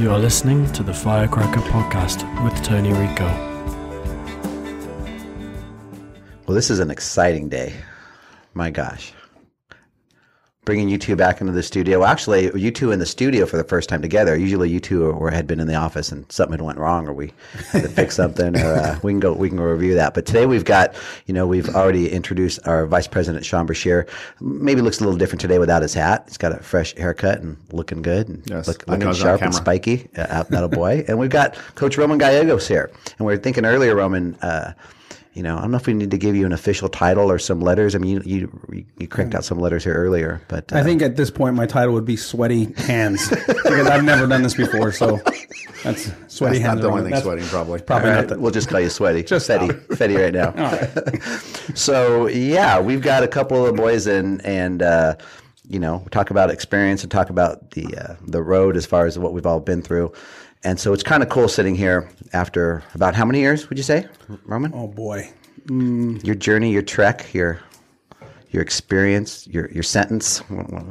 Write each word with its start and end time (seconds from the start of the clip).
You 0.00 0.10
are 0.12 0.18
listening 0.18 0.64
to 0.72 0.82
the 0.82 0.94
Firecracker 0.94 1.60
Podcast 1.60 2.24
with 2.42 2.54
Tony 2.64 2.90
Rico. 2.90 3.26
Well, 6.46 6.54
this 6.54 6.70
is 6.70 6.78
an 6.78 6.90
exciting 6.90 7.50
day. 7.50 7.74
My 8.54 8.70
gosh. 8.70 9.12
Bringing 10.70 10.88
you 10.88 10.98
two 10.98 11.16
back 11.16 11.40
into 11.40 11.52
the 11.52 11.64
studio. 11.64 11.98
Well, 11.98 12.08
actually, 12.08 12.48
you 12.56 12.70
two 12.70 12.92
in 12.92 13.00
the 13.00 13.04
studio 13.04 13.44
for 13.44 13.56
the 13.56 13.64
first 13.64 13.88
time 13.88 14.00
together. 14.02 14.36
Usually, 14.36 14.70
you 14.70 14.78
two 14.78 15.10
were, 15.10 15.32
had 15.32 15.44
been 15.44 15.58
in 15.58 15.66
the 15.66 15.74
office 15.74 16.12
and 16.12 16.30
something 16.30 16.52
had 16.52 16.60
went 16.60 16.78
wrong, 16.78 17.08
or 17.08 17.12
we 17.12 17.32
had 17.72 17.82
to 17.82 17.88
fix 17.88 18.14
something, 18.14 18.56
or 18.56 18.74
uh, 18.74 19.00
we 19.02 19.10
can 19.10 19.18
go 19.18 19.32
we 19.32 19.48
can 19.48 19.58
go 19.58 19.64
review 19.64 19.96
that. 19.96 20.14
But 20.14 20.26
today 20.26 20.46
we've 20.46 20.64
got, 20.64 20.94
you 21.26 21.34
know, 21.34 21.44
we've 21.44 21.68
already 21.70 22.08
introduced 22.08 22.60
our 22.68 22.86
Vice 22.86 23.08
President 23.08 23.44
Sean 23.44 23.66
Brashear. 23.66 24.06
Maybe 24.40 24.80
looks 24.80 25.00
a 25.00 25.02
little 25.02 25.18
different 25.18 25.40
today 25.40 25.58
without 25.58 25.82
his 25.82 25.92
hat. 25.92 26.22
He's 26.28 26.38
got 26.38 26.52
a 26.52 26.62
fresh 26.62 26.94
haircut 26.94 27.40
and 27.40 27.56
looking 27.72 28.00
good, 28.00 28.28
and 28.28 28.48
Yes, 28.48 28.68
look, 28.68 28.86
looking 28.86 29.12
sharp 29.12 29.42
and 29.42 29.52
spiky. 29.52 30.08
Uh, 30.16 30.44
that 30.44 30.62
a 30.62 30.68
boy. 30.68 31.04
and 31.08 31.18
we've 31.18 31.30
got 31.30 31.56
Coach 31.74 31.98
Roman 31.98 32.18
Gallegos 32.18 32.68
here, 32.68 32.92
and 33.18 33.26
we 33.26 33.34
are 33.34 33.38
thinking 33.38 33.64
earlier, 33.66 33.96
Roman. 33.96 34.36
Uh, 34.36 34.74
you 35.32 35.42
know, 35.44 35.56
I 35.56 35.60
don't 35.60 35.70
know 35.70 35.76
if 35.76 35.86
we 35.86 35.94
need 35.94 36.10
to 36.10 36.18
give 36.18 36.34
you 36.34 36.44
an 36.44 36.52
official 36.52 36.88
title 36.88 37.30
or 37.30 37.38
some 37.38 37.60
letters. 37.60 37.94
I 37.94 37.98
mean, 37.98 38.22
you 38.24 38.50
you, 38.70 38.84
you 38.98 39.06
cranked 39.08 39.34
out 39.34 39.44
some 39.44 39.60
letters 39.60 39.84
here 39.84 39.94
earlier, 39.94 40.42
but 40.48 40.72
uh, 40.72 40.76
I 40.78 40.82
think 40.82 41.02
at 41.02 41.16
this 41.16 41.30
point 41.30 41.54
my 41.54 41.66
title 41.66 41.94
would 41.94 42.04
be 42.04 42.16
sweaty 42.16 42.72
hands 42.72 43.28
because 43.46 43.86
I've 43.86 44.04
never 44.04 44.26
done 44.26 44.42
this 44.42 44.54
before. 44.54 44.90
So 44.92 45.20
that's 45.84 46.10
sweaty 46.28 46.58
That's 46.58 46.66
hands. 46.66 46.74
not 46.76 46.82
the 46.82 46.88
only 46.88 47.02
thing 47.02 47.10
that's 47.12 47.22
sweating, 47.22 47.44
probably. 47.44 47.80
Probably 47.80 48.08
all 48.08 48.14
not 48.14 48.20
right, 48.20 48.28
the, 48.28 48.38
we'll 48.40 48.50
just 48.50 48.68
call 48.68 48.80
you 48.80 48.90
Sweaty. 48.90 49.22
Just 49.22 49.48
Fetty, 49.48 49.70
Fetty 49.88 50.20
right 50.20 50.34
now. 50.34 51.74
So 51.76 52.26
yeah, 52.26 52.80
we've 52.80 53.00
got 53.02 53.22
a 53.22 53.28
couple 53.28 53.64
of 53.64 53.76
boys 53.76 54.06
and 54.08 54.44
and 54.44 54.82
uh, 54.82 55.14
you 55.68 55.78
know 55.78 56.04
talk 56.10 56.30
about 56.30 56.50
experience 56.50 57.02
and 57.02 57.10
talk 57.10 57.30
about 57.30 57.70
the 57.70 57.96
uh, 57.96 58.16
the 58.26 58.42
road 58.42 58.76
as 58.76 58.84
far 58.84 59.06
as 59.06 59.18
what 59.18 59.32
we've 59.32 59.46
all 59.46 59.60
been 59.60 59.80
through. 59.82 60.12
And 60.62 60.78
so 60.78 60.92
it's 60.92 61.02
kind 61.02 61.22
of 61.22 61.28
cool 61.28 61.48
sitting 61.48 61.74
here 61.74 62.10
after 62.32 62.82
about 62.94 63.14
how 63.14 63.24
many 63.24 63.40
years 63.40 63.68
would 63.68 63.78
you 63.78 63.84
say, 63.84 64.06
Roman? 64.44 64.72
Oh 64.74 64.88
boy. 64.88 65.30
Your 65.68 66.34
journey, 66.34 66.72
your 66.72 66.82
trek, 66.82 67.32
your 67.32 67.60
your 68.50 68.62
experience, 68.62 69.46
your 69.46 69.70
your 69.70 69.82
sentence. 69.82 70.38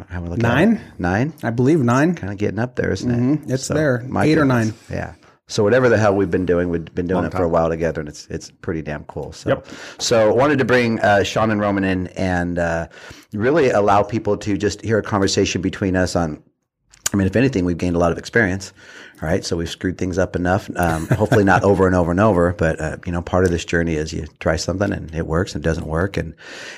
How 0.09 0.21
we 0.21 0.29
look 0.29 0.39
Nine? 0.39 0.81
Nine. 0.97 1.33
I 1.43 1.49
believe 1.49 1.79
nine. 1.79 2.15
kind 2.15 2.31
of 2.31 2.39
getting 2.39 2.59
up 2.59 2.75
there, 2.75 2.91
isn't 2.91 3.43
it? 3.43 3.51
It's 3.51 3.67
there. 3.67 4.03
my 4.07 4.25
Eight 4.25 4.37
or 4.37 4.45
nine. 4.45 4.73
Yeah. 4.89 5.15
So 5.47 5.63
whatever 5.63 5.89
the 5.89 5.97
hell 5.97 6.15
we've 6.15 6.29
been 6.29 6.45
doing, 6.45 6.69
we've 6.69 6.85
been 6.93 7.07
doing 7.07 7.23
Long 7.23 7.25
it 7.25 7.35
for 7.35 7.43
a 7.43 7.49
while 7.49 7.69
together, 7.69 7.99
and 7.99 8.07
it's 8.07 8.27
it's 8.27 8.51
pretty 8.51 8.83
damn 8.83 9.03
cool. 9.05 9.31
So, 9.31 9.63
so 9.97 10.31
wanted 10.31 10.59
to 10.59 10.65
bring 10.65 10.99
uh, 10.99 11.23
Sean 11.23 11.49
and 11.49 11.59
Roman 11.59 11.83
in 11.83 12.07
and 12.09 12.59
uh, 12.59 12.87
really 13.33 13.71
allow 13.71 14.03
people 14.03 14.37
to 14.37 14.57
just 14.57 14.81
hear 14.81 14.99
a 14.99 15.03
conversation 15.03 15.61
between 15.61 15.95
us 15.95 16.15
on. 16.15 16.41
I 17.11 17.17
mean, 17.17 17.25
if 17.25 17.35
anything, 17.35 17.65
we've 17.65 17.79
gained 17.79 17.95
a 17.95 17.99
lot 17.99 18.11
of 18.11 18.19
experience. 18.19 18.71
All 19.21 19.27
right, 19.27 19.43
so 19.43 19.57
we've 19.57 19.69
screwed 19.69 19.97
things 19.97 20.17
up 20.17 20.37
enough. 20.37 20.69
Um, 20.77 21.07
hopefully, 21.07 21.43
not 21.43 21.63
over 21.63 21.85
and 21.85 21.95
over 21.95 22.09
and 22.09 22.21
over, 22.21 22.53
but 22.53 22.79
uh, 22.79 22.97
you 23.05 23.11
know, 23.11 23.21
part 23.21 23.43
of 23.43 23.51
this 23.51 23.65
journey 23.65 23.95
is 23.95 24.13
you 24.13 24.27
try 24.39 24.55
something 24.55 24.93
and 24.93 25.13
it 25.13 25.27
works 25.27 25.53
and 25.53 25.63
it 25.63 25.67
doesn't 25.67 25.87
work, 25.87 26.15
and 26.15 26.33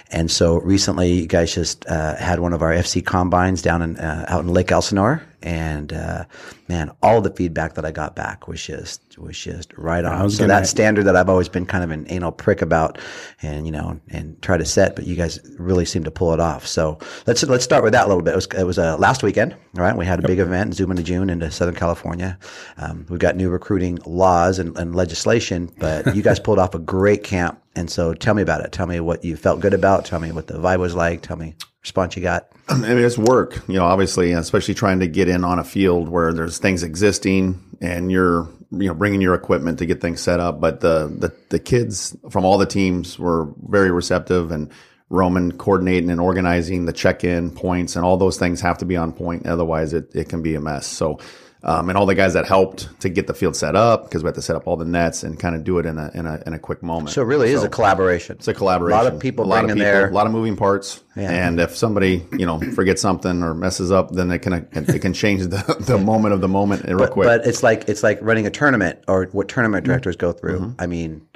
and 0.09 0.31
so 0.31 0.57
recently, 0.57 1.13
you 1.13 1.27
guys 1.27 1.53
just 1.53 1.85
uh, 1.87 2.15
had 2.15 2.39
one 2.39 2.53
of 2.53 2.63
our 2.63 2.71
FC 2.71 3.05
combines 3.05 3.61
down 3.61 3.83
in 3.83 3.97
uh, 3.97 4.25
out 4.27 4.43
in 4.43 4.47
Lake 4.47 4.71
Elsinore, 4.71 5.21
and 5.43 5.93
uh, 5.93 6.25
man, 6.67 6.91
all 7.01 7.21
the 7.21 7.31
feedback 7.31 7.73
that 7.75 7.85
I 7.85 7.91
got 7.91 8.15
back 8.15 8.47
was 8.47 8.63
just 8.63 9.17
was 9.17 9.37
just 9.37 9.73
right 9.77 10.03
on. 10.03 10.29
So 10.29 10.39
gonna- 10.39 10.47
that 10.59 10.67
standard 10.67 11.05
that 11.05 11.15
I've 11.15 11.29
always 11.29 11.49
been 11.49 11.65
kind 11.65 11.83
of 11.83 11.91
an 11.91 12.05
anal 12.09 12.31
prick 12.31 12.61
about, 12.61 12.97
and 13.41 13.65
you 13.65 13.71
know, 13.71 13.99
and 14.09 14.41
try 14.41 14.57
to 14.57 14.65
set, 14.65 14.95
but 14.95 15.05
you 15.05 15.15
guys 15.15 15.39
really 15.57 15.85
seem 15.85 16.03
to 16.03 16.11
pull 16.11 16.33
it 16.33 16.39
off. 16.39 16.65
So 16.67 16.97
let's 17.27 17.43
let's 17.43 17.63
start 17.63 17.83
with 17.83 17.93
that 17.93 18.05
a 18.05 18.07
little 18.07 18.23
bit. 18.23 18.33
It 18.33 18.35
was, 18.35 18.47
it 18.57 18.63
was 18.63 18.79
uh, 18.79 18.97
last 18.97 19.23
weekend, 19.23 19.55
right? 19.73 19.95
We 19.95 20.05
had 20.05 20.23
a 20.23 20.27
big 20.27 20.39
event 20.39 20.73
Zoom 20.75 20.91
into 20.91 21.03
June 21.03 21.29
into 21.29 21.49
Southern 21.51 21.75
California. 21.75 22.37
Um, 22.77 23.05
we've 23.09 23.19
got 23.19 23.35
new 23.35 23.49
recruiting 23.49 23.99
laws 24.05 24.59
and, 24.59 24.77
and 24.77 24.95
legislation, 24.95 25.71
but 25.79 26.15
you 26.15 26.21
guys 26.21 26.39
pulled 26.45 26.59
off 26.59 26.75
a 26.75 26.79
great 26.79 27.23
camp. 27.23 27.61
And 27.75 27.89
so 27.89 28.13
tell 28.13 28.33
me 28.33 28.41
about 28.41 28.61
it. 28.65 28.71
Tell 28.73 28.85
me 28.85 28.99
what 28.99 29.23
you 29.23 29.37
felt 29.37 29.61
good 29.61 29.73
about. 29.73 30.03
Tell 30.05 30.19
me 30.19 30.31
what 30.31 30.47
the 30.47 30.55
vibe 30.55 30.79
was 30.79 30.93
like. 30.93 31.21
Tell 31.21 31.37
me 31.37 31.55
response 31.81 32.15
you 32.15 32.21
got. 32.21 32.51
I 32.69 32.77
mean, 32.77 32.97
it's 32.97 33.17
work, 33.17 33.61
you 33.67 33.75
know, 33.75 33.85
obviously, 33.85 34.31
especially 34.31 34.73
trying 34.73 34.99
to 34.99 35.07
get 35.07 35.27
in 35.27 35.43
on 35.43 35.59
a 35.59 35.63
field 35.63 36.09
where 36.09 36.33
there's 36.33 36.57
things 36.57 36.83
existing 36.83 37.59
and 37.81 38.11
you're, 38.11 38.47
you 38.71 38.87
know, 38.87 38.93
bringing 38.93 39.21
your 39.21 39.33
equipment 39.33 39.79
to 39.79 39.85
get 39.85 40.01
things 40.01 40.21
set 40.21 40.39
up. 40.39 40.61
But 40.61 40.79
the, 40.81 41.07
the, 41.07 41.33
the 41.49 41.59
kids 41.59 42.15
from 42.29 42.45
all 42.45 42.57
the 42.57 42.65
teams 42.65 43.17
were 43.19 43.53
very 43.67 43.91
receptive 43.91 44.51
and 44.51 44.71
Roman 45.09 45.51
coordinating 45.51 46.09
and 46.09 46.21
organizing 46.21 46.85
the 46.85 46.93
check-in 46.93 47.51
points 47.51 47.97
and 47.97 48.05
all 48.05 48.15
those 48.15 48.37
things 48.37 48.61
have 48.61 48.77
to 48.77 48.85
be 48.85 48.95
on 48.95 49.11
point. 49.11 49.45
Otherwise 49.45 49.93
it, 49.93 50.15
it 50.15 50.29
can 50.29 50.41
be 50.41 50.55
a 50.55 50.61
mess. 50.61 50.87
So, 50.87 51.19
um, 51.63 51.89
and 51.89 51.97
all 51.97 52.05
the 52.05 52.15
guys 52.15 52.33
that 52.33 52.45
helped 52.45 52.99
to 53.01 53.09
get 53.09 53.27
the 53.27 53.33
field 53.33 53.55
set 53.55 53.75
up 53.75 54.05
because 54.05 54.23
we 54.23 54.27
had 54.27 54.35
to 54.35 54.41
set 54.41 54.55
up 54.55 54.65
all 54.65 54.77
the 54.77 54.85
nets 54.85 55.23
and 55.23 55.39
kind 55.39 55.55
of 55.55 55.63
do 55.63 55.77
it 55.77 55.85
in 55.85 55.97
a, 55.97 56.09
in 56.13 56.25
a, 56.25 56.41
in 56.47 56.53
a 56.53 56.59
quick 56.59 56.81
moment. 56.81 57.11
So 57.11 57.21
it 57.21 57.25
really 57.25 57.51
is 57.51 57.63
a 57.63 57.69
collaboration. 57.69 58.37
It's 58.37 58.47
a 58.47 58.53
collaboration. 58.53 58.99
A 58.99 59.03
lot 59.03 59.13
of 59.13 59.19
people 59.19 59.45
a 59.45 59.47
lot 59.47 59.63
of 59.63 59.69
people, 59.69 59.83
their 59.83 60.09
a 60.09 60.13
lot 60.13 60.25
of 60.25 60.31
moving 60.31 60.55
parts. 60.55 61.03
And 61.15 61.59
if 61.59 61.75
somebody, 61.75 62.25
you 62.31 62.45
know, 62.45 62.59
forgets 62.59 63.01
something 63.01 63.43
or 63.43 63.53
messes 63.53 63.91
up, 63.91 64.11
then 64.11 64.31
it 64.31 64.39
can 64.39 64.67
it 64.71 65.01
can 65.01 65.13
change 65.13 65.43
the, 65.43 65.75
the 65.81 65.97
moment 65.97 66.33
of 66.33 66.41
the 66.41 66.47
moment 66.47 66.85
real 66.85 67.07
quick. 67.07 67.25
But 67.25 67.45
it's 67.45 67.63
like 67.63 67.87
it's 67.87 68.01
like 68.01 68.19
running 68.21 68.47
a 68.47 68.51
tournament 68.51 69.03
or 69.07 69.25
what 69.31 69.47
tournament 69.47 69.85
directors 69.85 70.15
go 70.15 70.31
through. 70.31 70.75
I 70.79 70.87
mean, 70.87 71.27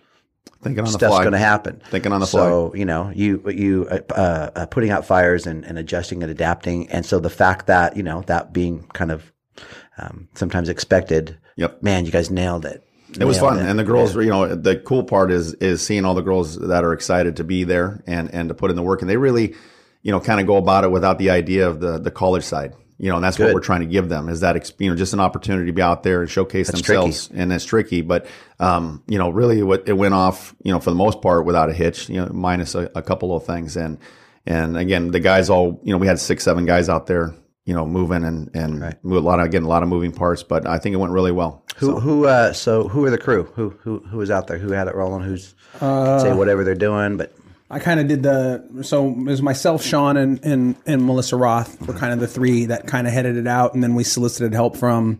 Thinking 0.61 0.79
on 0.79 0.85
the 0.85 0.97
stuff's 0.97 1.19
going 1.19 1.33
to 1.33 1.37
happen. 1.37 1.79
Thinking 1.91 2.11
on 2.11 2.21
the 2.21 2.25
fly. 2.25 2.39
so, 2.39 2.73
you 2.73 2.85
know, 2.85 3.11
you 3.13 3.43
you 3.51 3.87
uh, 3.91 3.99
uh, 4.09 4.49
uh, 4.55 4.65
putting 4.65 4.89
out 4.89 5.05
fires 5.05 5.45
and, 5.45 5.63
and 5.63 5.77
adjusting 5.77 6.23
and 6.23 6.31
adapting, 6.31 6.89
and 6.89 7.05
so 7.05 7.19
the 7.19 7.29
fact 7.29 7.67
that 7.67 7.95
you 7.95 8.01
know 8.01 8.21
that 8.21 8.51
being 8.51 8.83
kind 8.93 9.11
of 9.11 9.31
um, 9.97 10.27
sometimes 10.35 10.69
expected. 10.69 11.37
Yep. 11.55 11.83
Man, 11.83 12.05
you 12.05 12.11
guys 12.11 12.29
nailed 12.29 12.65
it. 12.65 12.85
It 13.19 13.23
was 13.23 13.37
Nailed 13.37 13.57
fun, 13.57 13.65
and 13.65 13.79
the 13.79 13.83
girls, 13.83 14.15
you 14.15 14.25
know, 14.25 14.55
the 14.55 14.75
cool 14.77 15.03
part 15.03 15.31
is 15.31 15.53
is 15.55 15.85
seeing 15.85 16.03
all 16.03 16.15
the 16.15 16.21
girls 16.21 16.57
that 16.57 16.83
are 16.83 16.91
excited 16.91 17.37
to 17.37 17.43
be 17.43 17.63
there 17.63 18.03
and 18.07 18.33
and 18.33 18.49
to 18.49 18.55
put 18.55 18.71
in 18.71 18.75
the 18.75 18.81
work, 18.81 19.01
and 19.01 19.09
they 19.09 19.15
really, 19.15 19.55
you 20.01 20.11
know, 20.11 20.19
kind 20.19 20.41
of 20.41 20.47
go 20.47 20.57
about 20.57 20.83
it 20.83 20.91
without 20.91 21.17
the 21.17 21.29
idea 21.29 21.67
of 21.67 21.79
the 21.79 21.97
the 21.97 22.11
college 22.11 22.43
side, 22.43 22.73
you 22.97 23.09
know, 23.09 23.15
and 23.15 23.23
that's 23.23 23.37
what 23.37 23.53
we're 23.53 23.61
trying 23.61 23.81
to 23.81 23.85
give 23.85 24.09
them 24.09 24.27
is 24.27 24.39
that 24.39 24.71
you 24.79 24.89
know 24.89 24.95
just 24.95 25.13
an 25.13 25.19
opportunity 25.19 25.67
to 25.67 25.73
be 25.73 25.81
out 25.81 26.03
there 26.03 26.21
and 26.21 26.29
showcase 26.29 26.67
That's 26.67 26.81
themselves, 26.81 27.29
and 27.33 27.53
it's 27.53 27.63
tricky, 27.63 28.01
but 28.01 28.25
um, 28.59 29.03
you 29.07 29.17
know, 29.17 29.29
really, 29.29 29.61
what 29.63 29.87
it 29.87 29.93
went 29.93 30.13
off, 30.13 30.55
you 30.63 30.71
know, 30.71 30.79
for 30.79 30.89
the 30.89 30.95
most 30.95 31.21
part 31.21 31.45
without 31.45 31.69
a 31.69 31.73
hitch, 31.73 32.09
you 32.09 32.15
know, 32.15 32.27
minus 32.33 32.73
a, 32.75 32.89
a 32.95 33.01
couple 33.01 33.35
of 33.35 33.45
things, 33.45 33.77
and 33.77 33.97
and 34.45 34.77
again, 34.77 35.11
the 35.11 35.19
guys 35.19 35.49
all, 35.49 35.79
you 35.83 35.91
know, 35.91 35.97
we 35.97 36.07
had 36.07 36.19
six 36.19 36.43
seven 36.43 36.65
guys 36.65 36.89
out 36.89 37.07
there. 37.07 37.33
You 37.65 37.73
know, 37.73 37.85
moving 37.85 38.23
and 38.23 38.49
and 38.55 38.95
move 39.01 39.23
a 39.23 39.27
lot 39.27 39.39
of 39.39 39.47
again 39.47 39.63
a 39.63 39.67
lot 39.67 39.81
of 39.81 39.89
moving 39.89 40.11
parts, 40.11 40.43
but 40.43 40.67
I 40.67 40.77
think 40.77 40.93
it 40.93 40.97
went 40.97 41.13
really 41.13 41.31
well. 41.31 41.63
Who 41.77 41.99
who 41.99 42.25
uh, 42.27 42.53
so 42.53 42.87
who 42.87 43.03
are 43.05 43.09
the 43.09 43.17
crew? 43.17 43.45
Who 43.55 43.71
who 43.81 43.99
who 43.99 44.17
was 44.17 44.29
out 44.29 44.47
there? 44.47 44.57
Who 44.57 44.71
had 44.71 44.87
it 44.87 44.95
rolling? 44.95 45.23
Who's 45.23 45.55
uh, 45.81 46.19
say 46.19 46.33
whatever 46.33 46.63
they're 46.63 46.75
doing? 46.75 47.17
But 47.17 47.35
I 47.69 47.79
kind 47.79 47.99
of 47.99 48.07
did 48.07 48.21
the 48.21 48.83
so 48.83 49.09
it 49.09 49.17
was 49.17 49.41
myself, 49.41 49.83
Sean, 49.83 50.15
and 50.15 50.39
and 50.45 50.75
and 50.85 51.05
Melissa 51.05 51.35
Roth 51.35 51.81
were 51.87 51.95
kind 51.95 52.13
of 52.13 52.19
the 52.19 52.27
three 52.27 52.65
that 52.65 52.85
kind 52.85 53.07
of 53.07 53.13
headed 53.13 53.35
it 53.35 53.47
out, 53.47 53.73
and 53.73 53.83
then 53.83 53.95
we 53.95 54.03
solicited 54.03 54.53
help 54.53 54.77
from 54.77 55.19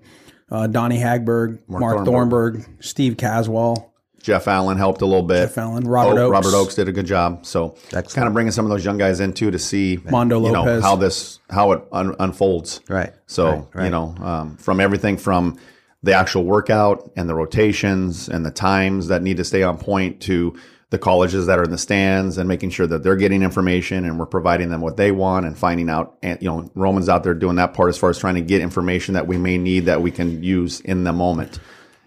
uh, 0.52 0.68
Donnie 0.68 1.00
Hagberg, 1.00 1.68
Mark, 1.68 2.06
Thornburg, 2.06 2.64
Steve 2.80 3.18
Caswell, 3.18 3.92
Jeff 4.26 4.48
Allen 4.48 4.78
helped 4.78 5.02
a 5.04 5.06
little 5.06 5.22
bit. 5.22 5.42
Jeff 5.48 5.58
Allen, 5.60 5.88
Robert 5.88 6.20
Oh, 6.20 6.24
Oakes. 6.26 6.32
Robert 6.34 6.58
Oakes 6.58 6.74
did 6.76 6.88
a 6.88 6.92
good 6.92 7.06
job. 7.06 7.46
So 7.46 7.76
kind 7.92 8.28
of 8.28 8.34
bringing 8.34 8.52
some 8.52 8.66
of 8.66 8.72
those 8.72 8.84
young 8.84 8.98
guys 8.98 9.20
in 9.20 9.34
too 9.34 9.52
to 9.52 9.60
see 9.60 10.00
Mondo 10.10 10.44
you 10.44 10.52
know, 10.52 10.62
Lopez. 10.64 10.84
how 10.84 10.96
this 10.96 11.40
how 11.52 11.74
it 11.74 11.84
un- 11.92 12.16
unfolds. 12.20 12.82
Right, 12.90 13.14
So 13.28 13.46
right, 13.50 13.66
right. 13.76 13.84
you 13.86 13.92
know 13.92 14.16
um, 14.22 14.58
from 14.58 14.80
everything 14.80 15.18
from 15.18 15.60
the 16.02 16.14
actual 16.14 16.44
workout 16.44 17.12
and 17.16 17.30
the 17.30 17.36
rotations 17.36 18.28
and 18.28 18.44
the 18.44 18.50
times 18.52 19.10
that 19.10 19.22
need 19.22 19.38
to 19.38 19.44
stay 19.44 19.62
on 19.62 19.78
point 19.78 20.22
to 20.22 20.56
the 20.90 20.98
colleges 20.98 21.46
that 21.48 21.58
are 21.60 21.64
in 21.64 21.72
the 21.72 21.78
stands 21.78 22.38
and 22.40 22.48
making 22.48 22.70
sure 22.72 22.86
that 22.88 23.04
they're 23.04 23.16
getting 23.16 23.42
information 23.44 24.06
and 24.06 24.20
we're 24.20 24.26
providing 24.26 24.70
them 24.70 24.82
what 24.82 24.98
they 24.98 25.12
want 25.12 25.46
and 25.46 25.58
finding 25.58 25.90
out 25.90 26.18
and 26.24 26.42
you 26.42 26.48
know 26.50 26.68
Roman's 26.74 27.10
out 27.10 27.24
there 27.24 27.34
doing 27.36 27.58
that 27.58 27.74
part 27.76 27.90
as 27.90 27.98
far 27.98 28.10
as 28.10 28.18
trying 28.18 28.36
to 28.36 28.42
get 28.42 28.62
information 28.62 29.14
that 29.14 29.28
we 29.28 29.38
may 29.38 29.58
need 29.60 29.82
that 29.86 30.02
we 30.02 30.10
can 30.12 30.42
use 30.44 30.80
in 30.82 31.04
the 31.04 31.14
moment 31.14 31.60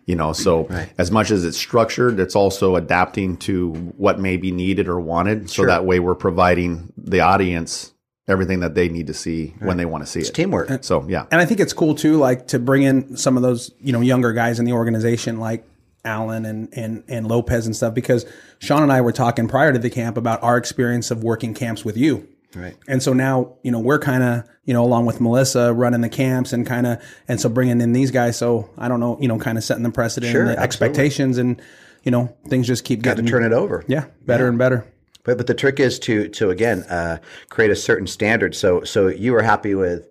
you 0.08 0.16
know 0.16 0.32
so 0.32 0.66
as 0.96 1.10
much 1.10 1.30
as 1.30 1.44
it's 1.44 1.58
structured 1.58 2.18
it's 2.18 2.34
also 2.34 2.74
adapting 2.74 3.36
to 3.36 3.72
what 3.96 4.18
may 4.18 4.36
be 4.36 4.50
needed 4.50 4.88
or 4.88 4.98
wanted. 4.98 5.50
So 5.50 5.66
that 5.66 5.84
way 5.84 6.00
we're 6.00 6.16
providing 6.16 6.92
the 6.96 7.20
audience 7.20 7.92
everything 8.26 8.60
that 8.60 8.74
they 8.74 8.88
need 8.88 9.06
to 9.06 9.14
see 9.14 9.54
when 9.60 9.76
they 9.76 9.86
want 9.86 10.04
to 10.04 10.10
see 10.10 10.20
it. 10.20 10.34
teamwork. 10.34 10.84
so 10.84 11.04
yeah. 11.08 11.26
And 11.30 11.40
I 11.40 11.44
think 11.44 11.60
it's 11.60 11.72
cool 11.72 11.94
too, 11.94 12.16
like 12.16 12.48
to 12.48 12.58
bring 12.58 12.82
in 12.82 13.16
some 13.16 13.36
of 13.36 13.42
those 13.42 13.70
you 13.80 13.92
know 13.92 14.00
younger 14.00 14.32
guys 14.32 14.58
in 14.58 14.64
the 14.64 14.72
organization, 14.72 15.38
like 15.38 15.64
Allen 16.04 16.46
and 16.46 16.68
and 16.72 17.04
and 17.06 17.26
Lopez 17.26 17.66
and 17.66 17.76
stuff, 17.76 17.94
because 17.94 18.24
Sean 18.58 18.82
and 18.82 18.92
I 18.92 19.02
were 19.02 19.12
talking 19.12 19.46
prior 19.46 19.72
to 19.72 19.78
the 19.78 19.90
camp 19.90 20.16
about 20.16 20.42
our 20.42 20.56
experience 20.56 21.10
of 21.10 21.22
working 21.22 21.54
camps 21.54 21.84
with 21.84 21.96
you. 21.96 22.28
Right. 22.54 22.76
And 22.86 23.02
so 23.02 23.12
now, 23.12 23.54
you 23.62 23.70
know, 23.70 23.78
we're 23.78 23.98
kind 23.98 24.22
of, 24.22 24.48
you 24.64 24.72
know, 24.72 24.84
along 24.84 25.06
with 25.06 25.20
Melissa 25.20 25.72
running 25.72 26.00
the 26.00 26.08
camps 26.08 26.52
and 26.52 26.66
kind 26.66 26.86
of, 26.86 27.02
and 27.28 27.40
so 27.40 27.48
bringing 27.48 27.80
in 27.80 27.92
these 27.92 28.10
guys. 28.10 28.38
So 28.38 28.70
I 28.78 28.88
don't 28.88 29.00
know, 29.00 29.18
you 29.20 29.28
know, 29.28 29.38
kind 29.38 29.58
of 29.58 29.64
setting 29.64 29.82
the 29.82 29.90
precedent 29.90 30.32
Sure, 30.32 30.42
and 30.42 30.50
the 30.50 30.58
expectations 30.58 31.38
and, 31.38 31.60
you 32.04 32.10
know, 32.10 32.34
things 32.48 32.66
just 32.66 32.84
keep 32.84 33.02
Got 33.02 33.18
to 33.18 33.22
turn 33.22 33.44
it 33.44 33.52
over. 33.52 33.84
Yeah. 33.86 34.06
Better 34.24 34.48
and 34.48 34.58
better. 34.58 34.86
But 35.24 35.36
but 35.36 35.46
the 35.46 35.54
trick 35.54 35.78
is 35.78 35.98
to 36.00 36.28
to 36.28 36.48
again 36.48 36.84
uh, 36.84 37.18
create 37.50 37.70
a 37.70 37.76
certain 37.76 38.06
standard. 38.06 38.54
So 38.54 38.82
so 38.84 39.08
you 39.08 39.32
were 39.32 39.42
happy 39.42 39.74
with 39.74 40.08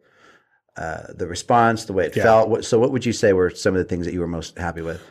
uh, 0.75 1.11
the 1.15 1.25
response, 1.25 1.85
the 1.85 1.93
way 1.93 2.05
it 2.05 2.13
felt. 2.13 2.63
So, 2.65 2.77
what 2.77 2.91
would 2.91 3.03
you 3.03 3.13
say 3.13 3.33
were 3.33 3.49
some 3.49 3.73
of 3.73 3.79
the 3.79 3.85
things 3.85 4.05
that 4.05 4.13
you 4.13 4.19
were 4.19 4.27
most 4.27 4.59
happy 4.59 4.81
with? 4.81 5.01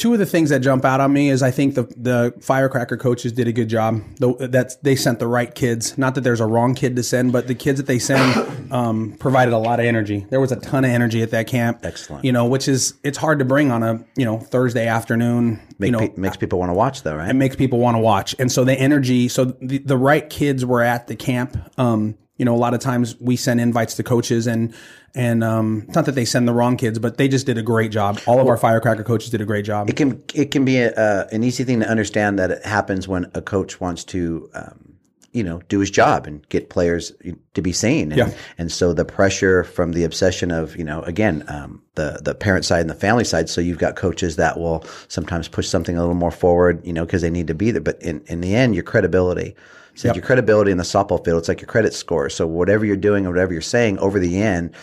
Two 0.00 0.14
of 0.14 0.18
the 0.18 0.26
things 0.26 0.48
that 0.48 0.60
jump 0.60 0.84
out 0.84 0.98
on 0.98 1.12
me 1.12 1.28
is 1.28 1.42
I 1.42 1.50
think 1.50 1.74
the 1.74 1.82
the 1.96 2.34
firecracker 2.40 2.96
coaches 2.96 3.32
did 3.32 3.46
a 3.46 3.52
good 3.52 3.68
job. 3.68 4.02
The, 4.16 4.48
that's 4.50 4.76
they 4.76 4.96
sent 4.96 5.18
the 5.18 5.26
right 5.28 5.54
kids. 5.54 5.96
Not 5.98 6.14
that 6.14 6.22
there's 6.22 6.40
a 6.40 6.46
wrong 6.46 6.74
kid 6.74 6.96
to 6.96 7.02
send, 7.02 7.32
but 7.32 7.46
the 7.46 7.54
kids 7.54 7.78
that 7.78 7.86
they 7.86 7.98
send 7.98 8.72
um, 8.72 9.12
provided 9.18 9.52
a 9.52 9.58
lot 9.58 9.78
of 9.78 9.84
energy. 9.86 10.26
There 10.30 10.40
was 10.40 10.52
a 10.52 10.56
ton 10.56 10.84
of 10.84 10.90
energy 10.90 11.22
at 11.22 11.30
that 11.32 11.46
camp. 11.46 11.80
Excellent. 11.84 12.24
You 12.24 12.32
know, 12.32 12.46
which 12.46 12.66
is 12.66 12.94
it's 13.04 13.18
hard 13.18 13.38
to 13.40 13.44
bring 13.44 13.70
on 13.70 13.82
a 13.82 14.04
you 14.16 14.24
know 14.24 14.38
Thursday 14.38 14.86
afternoon. 14.86 15.60
Make, 15.78 15.88
you 15.88 15.92
know, 15.92 16.08
pe- 16.08 16.16
makes 16.16 16.38
people 16.38 16.58
want 16.58 16.70
to 16.70 16.74
watch, 16.74 17.02
though, 17.02 17.16
right? 17.16 17.30
it 17.30 17.34
makes 17.34 17.54
people 17.54 17.78
want 17.78 17.94
to 17.94 18.00
watch. 18.00 18.34
And 18.38 18.50
so 18.50 18.64
the 18.64 18.74
energy, 18.74 19.28
so 19.28 19.44
the, 19.44 19.78
the 19.78 19.96
right 19.96 20.28
kids 20.28 20.64
were 20.64 20.82
at 20.82 21.06
the 21.06 21.16
camp. 21.16 21.56
Um, 21.78 22.16
you 22.36 22.46
know, 22.46 22.54
a 22.54 22.56
lot 22.56 22.72
of 22.72 22.80
times 22.80 23.16
we 23.20 23.36
send 23.36 23.60
invites 23.60 23.96
to 23.96 24.02
coaches 24.02 24.46
and, 24.46 24.74
and, 25.14 25.42
um, 25.42 25.84
it's 25.86 25.94
not 25.96 26.06
that 26.06 26.14
they 26.14 26.24
send 26.24 26.46
the 26.46 26.52
wrong 26.52 26.76
kids, 26.76 26.98
but 26.98 27.16
they 27.16 27.28
just 27.28 27.46
did 27.46 27.58
a 27.58 27.62
great 27.62 27.90
job. 27.90 28.20
All 28.26 28.40
of 28.40 28.46
our 28.48 28.56
firecracker 28.56 29.02
coaches 29.04 29.30
did 29.30 29.40
a 29.40 29.44
great 29.46 29.64
job. 29.64 29.88
it 29.90 29.96
can 29.96 30.22
it 30.34 30.50
can 30.50 30.64
be 30.64 30.78
a, 30.78 30.92
uh, 30.94 31.26
an 31.32 31.42
easy 31.42 31.64
thing 31.64 31.80
to 31.80 31.88
understand 31.88 32.38
that 32.38 32.50
it 32.50 32.64
happens 32.64 33.08
when 33.08 33.30
a 33.34 33.42
coach 33.42 33.80
wants 33.80 34.04
to 34.04 34.48
um, 34.54 34.94
you 35.32 35.44
know 35.44 35.60
do 35.68 35.78
his 35.78 35.90
job 35.90 36.26
and 36.26 36.48
get 36.48 36.70
players 36.70 37.12
to 37.54 37.62
be 37.62 37.72
seen 37.72 38.10
and, 38.10 38.18
Yeah. 38.18 38.30
and 38.58 38.70
so 38.72 38.92
the 38.92 39.04
pressure 39.04 39.62
from 39.62 39.92
the 39.92 40.02
obsession 40.02 40.50
of 40.50 40.76
you 40.76 40.82
know 40.84 41.02
again 41.02 41.44
um, 41.48 41.82
the 41.94 42.20
the 42.22 42.34
parent 42.34 42.64
side 42.64 42.80
and 42.80 42.90
the 42.90 42.94
family 42.96 43.22
side 43.24 43.48
so 43.48 43.60
you've 43.60 43.78
got 43.78 43.94
coaches 43.94 44.34
that 44.36 44.58
will 44.58 44.84
sometimes 45.06 45.46
push 45.46 45.68
something 45.68 45.96
a 45.96 46.00
little 46.00 46.16
more 46.16 46.32
forward 46.32 46.84
you 46.84 46.92
know 46.92 47.04
because 47.06 47.22
they 47.22 47.30
need 47.30 47.46
to 47.46 47.54
be 47.54 47.70
there 47.70 47.80
but 47.80 48.00
in, 48.02 48.22
in 48.26 48.40
the 48.40 48.56
end 48.56 48.74
your 48.74 48.82
credibility 48.84 49.54
so 50.00 50.14
your 50.14 50.24
credibility 50.24 50.70
in 50.70 50.78
the 50.78 50.84
softball 50.84 51.22
field. 51.24 51.38
It's 51.38 51.48
like 51.48 51.60
your 51.60 51.68
credit 51.68 51.92
score. 51.92 52.28
So 52.30 52.46
whatever 52.46 52.84
you're 52.84 52.96
doing 52.96 53.24
and 53.24 53.34
whatever 53.34 53.52
you're 53.52 53.62
saying 53.62 53.98
over 53.98 54.18
the 54.18 54.40
end 54.40 54.74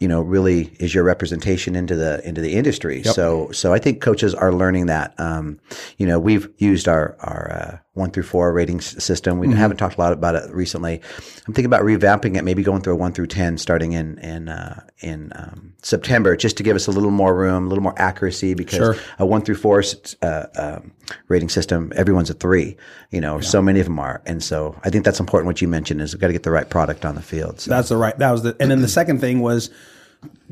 you 0.00 0.08
know 0.08 0.22
really 0.22 0.72
is 0.80 0.94
your 0.94 1.04
representation 1.04 1.76
into 1.76 1.94
the 1.94 2.26
into 2.26 2.40
the 2.40 2.54
industry. 2.54 3.02
So 3.02 3.50
so 3.52 3.72
i 3.72 3.78
think 3.78 4.00
coaches 4.00 4.34
are 4.34 4.52
learning 4.52 4.86
that. 4.86 5.14
Um, 5.18 5.60
you 5.98 6.06
know 6.06 6.18
we've 6.18 6.48
used 6.58 6.88
our 6.88 7.16
our 7.20 7.52
uh, 7.52 7.78
one 7.94 8.10
through 8.10 8.22
four 8.22 8.52
rating 8.52 8.80
system 8.80 9.38
we 9.40 9.52
haven't 9.52 9.76
talked 9.76 9.96
a 9.96 10.00
lot 10.00 10.12
about 10.12 10.36
it 10.36 10.48
recently 10.52 11.00
i'm 11.48 11.54
thinking 11.54 11.66
about 11.66 11.82
revamping 11.82 12.36
it 12.36 12.44
maybe 12.44 12.62
going 12.62 12.80
through 12.80 12.92
a 12.92 12.96
one 12.96 13.12
through 13.12 13.26
10 13.26 13.58
starting 13.58 13.92
in 13.92 14.16
in 14.18 14.48
uh, 14.48 14.80
in 15.00 15.32
um, 15.34 15.72
september 15.82 16.36
just 16.36 16.56
to 16.56 16.62
give 16.62 16.76
us 16.76 16.86
a 16.86 16.92
little 16.92 17.10
more 17.10 17.34
room 17.34 17.66
a 17.66 17.68
little 17.68 17.82
more 17.82 17.94
accuracy 17.98 18.54
because 18.54 18.78
Sure. 18.78 18.96
a 19.18 19.26
one 19.26 19.42
through 19.42 19.56
four 19.56 19.82
uh, 20.22 20.46
um, 20.56 20.92
rating 21.26 21.48
system 21.48 21.92
everyone's 21.96 22.30
a 22.30 22.34
three 22.34 22.76
you 23.10 23.20
know 23.20 23.40
so 23.40 23.60
many 23.60 23.80
of 23.80 23.86
them 23.86 23.98
are 23.98 24.22
and 24.24 24.42
so 24.42 24.78
i 24.84 24.90
think 24.90 25.04
that's 25.04 25.18
important 25.20 25.46
what 25.46 25.60
you 25.60 25.66
mentioned 25.66 26.00
is 26.00 26.14
we've 26.14 26.20
got 26.20 26.28
to 26.28 26.32
get 26.32 26.44
the 26.44 26.50
right 26.50 26.70
product 26.70 27.04
on 27.04 27.16
the 27.16 27.22
field 27.22 27.60
so 27.60 27.70
That's 27.70 27.88
the 27.88 27.96
right. 27.96 28.16
That 28.18 28.30
was 28.30 28.42
the. 28.42 28.56
And 28.60 28.70
then 28.70 28.80
the 28.82 28.88
second 28.88 29.20
thing 29.20 29.40
was 29.40 29.70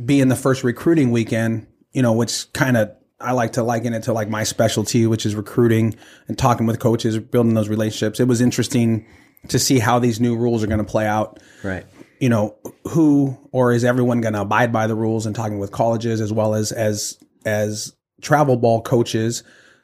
being 0.05 0.29
the 0.29 0.37
first 0.37 0.65
recruiting 0.65 1.11
weekend. 1.11 1.67
You 1.93 2.03
know, 2.03 2.13
which 2.13 2.53
kind 2.53 2.77
of 2.77 2.95
I 3.21 3.33
like 3.33 3.53
to 3.55 3.63
liken 3.63 3.95
it 3.95 4.05
to 4.05 4.13
like 4.13 4.29
my 4.29 4.45
specialty, 4.45 5.07
which 5.07 5.27
is 5.27 5.35
recruiting 5.35 5.97
and 6.29 6.39
talking 6.39 6.67
with 6.67 6.79
coaches, 6.79 7.19
building 7.19 7.55
those 7.55 7.69
relationships. 7.69 8.21
It 8.21 8.29
was 8.29 8.41
interesting 8.41 9.07
to 9.49 9.59
see 9.59 9.79
how 9.79 9.99
these 9.99 10.21
new 10.21 10.37
rules 10.37 10.63
are 10.63 10.67
going 10.67 10.79
to 10.79 10.85
play 10.85 11.07
out. 11.07 11.41
right 11.65 11.85
You 12.21 12.29
know, 12.29 12.57
who 12.89 13.37
or 13.53 13.73
is 13.73 13.85
everyone 13.85 14.21
going 14.21 14.35
to 14.35 14.43
abide 14.43 14.73
by 14.73 14.87
the 14.87 14.95
rules 14.95 15.27
and 15.27 15.35
talking 15.35 15.59
with 15.59 15.73
colleges 15.73 16.21
as 16.21 16.33
well 16.33 16.55
as 16.55 16.73
as 16.73 17.19
as 17.45 17.93
travel 18.21 18.57
ball 18.57 18.83
coaches. 18.83 19.43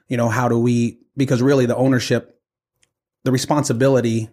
You 0.08 0.16
know, 0.16 0.28
how 0.28 0.48
do 0.48 0.58
we? 0.58 0.98
Because 1.16 1.42
really, 1.42 1.66
the 1.66 1.76
ownership, 1.76 2.40
the 3.24 3.32
responsibility 3.32 4.28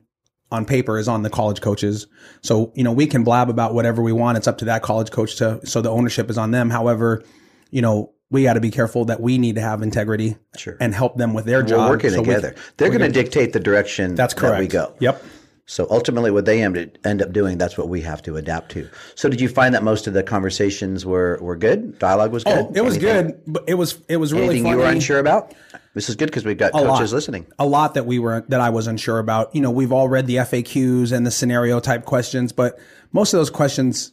on 0.52 0.66
paper 0.66 0.98
is 0.98 1.08
on 1.08 1.22
the 1.22 1.30
college 1.30 1.62
coaches. 1.62 2.08
So, 2.42 2.74
you 2.76 2.84
know, 2.84 2.92
we 2.92 3.08
can 3.08 3.24
blab 3.24 3.50
about 3.50 3.74
whatever 3.74 4.02
we 4.02 4.12
want. 4.12 4.38
It's 4.38 4.48
up 4.48 4.58
to 4.60 4.66
that 4.66 4.82
college 4.82 5.10
coach 5.10 5.38
to, 5.38 5.66
so 5.66 5.82
the 5.82 5.90
ownership 5.90 6.30
is 6.30 6.38
on 6.38 6.52
them. 6.52 6.70
However, 6.70 7.24
you 7.70 7.82
know, 7.82 8.14
we 8.32 8.44
got 8.44 8.54
to 8.54 8.60
be 8.62 8.72
careful 8.72 9.06
that 9.06 9.22
we 9.22 9.38
need 9.38 9.56
to 9.56 9.62
have 9.62 9.82
integrity 9.84 10.38
Sure. 10.58 10.78
and 10.80 10.96
help 10.96 11.18
them 11.18 11.34
with 11.36 11.46
their 11.46 11.62
job. 11.62 11.82
we're 11.82 11.90
working 11.90 12.10
So 12.12 12.20
we- 12.22 12.26
together 12.26 12.56
they're 12.78 12.90
going 12.90 13.02
to 13.02 13.10
dictate 13.10 13.54
the 13.54 13.60
direction 13.60 14.16
That's 14.16 14.34
correct. 14.34 14.56
that 14.56 14.60
we 14.62 14.68
go 14.68 14.94
Yep. 15.00 15.24
So 15.68 15.88
ultimately, 15.90 16.32
what 16.32 16.44
they 16.44 16.62
end 16.64 16.98
end 17.06 17.22
up 17.22 17.32
doing, 17.32 17.58
that's 17.58 17.78
what 17.78 17.88
we 17.88 18.02
have 18.02 18.22
to 18.24 18.36
adapt 18.36 18.72
to. 18.72 18.90
So, 19.16 19.30
did 19.30 19.40
you 19.40 19.48
find 19.48 19.74
that 19.74 19.84
most 19.84 20.06
of 20.06 20.14
the 20.14 20.22
conversations 20.24 21.06
were, 21.06 21.38
were 21.40 21.56
good? 21.56 21.98
Dialogue 21.98 22.34
was 22.34 22.44
oh, 22.46 22.54
good. 22.54 22.66
Oh, 22.66 22.72
it 22.76 22.84
was 22.84 22.98
Anything- 22.98 23.28
good, 23.28 23.42
but 23.48 23.64
it 23.68 23.76
was, 23.76 23.98
it 24.10 24.18
was 24.18 24.34
really 24.34 24.46
Anything 24.48 24.64
funny. 24.64 24.76
you 24.76 24.82
were 24.84 24.90
unsure 24.92 25.20
about? 25.20 25.54
This 25.94 26.10
is 26.10 26.16
good 26.18 26.26
because 26.26 26.44
we've 26.44 26.58
got 26.58 26.70
a 26.70 26.72
coaches 26.74 26.88
lot. 26.88 27.12
listening. 27.14 27.46
A 27.58 27.66
lot 27.66 27.94
that 27.94 28.06
we 28.06 28.20
were 28.20 28.44
that 28.50 28.60
I 28.60 28.70
was 28.70 28.88
unsure 28.88 29.20
about. 29.20 29.56
You 29.56 29.62
know, 29.62 29.72
we've 29.72 29.94
all 29.94 30.10
read 30.10 30.28
the 30.28 30.38
FAQs 30.38 31.14
and 31.14 31.26
the 31.26 31.32
scenario 31.32 31.80
type 31.80 32.04
questions, 32.04 32.52
but 32.52 32.78
most 33.14 33.34
of 33.34 33.40
those 33.40 33.50
questions, 33.52 34.12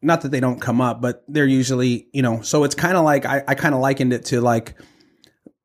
not 0.00 0.22
that 0.22 0.30
they 0.30 0.40
don't 0.40 0.60
come 0.60 0.80
up, 0.80 1.00
but 1.00 1.24
they're 1.28 1.46
usually, 1.46 2.08
you 2.12 2.22
know, 2.22 2.40
so 2.42 2.64
it's 2.64 2.74
kind 2.74 2.96
of 2.96 3.04
like 3.04 3.26
I, 3.26 3.42
I 3.48 3.54
kind 3.54 3.74
of 3.74 3.80
likened 3.80 4.12
it 4.12 4.24
to 4.26 4.40
like 4.40 4.74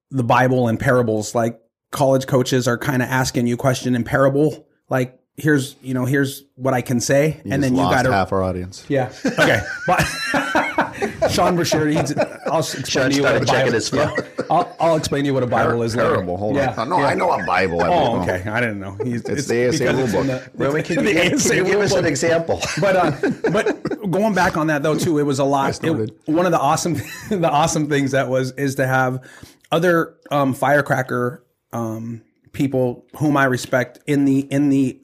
the 0.09 0.23
Bible 0.23 0.67
and 0.67 0.79
parables. 0.79 1.35
Like 1.35 1.59
college 1.91 2.27
coaches 2.27 2.67
are 2.67 2.77
kind 2.77 3.01
of 3.01 3.09
asking 3.09 3.47
you 3.47 3.57
question 3.57 3.95
in 3.95 4.03
parable, 4.03 4.67
like 4.89 5.19
here's 5.37 5.75
you 5.81 5.93
know 5.93 6.05
here's 6.05 6.43
what 6.55 6.73
I 6.73 6.81
can 6.81 6.99
say, 6.99 7.41
and 7.45 7.63
then 7.63 7.73
you 7.73 7.81
lost 7.81 7.95
got 7.95 8.03
to 8.03 8.11
half 8.11 8.31
our 8.31 8.43
audience. 8.43 8.85
yeah 8.89 9.11
okay. 9.25 9.61
But 9.87 10.01
Sean 11.31 11.55
Brashear, 11.55 11.87
he's 11.87 12.13
I'll 12.45 12.59
explain 12.59 13.09
to 13.11 13.15
you 13.17 13.23
what 13.23 13.41
a 13.41 13.45
Bible, 13.45 13.71
his 13.71 13.89
phone. 13.89 14.11
Yeah. 14.15 14.43
I'll, 14.49 14.75
I'll 14.79 14.95
explain 14.95 15.23
to 15.23 15.27
you 15.27 15.33
what 15.33 15.43
a 15.43 15.47
Bible 15.47 15.81
is 15.81 15.95
later. 15.95 16.09
Terrible. 16.09 16.37
Hold 16.37 16.55
Yeah, 16.55 16.73
on. 16.77 16.89
No, 16.89 16.99
yeah. 16.99 17.07
I 17.07 17.13
know 17.15 17.31
a 17.31 17.43
Bible. 17.45 17.81
I 17.81 17.87
Oh, 17.87 18.17
know. 18.17 18.21
okay. 18.23 18.47
I 18.49 18.59
didn't 18.59 18.79
know. 18.79 18.95
He's, 19.03 19.21
It's 19.23 19.47
the 19.47 19.67
ASA 19.69 19.79
because 19.79 20.13
rule 20.13 20.23
book. 20.23 20.51
the- 20.55 20.63
Roman, 20.65 20.83
can 20.83 21.05
you, 21.05 21.13
give, 21.13 21.33
ASA 21.33 21.49
can 21.49 21.57
you 21.57 21.71
give 21.71 21.79
us 21.81 21.93
an 21.93 22.05
example? 22.05 22.61
But 22.79 22.95
uh, 22.95 23.11
but 23.51 24.11
going 24.11 24.33
back 24.33 24.55
on 24.57 24.67
that 24.67 24.83
though 24.83 24.97
too, 24.97 25.17
it 25.19 25.23
was 25.23 25.39
a 25.39 25.43
lot. 25.45 25.83
It- 25.83 26.11
one 26.27 26.45
of 26.45 26.51
the 26.51 26.59
awesome 26.59 26.95
the 27.29 27.49
awesome 27.49 27.89
things 27.89 28.11
that 28.11 28.29
was 28.29 28.51
is 28.53 28.75
to 28.75 28.85
have 28.87 29.19
other 29.71 30.15
um, 30.31 30.53
firecracker 30.53 31.43
um, 31.71 32.21
people 32.51 33.05
whom 33.17 33.35
I 33.37 33.45
respect 33.45 33.99
in 34.05 34.25
the 34.25 34.39
in 34.41 34.69
the 34.69 34.99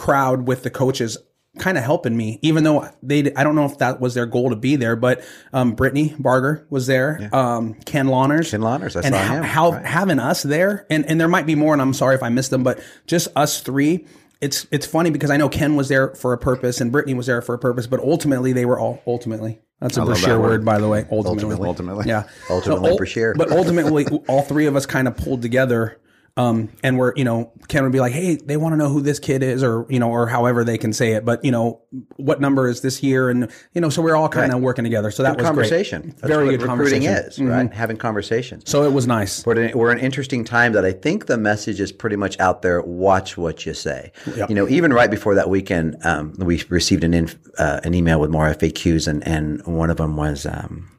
crowd 0.00 0.46
with 0.48 0.62
the 0.62 0.70
coaches 0.70 1.18
kind 1.58 1.76
of 1.76 1.82
helping 1.84 2.16
me 2.16 2.38
even 2.42 2.62
though 2.64 2.88
they 3.02 3.34
I 3.34 3.42
don't 3.44 3.56
know 3.56 3.64
if 3.66 3.78
that 3.78 4.00
was 4.00 4.14
their 4.14 4.24
goal 4.24 4.50
to 4.50 4.56
be 4.56 4.76
there 4.76 4.94
but 4.96 5.22
um 5.52 5.72
Brittany 5.72 6.14
Barger 6.18 6.64
was 6.70 6.86
there 6.86 7.28
um 7.32 7.74
Ken 7.84 8.06
Lawners 8.06 8.52
Ken 8.52 8.60
Lawners, 8.62 8.94
I 8.96 9.00
and 9.00 9.14
saw 9.14 9.20
ha- 9.20 9.34
him. 9.34 9.42
how 9.42 9.70
having 9.72 10.20
us 10.20 10.42
there 10.44 10.86
and 10.88 11.04
and 11.06 11.20
there 11.20 11.26
might 11.28 11.46
be 11.46 11.56
more 11.56 11.72
and 11.72 11.82
I'm 11.82 11.92
sorry 11.92 12.14
if 12.14 12.22
I 12.22 12.28
missed 12.28 12.50
them 12.50 12.62
but 12.62 12.80
just 13.06 13.28
us 13.36 13.60
three 13.60 14.06
it's 14.40 14.66
it's 14.70 14.86
funny 14.86 15.10
because 15.10 15.30
I 15.30 15.36
know 15.36 15.48
Ken 15.48 15.74
was 15.74 15.88
there 15.88 16.14
for 16.14 16.32
a 16.32 16.38
purpose 16.38 16.80
and 16.80 16.92
Brittany 16.92 17.14
was 17.14 17.26
there 17.26 17.42
for 17.42 17.54
a 17.54 17.58
purpose 17.58 17.86
but 17.88 17.98
ultimately 18.00 18.52
they 18.52 18.64
were 18.64 18.78
all 18.78 19.02
ultimately 19.06 19.60
that's 19.80 19.96
a 19.96 20.04
love 20.04 20.20
that 20.22 20.28
word. 20.38 20.40
word 20.50 20.64
by 20.64 20.78
the 20.78 20.88
way 20.88 21.04
ultimately 21.10 21.66
Ultimately. 21.66 22.04
yeah 22.06 22.28
Ultimately 22.48 22.90
ul- 22.92 22.96
Brashear. 22.96 23.34
but 23.36 23.50
ultimately 23.50 24.06
all 24.28 24.42
three 24.42 24.66
of 24.66 24.76
us 24.76 24.86
kind 24.86 25.08
of 25.08 25.16
pulled 25.16 25.42
together 25.42 25.98
um, 26.40 26.68
and 26.82 26.98
we're, 26.98 27.12
you 27.16 27.24
know, 27.24 27.52
Ken 27.68 27.82
would 27.82 27.92
be 27.92 28.00
like, 28.00 28.12
Hey, 28.12 28.36
they 28.36 28.56
want 28.56 28.72
to 28.72 28.76
know 28.76 28.88
who 28.88 29.00
this 29.00 29.18
kid 29.18 29.42
is 29.42 29.62
or, 29.62 29.86
you 29.88 29.98
know, 29.98 30.10
or 30.10 30.26
however 30.26 30.64
they 30.64 30.78
can 30.78 30.92
say 30.92 31.12
it, 31.12 31.24
but 31.24 31.44
you 31.44 31.50
know, 31.50 31.82
what 32.16 32.40
number 32.40 32.68
is 32.68 32.80
this 32.80 33.02
year? 33.02 33.28
And, 33.28 33.50
you 33.74 33.80
know, 33.80 33.90
so 33.90 34.02
we're 34.02 34.16
all 34.16 34.28
kind 34.28 34.52
of 34.52 34.60
working 34.60 34.84
together. 34.84 35.10
So 35.10 35.22
that 35.22 35.36
was 35.36 35.44
conversation. 35.44 36.02
great. 36.02 36.16
That's 36.16 36.28
Very 36.28 36.50
good 36.50 36.62
recruiting 36.62 37.02
conversation. 37.02 37.46
is, 37.46 37.50
right? 37.50 37.72
Having 37.72 37.98
conversations. 37.98 38.64
So 38.66 38.84
it 38.84 38.92
was 38.92 39.06
nice. 39.06 39.44
We're 39.44 39.62
in, 39.62 39.78
we're 39.78 39.92
an 39.92 39.98
interesting 39.98 40.44
time 40.44 40.72
that 40.72 40.84
I 40.84 40.92
think 40.92 41.26
the 41.26 41.38
message 41.38 41.80
is 41.80 41.92
pretty 41.92 42.16
much 42.16 42.38
out 42.40 42.62
there. 42.62 42.80
Watch 42.82 43.36
what 43.36 43.66
you 43.66 43.74
say. 43.74 44.12
You 44.48 44.54
know, 44.54 44.68
even 44.68 44.92
right 44.92 45.10
before 45.10 45.34
that 45.34 45.50
weekend, 45.50 45.96
um, 46.04 46.34
we 46.38 46.62
received 46.68 47.04
an 47.04 47.14
inf, 47.14 47.36
uh, 47.58 47.80
an 47.84 47.94
email 47.94 48.20
with 48.20 48.30
more 48.30 48.46
FAQs, 48.54 49.06
and 49.06 49.26
and 49.26 49.64
one 49.66 49.90
of 49.90 49.98
them 49.98 50.16
was, 50.16 50.46
um, 50.46 50.90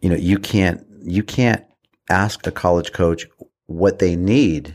you 0.00 0.08
know, 0.08 0.16
you 0.16 0.38
can't 0.38 0.84
you 1.02 1.22
can't 1.22 1.64
ask 2.08 2.46
a 2.46 2.50
college 2.50 2.92
coach 2.92 3.26
what 3.70 4.00
they 4.00 4.16
need 4.16 4.74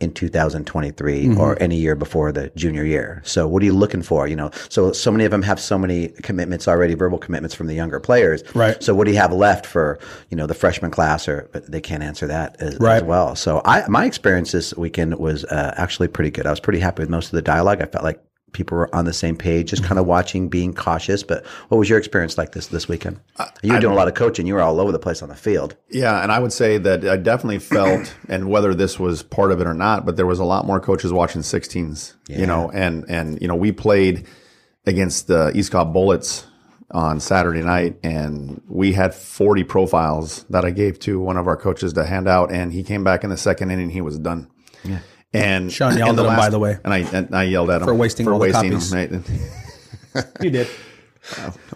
in 0.00 0.10
2023 0.14 1.36
or 1.36 1.62
any 1.62 1.76
year 1.76 1.94
before 1.94 2.32
the 2.32 2.50
junior 2.56 2.84
year. 2.84 3.20
So 3.22 3.46
what 3.46 3.60
are 3.62 3.66
you 3.66 3.74
looking 3.74 4.00
for? 4.00 4.26
You 4.26 4.34
know, 4.34 4.50
so 4.70 4.92
so 4.92 5.10
many 5.10 5.26
of 5.26 5.30
them 5.30 5.42
have 5.42 5.60
so 5.60 5.78
many 5.78 6.08
commitments 6.08 6.66
already, 6.66 6.94
verbal 6.94 7.18
commitments 7.18 7.54
from 7.54 7.66
the 7.66 7.74
younger 7.74 8.00
players. 8.00 8.42
Right. 8.54 8.82
So 8.82 8.94
what 8.94 9.04
do 9.04 9.10
you 9.10 9.18
have 9.18 9.30
left 9.30 9.66
for 9.66 9.98
you 10.30 10.38
know 10.38 10.46
the 10.46 10.54
freshman 10.54 10.90
class? 10.90 11.28
Or 11.28 11.50
but 11.52 11.70
they 11.70 11.82
can't 11.82 12.02
answer 12.02 12.26
that 12.28 12.56
as, 12.60 12.74
as 12.76 12.80
Right. 12.80 13.04
well. 13.04 13.36
So 13.36 13.60
I 13.66 13.86
my 13.88 14.06
experience 14.06 14.52
this 14.52 14.74
weekend 14.74 15.18
was 15.18 15.44
uh, 15.44 15.74
actually 15.76 16.08
pretty 16.08 16.30
good. 16.30 16.46
I 16.46 16.50
was 16.50 16.60
pretty 16.60 16.80
happy 16.80 17.02
with 17.02 17.10
most 17.10 17.26
of 17.26 17.32
the 17.32 17.42
dialogue. 17.42 17.82
I 17.82 17.84
felt 17.86 18.02
like 18.04 18.22
people 18.52 18.76
were 18.76 18.94
on 18.94 19.04
the 19.04 19.12
same 19.12 19.36
page, 19.36 19.70
just 19.70 19.84
kind 19.84 19.98
of 19.98 20.06
watching, 20.06 20.48
being 20.48 20.72
cautious. 20.74 21.22
But 21.22 21.46
what 21.68 21.78
was 21.78 21.88
your 21.88 21.98
experience 21.98 22.38
like 22.38 22.52
this 22.52 22.68
this 22.68 22.88
weekend? 22.88 23.20
you 23.62 23.72
were 23.72 23.80
doing 23.80 23.92
a 23.92 23.96
lot 23.96 24.08
of 24.08 24.14
coaching. 24.14 24.46
You 24.46 24.54
were 24.54 24.62
all 24.62 24.80
over 24.80 24.92
the 24.92 24.98
place 24.98 25.22
on 25.22 25.28
the 25.28 25.36
field. 25.36 25.76
Yeah, 25.88 26.22
and 26.22 26.32
I 26.32 26.38
would 26.38 26.52
say 26.52 26.78
that 26.78 27.04
I 27.04 27.16
definitely 27.16 27.58
felt, 27.58 28.14
and 28.28 28.50
whether 28.50 28.74
this 28.74 28.98
was 28.98 29.22
part 29.22 29.52
of 29.52 29.60
it 29.60 29.66
or 29.66 29.74
not, 29.74 30.06
but 30.06 30.16
there 30.16 30.26
was 30.26 30.38
a 30.38 30.44
lot 30.44 30.66
more 30.66 30.80
coaches 30.80 31.12
watching 31.12 31.42
16s. 31.42 32.14
You 32.28 32.46
know, 32.46 32.70
and 32.70 33.04
and 33.08 33.40
you 33.42 33.48
know 33.48 33.56
we 33.56 33.72
played 33.72 34.26
against 34.86 35.26
the 35.26 35.50
East 35.54 35.72
Cobb 35.72 35.92
Bullets 35.92 36.46
on 36.90 37.20
Saturday 37.20 37.62
night, 37.62 37.98
and 38.02 38.62
we 38.68 38.92
had 38.92 39.14
40 39.14 39.64
profiles 39.64 40.44
that 40.50 40.64
I 40.64 40.70
gave 40.70 40.98
to 41.00 41.20
one 41.20 41.36
of 41.36 41.46
our 41.46 41.56
coaches 41.56 41.92
to 41.94 42.04
hand 42.04 42.28
out, 42.28 42.52
and 42.52 42.72
he 42.72 42.82
came 42.82 43.04
back 43.04 43.24
in 43.24 43.30
the 43.30 43.36
second 43.36 43.70
inning, 43.70 43.90
he 43.90 44.00
was 44.00 44.18
done. 44.18 44.48
Yeah. 44.84 45.00
And 45.32 45.72
Sean 45.72 45.96
yelled 45.96 46.18
and 46.18 46.26
at 46.26 46.32
him, 46.32 46.36
by 46.36 46.48
the 46.50 46.58
way. 46.58 46.78
and 46.84 46.92
I 46.92 46.98
and 46.98 47.34
I 47.34 47.44
yelled 47.44 47.70
at 47.70 47.82
him 47.82 47.86
For 47.86 47.94
wasting 47.94 48.26
all 48.26 48.38
the 48.38 48.50
copies. 48.50 48.92
right? 48.92 49.10
You 50.40 50.50
did. 50.50 50.66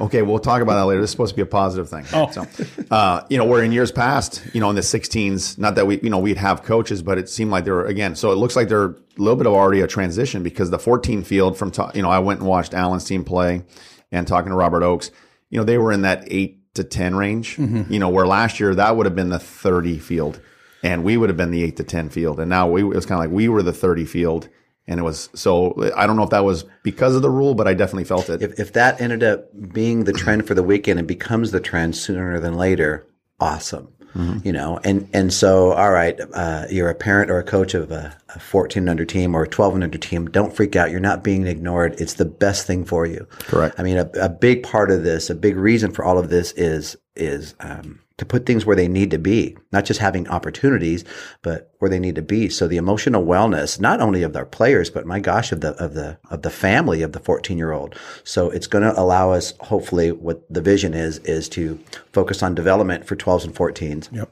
Okay, 0.00 0.22
we'll 0.22 0.38
talk 0.40 0.62
about 0.62 0.74
that 0.74 0.86
later. 0.86 1.00
This 1.00 1.10
is 1.10 1.12
supposed 1.12 1.30
to 1.30 1.36
be 1.36 1.42
a 1.42 1.46
positive 1.46 1.88
thing. 1.88 2.04
Oh. 2.12 2.30
So, 2.30 2.46
uh, 2.90 3.22
you 3.28 3.38
know, 3.38 3.44
where 3.44 3.62
in 3.62 3.72
years 3.72 3.92
past, 3.92 4.42
you 4.52 4.60
know, 4.60 4.70
in 4.70 4.74
the 4.74 4.82
16s, 4.82 5.58
not 5.58 5.74
that 5.76 5.86
we, 5.86 6.00
you 6.00 6.10
know, 6.10 6.18
we'd 6.18 6.38
have 6.38 6.62
coaches, 6.62 7.02
but 7.02 7.18
it 7.18 7.28
seemed 7.28 7.50
like 7.50 7.64
they 7.64 7.70
were, 7.70 7.84
again, 7.84 8.16
so 8.16 8.32
it 8.32 8.36
looks 8.36 8.56
like 8.56 8.68
they're 8.68 8.86
a 8.86 8.94
little 9.18 9.36
bit 9.36 9.46
of 9.46 9.52
already 9.52 9.82
a 9.82 9.86
transition 9.86 10.42
because 10.42 10.70
the 10.70 10.78
14 10.78 11.22
field 11.22 11.56
from, 11.56 11.72
you 11.94 12.02
know, 12.02 12.10
I 12.10 12.18
went 12.18 12.40
and 12.40 12.48
watched 12.48 12.74
Allen's 12.74 13.04
team 13.04 13.22
play 13.22 13.62
and 14.10 14.26
talking 14.26 14.50
to 14.50 14.56
Robert 14.56 14.82
Oakes, 14.82 15.10
you 15.50 15.58
know, 15.58 15.64
they 15.64 15.78
were 15.78 15.92
in 15.92 16.02
that 16.02 16.24
eight 16.28 16.74
to 16.74 16.82
10 16.82 17.14
range, 17.14 17.56
mm-hmm. 17.56 17.92
you 17.92 18.00
know, 18.00 18.08
where 18.08 18.26
last 18.26 18.58
year 18.58 18.74
that 18.74 18.96
would 18.96 19.06
have 19.06 19.14
been 19.14 19.28
the 19.28 19.38
30 19.38 19.98
field 19.98 20.40
and 20.84 21.02
we 21.02 21.16
would 21.16 21.30
have 21.30 21.36
been 21.36 21.50
the 21.50 21.64
eight 21.64 21.76
to 21.76 21.82
10 21.82 22.10
field. 22.10 22.38
And 22.38 22.48
now 22.48 22.68
we, 22.68 22.82
it 22.82 22.84
was 22.84 23.06
kind 23.06 23.18
of 23.18 23.24
like 23.24 23.34
we 23.34 23.48
were 23.48 23.62
the 23.62 23.72
30 23.72 24.04
field 24.04 24.48
and 24.86 25.00
it 25.00 25.02
was 25.02 25.30
so 25.34 25.90
I 25.96 26.06
don't 26.06 26.16
know 26.16 26.24
if 26.24 26.30
that 26.30 26.44
was 26.44 26.64
because 26.82 27.16
of 27.16 27.22
the 27.22 27.30
rule, 27.30 27.54
but 27.54 27.66
I 27.66 27.74
definitely 27.74 28.04
felt 28.04 28.28
it. 28.28 28.42
If, 28.42 28.60
if 28.60 28.72
that 28.74 29.00
ended 29.00 29.22
up 29.22 29.48
being 29.72 30.04
the 30.04 30.12
trend 30.12 30.46
for 30.46 30.54
the 30.54 30.62
weekend 30.62 30.98
and 30.98 31.08
becomes 31.08 31.52
the 31.52 31.60
trend 31.60 31.96
sooner 31.96 32.38
than 32.38 32.56
later, 32.56 33.06
awesome. 33.40 33.88
Mm-hmm. 34.14 34.46
You 34.46 34.52
know, 34.52 34.78
and 34.84 35.08
and 35.12 35.32
so 35.32 35.72
all 35.72 35.90
right, 35.90 36.20
uh, 36.34 36.66
you're 36.70 36.90
a 36.90 36.94
parent 36.94 37.30
or 37.30 37.38
a 37.38 37.42
coach 37.42 37.74
of 37.74 37.90
a, 37.90 38.16
a 38.34 38.38
14 38.38 38.88
under 38.88 39.04
team 39.04 39.34
or 39.34 39.42
a 39.42 39.48
12 39.48 39.74
under 39.74 39.98
team. 39.98 40.26
Don't 40.26 40.54
freak 40.54 40.76
out. 40.76 40.90
You're 40.90 41.00
not 41.00 41.24
being 41.24 41.46
ignored. 41.46 41.96
It's 41.98 42.14
the 42.14 42.24
best 42.24 42.66
thing 42.66 42.84
for 42.84 43.06
you. 43.06 43.26
Correct. 43.40 43.74
I 43.76 43.82
mean, 43.82 43.96
a, 43.96 44.08
a 44.20 44.28
big 44.28 44.62
part 44.62 44.92
of 44.92 45.02
this, 45.02 45.30
a 45.30 45.34
big 45.34 45.56
reason 45.56 45.90
for 45.90 46.04
all 46.04 46.18
of 46.18 46.28
this 46.28 46.52
is 46.52 46.96
is 47.16 47.54
um, 47.58 48.00
to 48.18 48.24
put 48.24 48.46
things 48.46 48.64
where 48.64 48.76
they 48.76 48.86
need 48.86 49.10
to 49.10 49.18
be, 49.18 49.56
not 49.72 49.84
just 49.84 50.00
having 50.00 50.28
opportunities, 50.28 51.04
but 51.42 51.72
where 51.78 51.90
they 51.90 51.98
need 51.98 52.14
to 52.14 52.22
be. 52.22 52.48
So 52.48 52.68
the 52.68 52.76
emotional 52.76 53.24
wellness, 53.24 53.80
not 53.80 54.00
only 54.00 54.22
of 54.22 54.32
their 54.32 54.46
players, 54.46 54.88
but 54.88 55.06
my 55.06 55.18
gosh, 55.18 55.50
of 55.50 55.60
the, 55.60 55.70
of 55.82 55.94
the, 55.94 56.18
of 56.30 56.42
the 56.42 56.50
family 56.50 57.02
of 57.02 57.12
the 57.12 57.20
14 57.20 57.58
year 57.58 57.72
old. 57.72 57.98
So 58.22 58.50
it's 58.50 58.68
going 58.68 58.84
to 58.84 58.98
allow 58.98 59.32
us, 59.32 59.52
hopefully 59.60 60.12
what 60.12 60.44
the 60.48 60.60
vision 60.60 60.94
is, 60.94 61.18
is 61.18 61.48
to 61.50 61.78
focus 62.12 62.42
on 62.42 62.54
development 62.54 63.06
for 63.06 63.16
12s 63.16 63.44
and 63.44 63.54
14s. 63.54 64.12
Yep 64.12 64.30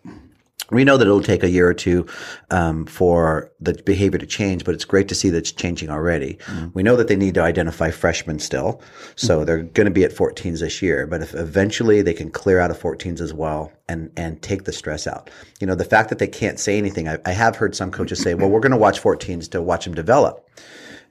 we 0.73 0.85
know 0.85 0.97
that 0.97 1.07
it'll 1.07 1.23
take 1.23 1.43
a 1.43 1.51
year 1.51 1.69
or 1.69 1.75
two 1.75 2.07
um, 2.51 2.87
for 2.87 3.53
the 3.61 3.75
behavior 3.85 4.19
to 4.19 4.27
change, 4.27 4.65
but 4.65 4.75
it's 4.75 4.85
great 4.85 5.09
to 5.09 5.15
see 5.15 5.29
that 5.31 5.39
it's 5.39 5.53
changing 5.53 5.91
already. 5.91 6.35
Mm-hmm. 6.47 6.69
We 6.75 6.83
know 6.83 6.97
that 6.97 7.09
they 7.09 7.17
need 7.17 7.35
to 7.35 7.43
identify 7.43 7.91
freshmen 7.91 8.39
still, 8.39 8.81
so 9.15 9.37
mm-hmm. 9.37 9.45
they're 9.45 9.63
going 9.63 9.87
to 9.87 9.93
be 9.93 10.05
at 10.05 10.13
14s 10.13 10.61
this 10.61 10.83
year. 10.83 11.07
But 11.07 11.23
if 11.23 11.35
eventually 11.35 12.03
they 12.03 12.15
can 12.15 12.31
clear 12.31 12.59
out 12.59 12.71
of 12.71 12.81
14s 12.81 13.21
as 13.21 13.35
well 13.35 13.73
and 13.89 14.11
and 14.17 14.41
take 14.43 14.65
the 14.65 14.73
stress 14.73 15.07
out, 15.07 15.31
you 15.61 15.67
know, 15.67 15.75
the 15.75 15.85
fact 15.85 16.09
that 16.09 16.19
they 16.19 16.27
can't 16.27 16.59
say 16.59 16.79
anything. 16.79 17.09
I, 17.09 17.19
I 17.27 17.33
have 17.33 17.57
heard 17.57 17.77
some 17.77 17.91
coaches 17.91 18.21
say, 18.21 18.35
"Well, 18.35 18.49
we're 18.49 18.61
going 18.61 18.73
to 18.73 18.79
watch 18.79 19.01
14s 19.01 19.51
to 19.51 19.63
watch 19.63 19.85
them 19.85 19.95
develop." 19.95 20.49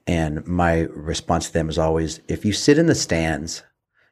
And 0.08 0.46
my 0.48 0.88
response 0.90 1.48
to 1.48 1.54
them 1.54 1.70
is 1.70 1.78
always, 1.78 2.22
if 2.28 2.44
you 2.44 2.54
sit 2.54 2.80
in 2.80 2.88
the 2.88 2.96
stands 2.96 3.62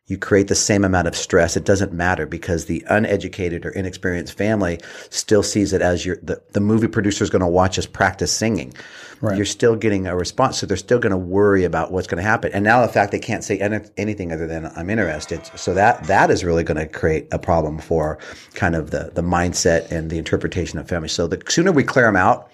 you 0.10 0.18
create 0.18 0.48
the 0.48 0.56
same 0.56 0.84
amount 0.84 1.08
of 1.08 1.16
stress. 1.16 1.56
It 1.56 1.66
doesn't 1.66 1.94
matter 1.94 2.26
because 2.26 2.66
the 2.66 2.84
uneducated 2.90 3.64
or 3.64 3.70
inexperienced 3.70 4.36
family 4.36 4.80
still 5.12 5.44
sees 5.44 5.72
it 5.72 5.84
as 5.84 6.04
your 6.04 6.18
the, 6.24 6.42
the 6.52 6.60
movie 6.60 6.88
producer 6.88 7.24
is 7.24 7.30
going 7.30 7.44
to 7.44 7.48
watch 7.48 7.78
us 7.78 7.86
practice 7.86 8.32
singing. 8.32 8.74
Right. 9.22 9.38
You're 9.38 9.46
still 9.46 9.76
getting 9.76 10.08
a 10.08 10.16
response, 10.16 10.58
so 10.58 10.66
they're 10.66 10.78
still 10.78 10.98
going 10.98 11.12
to 11.12 11.18
worry 11.18 11.64
about 11.64 11.92
what's 11.92 12.08
going 12.08 12.24
to 12.24 12.28
happen. 12.28 12.52
And 12.54 12.64
now 12.64 12.82
the 12.82 12.92
fact 12.92 13.12
they 13.12 13.20
can't 13.20 13.44
say 13.44 13.60
any, 13.60 13.82
anything 13.98 14.32
other 14.32 14.48
than 14.48 14.72
"I'm 14.76 14.90
interested," 14.90 15.46
so 15.56 15.76
that 15.76 16.04
that 16.06 16.32
is 16.32 16.44
really 16.44 16.64
going 16.64 16.78
to 16.78 16.88
create 16.88 17.28
a 17.32 17.38
problem 17.38 17.78
for 17.78 18.18
kind 18.56 18.76
of 18.76 18.90
the 18.90 19.12
the 19.14 19.22
mindset 19.22 19.92
and 19.92 20.10
the 20.10 20.18
interpretation 20.18 20.80
of 20.80 20.90
family. 20.90 21.10
So 21.10 21.28
the 21.28 21.40
sooner 21.48 21.72
we 21.72 21.84
clear 21.84 22.06
them 22.06 22.16
out 22.16 22.50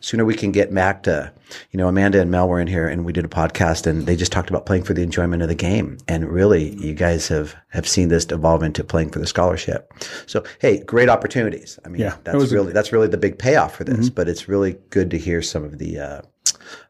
sooner 0.00 0.24
we 0.24 0.34
can 0.34 0.52
get 0.52 0.72
back 0.72 1.02
to, 1.04 1.32
you 1.70 1.78
know, 1.78 1.88
Amanda 1.88 2.20
and 2.20 2.30
Mel 2.30 2.48
were 2.48 2.60
in 2.60 2.66
here 2.66 2.88
and 2.88 3.04
we 3.04 3.12
did 3.12 3.24
a 3.24 3.28
podcast 3.28 3.86
and 3.86 4.06
they 4.06 4.16
just 4.16 4.32
talked 4.32 4.50
about 4.50 4.66
playing 4.66 4.84
for 4.84 4.94
the 4.94 5.02
enjoyment 5.02 5.42
of 5.42 5.48
the 5.48 5.54
game. 5.54 5.98
And 6.08 6.28
really, 6.28 6.74
you 6.76 6.94
guys 6.94 7.28
have, 7.28 7.54
have 7.68 7.86
seen 7.86 8.08
this 8.08 8.26
evolve 8.30 8.62
into 8.62 8.84
playing 8.84 9.10
for 9.10 9.18
the 9.18 9.26
scholarship. 9.26 9.92
So, 10.26 10.44
hey, 10.60 10.82
great 10.84 11.08
opportunities. 11.08 11.78
I 11.84 11.88
mean, 11.88 12.00
yeah, 12.00 12.16
that's 12.24 12.52
really, 12.52 12.70
a- 12.70 12.74
that's 12.74 12.92
really 12.92 13.08
the 13.08 13.18
big 13.18 13.38
payoff 13.38 13.74
for 13.74 13.84
this, 13.84 14.06
mm-hmm. 14.06 14.14
but 14.14 14.28
it's 14.28 14.48
really 14.48 14.76
good 14.90 15.10
to 15.10 15.18
hear 15.18 15.42
some 15.42 15.64
of 15.64 15.78
the, 15.78 15.98
uh, 15.98 16.22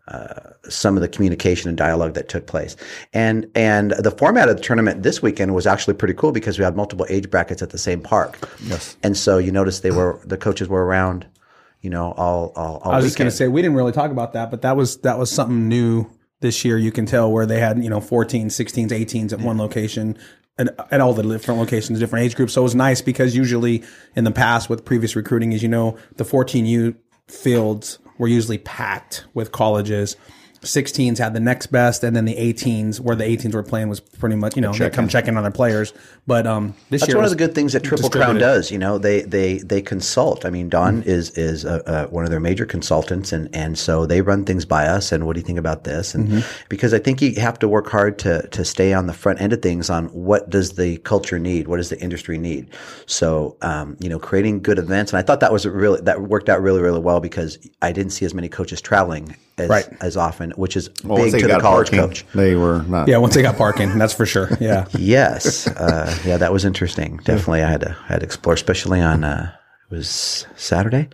uh, 0.09 0.53
some 0.69 0.97
of 0.97 1.03
the 1.03 1.09
communication 1.09 1.69
and 1.69 1.77
dialogue 1.77 2.15
that 2.15 2.29
took 2.29 2.47
place. 2.47 2.77
And 3.13 3.47
and 3.55 3.91
the 3.91 4.11
format 4.11 4.49
of 4.49 4.57
the 4.57 4.63
tournament 4.63 5.03
this 5.03 5.21
weekend 5.21 5.55
was 5.55 5.67
actually 5.67 5.95
pretty 5.95 6.15
cool 6.15 6.33
because 6.33 6.59
we 6.59 6.65
had 6.65 6.77
multiple 6.77 7.07
age 7.11 7.31
brackets 7.31 7.61
at 7.61 7.71
the 7.71 7.79
same 7.79 8.01
park. 8.01 8.39
Yes. 8.65 8.97
And 9.03 9.17
so 9.17 9.37
you 9.39 9.53
notice 9.53 9.81
they 9.81 9.91
were 9.91 10.21
the 10.25 10.39
coaches 10.39 10.69
were 10.69 10.85
around 10.85 11.27
you 11.81 11.91
know, 11.91 12.13
all, 12.13 12.53
all, 12.57 12.79
all 12.79 12.93
I 12.93 12.97
was 12.97 13.05
just 13.05 13.19
going 13.19 13.31
to 13.31 13.37
say, 13.37 13.49
we 13.49 13.63
didn't 13.63 13.77
really 13.77 13.93
talk 13.93 14.11
about 14.11 14.33
that, 14.33 14.51
but 14.51 14.63
that 14.63 14.77
was, 14.77 14.99
that 14.99 15.19
was 15.19 15.31
something 15.31 15.69
new 15.69 16.11
this 16.41 16.65
year. 16.65 16.77
You 16.77 16.93
can 16.93 17.07
tell 17.07 17.31
where 17.31 17.47
they 17.47 17.61
had, 17.61 17.83
you 17.83 17.91
know, 17.91 18.01
14, 18.01 18.49
16s, 18.49 18.89
18s 18.89 19.33
at 19.33 19.41
yeah. 19.41 19.47
one 19.47 19.59
location 19.59 20.19
and 20.59 20.71
at 20.91 21.01
all 21.01 21.15
the 21.15 21.23
different 21.23 21.61
locations, 21.61 21.99
different 22.01 22.25
age 22.25 22.35
groups. 22.35 22.53
So 22.53 22.63
it 22.63 22.65
was 22.65 22.75
nice 22.75 23.01
because 23.01 23.37
usually 23.37 23.85
in 24.17 24.25
the 24.25 24.33
past 24.33 24.69
with 24.69 24.85
previous 24.85 25.15
recruiting, 25.15 25.55
as 25.55 25.63
you 25.63 25.69
know, 25.69 25.97
the 26.17 26.25
14U 26.25 26.97
fields 27.29 28.01
were 28.19 28.29
usually 28.29 28.59
packed 28.59 29.25
with 29.35 29.53
colleges 29.53 30.17
16s 30.63 31.19
had 31.19 31.35
the 31.35 31.41
next 31.41 31.69
best, 31.69 32.03
and 32.03 32.17
then 32.17 32.25
the 32.25 32.35
18s, 32.35 33.01
where 33.01 33.15
the 33.15 33.25
18s 33.25 33.55
were 33.55 33.63
playing, 33.63 33.89
was 33.89 34.01
pretty 34.01 34.37
much 34.37 34.57
you 34.57 34.63
know 34.63 34.73
check 34.73 34.93
they 34.93 34.97
come 34.97 35.09
check 35.09 35.29
in 35.29 35.37
on 35.37 35.43
their 35.43 35.53
players. 35.53 35.93
But 36.27 36.47
um, 36.47 36.75
this 36.91 37.01
that's 37.01 37.09
year 37.09 37.17
one 37.17 37.25
of 37.25 37.31
the 37.31 37.37
good 37.37 37.55
things 37.55 37.73
that 37.73 37.85
Triple 37.85 38.11
Crown 38.11 38.39
does. 38.39 38.71
You 38.71 38.79
know, 38.79 38.99
they 38.99 39.23
they 39.23 39.59
they 39.59 39.81
consult. 39.81 40.45
I 40.45 40.51
mean, 40.51 40.69
Don 40.69 41.01
mm-hmm. 41.01 41.09
is 41.09 41.31
is 41.31 41.65
a, 41.65 41.83
a, 41.87 42.07
one 42.09 42.25
of 42.25 42.31
their 42.31 42.41
major 42.41 42.67
consultants, 42.67 43.33
and 43.33 43.49
and 43.55 43.79
so 43.79 44.05
they 44.05 44.21
run 44.21 44.45
things 44.45 44.65
by 44.65 44.87
us. 44.87 45.13
And 45.13 45.27
what 45.27 45.35
do 45.35 45.41
you 45.41 45.47
think 45.47 45.59
about 45.59 45.85
this? 45.85 46.15
And 46.15 46.29
mm-hmm. 46.29 46.65
because 46.69 46.93
I 46.93 46.99
think 46.99 47.23
you 47.23 47.35
have 47.37 47.59
to 47.61 47.69
work 47.69 47.89
hard 47.89 48.19
to 48.21 48.47
to 48.49 48.65
stay 48.65 48.93
on 48.93 49.07
the 49.07 49.15
front 49.15 49.41
end 49.41 49.53
of 49.53 49.63
things 49.63 49.91
on 49.91 50.07
what 50.07 50.51
does 50.51 50.73
the 50.73 50.99
culture 50.99 51.39
need, 51.39 51.69
what 51.69 51.77
does 51.77 51.89
the 51.89 52.01
industry 52.01 52.37
need. 52.37 52.69
So 53.07 53.57
um, 53.63 53.97
you 54.01 54.09
know, 54.09 54.19
creating 54.19 54.63
good 54.63 54.79
events, 54.79 55.13
and 55.13 55.19
I 55.19 55.23
thought 55.23 55.41
that 55.41 55.53
was 55.53 55.67
really 55.67 56.01
that 56.03 56.23
worked 56.23 56.49
out 56.49 56.61
really 56.61 56.83
really 56.83 57.01
well 57.01 57.21
because 57.21 57.59
I 57.81 57.93
didn't 57.93 58.13
see 58.13 58.25
as 58.25 58.35
many 58.35 58.49
coaches 58.49 58.81
traveling 58.81 59.37
as, 59.59 59.69
right. 59.69 59.89
as 60.01 60.17
often, 60.17 60.48
which 60.57 60.77
is 60.77 60.91
well, 61.05 61.23
big 61.23 61.33
to 61.41 61.47
the 61.47 61.59
college 61.59 61.91
parking, 61.91 61.99
coach. 61.99 62.25
They 62.35 62.55
were 62.55 62.83
not. 62.83 63.09
Yeah, 63.09 63.19
once 63.19 63.35
they 63.35 63.43
got 63.43 63.57
parking, 63.57 63.99
that's 63.99 64.13
for 64.13 64.27
sure. 64.27 64.49
Yeah. 64.61 64.87
yes. 64.99 65.67
Uh, 65.67 66.17
yeah, 66.25 66.37
that 66.37 66.53
was 66.53 66.65
interesting. 66.65 67.19
Definitely, 67.25 67.63
I 67.63 67.71
had 67.71 67.81
to 67.81 67.97
I 68.09 68.13
had 68.13 68.21
to 68.21 68.27
explore, 68.27 68.55
especially 68.55 69.01
on 69.01 69.25
uh, 69.25 69.55
it 69.91 69.95
was 69.95 70.47
Saturday. 70.57 71.09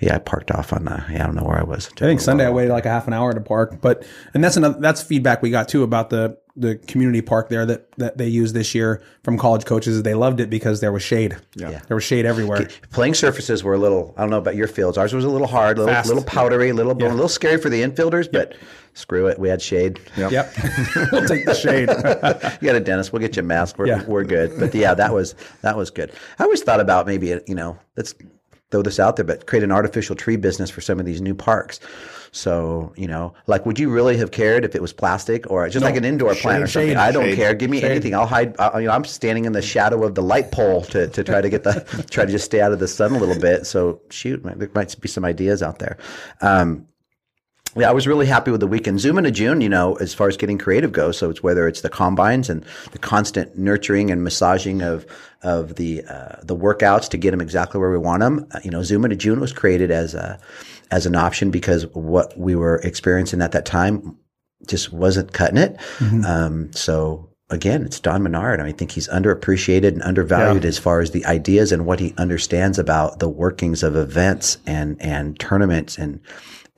Yeah, 0.00 0.14
I 0.14 0.18
parked 0.18 0.50
off 0.50 0.72
on. 0.72 0.86
the. 0.86 1.04
yeah, 1.10 1.24
I 1.24 1.26
don't 1.26 1.36
know 1.36 1.44
where 1.44 1.58
I 1.58 1.62
was. 1.62 1.90
I 1.96 2.00
think 2.00 2.20
Sunday 2.20 2.46
I 2.46 2.50
waited 2.50 2.72
like 2.72 2.86
a 2.86 2.88
half 2.88 3.06
an 3.06 3.12
hour 3.12 3.34
to 3.34 3.40
park, 3.40 3.80
but 3.82 4.06
and 4.32 4.42
that's 4.42 4.56
another 4.56 4.80
that's 4.80 5.02
feedback 5.02 5.42
we 5.42 5.50
got 5.50 5.68
too 5.68 5.82
about 5.82 6.08
the 6.10 6.38
the 6.60 6.76
community 6.76 7.22
park 7.22 7.48
there 7.48 7.64
that 7.66 7.90
that 7.96 8.18
they 8.18 8.28
used 8.28 8.54
this 8.54 8.74
year 8.74 9.02
from 9.24 9.38
college 9.38 9.64
coaches. 9.64 10.02
They 10.02 10.14
loved 10.14 10.40
it 10.40 10.50
because 10.50 10.80
there 10.80 10.92
was 10.92 11.02
shade. 11.02 11.36
Yeah, 11.54 11.70
yeah. 11.70 11.80
there 11.88 11.94
was 11.94 12.04
shade 12.04 12.26
everywhere. 12.26 12.68
Playing 12.90 13.14
surfaces 13.14 13.64
were 13.64 13.74
a 13.74 13.78
little. 13.78 14.14
I 14.16 14.20
don't 14.20 14.30
know 14.30 14.38
about 14.38 14.56
your 14.56 14.68
fields. 14.68 14.98
Ours 14.98 15.14
was 15.14 15.24
a 15.24 15.28
little 15.28 15.46
hard, 15.46 15.78
a 15.78 15.84
little, 15.84 16.02
little 16.02 16.24
powdery, 16.24 16.68
a 16.68 16.74
little 16.74 16.96
yeah. 17.00 17.08
a 17.08 17.12
little 17.12 17.28
scary 17.28 17.58
for 17.58 17.70
the 17.70 17.82
infielders, 17.82 18.24
yep. 18.24 18.32
but 18.32 18.56
screw 18.92 19.26
it. 19.26 19.38
We 19.38 19.48
had 19.48 19.62
shade. 19.62 20.00
Yep. 20.16 20.32
yep. 20.32 20.52
we'll 21.12 21.26
take 21.26 21.46
the 21.46 21.54
shade. 21.54 21.88
you 22.60 22.66
got 22.66 22.76
a 22.76 22.80
dentist. 22.80 23.12
We'll 23.12 23.20
get 23.20 23.36
you 23.36 23.40
a 23.40 23.46
mask. 23.46 23.78
We're, 23.78 23.86
yeah. 23.86 24.04
we're 24.04 24.24
good. 24.24 24.58
But 24.58 24.74
yeah, 24.74 24.94
that 24.94 25.12
was 25.12 25.34
that 25.62 25.76
was 25.76 25.90
good. 25.90 26.12
I 26.38 26.44
always 26.44 26.62
thought 26.62 26.80
about 26.80 27.06
maybe 27.06 27.28
you 27.46 27.54
know 27.54 27.78
let's 27.96 28.14
throw 28.70 28.82
this 28.82 29.00
out 29.00 29.16
there, 29.16 29.24
but 29.24 29.46
create 29.46 29.64
an 29.64 29.72
artificial 29.72 30.14
tree 30.14 30.36
business 30.36 30.70
for 30.70 30.80
some 30.80 31.00
of 31.00 31.06
these 31.06 31.20
new 31.20 31.34
parks. 31.34 31.80
So, 32.32 32.92
you 32.96 33.08
know, 33.08 33.34
like, 33.46 33.66
would 33.66 33.78
you 33.78 33.90
really 33.90 34.16
have 34.18 34.30
cared 34.30 34.64
if 34.64 34.74
it 34.74 34.82
was 34.82 34.92
plastic 34.92 35.50
or 35.50 35.68
just 35.68 35.82
no, 35.82 35.88
like 35.88 35.96
an 35.96 36.04
indoor 36.04 36.34
shade, 36.34 36.42
plant 36.42 36.62
or 36.62 36.66
something? 36.66 36.90
Shade, 36.90 36.96
I 36.96 37.10
don't 37.10 37.24
shade, 37.24 37.36
care. 37.36 37.54
Give 37.54 37.70
me 37.70 37.82
anything. 37.82 38.14
I'll 38.14 38.26
hide. 38.26 38.54
I, 38.58 38.80
you 38.80 38.86
know, 38.86 38.92
I'm 38.92 39.04
standing 39.04 39.46
in 39.46 39.52
the 39.52 39.62
shadow 39.62 40.04
of 40.04 40.14
the 40.14 40.22
light 40.22 40.52
pole 40.52 40.82
to, 40.82 41.08
to 41.08 41.24
try 41.24 41.40
to 41.40 41.48
get 41.48 41.64
the, 41.64 41.84
try 42.10 42.24
to 42.24 42.30
just 42.30 42.44
stay 42.44 42.60
out 42.60 42.72
of 42.72 42.78
the 42.78 42.88
sun 42.88 43.14
a 43.14 43.18
little 43.18 43.38
bit. 43.40 43.66
So, 43.66 44.00
shoot, 44.10 44.42
there 44.42 44.70
might 44.74 45.00
be 45.00 45.08
some 45.08 45.24
ideas 45.24 45.62
out 45.62 45.80
there. 45.80 45.98
Um, 46.40 46.86
yeah, 47.76 47.88
I 47.88 47.92
was 47.92 48.08
really 48.08 48.26
happy 48.26 48.50
with 48.50 48.60
the 48.60 48.66
weekend. 48.66 48.98
Zoom 48.98 49.16
into 49.16 49.30
June, 49.30 49.60
you 49.60 49.68
know, 49.68 49.94
as 49.96 50.12
far 50.12 50.26
as 50.26 50.36
getting 50.36 50.58
creative 50.58 50.90
goes. 50.90 51.16
So 51.16 51.30
it's 51.30 51.42
whether 51.42 51.68
it's 51.68 51.82
the 51.82 51.88
combines 51.88 52.50
and 52.50 52.64
the 52.90 52.98
constant 52.98 53.56
nurturing 53.56 54.10
and 54.10 54.24
massaging 54.24 54.82
of 54.82 55.06
of 55.42 55.76
the 55.76 56.04
uh, 56.04 56.36
the 56.42 56.56
workouts 56.56 57.08
to 57.10 57.16
get 57.16 57.30
them 57.30 57.40
exactly 57.40 57.80
where 57.80 57.90
we 57.90 57.98
want 57.98 58.20
them. 58.20 58.46
Uh, 58.52 58.60
you 58.64 58.72
know, 58.72 58.82
Zoom 58.82 59.04
into 59.04 59.16
June 59.16 59.38
was 59.38 59.52
created 59.52 59.92
as 59.92 60.14
a 60.14 60.38
as 60.90 61.06
an 61.06 61.16
option 61.16 61.50
because 61.50 61.86
what 61.94 62.36
we 62.38 62.54
were 62.54 62.76
experiencing 62.78 63.42
at 63.42 63.52
that 63.52 63.66
time 63.66 64.16
just 64.66 64.92
wasn't 64.92 65.32
cutting 65.32 65.56
it. 65.56 65.76
Mm-hmm. 65.98 66.24
Um, 66.24 66.72
so 66.72 67.30
again, 67.50 67.84
it's 67.84 68.00
Don 68.00 68.22
Menard. 68.22 68.60
I, 68.60 68.64
mean, 68.64 68.74
I 68.74 68.76
think 68.76 68.92
he's 68.92 69.08
underappreciated 69.08 69.88
and 69.88 70.02
undervalued 70.02 70.62
yeah. 70.62 70.68
as 70.68 70.78
far 70.78 71.00
as 71.00 71.10
the 71.10 71.24
ideas 71.26 71.72
and 71.72 71.86
what 71.86 72.00
he 72.00 72.14
understands 72.16 72.78
about 72.78 73.18
the 73.18 73.28
workings 73.28 73.82
of 73.82 73.96
events 73.96 74.58
and 74.66 75.00
and 75.00 75.38
tournaments 75.38 75.98
and 75.98 76.20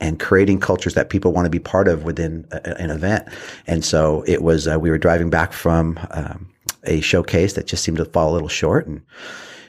and 0.00 0.18
creating 0.18 0.58
cultures 0.58 0.94
that 0.94 1.10
people 1.10 1.32
want 1.32 1.46
to 1.46 1.50
be 1.50 1.60
part 1.60 1.86
of 1.86 2.02
within 2.02 2.46
a, 2.50 2.80
an 2.80 2.90
event. 2.90 3.28
And 3.66 3.84
so 3.84 4.24
it 4.26 4.42
was. 4.42 4.66
Uh, 4.66 4.78
we 4.78 4.90
were 4.90 4.98
driving 4.98 5.30
back 5.30 5.52
from 5.52 5.98
um, 6.10 6.48
a 6.84 7.00
showcase 7.00 7.52
that 7.54 7.66
just 7.66 7.84
seemed 7.84 7.98
to 7.98 8.04
fall 8.04 8.32
a 8.32 8.34
little 8.34 8.48
short, 8.48 8.86
and 8.86 9.02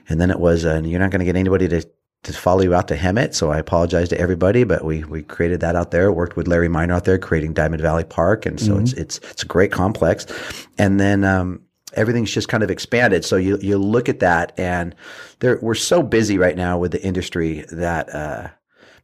and 0.09 0.19
then 0.19 0.31
it 0.31 0.39
was. 0.39 0.65
Uh, 0.65 0.81
you're 0.83 0.99
not 0.99 1.11
going 1.11 1.19
to 1.19 1.25
get 1.25 1.35
anybody 1.35 1.67
to 1.67 1.87
to 2.23 2.33
follow 2.33 2.61
you 2.61 2.73
out 2.73 2.87
to 2.87 2.97
Hemet. 2.97 3.33
So 3.33 3.51
I 3.51 3.59
apologize 3.59 4.09
to 4.09 4.19
everybody, 4.19 4.63
but 4.63 4.83
we 4.83 5.03
we 5.03 5.23
created 5.23 5.59
that 5.59 5.75
out 5.75 5.91
there. 5.91 6.11
Worked 6.11 6.35
with 6.35 6.47
Larry 6.47 6.69
Miner 6.69 6.93
out 6.93 7.05
there, 7.05 7.17
creating 7.17 7.53
Diamond 7.53 7.81
Valley 7.81 8.03
Park, 8.03 8.45
and 8.45 8.59
so 8.59 8.77
it's 8.77 8.93
it's 8.93 9.19
it's 9.29 9.43
a 9.43 9.47
great 9.47 9.71
complex. 9.71 10.25
And 10.77 10.99
then 10.99 11.23
um, 11.23 11.61
everything's 11.93 12.31
just 12.31 12.47
kind 12.47 12.63
of 12.63 12.71
expanded. 12.71 13.25
So 13.25 13.35
you 13.35 13.57
you 13.61 13.77
look 13.77 14.09
at 14.09 14.19
that, 14.19 14.53
and 14.57 14.95
there 15.39 15.59
we're 15.61 15.75
so 15.75 16.01
busy 16.01 16.37
right 16.37 16.55
now 16.55 16.77
with 16.77 16.91
the 16.91 17.03
industry 17.03 17.65
that. 17.71 18.13
Uh, 18.13 18.49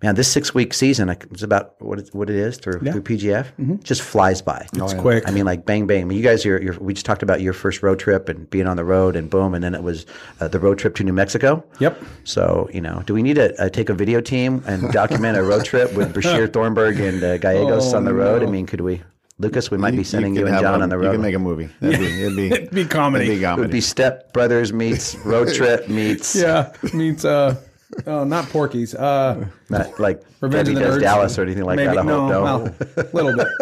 Man, 0.01 0.15
this 0.15 0.31
six 0.31 0.53
week 0.55 0.73
season 0.73 1.09
it's 1.09 1.43
about 1.43 1.75
what 1.81 1.99
it, 1.99 2.09
what 2.15 2.29
it 2.29 2.37
is 2.37 2.57
through, 2.57 2.79
through 2.79 3.01
PGF 3.01 3.83
just 3.83 4.01
flies 4.01 4.41
by. 4.41 4.65
It's 4.73 4.93
quick. 4.93 5.27
I 5.27 5.31
mean, 5.31 5.43
like 5.43 5.65
bang 5.65 5.87
bang. 5.87 6.03
I 6.03 6.05
mean, 6.05 6.17
you 6.17 6.23
guys, 6.23 6.45
are, 6.45 6.61
you're, 6.61 6.79
we 6.79 6.93
just 6.93 7.05
talked 7.05 7.21
about 7.21 7.41
your 7.41 7.51
first 7.51 7.83
road 7.83 7.99
trip 7.99 8.29
and 8.29 8.49
being 8.49 8.65
on 8.65 8.77
the 8.77 8.85
road, 8.85 9.17
and 9.17 9.29
boom, 9.29 9.53
and 9.53 9.61
then 9.61 9.75
it 9.75 9.83
was 9.83 10.05
uh, 10.39 10.47
the 10.47 10.57
road 10.59 10.79
trip 10.79 10.95
to 10.95 11.03
New 11.03 11.11
Mexico. 11.11 11.65
Yep. 11.81 12.01
So 12.23 12.69
you 12.73 12.79
know, 12.79 13.03
do 13.07 13.13
we 13.13 13.21
need 13.21 13.33
to 13.35 13.61
uh, 13.61 13.67
take 13.67 13.89
a 13.89 13.93
video 13.93 14.21
team 14.21 14.63
and 14.65 14.89
document 14.93 15.37
a 15.37 15.43
road 15.43 15.65
trip 15.65 15.93
with 15.93 16.13
Brashear 16.13 16.47
Thornburg 16.53 16.97
and 17.01 17.21
uh, 17.21 17.37
Gallegos 17.37 17.93
Oh, 17.93 17.97
on 17.97 18.05
the 18.05 18.13
road? 18.13 18.41
no. 18.41 18.47
I 18.47 18.51
mean, 18.51 18.67
could 18.67 18.79
we, 18.79 19.01
Lucas? 19.37 19.69
We 19.69 19.77
might 19.77 19.97
be 19.97 20.05
sending 20.05 20.33
you, 20.33 20.43
could 20.45 20.53
and 20.53 20.61
John 20.61 20.79
a- 20.79 20.83
on 20.83 20.87
the 20.89 20.95
You 20.95 21.01
road. 21.07 21.11
can 21.11 21.21
make 21.21 21.35
a 21.35 21.39
movie. 21.39 21.69
That'd 21.81 21.99
be, 21.99 22.21
it'd 22.23 22.37
be, 22.37 22.47
It'd 22.53 22.71
be 22.71 22.85
comedy. 22.85 23.25
it'd 23.25 23.39
be 23.41 23.45
it 23.45 23.57
would 23.57 23.69
be 23.71 23.81
Step 23.81 24.31
Brothers 24.31 24.71
meets 24.71 25.15
road 25.25 25.53
trip 25.53 25.89
meets 25.89 26.37
Yeah, 26.37 26.71
meets 26.93 27.25
uh, 27.25 27.57
oh, 28.07 28.23
not 28.23 28.45
Porky's. 28.49 28.93
Uh, 28.95 29.47
not 29.69 29.99
like 29.99 30.21
Revenge 30.41 30.69
of 30.69 30.75
the 30.75 30.81
Does 30.81 30.97
Nerds. 30.97 31.01
Dallas 31.01 31.39
or 31.39 31.43
anything 31.43 31.63
like 31.63 31.77
maybe, 31.77 31.95
that. 31.95 31.99
I 31.99 32.03
no, 32.03 32.19
hope 32.21 32.29
no. 32.31 32.43
well, 32.43 32.75
little 33.13 33.35
bit. 33.35 33.47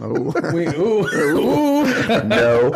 We, 0.00 0.68
ooh, 0.68 1.04
ooh. 1.12 2.22
no. 2.22 2.70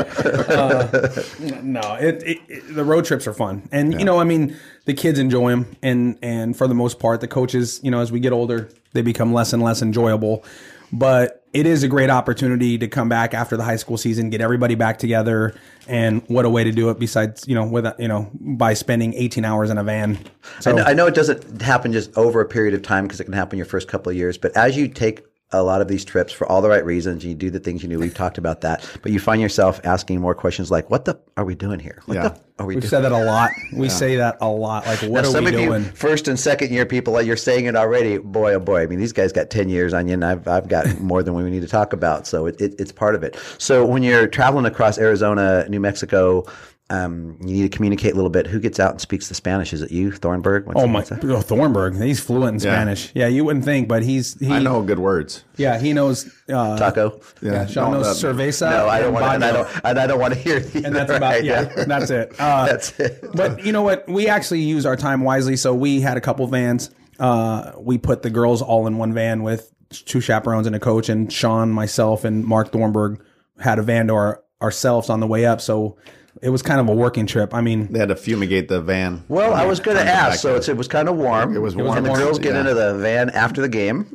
No, 1.62 1.94
it, 1.94 2.20
it, 2.24 2.38
it- 2.48 2.74
the 2.74 2.82
road 2.84 3.04
trips 3.04 3.28
are 3.28 3.32
fun, 3.32 3.68
and 3.70 3.96
you 4.00 4.04
know, 4.04 4.18
I 4.18 4.24
mean, 4.24 4.56
the 4.86 4.94
kids 4.94 5.20
enjoy 5.20 5.50
them, 5.50 5.76
and 5.84 6.18
and 6.20 6.56
for 6.56 6.66
the 6.66 6.74
most 6.74 6.98
part, 6.98 7.20
the 7.20 7.28
coaches, 7.28 7.78
you 7.84 7.92
know, 7.92 8.00
as 8.00 8.10
we 8.10 8.18
get 8.18 8.32
older, 8.32 8.68
they 8.92 9.02
become 9.02 9.32
less 9.32 9.52
and 9.52 9.62
less 9.62 9.82
enjoyable. 9.82 10.44
But 10.92 11.44
it 11.52 11.66
is 11.66 11.82
a 11.82 11.88
great 11.88 12.10
opportunity 12.10 12.78
to 12.78 12.88
come 12.88 13.08
back 13.08 13.34
after 13.34 13.56
the 13.56 13.64
high 13.64 13.76
school 13.76 13.96
season, 13.96 14.30
get 14.30 14.40
everybody 14.40 14.74
back 14.74 14.98
together, 14.98 15.54
and 15.86 16.22
what 16.28 16.44
a 16.44 16.50
way 16.50 16.64
to 16.64 16.72
do 16.72 16.90
it 16.90 16.98
besides 16.98 17.46
you 17.46 17.54
know 17.54 17.64
with 17.64 17.86
you 17.98 18.08
know 18.08 18.30
by 18.34 18.74
spending 18.74 19.14
18 19.14 19.44
hours 19.44 19.70
in 19.70 19.78
a 19.78 19.84
van. 19.84 20.18
I 20.56 20.60
So 20.60 20.76
know, 20.76 20.84
I 20.84 20.92
know 20.92 21.06
it 21.06 21.14
doesn't 21.14 21.62
happen 21.62 21.92
just 21.92 22.16
over 22.16 22.40
a 22.40 22.46
period 22.46 22.74
of 22.74 22.82
time 22.82 23.04
because 23.04 23.20
it 23.20 23.24
can 23.24 23.32
happen 23.32 23.56
your 23.56 23.66
first 23.66 23.88
couple 23.88 24.10
of 24.10 24.16
years, 24.16 24.38
but 24.38 24.56
as 24.56 24.76
you 24.76 24.88
take 24.88 25.22
a 25.52 25.62
lot 25.62 25.80
of 25.80 25.88
these 25.88 26.04
trips 26.04 26.32
for 26.32 26.46
all 26.50 26.62
the 26.62 26.68
right 26.68 26.84
reasons, 26.84 27.24
you 27.24 27.34
do 27.34 27.50
the 27.50 27.60
things 27.60 27.82
you 27.82 27.88
knew. 27.88 27.98
We've 27.98 28.14
talked 28.14 28.38
about 28.38 28.62
that, 28.62 28.88
but 29.02 29.12
you 29.12 29.18
find 29.18 29.40
yourself 29.40 29.80
asking 29.84 30.20
more 30.20 30.34
questions 30.34 30.70
like, 30.70 30.90
"What 30.90 31.04
the 31.04 31.18
are 31.36 31.44
we 31.44 31.54
doing 31.54 31.78
here? 31.78 32.00
What 32.06 32.14
Yeah. 32.14 32.28
the 32.28 32.40
are 32.58 32.66
we 32.66 32.74
we've 32.76 32.82
doing?" 32.82 32.90
said 32.90 33.00
that 33.00 33.12
a 33.12 33.24
lot. 33.24 33.50
We 33.74 33.88
say 33.88 34.16
that 34.16 34.38
a 34.40 34.48
lot. 34.48 34.86
Like, 34.86 35.00
what 35.00 35.22
Now, 35.22 35.28
are 35.28 35.32
some 35.32 35.44
we 35.44 35.50
of 35.54 35.56
doing? 35.60 35.84
you 35.84 35.90
first 35.90 36.28
and 36.28 36.38
second 36.38 36.70
year 36.72 36.86
people, 36.86 37.20
you're 37.22 37.36
saying 37.36 37.66
it 37.66 37.76
already. 37.76 38.18
Boy, 38.18 38.54
oh 38.54 38.60
boy! 38.60 38.82
I 38.82 38.86
mean, 38.86 38.98
these 38.98 39.12
guys 39.12 39.32
got 39.32 39.50
ten 39.50 39.68
years 39.68 39.92
on 39.94 40.08
you, 40.08 40.14
and 40.14 40.24
I've 40.24 40.46
I've 40.48 40.68
got 40.68 40.98
more 41.00 41.22
than 41.22 41.34
we 41.34 41.42
need 41.50 41.62
to 41.62 41.68
talk 41.68 41.92
about. 41.92 42.26
So 42.26 42.46
it, 42.46 42.60
it, 42.60 42.74
it's 42.80 42.92
part 42.92 43.14
of 43.14 43.22
it. 43.22 43.36
So 43.58 43.84
when 43.84 44.02
you're 44.02 44.26
traveling 44.26 44.66
across 44.66 44.98
Arizona, 44.98 45.66
New 45.68 45.80
Mexico. 45.80 46.44
Um, 46.92 47.38
you 47.40 47.54
need 47.54 47.62
to 47.62 47.68
communicate 47.74 48.12
a 48.12 48.16
little 48.16 48.28
bit. 48.30 48.46
Who 48.46 48.60
gets 48.60 48.78
out 48.78 48.90
and 48.90 49.00
speaks 49.00 49.28
the 49.28 49.34
Spanish? 49.34 49.72
Is 49.72 49.80
it 49.80 49.90
you, 49.90 50.12
Thornburg? 50.12 50.66
What's 50.66 50.78
Oh 50.80 50.86
my, 50.86 50.98
what's 50.98 51.08
that? 51.08 51.24
oh, 51.24 51.40
Thornburg, 51.40 51.96
he's 51.96 52.20
fluent 52.20 52.62
in 52.62 52.68
Yeah. 52.68 52.74
Spanish. 52.74 53.12
Yeah, 53.14 53.28
you 53.28 53.44
wouldn't 53.44 53.64
think, 53.64 53.88
but 53.88 54.02
he's 54.02 54.38
he. 54.38 54.50
I 54.52 54.58
know 54.58 54.82
good 54.82 54.98
words. 54.98 55.44
Yeah, 55.56 55.78
he 55.78 55.92
knows. 55.94 56.30
Uh, 56.52 56.76
Taco. 56.76 57.20
Yeah, 57.40 57.64
Sean 57.66 57.92
No, 57.92 57.98
knows 57.98 58.20
that- 58.20 58.34
cerveza. 58.34 58.70
No, 58.70 58.88
I 58.88 59.00
don't 59.00 59.14
want, 59.14 59.24
to, 59.24 59.30
and 59.32 59.44
I 59.44 59.52
don't, 59.52 59.68
and 59.84 59.98
I 59.98 60.06
don't 60.06 60.20
want 60.20 60.34
to 60.34 60.40
hear. 60.40 60.60
The 60.60 60.84
and 60.84 60.94
that's 60.94 61.10
about 61.12 61.44
yeah, 61.44 61.62
that's 61.86 62.10
it. 62.10 62.34
Uh, 62.38 62.66
That's 62.66 62.98
it. 63.00 63.24
But 63.34 63.64
you 63.64 63.72
know 63.72 63.82
what? 63.82 64.06
We 64.08 64.28
actually 64.28 64.60
use 64.60 64.84
our 64.84 64.96
time 64.96 65.22
wisely. 65.22 65.56
So 65.56 65.74
we 65.74 66.00
had 66.02 66.16
a 66.16 66.20
couple 66.20 66.46
vans. 66.46 66.90
Uh, 67.18 67.72
we 67.78 67.96
put 67.98 68.22
the 68.22 68.30
girls 68.30 68.60
all 68.60 68.86
in 68.86 68.98
one 68.98 69.14
van 69.14 69.42
with 69.42 69.72
two 69.90 70.20
chaperones 70.20 70.66
and 70.66 70.74
a 70.76 70.80
coach, 70.80 71.08
and 71.08 71.32
Sean, 71.32 71.70
myself, 71.70 72.24
and 72.24 72.44
Mark 72.44 72.72
Thornburg 72.72 73.22
had 73.60 73.78
a 73.78 73.82
van 73.82 74.08
to 74.08 74.14
our, 74.14 74.42
ourselves 74.60 75.08
on 75.08 75.20
the 75.20 75.26
way 75.26 75.46
up. 75.46 75.60
So 75.60 75.96
it 76.40 76.48
was 76.50 76.62
kind 76.62 76.80
of 76.80 76.88
a 76.88 76.94
working 76.94 77.26
trip. 77.26 77.52
I 77.54 77.60
mean, 77.60 77.92
They 77.92 77.98
had 77.98 78.08
to 78.08 78.16
fumigate 78.16 78.68
the 78.68 78.80
van. 78.80 79.22
Well, 79.28 79.52
I 79.52 79.66
was 79.66 79.80
going 79.80 79.96
to 79.96 80.00
On 80.00 80.06
the 80.06 80.12
back 80.12 80.32
ask. 80.32 80.40
So 80.40 80.56
it's, 80.56 80.68
it 80.68 80.76
was 80.76 80.88
kind 80.88 81.08
of 81.08 81.16
warm. 81.16 81.54
It 81.54 81.60
was 81.60 81.76
warm. 81.76 81.96
And 81.98 82.06
the 82.06 82.14
girls 82.14 82.38
get 82.38 82.54
Yeah. 82.54 82.60
into 82.60 82.74
the 82.74 82.94
van 82.98 83.30
after 83.30 83.60
the 83.60 83.68
game. 83.68 84.06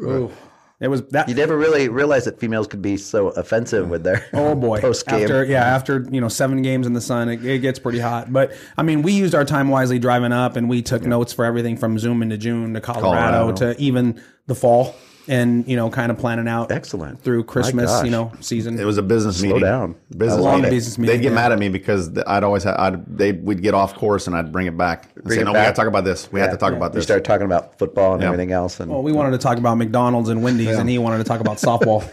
it 0.79 0.87
was 0.89 1.03
that. 1.09 1.27
You 1.29 1.35
never 1.35 1.57
really 1.57 1.89
realized 1.89 2.25
that 2.27 2.39
females 2.39 2.67
could 2.67 2.81
be 2.81 2.97
so 2.97 3.29
offensive 3.29 3.89
with 3.89 4.03
their 4.03 4.25
Oh 4.33 4.55
boy! 4.55 4.79
post 4.81 5.05
game. 5.07 5.21
After 5.23 5.43
yeah, 5.45 5.63
after 5.63 6.05
you 6.11 6.21
know 6.21 6.27
seven 6.27 6.61
games 6.61 6.85
in 6.87 6.93
the 6.93 7.01
sun, 7.01 7.29
it, 7.29 7.43
it 7.45 7.59
gets 7.59 7.79
pretty 7.79 7.99
hot. 7.99 8.31
But 8.33 8.51
I 8.77 8.83
mean, 8.83 9.01
we 9.03 9.11
used 9.13 9.33
our 9.35 9.45
time 9.45 9.69
wisely 9.69 9.97
driving 9.99 10.31
up, 10.31 10.55
and 10.55 10.67
we 10.69 10.81
took 10.81 11.03
notes 11.03 11.33
for 11.33 11.45
everything 11.45 11.77
from 11.77 11.97
Zoom 11.97 12.21
into 12.21 12.37
June 12.37 12.73
to 12.75 12.81
Colorado, 12.81 13.53
Colorado. 13.53 13.73
to 13.73 13.81
even 13.81 14.21
the 14.47 14.55
fall, 14.55 14.95
and 15.29 15.67
you 15.67 15.75
know, 15.75 15.89
kind 15.89 16.11
of 16.11 16.17
planning 16.17 16.47
out 16.47 16.71
Excellent. 16.71 17.21
through 17.21 17.43
Christmas, 17.43 18.03
you 18.03 18.09
know, 18.11 18.31
season. 18.39 18.79
It 18.79 18.85
was 18.85 18.97
a 18.97 19.01
business 19.03 19.41
meeting. 19.41 19.59
down. 19.61 19.95
Business 20.15 20.39
long 20.41 20.57
meeting. 20.61 20.71
business 20.71 20.97
meeting, 20.97 21.15
They'd 21.17 21.21
get 21.21 21.29
yeah. 21.29 21.35
mad 21.35 21.51
at 21.51 21.59
me 21.59 21.69
because 21.69 22.11
th- 22.13 22.25
I'd 22.27 22.43
always 22.43 22.63
have, 22.63 22.75
I'd, 22.79 23.17
they 23.17 23.33
we'd 23.33 23.61
get 23.61 23.73
off 23.73 23.93
course 23.95 24.27
and 24.27 24.35
I'd 24.35 24.51
bring 24.51 24.67
it 24.67 24.77
back. 24.77 25.09
And 25.15 25.29
say, 25.31 25.41
it 25.41 25.43
no, 25.43 25.51
we 25.51 25.55
back. 25.55 25.65
got 25.67 25.71
to 25.71 25.75
talk 25.81 25.87
about 25.87 26.03
this. 26.05 26.31
We 26.31 26.39
have 26.39 26.51
to 26.51 26.57
talk 26.57 26.73
about 26.73 26.91
this. 26.93 26.95
We 26.95 26.99
this. 26.99 27.05
started 27.05 27.25
talking 27.25 27.45
about 27.45 27.77
football 27.77 28.13
and 28.13 28.21
Yeah. 28.21 28.27
everything 28.27 28.51
else, 28.51 28.79
and 28.79 28.89
well, 28.91 29.03
we 29.03 29.11
wanted 29.11 29.31
to 29.31 29.37
talk 29.37 29.57
about 29.57 29.75
McDonald's 29.77 30.29
and 30.29 30.41
Wendy's, 30.43 30.77
and 30.77 30.89
he 30.89 30.97
wanted 30.97 31.17
to 31.17 31.23
talk 31.25 31.41
about 31.41 31.57
softball. 31.57 32.03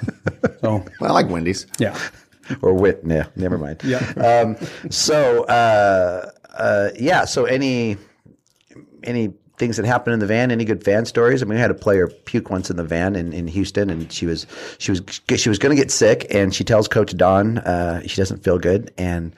so 0.61 0.85
Well, 1.01 1.11
I 1.11 1.15
like 1.15 1.29
Wendy's. 1.29 1.67
yeah, 1.79 1.97
or 2.63 2.75
wit. 2.75 3.01
Yeah, 3.07 3.27
never 3.37 3.59
mind. 3.59 3.81
Yeah. 3.85 3.99
Um, 4.17 4.57
so 4.91 5.45
uh, 5.45 6.31
uh, 6.59 6.89
yeah. 6.99 7.25
So 7.27 7.45
any 7.45 7.97
any 9.05 9.33
things 9.59 9.77
that 9.77 9.87
happened 9.87 10.15
in 10.15 10.21
the 10.21 10.27
van? 10.27 10.51
Any 10.51 10.65
good 10.65 10.83
van 10.83 11.05
stories? 11.05 11.43
I 11.43 11.47
mean, 11.47 11.55
we 11.55 11.61
had 11.61 11.71
a 11.71 11.75
player 11.75 12.09
puke 12.09 12.51
once 12.51 12.71
in 12.71 12.77
the 12.77 12.85
van 12.85 13.17
in, 13.17 13.33
in 13.33 13.47
Houston, 13.49 13.91
and 13.91 14.11
she 14.13 14.27
was 14.27 14.47
she 14.79 14.91
was 14.91 15.03
she 15.37 15.49
was 15.49 15.59
going 15.59 15.75
to 15.75 15.81
get 15.81 15.91
sick, 15.91 16.27
and 16.31 16.55
she 16.55 16.65
tells 16.65 16.89
Coach 16.89 17.17
Don 17.17 17.59
uh, 17.59 18.03
she 18.07 18.17
doesn't 18.17 18.45
feel 18.45 18.59
good, 18.59 18.93
and 18.99 19.35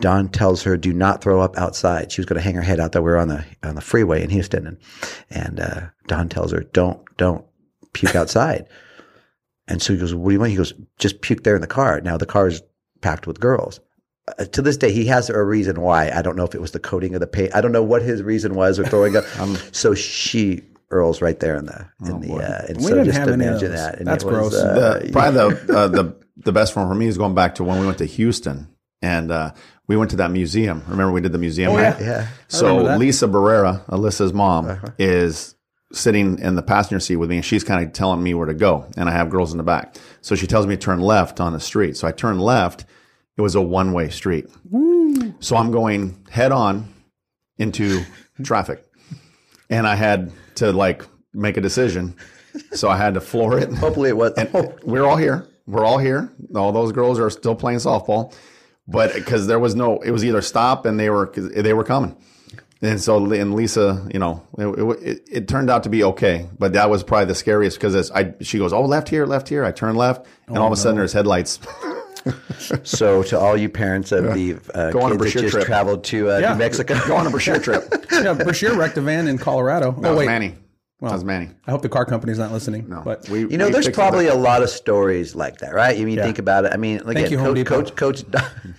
Don 0.00 0.28
tells 0.28 0.62
her, 0.62 0.76
"Do 0.76 0.92
not 0.92 1.22
throw 1.22 1.40
up 1.40 1.56
outside." 1.56 2.12
She 2.12 2.20
was 2.20 2.26
going 2.26 2.36
to 2.36 2.42
hang 2.42 2.54
her 2.54 2.62
head 2.62 2.80
out 2.80 2.92
there. 2.92 3.02
We 3.02 3.10
were 3.10 3.18
on 3.18 3.28
the 3.28 3.44
on 3.62 3.74
the 3.74 3.80
freeway 3.80 4.22
in 4.22 4.30
Houston, 4.30 4.66
and 4.66 4.78
and 5.30 5.60
uh, 5.60 5.80
Don 6.06 6.28
tells 6.28 6.52
her, 6.52 6.60
"Don't 6.72 7.00
don't 7.16 7.44
puke 7.92 8.14
outside." 8.14 8.68
And 9.68 9.80
so 9.82 9.92
he 9.94 9.98
goes, 9.98 10.14
"What 10.14 10.30
do 10.30 10.34
you 10.34 10.40
want?" 10.40 10.50
He 10.50 10.56
goes, 10.56 10.74
"Just 10.98 11.22
puke 11.22 11.44
there 11.44 11.54
in 11.54 11.62
the 11.62 11.66
car." 11.66 12.00
Now 12.00 12.16
the 12.16 12.26
car 12.26 12.48
is 12.48 12.62
packed 13.00 13.26
with 13.26 13.40
girls. 13.40 13.80
Uh, 14.38 14.44
to 14.46 14.60
this 14.62 14.76
day, 14.76 14.92
he 14.92 15.06
has 15.06 15.30
a 15.30 15.42
reason 15.42 15.80
why. 15.80 16.10
I 16.10 16.20
don't 16.22 16.36
know 16.36 16.44
if 16.44 16.54
it 16.54 16.60
was 16.60 16.72
the 16.72 16.80
coating 16.80 17.14
of 17.14 17.20
the 17.20 17.26
paint. 17.26 17.54
I 17.54 17.60
don't 17.60 17.72
know 17.72 17.82
what 17.82 18.02
his 18.02 18.22
reason 18.22 18.54
was 18.54 18.78
or 18.78 18.84
throwing 18.86 19.16
up. 19.16 19.24
so 19.72 19.94
she 19.94 20.62
Earl's 20.90 21.20
right 21.20 21.38
there 21.40 21.56
in 21.56 21.66
the 21.66 21.86
in 22.06 22.20
the 22.20 22.32
uh, 22.34 22.64
and 22.68 22.76
We 22.78 22.84
so 22.84 22.88
didn't 22.90 23.04
just 23.06 23.18
have 23.18 23.28
any 23.28 23.44
of 23.44 23.50
imagine 23.50 23.70
those. 23.70 23.80
that. 23.80 23.98
And 23.98 24.06
That's 24.06 24.24
it 24.24 24.26
was, 24.30 24.50
gross. 24.50 24.54
uh, 24.54 25.00
The, 25.04 25.08
probably 25.12 25.54
the, 25.54 25.76
uh, 25.78 25.88
the 25.88 26.16
the 26.38 26.52
best 26.52 26.76
one 26.76 26.88
for 26.88 26.94
me 26.94 27.06
is 27.06 27.18
going 27.18 27.34
back 27.34 27.56
to 27.56 27.64
when 27.64 27.80
we 27.80 27.86
went 27.86 27.98
to 27.98 28.04
Houston 28.04 28.68
and 29.02 29.30
uh, 29.30 29.52
we 29.88 29.96
went 29.96 30.10
to 30.10 30.16
that 30.16 30.30
museum. 30.30 30.82
Remember 30.88 31.12
we 31.12 31.20
did 31.20 31.32
the 31.32 31.38
museum? 31.38 31.72
Oh, 31.72 31.78
yeah. 31.78 31.98
yeah. 32.00 32.28
So. 32.48 32.96
Lisa 32.96 33.26
Barrera, 33.28 33.84
Alyssa's 33.86 34.32
mom, 34.32 34.80
is 34.98 35.54
sitting 35.92 36.38
in 36.40 36.56
the 36.56 36.62
passenger 36.62 36.98
seat 37.00 37.16
with 37.16 37.30
me, 37.30 37.36
and 37.36 37.44
she's 37.44 37.62
kind 37.62 37.84
of 37.86 37.92
telling 37.92 38.22
me 38.22 38.34
where 38.34 38.46
to 38.46 38.54
go, 38.54 38.86
and 38.96 39.08
I 39.08 39.12
have 39.12 39.30
girls 39.30 39.52
in 39.52 39.58
the 39.58 39.64
back. 39.64 39.96
So 40.20 40.34
she 40.34 40.46
tells 40.46 40.66
me 40.66 40.74
to 40.76 40.80
turn 40.80 41.00
left 41.00 41.40
on 41.40 41.52
the 41.52 41.60
street. 41.60 41.96
So 41.96 42.08
I 42.08 42.12
turn 42.12 42.38
left. 42.38 42.84
It 43.36 43.42
was 43.42 43.54
a 43.54 43.60
one 43.60 43.92
way 43.92 44.08
street. 44.08 44.46
So 45.40 45.56
I'm 45.56 45.70
going 45.70 46.16
head 46.30 46.52
on 46.52 46.92
into 47.58 48.02
traffic, 48.42 48.84
and 49.68 49.86
I 49.86 49.94
had 49.94 50.32
to 50.56 50.72
like 50.72 51.04
make 51.34 51.56
a 51.56 51.60
decision. 51.60 52.16
So 52.72 52.88
I 52.88 52.96
had 52.96 53.14
to 53.14 53.20
floor 53.20 53.58
it. 53.58 53.72
Hopefully 53.74 54.08
it 54.08 54.16
was. 54.16 54.32
Oh, 54.54 54.74
we're 54.82 55.04
all 55.04 55.16
here. 55.16 55.46
We're 55.66 55.84
all 55.84 55.98
here. 55.98 56.32
All 56.54 56.72
those 56.72 56.92
girls 56.92 57.18
are 57.18 57.28
still 57.28 57.54
playing 57.54 57.80
softball, 57.80 58.34
but 58.88 59.12
because 59.12 59.46
there 59.46 59.58
was 59.58 59.74
no, 59.74 59.98
it 60.00 60.10
was 60.10 60.24
either 60.24 60.40
stop 60.40 60.86
and 60.86 60.98
they 60.98 61.10
were 61.10 61.30
they 61.34 61.74
were 61.74 61.84
coming, 61.84 62.16
and 62.80 63.00
so 63.00 63.30
and 63.32 63.54
Lisa, 63.54 64.08
you 64.12 64.18
know, 64.18 64.42
it, 64.56 65.02
it, 65.02 65.28
it 65.30 65.48
turned 65.48 65.68
out 65.68 65.82
to 65.82 65.90
be 65.90 66.04
okay, 66.04 66.48
but 66.58 66.72
that 66.72 66.88
was 66.88 67.02
probably 67.02 67.26
the 67.26 67.34
scariest 67.34 67.76
because 67.78 68.10
I 68.10 68.32
she 68.40 68.56
goes, 68.56 68.72
oh 68.72 68.82
left 68.82 69.10
here, 69.10 69.26
left 69.26 69.50
here. 69.50 69.62
I 69.62 69.72
turn 69.72 69.94
left, 69.94 70.26
and 70.46 70.56
all 70.56 70.68
of 70.68 70.72
a 70.72 70.76
sudden 70.76 70.96
oh, 70.96 71.00
there's 71.00 71.12
headlights. 71.12 71.58
so 72.82 73.22
to 73.24 73.38
all 73.38 73.56
you 73.56 73.68
parents 73.68 74.12
of 74.12 74.34
the 74.34 74.58
uh, 74.74 74.90
Go 74.90 75.02
on 75.02 75.12
a 75.12 75.18
kids 75.18 75.34
that 75.34 75.40
just 75.42 75.52
trip. 75.54 75.66
traveled 75.66 76.04
to 76.04 76.30
uh, 76.30 76.38
Yeah. 76.38 76.52
New 76.52 76.58
Mexico, 76.58 76.98
Go 77.06 77.16
on 77.16 77.26
a 77.26 77.30
Brashear 77.30 77.58
trip. 77.58 77.84
yeah, 78.12 78.32
Brashear 78.34 78.74
wrecked 78.74 78.96
a 78.98 79.00
van 79.02 79.28
in 79.28 79.38
Colorado. 79.38 79.92
That 79.92 80.08
oh 80.08 80.10
was 80.10 80.18
wait, 80.20 80.26
Manny. 80.26 80.54
that 81.00 81.12
was 81.12 81.24
Manny. 81.24 81.50
I 81.66 81.70
hope 81.70 81.82
the 81.82 81.88
car 81.88 82.04
company's 82.04 82.38
not 82.38 82.52
listening. 82.52 82.88
No, 82.88 83.02
but 83.04 83.28
we, 83.28 83.40
You 83.40 83.58
know, 83.58 83.66
we 83.66 83.72
there's 83.72 83.88
probably 83.90 84.26
a 84.28 84.34
lot 84.34 84.62
of 84.62 84.70
stories 84.70 85.34
like 85.34 85.58
that, 85.58 85.74
right? 85.74 85.96
You 85.96 86.06
mean 86.06 86.16
Yeah. 86.16 86.24
think 86.24 86.38
about 86.38 86.64
it. 86.64 86.72
I 86.72 86.76
mean, 86.76 86.98
look 86.98 87.14
Thank 87.14 87.26
at 87.26 87.30
you, 87.30 87.38
Coach, 87.38 87.54
Depot. 87.56 87.74
Coach 87.82 87.94
Coach 87.96 88.30
Don, 88.30 88.74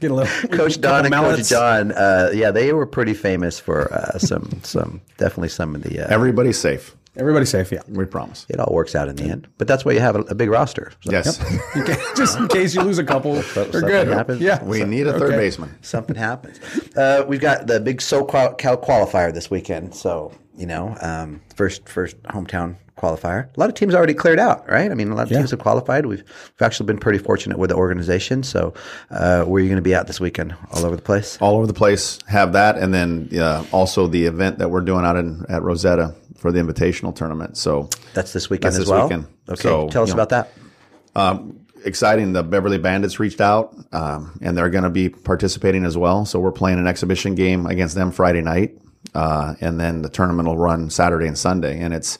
get 0.00 0.10
a 0.10 0.14
little 0.14 0.48
Coach 0.48 0.80
Don 0.80 1.04
and 1.06 1.14
Coach. 1.14 1.48
John. 1.48 1.92
Uh, 1.92 2.30
yeah, 2.34 2.50
they 2.50 2.72
were 2.72 2.86
pretty 2.86 3.14
famous 3.14 3.60
for 3.60 3.92
uh, 3.92 4.18
some 4.18 4.60
some 4.62 5.00
definitely 5.18 5.48
some 5.50 5.74
of 5.74 5.82
the. 5.82 6.00
Uh, 6.00 6.08
everybody's 6.14 6.58
safe. 6.58 6.96
Everybody's 7.16 7.50
safe, 7.50 7.72
yeah. 7.72 7.80
We 7.88 8.04
promise. 8.04 8.46
It 8.48 8.60
all 8.60 8.72
works 8.72 8.94
out 8.94 9.08
in 9.08 9.16
the 9.16 9.24
end. 9.24 9.48
But 9.58 9.66
that's 9.66 9.84
why 9.84 9.92
you 9.92 10.00
have 10.00 10.14
a, 10.16 10.20
a 10.20 10.34
big 10.34 10.48
roster. 10.48 10.92
So 11.00 11.10
Yes. 11.10 11.40
Okay, 11.76 11.96
Just 12.16 12.38
in 12.38 12.46
case 12.48 12.74
you 12.74 12.82
lose 12.82 12.98
a 12.98 13.04
couple, 13.04 13.34
they're 13.54 13.64
something 13.72 13.80
good. 13.80 14.08
happens. 14.08 14.40
Yeah. 14.40 14.62
we 14.62 14.84
need 14.84 15.06
a 15.06 15.12
third 15.12 15.22
Okay. 15.30 15.36
baseman. 15.36 15.76
something 15.82 16.16
happens. 16.16 16.60
Uh, 16.96 17.24
we've 17.26 17.40
got 17.40 17.66
the 17.66 17.80
big 17.80 17.98
SoCal 17.98 18.56
qualifier 18.58 19.34
this 19.34 19.50
weekend. 19.50 19.94
So, 19.94 20.32
you 20.56 20.66
know, 20.66 20.96
um, 21.00 21.40
first 21.56 21.88
first 21.88 22.22
hometown 22.24 22.76
qualifier. 22.96 23.48
A 23.56 23.60
lot 23.60 23.70
of 23.70 23.74
teams 23.74 23.94
already 23.94 24.12
cleared 24.12 24.38
out, 24.38 24.68
right? 24.68 24.90
I 24.90 24.94
mean, 24.94 25.10
a 25.10 25.14
lot 25.14 25.22
of 25.22 25.28
teams 25.30 25.50
have 25.52 25.58
qualified. 25.60 26.04
We've, 26.04 26.18
we've 26.22 26.62
actually 26.62 26.86
been 26.86 26.98
pretty 26.98 27.18
fortunate 27.18 27.58
with 27.58 27.70
the 27.70 27.76
organization. 27.76 28.42
So, 28.42 28.74
uh, 29.10 29.44
where 29.44 29.58
are 29.58 29.62
you 29.64 29.68
going 29.70 29.76
to 29.76 29.82
be 29.82 29.94
at 29.94 30.06
this 30.06 30.20
weekend? 30.20 30.54
All 30.72 30.84
over 30.84 30.96
the 30.96 31.02
place? 31.02 31.38
all 31.40 31.56
over 31.56 31.66
the 31.66 31.72
place 31.72 32.18
have 32.28 32.52
that 32.52 32.76
and 32.76 32.92
then 32.92 33.30
uh, 33.40 33.64
also 33.72 34.06
the 34.06 34.26
event 34.26 34.58
that 34.58 34.68
we're 34.70 34.82
doing 34.82 35.04
out 35.06 35.16
in 35.16 35.44
at 35.48 35.62
Rosetta 35.62 36.14
for 36.40 36.50
the 36.50 36.58
invitational 36.60 37.14
tournament 37.14 37.56
so 37.56 37.88
That's 38.14 38.32
this 38.32 38.48
weekend 38.50 38.72
That's 38.72 38.76
as 38.76 38.80
this 38.86 38.88
well. 38.90 39.04
weekend. 39.04 39.26
Okay, 39.48 39.62
So, 39.62 39.88
tell 39.88 40.02
us 40.02 40.08
know, 40.08 40.14
about 40.22 40.30
that. 40.30 40.52
exciting 41.84 42.32
the 42.32 42.42
Beverly 42.42 42.78
Bandits 42.78 43.18
reached 43.20 43.40
out 43.40 43.74
um, 43.92 44.38
and 44.42 44.56
they're 44.56 44.70
going 44.70 44.84
to 44.84 44.90
be 44.90 45.08
participating 45.08 45.84
as 45.84 45.96
well 45.96 46.24
so 46.24 46.38
we're 46.40 46.52
playing 46.52 46.78
an 46.78 46.86
exhibition 46.86 47.34
game 47.34 47.66
against 47.66 47.94
them 47.94 48.10
Friday 48.10 48.42
night 48.42 48.76
uh, 49.14 49.54
and 49.60 49.78
then 49.80 50.02
the 50.02 50.08
tournament 50.08 50.46
will 50.48 50.58
run 50.58 50.90
Saturday 50.90 51.26
and 51.26 51.38
Sunday 51.38 51.80
and 51.80 51.94
it's 51.94 52.18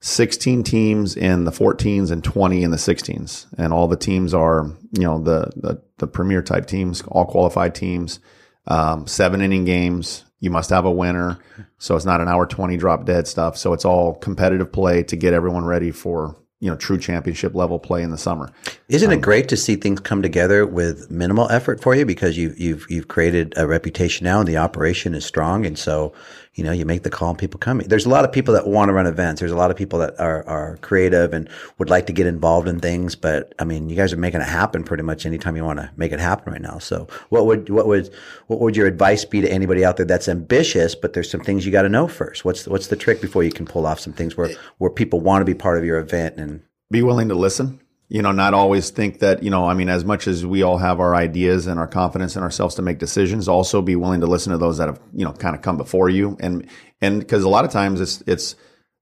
16 0.00 0.62
teams 0.62 1.16
in 1.16 1.44
the 1.44 1.50
14s 1.50 2.10
and 2.12 2.22
20 2.22 2.62
in 2.62 2.70
the 2.70 2.76
16s 2.76 3.46
and 3.58 3.72
all 3.72 3.88
the 3.88 3.96
teams 3.96 4.32
are 4.34 4.70
you 4.92 5.02
know 5.02 5.18
the 5.18 5.50
the, 5.56 5.82
the 5.98 6.06
premier 6.06 6.40
type 6.42 6.66
teams 6.66 7.02
all 7.08 7.24
qualified 7.24 7.74
teams 7.74 8.20
um, 8.68 9.06
seven 9.08 9.40
inning 9.40 9.64
games 9.64 10.24
you 10.40 10.50
must 10.50 10.70
have 10.70 10.84
a 10.84 10.90
winner. 10.90 11.38
So 11.78 11.96
it's 11.96 12.04
not 12.04 12.20
an 12.20 12.28
hour 12.28 12.46
20 12.46 12.76
drop 12.76 13.04
dead 13.04 13.26
stuff. 13.26 13.56
So 13.56 13.72
it's 13.72 13.84
all 13.84 14.14
competitive 14.14 14.72
play 14.72 15.02
to 15.04 15.16
get 15.16 15.34
everyone 15.34 15.64
ready 15.64 15.90
for 15.90 16.36
you 16.60 16.68
know 16.68 16.76
true 16.76 16.98
championship 16.98 17.54
level 17.54 17.78
play 17.78 18.02
in 18.02 18.10
the 18.10 18.18
summer. 18.18 18.50
Isn't 18.88 19.12
it 19.12 19.16
um, 19.16 19.20
great 19.20 19.48
to 19.48 19.56
see 19.56 19.76
things 19.76 20.00
come 20.00 20.22
together 20.22 20.66
with 20.66 21.10
minimal 21.10 21.48
effort 21.50 21.80
for 21.80 21.94
you? 21.94 22.04
Because 22.04 22.36
you, 22.36 22.54
you've 22.56 22.86
you've 22.88 23.08
created 23.08 23.54
a 23.56 23.66
reputation 23.66 24.24
now 24.24 24.40
and 24.40 24.48
the 24.48 24.56
operation 24.56 25.14
is 25.14 25.24
strong. 25.24 25.64
And 25.64 25.78
so 25.78 26.12
you 26.58 26.64
know 26.64 26.72
you 26.72 26.84
make 26.84 27.04
the 27.04 27.10
call 27.10 27.30
and 27.30 27.38
people 27.38 27.58
come. 27.58 27.78
There's 27.78 28.04
a 28.04 28.08
lot 28.08 28.24
of 28.24 28.32
people 28.32 28.52
that 28.54 28.66
want 28.66 28.88
to 28.88 28.92
run 28.92 29.06
events. 29.06 29.38
There's 29.38 29.52
a 29.52 29.56
lot 29.56 29.70
of 29.70 29.76
people 29.76 30.00
that 30.00 30.18
are 30.18 30.46
are 30.48 30.76
creative 30.78 31.32
and 31.32 31.48
would 31.78 31.88
like 31.88 32.06
to 32.06 32.12
get 32.12 32.26
involved 32.26 32.66
in 32.66 32.80
things, 32.80 33.14
but 33.14 33.54
I 33.60 33.64
mean 33.64 33.88
you 33.88 33.94
guys 33.94 34.12
are 34.12 34.16
making 34.16 34.40
it 34.40 34.48
happen 34.48 34.82
pretty 34.82 35.04
much 35.04 35.24
anytime 35.24 35.56
you 35.56 35.64
want 35.64 35.78
to 35.78 35.88
make 35.96 36.10
it 36.10 36.18
happen 36.18 36.52
right 36.52 36.60
now. 36.60 36.78
So 36.78 37.06
what 37.28 37.46
would 37.46 37.70
what 37.70 37.86
would 37.86 38.12
what 38.48 38.58
would 38.58 38.76
your 38.76 38.88
advice 38.88 39.24
be 39.24 39.40
to 39.40 39.50
anybody 39.50 39.84
out 39.84 39.96
there 39.96 40.06
that's 40.06 40.28
ambitious 40.28 40.96
but 40.96 41.12
there's 41.12 41.30
some 41.30 41.40
things 41.40 41.64
you 41.64 41.70
got 41.70 41.82
to 41.82 41.88
know 41.88 42.08
first? 42.08 42.44
What's 42.44 42.64
the, 42.64 42.70
what's 42.70 42.88
the 42.88 42.96
trick 42.96 43.20
before 43.20 43.44
you 43.44 43.52
can 43.52 43.64
pull 43.64 43.86
off 43.86 44.00
some 44.00 44.12
things 44.12 44.36
where 44.36 44.50
where 44.78 44.90
people 44.90 45.20
want 45.20 45.40
to 45.40 45.46
be 45.46 45.54
part 45.54 45.78
of 45.78 45.84
your 45.84 45.98
event 45.98 46.36
and 46.38 46.60
be 46.90 47.02
willing 47.02 47.28
to 47.28 47.36
listen 47.36 47.80
you 48.08 48.22
know 48.22 48.32
not 48.32 48.54
always 48.54 48.90
think 48.90 49.18
that 49.20 49.42
you 49.42 49.50
know 49.50 49.66
i 49.66 49.74
mean 49.74 49.88
as 49.88 50.04
much 50.04 50.26
as 50.26 50.44
we 50.44 50.62
all 50.62 50.78
have 50.78 51.00
our 51.00 51.14
ideas 51.14 51.66
and 51.66 51.78
our 51.78 51.86
confidence 51.86 52.36
in 52.36 52.42
ourselves 52.42 52.74
to 52.74 52.82
make 52.82 52.98
decisions 52.98 53.48
also 53.48 53.82
be 53.82 53.96
willing 53.96 54.20
to 54.20 54.26
listen 54.26 54.52
to 54.52 54.58
those 54.58 54.78
that 54.78 54.88
have 54.88 55.00
you 55.12 55.24
know 55.24 55.32
kind 55.32 55.54
of 55.54 55.62
come 55.62 55.76
before 55.76 56.08
you. 56.08 56.36
And 56.40 56.68
and 57.00 57.20
because 57.20 57.44
a 57.44 57.48
lot 57.48 57.64
of 57.64 57.70
times 57.70 58.00
it's 58.00 58.22
it's 58.26 58.56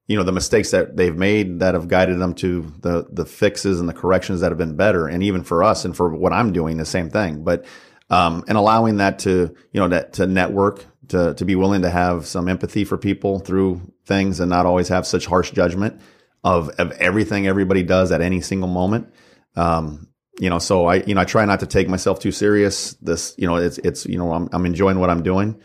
you 0.06 0.16
know 0.16 0.24
the 0.24 0.32
mistakes 0.32 0.70
that 0.70 0.96
they've 0.96 1.16
made 1.16 1.60
that 1.60 1.74
have 1.74 1.88
guided 1.88 2.18
them 2.18 2.34
to 2.34 2.72
the 2.80 3.06
the 3.10 3.24
fixes 3.24 3.80
and 3.80 3.88
the 3.88 3.94
corrections 3.94 4.40
that 4.40 4.50
have 4.50 4.58
been 4.58 4.76
better. 4.76 5.06
And 5.06 5.22
even 5.22 5.44
for 5.44 5.62
us 5.62 5.84
and 5.84 5.96
for 5.96 6.08
what 6.08 6.32
i'm 6.32 6.52
doing 6.52 6.76
the 6.76 6.84
same 6.84 7.10
thing. 7.10 7.44
But 7.44 7.64
um, 8.08 8.44
and 8.46 8.56
allowing 8.56 8.98
that 8.98 9.20
to 9.20 9.54
you 9.72 9.80
know 9.80 9.88
that 9.88 10.14
to 10.14 10.26
network 10.26 10.84
to 11.08 11.34
to 11.34 11.44
be 11.44 11.54
willing 11.54 11.82
to 11.82 11.90
have 11.90 12.26
some 12.26 12.48
empathy 12.48 12.84
for 12.84 12.98
people 12.98 13.38
through 13.38 13.80
things 14.04 14.40
and 14.40 14.50
not 14.50 14.66
always 14.66 14.88
have 14.88 15.06
such 15.06 15.26
harsh 15.26 15.50
judgment 15.52 16.00
of 16.46 16.68
of 16.78 16.92
everything 16.92 17.46
everybody 17.46 17.82
does 17.82 18.12
at 18.12 18.22
any 18.22 18.40
single 18.40 18.68
moment. 18.68 19.12
Um, 19.56 20.08
you 20.38 20.48
know, 20.48 20.60
so 20.60 20.86
I 20.86 21.02
you 21.02 21.14
know 21.14 21.20
I 21.20 21.24
try 21.24 21.44
not 21.44 21.60
to 21.60 21.66
take 21.66 21.88
myself 21.88 22.20
too 22.20 22.32
serious. 22.32 22.94
This 22.94 23.34
you 23.36 23.46
know 23.46 23.56
it's 23.56 23.78
it's 23.78 24.06
you 24.06 24.16
know 24.16 24.32
I'm 24.32 24.48
I'm 24.52 24.64
enjoying 24.64 25.00
what 25.00 25.10
I'm 25.10 25.22
doing. 25.22 25.60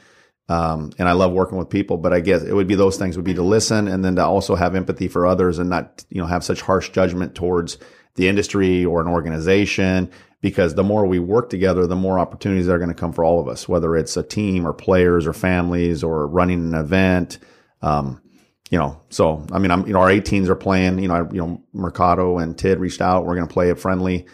Um, 0.49 0.91
and 0.97 1.07
I 1.07 1.13
love 1.13 1.31
working 1.31 1.57
with 1.57 1.69
people, 1.69 1.95
but 1.95 2.11
I 2.11 2.19
guess 2.19 2.41
it 2.41 2.51
would 2.53 2.67
be 2.67 2.75
those 2.75 2.97
things 2.97 3.15
would 3.15 3.23
be 3.23 3.35
to 3.35 3.43
listen 3.43 3.87
and 3.87 4.03
then 4.03 4.17
to 4.17 4.25
also 4.25 4.55
have 4.55 4.75
empathy 4.75 5.07
for 5.07 5.25
others 5.25 5.59
and 5.59 5.69
not, 5.69 6.03
you 6.09 6.19
know, 6.19 6.27
have 6.27 6.43
such 6.43 6.59
harsh 6.59 6.89
judgment 6.89 7.35
towards 7.35 7.77
the 8.15 8.27
industry 8.27 8.83
or 8.83 8.99
an 8.99 9.07
organization. 9.07 10.11
Because 10.41 10.75
the 10.75 10.83
more 10.83 11.05
we 11.05 11.19
work 11.19 11.49
together, 11.49 11.87
the 11.87 11.95
more 11.95 12.19
opportunities 12.19 12.67
are 12.67 12.79
going 12.79 12.89
to 12.89 12.95
come 12.95 13.13
for 13.13 13.23
all 13.23 13.39
of 13.39 13.47
us, 13.47 13.69
whether 13.69 13.95
it's 13.95 14.17
a 14.17 14.23
team 14.23 14.67
or 14.67 14.73
players 14.73 15.25
or 15.25 15.31
families 15.31 16.03
or 16.03 16.27
running 16.27 16.73
an 16.73 16.75
event. 16.75 17.37
Um, 17.81 18.20
you 18.71 18.79
know, 18.79 18.99
so 19.09 19.45
I 19.51 19.59
mean, 19.59 19.69
I'm 19.69 19.85
you 19.85 19.93
know 19.93 19.99
our 19.99 20.09
18s 20.09 20.47
are 20.47 20.55
playing. 20.55 20.97
You 20.97 21.09
know, 21.09 21.13
I, 21.13 21.31
you 21.31 21.41
know 21.41 21.61
Mercado 21.73 22.39
and 22.39 22.57
Tid 22.57 22.79
reached 22.79 23.01
out. 23.01 23.25
We're 23.25 23.35
going 23.35 23.47
to 23.47 23.53
play 23.53 23.69
a 23.69 23.75
friendly 23.75 24.25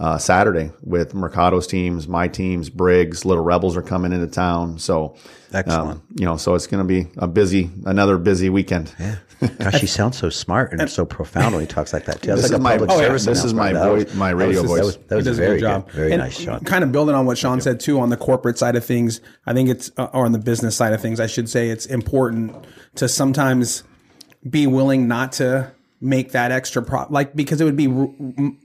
uh, 0.00 0.16
Saturday 0.18 0.72
with 0.82 1.12
Mercado's 1.14 1.66
teams, 1.66 2.08
my 2.08 2.26
teams, 2.26 2.70
Briggs, 2.70 3.24
Little 3.26 3.44
Rebels 3.44 3.76
are 3.76 3.82
coming 3.82 4.12
into 4.12 4.26
town. 4.26 4.78
So, 4.78 5.14
Excellent. 5.52 5.90
um, 6.00 6.02
you 6.16 6.24
know, 6.24 6.36
so 6.38 6.54
it's 6.54 6.66
going 6.66 6.82
to 6.82 6.88
be 6.88 7.06
a 7.18 7.28
busy, 7.28 7.70
another 7.84 8.16
busy 8.18 8.48
weekend. 8.48 8.94
Yeah. 8.98 9.16
Gosh, 9.58 9.80
he 9.80 9.86
sounds 9.86 10.18
so 10.18 10.28
smart 10.30 10.72
and 10.72 10.90
so 10.90 11.06
profound 11.06 11.54
when 11.54 11.62
he 11.62 11.66
talks 11.66 11.92
like 11.94 12.04
that 12.06 12.20
too. 12.22 12.28
That's 12.28 12.42
This 12.42 12.50
like 12.50 12.58
is 12.58 12.62
my- 12.62 12.72
public 12.78 12.90
oh, 12.90 13.00
yeah. 13.00 13.08
This 13.12 13.44
is 13.44 13.54
my 13.54 13.72
voice- 13.72 14.04
was- 14.06 14.14
my 14.14 14.30
that 14.30 14.36
was 14.36 14.46
radio 14.46 14.62
voice. 14.62 14.78
That 14.78 14.84
was, 14.84 14.96
that 14.96 15.16
was 15.16 15.24
He 15.24 15.30
does 15.30 15.38
a 15.38 15.40
very 15.42 15.54
good 15.58 15.60
job. 15.66 15.86
good. 15.86 15.94
Very 15.94 16.12
And 16.12 16.20
nice, 16.22 16.38
Sean. 16.40 16.60
Kind 16.60 16.82
of 16.84 16.92
building 16.92 17.14
on 17.14 17.24
what 17.26 17.38
Sean 17.38 17.60
said 17.60 17.78
too 17.80 18.00
on 18.00 18.08
the 18.10 18.16
corporate 18.18 18.58
side 18.58 18.76
of 18.76 18.84
things. 18.84 19.20
I 19.46 19.52
think 19.54 19.68
it's 19.70 19.90
uh, 19.96 20.08
or 20.12 20.24
on 20.26 20.32
the 20.32 20.38
business 20.38 20.76
side 20.76 20.92
of 20.92 21.00
things. 21.00 21.20
I 21.20 21.26
should 21.26 21.48
say 21.48 21.68
it's 21.70 21.86
important 21.86 22.54
to 22.96 23.08
sometimes 23.08 23.82
be 24.48 24.66
willing 24.66 25.08
not 25.08 25.32
to 25.32 25.72
make 26.00 26.32
that 26.32 26.50
extra 26.50 26.82
pro 26.82 27.06
like 27.10 27.36
because 27.36 27.60
it 27.60 27.64
would 27.64 27.76
be 27.76 27.86
r- 27.86 28.08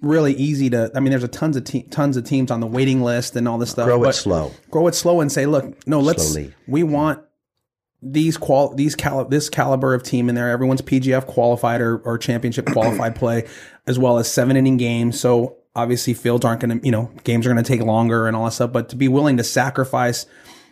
really 0.01 0.33
easy 0.33 0.69
to. 0.69 0.91
I 0.95 0.99
mean, 0.99 1.11
there's 1.11 1.23
a 1.23 1.27
tons 1.27 1.57
of 1.57 1.65
te- 1.65 1.83
tons 1.83 2.17
of 2.17 2.23
teams 2.23 2.49
on 2.49 2.61
the 2.61 2.67
waiting 2.67 3.01
list 3.01 3.35
and 3.35 3.47
all 3.47 3.57
this 3.57 3.71
stuff. 3.71 3.85
Grow 3.85 4.03
it 4.05 4.13
slow. 4.13 4.51
Grow 4.71 4.87
it 4.87 4.95
slow 4.95 5.21
and 5.21 5.31
say, 5.31 5.45
look, 5.45 5.85
no, 5.87 5.99
let's. 5.99 6.31
Slowly. 6.31 6.53
We 6.67 6.83
want 6.83 7.21
these 8.01 8.37
qual 8.37 8.73
these 8.73 8.95
cal 8.95 9.25
this 9.25 9.49
caliber 9.49 9.93
of 9.93 10.03
team 10.03 10.29
in 10.29 10.35
there. 10.35 10.49
Everyone's 10.49 10.81
PGF 10.81 11.25
qualified 11.25 11.81
or, 11.81 11.97
or 11.97 12.17
championship 12.17 12.67
qualified 12.67 13.15
play, 13.17 13.47
as 13.85 13.99
well 13.99 14.17
as 14.17 14.31
seven 14.31 14.55
inning 14.55 14.77
games. 14.77 15.19
So 15.19 15.57
obviously 15.75 16.13
fields 16.13 16.45
aren't 16.45 16.61
going 16.61 16.79
to 16.79 16.85
you 16.85 16.91
know 16.91 17.11
games 17.23 17.45
are 17.45 17.51
going 17.51 17.63
to 17.63 17.67
take 17.67 17.81
longer 17.81 18.27
and 18.27 18.35
all 18.35 18.45
that 18.45 18.51
stuff. 18.51 18.71
But 18.71 18.89
to 18.89 18.95
be 18.95 19.07
willing 19.07 19.37
to 19.37 19.43
sacrifice 19.43 20.25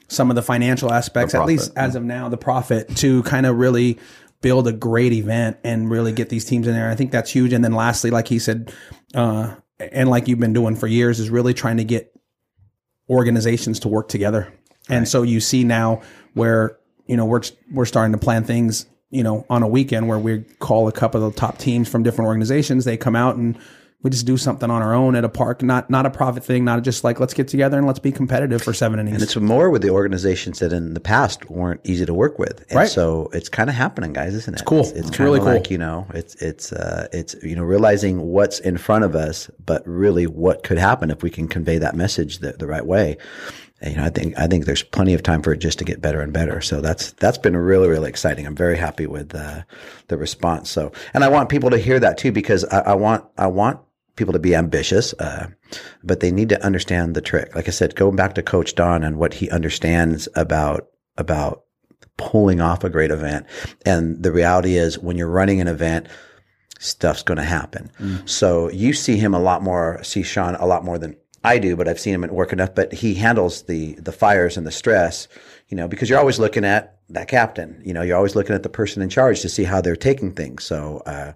some 0.08 0.30
of 0.30 0.36
the 0.36 0.42
financial 0.42 0.94
aspects, 0.94 1.34
at 1.34 1.46
least 1.46 1.72
as 1.76 1.96
of 1.96 2.04
now, 2.04 2.30
the 2.30 2.38
profit 2.38 2.96
to 2.98 3.24
kind 3.24 3.46
of 3.46 3.58
really 3.58 4.00
build 4.44 4.68
a 4.68 4.74
great 4.74 5.14
event 5.14 5.58
and 5.64 5.90
really 5.90 6.12
get 6.12 6.30
these 6.30 6.46
teams 6.46 6.68
in 6.68 6.74
there. 6.74 6.92
I 6.92 6.96
think 6.96 7.12
that's 7.12 7.32
huge. 7.32 7.54
And 7.54 7.64
then 7.64 7.72
lastly, 7.72 8.12
like 8.12 8.28
he 8.28 8.38
said, 8.38 8.72
uh, 9.16 9.56
and 9.80 10.08
like 10.10 10.28
you've 10.28 10.40
been 10.40 10.54
doing 10.54 10.76
for 10.76 10.86
years, 10.86 11.20
is 11.20 11.32
really 11.32 11.56
trying 11.56 11.78
to 11.78 11.84
get 11.84 12.16
organizations 13.10 13.80
to 13.80 13.88
work 13.88 14.10
together. 14.10 14.54
And 14.90 15.08
so 15.08 15.24
you 15.24 15.40
see 15.40 15.64
now 15.64 16.02
where 16.36 16.78
you 17.08 17.18
know 17.18 17.26
we're 17.26 17.42
we're 17.72 17.86
starting 17.86 18.12
to 18.12 18.18
plan 18.18 18.44
things 18.44 18.86
you 19.10 19.24
know 19.24 19.46
on 19.50 19.64
a 19.64 19.68
weekend 19.68 20.08
where 20.08 20.20
we 20.20 20.42
call 20.60 20.88
a 20.88 20.92
couple 20.92 21.24
of 21.24 21.34
the 21.34 21.40
top 21.40 21.58
teams 21.58 21.90
from 21.90 22.04
different 22.04 22.28
organizations. 22.28 22.86
They 22.86 22.98
come 22.98 23.16
out 23.16 23.38
and 23.38 23.58
we 24.04 24.10
just 24.10 24.26
do 24.26 24.36
something 24.38 24.70
on 24.70 24.82
our 24.82 24.94
own 24.94 25.16
at 25.16 25.24
a 25.24 25.30
park, 25.30 25.64
not 25.64 25.90
not 25.90 26.06
a 26.06 26.10
profit 26.10 26.44
thing, 26.44 26.66
not 26.66 26.84
just 26.84 27.04
like 27.06 27.20
let's 27.22 27.34
get 27.34 27.48
together 27.48 27.78
and 27.78 27.88
let's 27.88 28.00
be 28.00 28.12
competitive 28.12 28.62
for 28.62 28.74
seven 28.74 29.00
innings. 29.00 29.16
And 29.16 29.24
it's 29.24 29.36
more 29.38 29.70
with 29.70 29.82
the 29.82 29.90
organizations 29.90 30.60
that 30.60 30.74
in 30.74 30.94
the 30.94 31.00
past 31.00 31.50
weren't 31.50 31.80
easy 31.86 32.06
to 32.06 32.14
work 32.14 32.38
with. 32.38 32.66
And 32.70 32.80
Right. 32.80 32.90
so 32.90 33.30
it's 33.34 33.48
kind 33.50 33.70
of 33.70 33.76
happening, 33.76 34.12
guys, 34.14 34.36
isn't 34.36 34.54
it? 34.54 34.60
It's 34.60 34.68
cool. 34.68 34.82
It's, 34.82 34.92
It's 34.92 35.10
kind 35.10 35.22
really 35.22 35.40
cool. 35.40 35.48
like, 35.54 35.72
you 35.72 35.78
know, 35.78 36.06
it's, 36.14 36.36
it's, 36.36 36.74
uh, 36.74 37.08
it's, 37.14 37.34
you 37.42 37.56
know, 37.56 37.64
realizing 37.64 38.20
what's 38.22 38.60
in 38.60 38.78
front 38.78 39.06
of 39.06 39.16
us, 39.16 39.50
but 39.66 39.82
really 39.88 40.28
what 40.28 40.64
could 40.64 40.78
happen 40.78 41.10
if 41.10 41.24
we 41.24 41.30
can 41.30 41.48
convey 41.48 41.78
that 41.78 41.96
message 41.96 42.40
the, 42.40 42.52
the 42.52 42.68
right 42.68 42.86
way. 42.86 43.18
And, 43.80 43.92
you 43.92 43.98
know, 43.98 44.06
I 44.06 44.10
think, 44.10 44.38
I 44.38 44.48
think 44.48 44.66
there's 44.66 44.84
plenty 44.84 45.14
of 45.14 45.24
time 45.24 45.42
for 45.42 45.54
it 45.54 45.60
just 45.60 45.80
to 45.80 45.86
get 45.86 46.02
better 46.02 46.20
and 46.20 46.34
better. 46.34 46.60
So 46.60 46.82
that's, 46.82 47.14
that's 47.14 47.38
been 47.38 47.56
really, 47.56 47.88
really 47.88 48.10
exciting. 48.10 48.46
I'm 48.46 48.56
very 48.56 48.78
happy 48.78 49.08
with, 49.08 49.34
uh, 49.34 49.62
the 50.10 50.18
response. 50.18 50.70
So, 50.70 50.92
and 51.14 51.24
I 51.24 51.30
want 51.30 51.48
people 51.50 51.70
to 51.70 51.78
hear 51.78 52.00
that 52.02 52.18
too, 52.18 52.34
because 52.34 52.66
I, 52.66 52.80
I 52.80 52.94
want, 52.96 53.24
I 53.38 53.48
want, 53.48 53.80
people 54.16 54.34
to 54.34 54.40
be 54.40 54.56
ambitious, 54.56 55.14
uh, 55.14 55.48
but 56.04 56.20
they 56.20 56.32
need 56.32 56.50
to 56.50 56.64
understand 56.64 57.16
the 57.16 57.22
trick. 57.22 57.56
Like 57.56 57.68
I 57.68 57.72
said, 57.72 57.96
going 57.96 58.16
back 58.16 58.36
to 58.36 58.44
Coach 58.44 58.76
Don 58.76 59.04
and 59.04 59.18
what 59.18 59.34
he 59.34 59.50
understands 59.50 60.28
about 60.36 60.88
about 61.18 61.64
pulling 62.18 62.62
off 62.62 62.84
a 62.84 62.90
great 62.90 63.12
event. 63.12 63.46
And 63.86 64.22
the 64.22 64.32
reality 64.32 64.78
is, 64.78 65.00
when 65.00 65.18
you're 65.18 65.30
running 65.30 65.62
an 65.62 65.68
event, 65.68 66.08
stuff's 66.80 67.24
going 67.24 67.38
to 67.38 67.44
happen. 67.44 67.92
So 68.26 68.70
you 68.70 68.94
see 68.94 69.18
him 69.18 69.34
a 69.34 69.40
lot 69.40 69.64
more, 69.64 70.04
see 70.04 70.24
Sean 70.24 70.56
a 70.56 70.66
lot 70.66 70.84
more 70.84 70.98
than 70.98 71.16
I 71.44 71.58
do, 71.58 71.76
but 71.76 71.88
I've 71.88 72.00
seen 72.00 72.14
him 72.14 72.24
at 72.24 72.32
work 72.32 72.54
enough. 72.54 72.76
But 72.76 72.94
he 72.94 73.16
handles 73.16 73.64
the 73.64 73.96
the 73.96 74.12
fires 74.12 74.58
and 74.58 74.66
the 74.66 74.72
stress, 74.72 75.28
you 75.70 75.78
know, 75.78 75.88
because 75.88 76.10
you're 76.10 76.20
always 76.20 76.40
looking 76.40 76.66
at 76.66 77.00
that 77.10 77.28
captain. 77.28 77.82
You 77.84 77.94
know, 77.94 78.02
you're 78.02 78.18
always 78.18 78.36
looking 78.36 78.56
at 78.56 78.64
the 78.64 78.70
person 78.70 79.02
in 79.02 79.10
charge 79.10 79.42
to 79.42 79.50
see 79.50 79.64
how 79.64 79.82
they're 79.82 79.96
taking 79.96 80.34
things. 80.34 80.64
So. 80.64 81.02
Uh, 81.06 81.34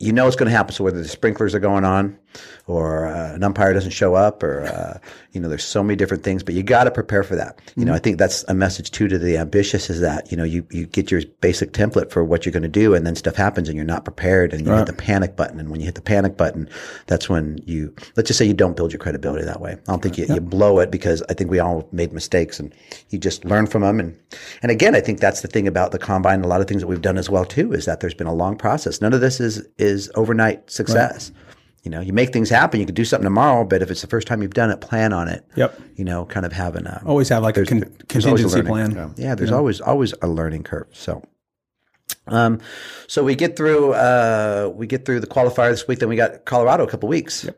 you 0.00 0.12
know 0.12 0.26
it's 0.26 0.36
going 0.36 0.50
to 0.50 0.56
happen. 0.56 0.74
So 0.74 0.82
whether 0.82 1.00
the 1.00 1.08
sprinklers 1.08 1.54
are 1.54 1.60
going 1.60 1.84
on, 1.84 2.18
or 2.66 3.06
uh, 3.06 3.34
an 3.34 3.42
umpire 3.42 3.72
doesn't 3.74 3.90
show 3.90 4.14
up, 4.14 4.42
or 4.42 4.62
uh, 4.62 4.98
you 5.32 5.40
know, 5.40 5.48
there's 5.48 5.64
so 5.64 5.82
many 5.82 5.96
different 5.96 6.22
things. 6.22 6.42
But 6.42 6.54
you 6.54 6.62
got 6.62 6.84
to 6.84 6.90
prepare 6.90 7.22
for 7.22 7.36
that. 7.36 7.60
You 7.76 7.84
know, 7.84 7.94
I 7.94 7.98
think 7.98 8.18
that's 8.18 8.44
a 8.48 8.54
message 8.54 8.90
too 8.90 9.08
to 9.08 9.18
the 9.18 9.36
ambitious 9.38 9.90
is 9.90 10.00
that 10.00 10.30
you 10.30 10.36
know 10.36 10.44
you 10.44 10.66
you 10.70 10.86
get 10.86 11.10
your 11.10 11.22
basic 11.40 11.72
template 11.72 12.10
for 12.10 12.24
what 12.24 12.44
you're 12.44 12.52
going 12.52 12.62
to 12.62 12.68
do, 12.68 12.94
and 12.94 13.06
then 13.06 13.16
stuff 13.16 13.36
happens, 13.36 13.68
and 13.68 13.76
you're 13.76 13.84
not 13.84 14.04
prepared, 14.04 14.52
and 14.52 14.66
you 14.66 14.72
hit 14.72 14.86
the 14.86 14.92
panic 14.92 15.36
button. 15.36 15.58
And 15.58 15.70
when 15.70 15.80
you 15.80 15.86
hit 15.86 15.94
the 15.94 16.00
panic 16.00 16.36
button, 16.36 16.68
that's 17.06 17.28
when 17.28 17.58
you 17.66 17.94
let's 18.16 18.28
just 18.28 18.38
say 18.38 18.44
you 18.44 18.54
don't 18.54 18.76
build 18.76 18.92
your 18.92 19.00
credibility 19.00 19.44
that 19.44 19.60
way. 19.60 19.72
I 19.72 19.76
don't 19.86 20.02
think 20.02 20.18
you, 20.18 20.26
you 20.26 20.40
blow 20.40 20.78
it 20.78 20.90
because 20.90 21.22
I 21.28 21.34
think 21.34 21.50
we 21.50 21.58
all 21.58 21.88
made 21.92 22.12
mistakes, 22.12 22.60
and 22.60 22.72
you 23.10 23.18
just 23.18 23.44
learn 23.44 23.66
from 23.66 23.82
them. 23.82 24.00
And 24.00 24.18
and 24.62 24.70
again, 24.70 24.94
I 24.94 25.00
think 25.00 25.20
that's 25.20 25.40
the 25.40 25.48
thing 25.48 25.66
about 25.66 25.92
the 25.92 25.98
combine. 25.98 26.42
A 26.42 26.46
lot 26.46 26.60
of 26.60 26.68
things 26.68 26.82
that 26.82 26.86
we've 26.86 27.02
done 27.02 27.18
as 27.18 27.28
well 27.28 27.44
too 27.44 27.72
is 27.72 27.84
that 27.86 28.00
there's 28.00 28.14
been 28.14 28.26
a 28.26 28.34
long 28.34 28.56
process. 28.56 29.00
None 29.00 29.12
of 29.12 29.20
this 29.20 29.40
is 29.40 29.66
is 29.78 30.10
overnight 30.14 30.70
success. 30.70 31.32
You 31.82 31.90
know, 31.90 32.00
you 32.00 32.12
make 32.12 32.30
things 32.32 32.50
happen. 32.50 32.78
You 32.78 32.84
can 32.86 32.94
do 32.94 33.04
something 33.06 33.24
tomorrow, 33.24 33.64
but 33.64 33.80
if 33.80 33.90
it's 33.90 34.02
the 34.02 34.06
first 34.06 34.26
time 34.28 34.42
you've 34.42 34.52
done 34.52 34.70
it, 34.70 34.80
plan 34.82 35.12
on 35.14 35.28
it. 35.28 35.46
Yep. 35.56 35.80
You 35.96 36.04
know, 36.04 36.26
kind 36.26 36.44
of 36.44 36.52
having 36.52 36.86
a 36.86 37.02
Always 37.06 37.30
have 37.30 37.42
like 37.42 37.56
a 37.56 37.64
con- 37.64 37.96
there's 38.08 38.26
always 38.26 38.44
a 38.44 38.48
contingency 38.62 38.70
learning. 38.70 38.92
plan. 38.94 39.14
yeah, 39.16 39.34
there's 39.34 39.50
always 39.52 39.80
always 39.80 40.12
a 40.20 40.28
learning 40.28 40.64
curve. 40.64 40.88
So, 40.92 41.22
um, 42.26 42.60
so 43.06 43.24
we 43.24 43.34
get 43.34 43.56
through 43.56 43.94
uh, 43.94 44.70
we 44.74 44.86
get 44.86 45.06
through 45.06 45.20
the 45.20 45.26
qualifier 45.26 45.70
this 45.70 45.88
week. 45.88 46.00
Then 46.00 46.10
we 46.10 46.16
got 46.16 46.44
Colorado 46.44 46.84
a 46.84 46.86
couple 46.86 47.08
weeks. 47.08 47.44
Yep. 47.44 47.56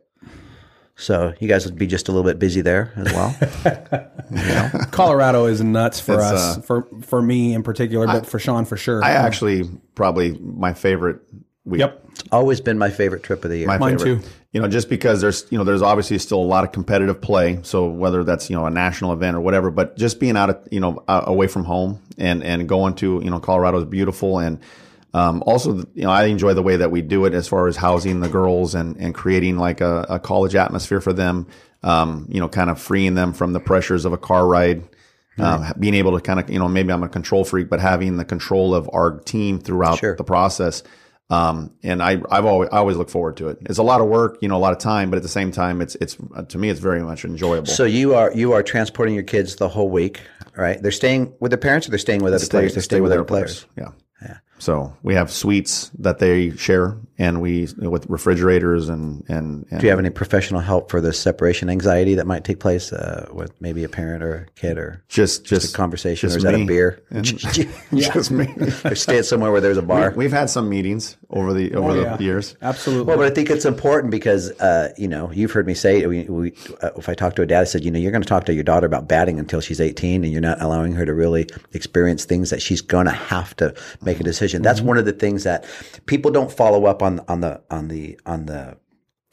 So 0.95 1.33
you 1.41 1.49
guys 1.49 1.65
would 1.65 1.77
be 1.77 1.87
just 1.89 2.09
a 2.09 2.13
little 2.13 2.31
bit 2.31 2.39
busy 2.39 2.61
there 2.61 2.93
as 2.97 3.13
well. 3.13 3.35
Colorado 4.93 5.47
is 5.47 5.61
nuts 5.63 5.99
for 6.01 6.15
It's, 6.15 6.23
us, 6.23 6.59
uh, 6.59 6.61
for 6.61 6.87
for 7.01 7.21
me 7.23 7.55
in 7.55 7.63
particular, 7.63 8.07
but 8.07 8.27
for 8.27 8.39
Sean 8.39 8.65
for 8.67 8.77
sure. 8.77 9.03
I 9.03 9.11
actually 9.13 9.65
probably 9.95 10.39
my 10.39 10.75
favorite 10.75 11.21
week. 11.64 11.81
yep. 11.81 12.05
Always 12.31 12.61
been 12.61 12.79
my 12.79 12.90
favorite 12.90 13.22
trip 13.22 13.44
of 13.44 13.51
the 13.51 13.59
year. 13.59 13.66
My 13.66 13.79
Mine 13.79 13.98
favorite. 13.98 14.22
too. 14.22 14.29
You 14.53 14.61
know, 14.61 14.68
just 14.68 14.88
because 14.88 15.20
there's 15.20 15.46
you 15.51 15.59
know 15.59 15.64
there's 15.64 15.83
obviously 15.83 16.18
still 16.18 16.40
a 16.40 16.44
lot 16.44 16.64
of 16.64 16.72
competitive 16.72 17.20
play. 17.20 17.59
So 17.62 17.88
whether 17.88 18.22
that's 18.25 18.51
you 18.51 18.57
know 18.57 18.66
a 18.66 18.70
national 18.70 19.12
event 19.12 19.37
or 19.37 19.40
whatever, 19.40 19.70
but 19.70 19.96
just 19.96 20.20
being 20.20 20.37
out 20.37 20.51
of 20.51 20.68
you 20.70 20.81
know 20.81 21.03
uh, 21.09 21.22
away 21.27 21.46
from 21.46 21.64
home 21.64 22.01
and 22.18 22.42
and 22.44 22.68
going 22.68 22.94
to 22.96 23.20
you 23.25 23.31
know 23.31 23.40
Colorado 23.40 23.79
is 23.79 23.85
beautiful 23.85 24.38
and. 24.38 24.59
Um, 25.14 25.42
also, 25.44 25.77
you 25.94 26.05
know, 26.05 26.11
I 26.11 26.25
enjoy 26.25 26.55
the 26.55 26.62
way 26.62 26.77
that 26.77 26.90
we 26.90 27.03
do 27.03 27.27
it 27.27 27.35
as 27.35 27.46
far 27.46 27.68
as 27.68 27.77
housing 27.77 28.20
the 28.20 28.31
girls 28.31 28.75
and, 28.75 28.96
and 28.96 29.14
creating 29.14 29.59
like 29.59 29.83
a, 29.83 30.07
a 30.09 30.18
college 30.18 30.55
atmosphere 30.55 31.03
for 31.03 31.12
them. 31.12 31.48
Um, 31.83 32.25
you 32.31 32.40
know, 32.40 32.48
kind 32.48 32.70
of 32.70 32.81
freeing 32.81 33.14
them 33.14 33.35
from 33.35 33.53
the 33.53 33.61
pressures 33.61 34.07
of 34.07 34.14
a 34.14 34.16
car 34.16 34.46
ride. 34.46 34.85
Um, 35.38 35.66
being 35.79 35.92
able 35.92 36.12
to 36.18 36.20
kind 36.22 36.40
of, 36.40 36.48
you 36.48 36.59
know, 36.59 36.66
maybe 36.66 36.92
I'm 36.94 37.03
a 37.03 37.11
control 37.11 37.44
freak, 37.44 37.68
but 37.68 37.79
having 37.79 38.16
the 38.16 38.25
control 38.25 38.75
of 38.75 38.88
our 38.94 39.18
team 39.18 39.59
throughout 39.59 39.98
Sure. 39.98 40.16
the 40.16 40.25
process. 40.25 40.83
Um, 41.33 41.73
and 41.83 42.03
I, 42.03 42.21
I've 42.31 42.45
always, 42.45 42.68
I 42.71 42.77
always 42.77 42.99
look 42.99 43.09
forward 43.09 43.38
to 43.38 43.49
it. 43.49 43.59
It's 43.62 43.79
a 43.79 43.83
lot 43.83 44.03
of 44.03 44.07
work, 44.09 44.37
you 44.42 44.49
know, 44.49 44.57
a 44.57 44.59
lot 44.59 44.73
of 44.73 44.79
time, 44.79 45.09
but 45.09 45.16
at 45.16 45.23
the 45.23 45.31
same 45.31 45.51
time, 45.51 45.81
it's, 45.81 45.95
it's, 45.95 46.18
to 46.49 46.59
me, 46.59 46.68
it's 46.68 46.81
very 46.81 47.03
much 47.03 47.25
enjoyable. 47.25 47.68
So 47.68 47.85
you 47.85 48.14
are 48.14 48.31
you 48.35 48.53
are 48.53 48.62
transporting 48.62 49.14
your 49.14 49.25
kids 49.25 49.57
the 49.57 49.68
whole 49.68 49.88
week, 49.88 50.21
right? 50.55 50.83
They're 50.83 50.90
staying 50.90 51.33
with 51.40 51.51
their 51.51 51.59
parents, 51.59 51.88
or 51.88 51.90
they're 51.90 51.99
staying 51.99 52.23
with 52.23 52.35
other 52.35 52.47
players. 52.47 52.75
They're 52.75 52.83
staying 52.83 53.03
with 53.03 53.12
other 53.12 53.25
players. 53.25 53.64
Yeah. 53.79 53.92
Yeah. 54.21 54.38
So 54.59 54.95
we 55.03 55.14
have 55.14 55.33
suites 55.33 55.90
that 55.99 56.18
they 56.18 56.51
share 56.57 56.99
and 57.23 57.41
we, 57.41 57.69
with 57.79 58.05
refrigerators 58.07 58.89
and, 58.89 59.25
and, 59.29 59.65
and 59.71 59.81
Do 59.81 59.87
you 59.87 59.91
have 59.91 60.01
any 60.01 60.11
professional 60.11 60.61
help 60.61 60.91
for 60.91 61.01
the 61.01 61.13
separation 61.13 61.71
anxiety 61.71 62.15
that 62.17 62.27
might 62.27 62.43
take 62.43 62.59
place 62.59 62.93
uh, 62.93 63.29
with 63.33 63.53
maybe 63.61 63.85
a 63.85 63.89
parent 63.89 64.25
or 64.25 64.35
a 64.35 64.51
kid 64.59 64.77
or 64.77 65.05
just, 65.09 65.45
just, 65.45 65.73
a 65.73 65.77
conversation, 65.77 66.29
just 66.29 66.35
or 66.35 66.39
is 66.39 66.43
that 66.43 66.57
a 66.57 66.65
beer? 66.65 67.01
just 68.13 68.33
me. 68.33 68.53
or 68.85 68.97
stay 68.97 69.23
somewhere 69.23 69.53
where 69.53 69.61
there's 69.61 69.77
a 69.77 69.83
bar. 69.83 70.13
We've 70.17 70.33
had 70.33 70.51
some 70.51 70.69
meetings 70.69 71.17
over 71.31 71.55
the, 71.55 71.73
over 71.77 71.95
the 71.95 72.03
yeah. 72.03 72.19
years. 72.19 72.57
Absolutely. 72.61 73.05
Well, 73.05 73.19
but 73.19 73.27
I 73.27 73.31
think 73.31 73.51
it's 73.51 73.67
important 73.67 74.11
because, 74.11 74.51
uh, 74.59 74.93
you 74.99 75.07
know, 75.07 75.31
you've 75.31 75.53
heard 75.53 75.69
me 75.69 75.75
say, 75.75 76.05
we, 76.07 76.25
we, 76.25 76.53
uh, 76.83 76.91
if 76.97 77.09
I 77.09 77.15
talk 77.15 77.37
to 77.37 77.43
a 77.43 77.47
dad, 77.47 77.61
I 77.61 77.65
said, 77.65 77.85
you 77.85 77.93
know, 77.93 78.01
you're 78.01 78.11
going 78.11 78.23
to 78.23 78.29
talk 78.29 78.47
to 78.47 78.55
your 78.55 78.65
daughter 78.65 78.87
about 78.87 79.07
batting 79.07 79.39
until 79.39 79.61
she's 79.61 79.81
18 79.81 80.25
and 80.25 80.33
you're 80.33 80.43
not 80.43 80.61
allowing 80.61 80.93
her 80.95 81.07
to 81.07 81.15
really 81.15 81.47
experience 81.73 82.25
things 82.25 82.51
that 82.51 82.61
she's 82.61 82.81
going 82.81 83.07
to 83.07 83.13
have 83.13 83.55
to 83.59 83.73
make 84.01 84.19
a 84.19 84.25
decision. 84.25 84.63
That's 84.63 84.81
one 84.81 84.99
of 84.99 85.05
the 85.05 85.13
things 85.13 85.45
that 85.45 85.65
people 86.07 86.33
don't 86.33 86.51
follow 86.51 86.87
up 86.87 87.01
on, 87.01 87.12
on 87.20 87.40
the, 87.40 87.61
on 87.70 87.88
the, 87.88 88.18
on 88.27 88.46
the, 88.46 88.77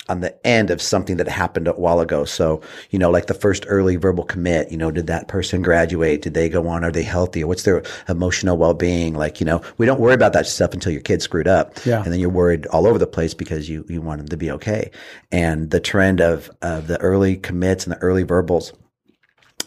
on 0.08 0.22
the 0.22 0.48
end 0.48 0.72
of 0.72 0.82
something 0.82 1.18
that 1.18 1.28
happened 1.28 1.68
a 1.68 1.74
while 1.74 2.00
ago. 2.00 2.26
So, 2.26 2.64
you 2.90 2.98
know, 2.98 3.12
like 3.12 3.28
the 3.28 3.36
first 3.36 3.66
early 3.68 3.96
verbal 3.96 4.24
commit, 4.24 4.72
you 4.72 4.78
know, 4.78 4.90
did 4.90 5.06
that 5.06 5.28
person 5.28 5.62
graduate? 5.62 6.24
Did 6.24 6.34
they 6.34 6.50
go 6.50 6.68
on? 6.68 6.84
Are 6.84 6.92
they 6.92 7.04
healthy? 7.04 7.44
What's 7.44 7.62
their 7.62 7.84
emotional 8.08 8.58
well-being? 8.58 9.14
Like, 9.14 9.40
you 9.40 9.46
know, 9.46 9.62
we 9.78 9.86
don't 9.86 10.00
worry 10.00 10.16
about 10.16 10.34
that 10.34 10.48
stuff 10.48 10.74
until 10.74 10.92
your 10.92 11.02
kid 11.02 11.22
screwed 11.22 11.48
up. 11.48 11.86
Yeah. 11.86 12.02
And 12.02 12.12
then 12.12 12.20
you're 12.20 12.30
worried 12.30 12.66
all 12.68 12.88
over 12.88 12.98
the 12.98 13.06
place 13.06 13.36
because 13.36 13.70
you, 13.70 13.86
you 13.88 14.02
want 14.02 14.18
them 14.18 14.30
to 14.30 14.38
be 14.38 14.50
okay. 14.50 14.90
And 15.32 15.70
the 15.70 15.80
trend 15.80 16.22
of, 16.22 16.50
of 16.64 16.88
the 16.88 17.00
early 17.02 17.38
commits 17.38 17.86
and 17.86 17.94
the 17.94 18.00
early 18.00 18.24
verbals 18.24 18.74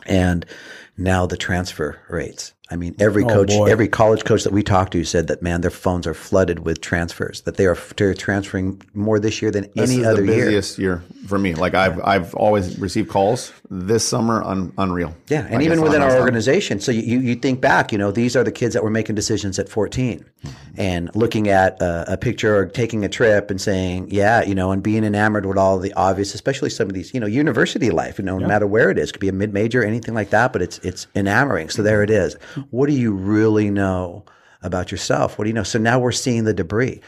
and 0.07 0.45
now 0.97 1.27
the 1.27 1.37
transfer 1.37 1.99
rates. 2.09 2.53
I 2.71 2.77
mean, 2.77 2.97
every 2.99 3.23
oh, 3.25 3.29
coach, 3.29 3.49
boy. 3.49 3.67
every 3.67 3.87
college 3.87 4.25
coach 4.25 4.45
that 4.45 4.53
we 4.53 4.63
talked 4.63 4.93
to 4.93 5.05
said 5.05 5.27
that 5.27 5.43
man, 5.43 5.61
their 5.61 5.71
phones 5.71 6.07
are 6.07 6.15
flooded 6.15 6.61
with 6.61 6.81
transfers. 6.81 7.43
That 7.43 7.59
they 7.59 7.67
are 7.67 7.77
they're 7.99 8.15
transferring 8.15 8.81
more 8.95 9.21
this 9.21 9.43
year 9.43 9.51
than 9.51 9.69
This 9.75 9.91
any 9.91 10.01
is 10.01 10.07
other 10.07 10.23
the 10.25 10.33
year. 10.33 10.45
busiest 10.47 10.79
year. 10.79 11.03
for 11.27 11.39
me. 11.39 11.55
Like 11.55 11.75
I've 11.75 12.01
I've 12.03 12.35
always 12.35 12.79
received 12.79 13.11
calls 13.11 13.53
this 13.69 14.09
summer. 14.09 14.43
Un, 14.43 14.73
unreal. 14.79 15.15
Yeah, 15.29 15.45
and 15.45 15.57
Like, 15.57 15.65
even 15.67 15.83
within 15.83 16.01
our 16.01 16.19
organization. 16.19 16.81
So 16.81 16.93
you, 16.93 17.03
you, 17.03 17.19
you 17.19 17.35
think 17.35 17.61
back, 17.61 17.93
you 17.93 17.99
know, 17.99 18.11
these 18.11 18.37
are 18.37 18.45
the 18.45 18.53
kids 18.53 18.73
that 18.73 18.83
were 18.83 18.91
making 18.91 19.17
decisions 19.17 19.59
at 19.59 19.69
14 19.69 20.25
and 20.79 21.15
looking 21.15 21.49
at 21.49 21.81
a, 21.83 22.15
a 22.15 22.17
picture 22.17 22.57
or 22.57 22.67
taking 22.67 23.05
a 23.05 23.09
trip 23.09 23.51
and 23.51 23.61
saying, 23.61 24.09
yeah, 24.11 24.43
you 24.43 24.55
know, 24.55 24.73
and 24.73 24.83
being 24.83 25.05
enamored 25.05 25.45
with 25.45 25.59
all 25.59 25.79
the 25.79 25.93
obvious, 25.93 26.35
especially 26.35 26.71
some 26.71 26.89
of 26.89 26.95
these, 26.95 27.13
you 27.13 27.21
know, 27.21 27.27
university 27.27 27.91
life, 27.91 28.19
you 28.19 28.25
know, 28.25 28.39
no 28.39 28.49
matter 28.49 28.67
where 28.67 28.91
it 28.91 28.99
is, 28.99 29.13
could 29.13 29.21
be 29.21 29.29
a 29.29 29.33
mid 29.33 29.53
major, 29.53 29.85
anything 29.85 30.15
like 30.15 30.31
that, 30.31 30.53
but 30.53 30.63
it's, 30.63 30.79
it's 30.83 31.07
enamoring. 31.15 31.69
So 31.69 31.83
there 31.83 32.03
it 32.03 32.11
is. 32.11 32.35
What 32.71 32.89
do 32.89 32.95
you 32.95 33.13
really 33.13 33.71
know 33.71 34.25
about 34.63 34.91
yourself? 34.91 35.39
What 35.39 35.45
do 35.45 35.49
you 35.51 35.55
know? 35.55 35.63
So 35.63 35.79
now 35.79 35.99
we're 35.99 36.13
seeing 36.13 36.45
the 36.45 36.55
debris. 36.55 37.01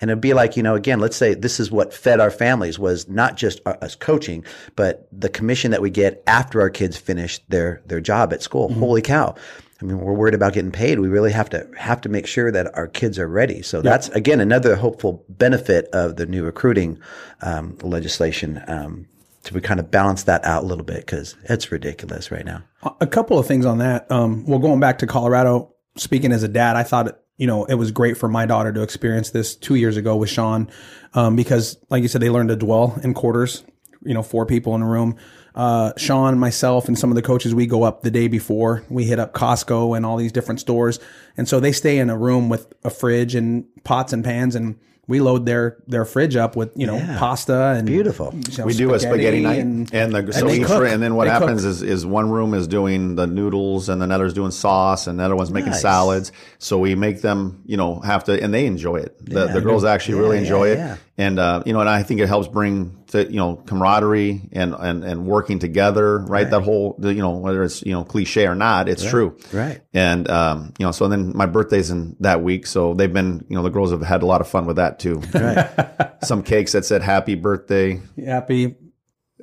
And 0.00 0.10
it'd 0.10 0.20
be 0.20 0.34
like, 0.34 0.56
you 0.56 0.62
know, 0.62 0.74
again, 0.74 1.00
let's 1.00 1.16
say 1.16 1.34
this 1.34 1.60
is 1.60 1.70
what 1.70 1.92
fed 1.92 2.18
our 2.18 2.30
families 2.30 2.78
was 2.78 3.08
not 3.08 3.36
just 3.36 3.60
us 3.66 3.94
coaching, 3.94 4.44
but 4.74 5.06
the 5.12 5.28
commission 5.28 5.70
that 5.70 5.82
we 5.82 5.90
get 5.90 6.22
after 6.26 6.60
our 6.60 6.70
kids 6.70 6.96
finish 6.96 7.38
their 7.48 7.82
their 7.86 8.00
job 8.00 8.32
at 8.32 8.42
school. 8.42 8.72
Holy 8.72 9.02
cow. 9.02 9.34
I 9.80 9.84
mean, 9.84 9.98
we're 9.98 10.12
worried 10.12 10.34
about 10.34 10.52
getting 10.52 10.70
paid. 10.70 11.00
We 11.00 11.08
really 11.08 11.32
have 11.32 11.50
to 11.50 11.68
have 11.76 12.00
to 12.02 12.08
make 12.08 12.26
sure 12.26 12.52
that 12.52 12.72
our 12.76 12.86
kids 12.86 13.18
are 13.18 13.28
ready. 13.28 13.62
So 13.62 13.82
that's 13.82 14.08
again 14.10 14.40
another 14.40 14.76
hopeful 14.76 15.24
benefit 15.28 15.86
of 15.92 16.16
the 16.16 16.26
new 16.26 16.44
recruiting 16.44 17.00
um, 17.42 17.76
legislation 17.82 18.62
um, 18.68 19.08
to 19.44 19.60
kind 19.60 19.80
of 19.80 19.90
balance 19.90 20.24
that 20.24 20.44
out 20.44 20.62
a 20.62 20.66
little 20.66 20.84
bit 20.84 20.98
because 20.98 21.36
it's 21.44 21.72
ridiculous 21.72 22.30
right 22.30 22.44
now. 22.44 22.62
a 23.00 23.06
couple 23.06 23.38
of 23.38 23.46
things 23.46 23.66
on 23.66 23.78
that. 23.78 24.10
Um, 24.10 24.44
well, 24.46 24.58
going 24.58 24.80
back 24.80 24.98
to 24.98 25.06
Colorado, 25.06 25.74
speaking 25.96 26.32
as 26.32 26.42
a 26.42 26.48
dad, 26.48 26.76
I 26.76 26.82
thought 26.82 27.18
you 27.36 27.46
know 27.46 27.64
it 27.64 27.74
was 27.74 27.90
great 27.90 28.16
for 28.16 28.28
my 28.28 28.46
daughter 28.46 28.72
to 28.72 28.82
experience 28.82 29.30
this 29.30 29.56
two 29.56 29.74
years 29.74 29.96
ago 29.96 30.16
with 30.16 30.30
Sean, 30.30 30.70
um, 31.14 31.36
because 31.36 31.76
like 31.90 32.02
you 32.02 32.08
said, 32.08 32.20
they 32.20 32.30
learned 32.30 32.50
to 32.50 32.56
dwell 32.56 32.98
in 33.02 33.14
quarters. 33.14 33.64
You 34.04 34.14
know, 34.14 34.22
four 34.22 34.46
people 34.46 34.74
in 34.74 34.82
a 34.82 34.88
room. 34.88 35.16
Uh, 35.54 35.92
Sean, 35.96 36.36
myself, 36.38 36.88
and 36.88 36.98
some 36.98 37.10
of 37.10 37.14
the 37.14 37.22
coaches, 37.22 37.54
we 37.54 37.66
go 37.66 37.84
up 37.84 38.02
the 38.02 38.10
day 38.10 38.26
before. 38.26 38.82
We 38.88 39.04
hit 39.04 39.20
up 39.20 39.32
Costco 39.32 39.96
and 39.96 40.04
all 40.04 40.16
these 40.16 40.32
different 40.32 40.60
stores, 40.60 40.98
and 41.36 41.48
so 41.48 41.60
they 41.60 41.72
stay 41.72 41.98
in 41.98 42.10
a 42.10 42.18
room 42.18 42.48
with 42.48 42.72
a 42.84 42.90
fridge 42.90 43.34
and 43.34 43.64
pots 43.84 44.12
and 44.12 44.24
pans 44.24 44.54
and. 44.54 44.78
We 45.08 45.18
load 45.20 45.46
their 45.46 45.78
their 45.88 46.04
fridge 46.04 46.36
up 46.36 46.54
with 46.54 46.70
you 46.76 46.86
know 46.86 46.94
Yeah. 46.94 47.18
pasta 47.18 47.74
and 47.76 47.86
Beautiful. 47.86 48.32
you 48.48 48.58
know, 48.58 48.64
We 48.66 48.72
do 48.72 48.94
a 48.94 49.00
spaghetti 49.00 49.40
night, 49.40 49.58
and, 49.58 49.92
and, 49.92 50.14
the 50.14 50.32
so 50.32 50.46
they 50.46 50.60
each 50.60 50.66
cook. 50.66 50.86
and 50.86 51.02
then 51.02 51.16
what 51.16 51.24
They 51.24 51.30
cook. 51.32 51.40
happens 51.40 51.64
is 51.64 51.82
is 51.82 52.06
one 52.06 52.30
room 52.30 52.54
is 52.54 52.68
doing 52.68 53.16
the 53.16 53.26
noodles, 53.26 53.88
and 53.88 54.00
another's 54.00 54.32
doing 54.32 54.52
sauce, 54.52 55.08
and 55.08 55.18
another 55.18 55.34
one's 55.34 55.50
making 55.50 55.70
Nice. 55.72 55.82
salads. 55.82 56.30
So 56.58 56.78
we 56.78 56.94
make 56.94 57.20
them, 57.20 57.62
you 57.66 57.76
know, 57.76 57.98
have 58.00 58.22
to, 58.24 58.40
and 58.40 58.54
they 58.54 58.64
enjoy 58.66 58.98
it. 58.98 59.16
The, 59.26 59.46
Yeah. 59.46 59.52
the 59.52 59.60
girls 59.60 59.84
actually 59.84 60.18
really 60.20 60.38
enjoy 60.38 60.66
yeah, 60.68 60.72
it, 60.72 60.78
yeah. 60.78 60.96
and 61.18 61.38
uh, 61.40 61.62
you 61.66 61.72
know, 61.72 61.80
and 61.80 61.88
I 61.88 62.04
think 62.04 62.20
it 62.20 62.28
helps 62.28 62.46
bring 62.46 62.96
to 63.12 63.30
you 63.30 63.36
know 63.36 63.56
camaraderie 63.56 64.48
and 64.52 64.74
and 64.74 65.04
and 65.04 65.26
working 65.26 65.58
together, 65.58 66.18
right? 66.18 66.50
That 66.50 66.62
whole, 66.62 66.96
you 67.00 67.14
know, 67.14 67.36
whether 67.36 67.62
it's 67.62 67.82
you 67.82 67.92
know 67.92 68.04
cliche 68.04 68.46
or 68.46 68.54
not, 68.54 68.88
it's 68.88 69.04
true, 69.04 69.38
Right. 69.52 69.80
And 69.94 70.28
um, 70.28 70.74
you 70.78 70.86
know, 70.86 70.92
so 70.92 71.08
then 71.08 71.36
my 71.36 71.46
birthday's 71.46 71.90
in 71.90 72.16
that 72.20 72.42
week, 72.42 72.66
so 72.66 72.94
they've 72.94 73.12
been, 73.12 73.44
you 73.48 73.56
know, 73.56 73.62
the 73.62 73.70
girls 73.70 73.90
have 73.90 74.02
had 74.02 74.22
a 74.22 74.26
lot 74.26 74.40
of 74.40 74.48
fun 74.48 74.66
with 74.66 74.76
that 74.76 74.98
too. 74.98 75.22
Right. 75.32 76.18
Some 76.24 76.42
cakes 76.42 76.72
that 76.72 76.84
said 76.84 77.02
"Happy 77.02 77.34
Birthday." 77.34 78.00
happy 78.24 78.76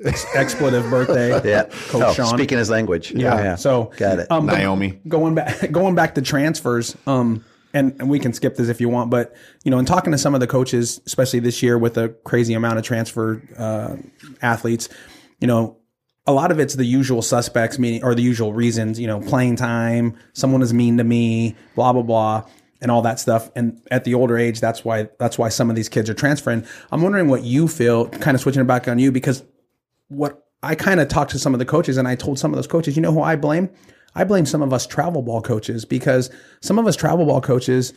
ex- 0.04 0.26
expletive 0.34 0.88
birthday. 0.90 1.30
yeah. 1.48 1.64
Coach 1.64 2.02
oh, 2.02 2.12
Sean. 2.12 2.26
speaking 2.26 2.58
his 2.58 2.70
language. 2.70 3.12
Yeah. 3.12 3.54
So 3.56 3.92
Got 3.96 4.20
it. 4.20 4.30
Um, 4.30 4.46
Naomi. 4.46 5.00
Going 5.06 5.34
back, 5.34 5.70
going 5.72 5.94
back 5.94 6.14
to 6.16 6.22
transfers. 6.22 6.96
Um, 7.06 7.44
and, 7.72 7.94
and 8.00 8.10
we 8.10 8.18
can 8.18 8.32
skip 8.32 8.56
this 8.56 8.68
if 8.68 8.80
you 8.80 8.88
want, 8.88 9.10
but 9.10 9.34
you 9.64 9.70
know, 9.70 9.78
in 9.78 9.84
talking 9.84 10.12
to 10.12 10.18
some 10.18 10.34
of 10.34 10.40
the 10.40 10.46
coaches, 10.46 11.00
especially 11.06 11.40
this 11.40 11.62
year 11.62 11.78
with 11.78 11.96
a 11.96 12.08
crazy 12.24 12.54
amount 12.54 12.78
of 12.78 12.84
transfer 12.84 13.42
uh, 13.56 13.96
athletes, 14.42 14.88
you 15.40 15.46
know, 15.46 15.76
a 16.26 16.32
lot 16.32 16.50
of 16.50 16.60
it's 16.60 16.74
the 16.74 16.84
usual 16.84 17.22
suspects, 17.22 17.78
meaning 17.78 18.04
or 18.04 18.14
the 18.14 18.22
usual 18.22 18.52
reasons. 18.52 19.00
You 19.00 19.06
know, 19.06 19.20
playing 19.20 19.56
time, 19.56 20.16
someone 20.32 20.62
is 20.62 20.72
mean 20.72 20.98
to 20.98 21.04
me, 21.04 21.56
blah 21.74 21.92
blah 21.92 22.02
blah. 22.02 22.44
and 22.80 22.90
all 22.90 23.02
that 23.02 23.20
stuff. 23.20 23.50
And 23.54 23.80
at 23.90 24.04
the 24.04 24.14
older 24.14 24.38
age, 24.38 24.60
that's 24.60 24.84
why 24.84 25.08
that's 25.18 25.38
why 25.38 25.48
some 25.48 25.70
of 25.70 25.76
these 25.76 25.88
kids 25.88 26.08
are 26.08 26.14
transferring. 26.14 26.64
I'm 26.90 27.02
wondering 27.02 27.28
what 27.28 27.42
you 27.42 27.68
feel, 27.68 28.08
kind 28.08 28.34
of 28.34 28.40
switching 28.40 28.62
it 28.62 28.66
back 28.66 28.88
on 28.88 28.98
you, 28.98 29.12
because 29.12 29.42
what 30.08 30.44
I 30.62 30.74
kind 30.74 31.00
of 31.00 31.08
talked 31.08 31.30
to 31.32 31.38
some 31.38 31.54
of 31.54 31.58
the 31.58 31.64
coaches, 31.64 31.96
and 31.96 32.06
I 32.06 32.14
told 32.14 32.38
some 32.38 32.52
of 32.52 32.56
those 32.56 32.66
coaches, 32.66 32.96
you 32.96 33.02
know 33.02 33.12
who 33.12 33.22
I 33.22 33.36
blame? 33.36 33.70
I 34.14 34.24
blame 34.24 34.46
some 34.46 34.62
of 34.62 34.72
us 34.72 34.86
travel 34.86 35.22
ball 35.22 35.42
coaches 35.42 35.84
because 35.84 36.30
some 36.60 36.78
of 36.78 36.86
us 36.86 36.96
travel 36.96 37.26
ball 37.26 37.40
coaches 37.40 37.92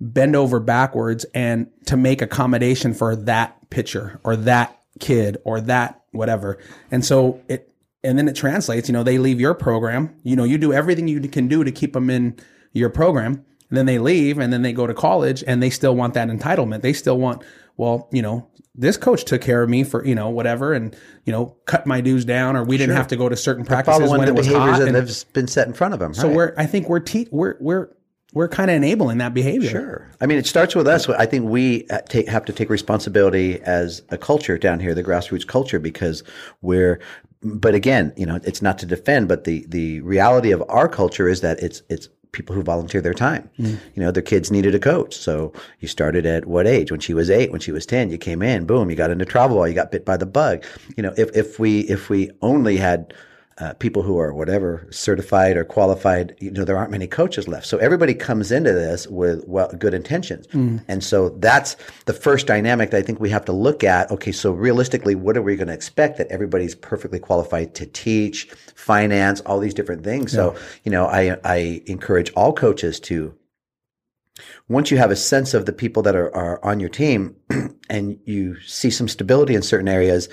bend 0.00 0.36
over 0.36 0.60
backwards 0.60 1.24
and 1.34 1.68
to 1.86 1.96
make 1.96 2.22
accommodation 2.22 2.94
for 2.94 3.16
that 3.16 3.70
pitcher 3.70 4.20
or 4.24 4.36
that 4.36 4.78
kid 5.00 5.38
or 5.44 5.60
that 5.62 6.02
whatever. 6.12 6.58
And 6.90 7.04
so 7.04 7.40
it 7.48 7.72
and 8.04 8.16
then 8.16 8.28
it 8.28 8.36
translates, 8.36 8.88
you 8.88 8.92
know, 8.92 9.02
they 9.02 9.18
leave 9.18 9.40
your 9.40 9.54
program, 9.54 10.14
you 10.22 10.36
know, 10.36 10.44
you 10.44 10.58
do 10.58 10.72
everything 10.72 11.08
you 11.08 11.20
can 11.20 11.48
do 11.48 11.64
to 11.64 11.72
keep 11.72 11.92
them 11.92 12.08
in 12.08 12.36
your 12.72 12.88
program 12.88 13.44
and 13.68 13.76
then 13.76 13.86
they 13.86 13.98
leave 13.98 14.38
and 14.38 14.52
then 14.52 14.62
they 14.62 14.72
go 14.72 14.86
to 14.86 14.94
college 14.94 15.42
and 15.46 15.62
they 15.62 15.70
still 15.70 15.96
want 15.96 16.14
that 16.14 16.28
entitlement. 16.28 16.82
They 16.82 16.92
still 16.92 17.18
want, 17.18 17.42
well, 17.76 18.08
you 18.12 18.22
know, 18.22 18.48
this 18.74 18.96
coach 18.96 19.24
took 19.24 19.40
care 19.40 19.62
of 19.62 19.70
me 19.70 19.84
for, 19.84 20.04
you 20.04 20.14
know, 20.14 20.28
whatever 20.28 20.72
and, 20.72 20.94
you 21.24 21.32
know, 21.32 21.56
cut 21.64 21.86
my 21.86 22.00
dues 22.00 22.24
down 22.24 22.56
or 22.56 22.64
we 22.64 22.76
didn't 22.76 22.96
have 22.96 23.08
to 23.08 23.16
go 23.16 23.28
to 23.28 23.36
certain 23.36 23.64
practices 23.64 24.10
when 24.10 24.28
it 24.28 24.34
was 24.34 24.46
behaviors 24.46 24.72
hot. 24.72 24.78
that 24.80 24.88
and- 24.88 24.96
have 24.96 25.32
been 25.32 25.48
set 25.48 25.66
in 25.66 25.72
front 25.72 25.94
of 25.94 26.00
them. 26.00 26.12
so 26.12 26.26
right. 26.26 26.36
we're, 26.36 26.54
I 26.58 26.66
think 26.66 26.88
we're, 26.88 27.00
te- 27.00 27.28
we're, 27.30 27.56
we're, 27.60 27.88
we're 28.32 28.48
kind 28.48 28.70
of 28.70 28.76
enabling 28.76 29.18
that 29.18 29.32
behavior. 29.32 29.70
Sure. 29.70 30.10
I 30.20 30.26
mean, 30.26 30.36
it 30.36 30.46
starts 30.46 30.74
with 30.74 30.86
us. 30.86 31.08
I 31.08 31.24
think 31.24 31.48
we 31.48 31.86
uh, 31.88 32.00
take, 32.08 32.28
have 32.28 32.44
to 32.46 32.52
take 32.52 32.68
responsibility 32.68 33.60
as 33.62 34.02
a 34.10 34.18
culture 34.18 34.58
down 34.58 34.78
here, 34.78 34.94
the 34.94 35.02
grassroots 35.02 35.46
culture, 35.46 35.78
because 35.78 36.22
we're. 36.60 37.00
But 37.42 37.74
again, 37.74 38.12
you 38.16 38.26
know, 38.26 38.40
it's 38.42 38.60
not 38.60 38.78
to 38.80 38.86
defend, 38.86 39.28
but 39.28 39.44
the 39.44 39.64
the 39.68 40.00
reality 40.00 40.50
of 40.50 40.62
our 40.68 40.88
culture 40.88 41.28
is 41.28 41.40
that 41.42 41.60
it's 41.60 41.82
it's 41.88 42.08
people 42.36 42.54
who 42.54 42.62
volunteer 42.62 43.00
their 43.00 43.14
time. 43.14 43.50
Mm. 43.58 43.78
You 43.94 44.02
know, 44.02 44.10
their 44.12 44.22
kids 44.22 44.50
needed 44.50 44.74
a 44.74 44.78
coach, 44.78 45.16
so 45.16 45.52
you 45.80 45.88
started 45.88 46.26
at 46.26 46.46
what 46.46 46.66
age? 46.66 46.90
When 46.90 47.00
she 47.00 47.14
was 47.14 47.30
eight, 47.30 47.50
when 47.50 47.60
she 47.60 47.72
was 47.72 47.86
ten, 47.86 48.10
you 48.10 48.18
came 48.18 48.42
in, 48.42 48.66
boom, 48.66 48.90
you 48.90 48.96
got 48.96 49.10
into 49.10 49.24
travel 49.24 49.56
ball, 49.56 49.66
you 49.66 49.74
got 49.74 49.90
bit 49.90 50.04
by 50.04 50.16
the 50.16 50.26
bug. 50.26 50.64
You 50.96 51.02
know, 51.02 51.14
if 51.16 51.34
if 51.34 51.58
we 51.58 51.80
if 51.80 52.10
we 52.10 52.30
only 52.42 52.76
had 52.76 53.14
uh, 53.58 53.72
people 53.74 54.02
who 54.02 54.18
are 54.18 54.34
whatever 54.34 54.86
certified 54.90 55.56
or 55.56 55.64
qualified, 55.64 56.36
you 56.40 56.50
know, 56.50 56.64
there 56.64 56.76
aren't 56.76 56.90
many 56.90 57.06
coaches 57.06 57.48
left. 57.48 57.66
So 57.66 57.78
everybody 57.78 58.12
comes 58.12 58.52
into 58.52 58.72
this 58.72 59.06
with 59.06 59.44
well, 59.46 59.72
good 59.78 59.94
intentions. 59.94 60.46
And 60.88 61.02
so 61.02 61.30
that's 61.30 61.76
the 62.04 62.12
first 62.12 62.46
dynamic 62.46 62.90
that 62.90 62.98
I 62.98 63.02
think 63.02 63.18
we 63.18 63.30
have 63.30 63.46
to 63.46 63.52
look 63.52 63.82
at. 63.82 64.10
Okay. 64.10 64.32
So 64.32 64.52
realistically, 64.52 65.14
what 65.14 65.36
are 65.36 65.42
we 65.42 65.56
going 65.56 65.68
to 65.68 65.74
expect 65.74 66.18
that 66.18 66.26
everybody's 66.28 66.74
perfectly 66.74 67.18
qualified 67.18 67.74
to 67.76 67.86
teach, 67.86 68.44
finance, 68.74 69.40
all 69.42 69.58
these 69.58 69.74
different 69.74 70.04
things. 70.04 70.32
So, 70.32 70.54
you 70.84 70.92
know, 70.92 71.06
I, 71.06 71.36
I 71.44 71.82
encourage 71.86 72.30
all 72.34 72.52
coaches 72.52 73.00
to, 73.00 73.34
once 74.68 74.90
you 74.90 74.98
have 74.98 75.10
a 75.10 75.16
sense 75.16 75.54
of 75.54 75.66
the 75.66 75.72
people 75.72 76.02
that 76.02 76.14
are, 76.14 76.34
are 76.34 76.64
on 76.64 76.78
your 76.78 76.88
team 76.88 77.36
and 77.90 78.18
you 78.24 78.60
see 78.60 78.90
some 78.90 79.08
stability 79.08 79.54
in 79.54 79.62
certain 79.62 79.88
areas, 79.88 80.28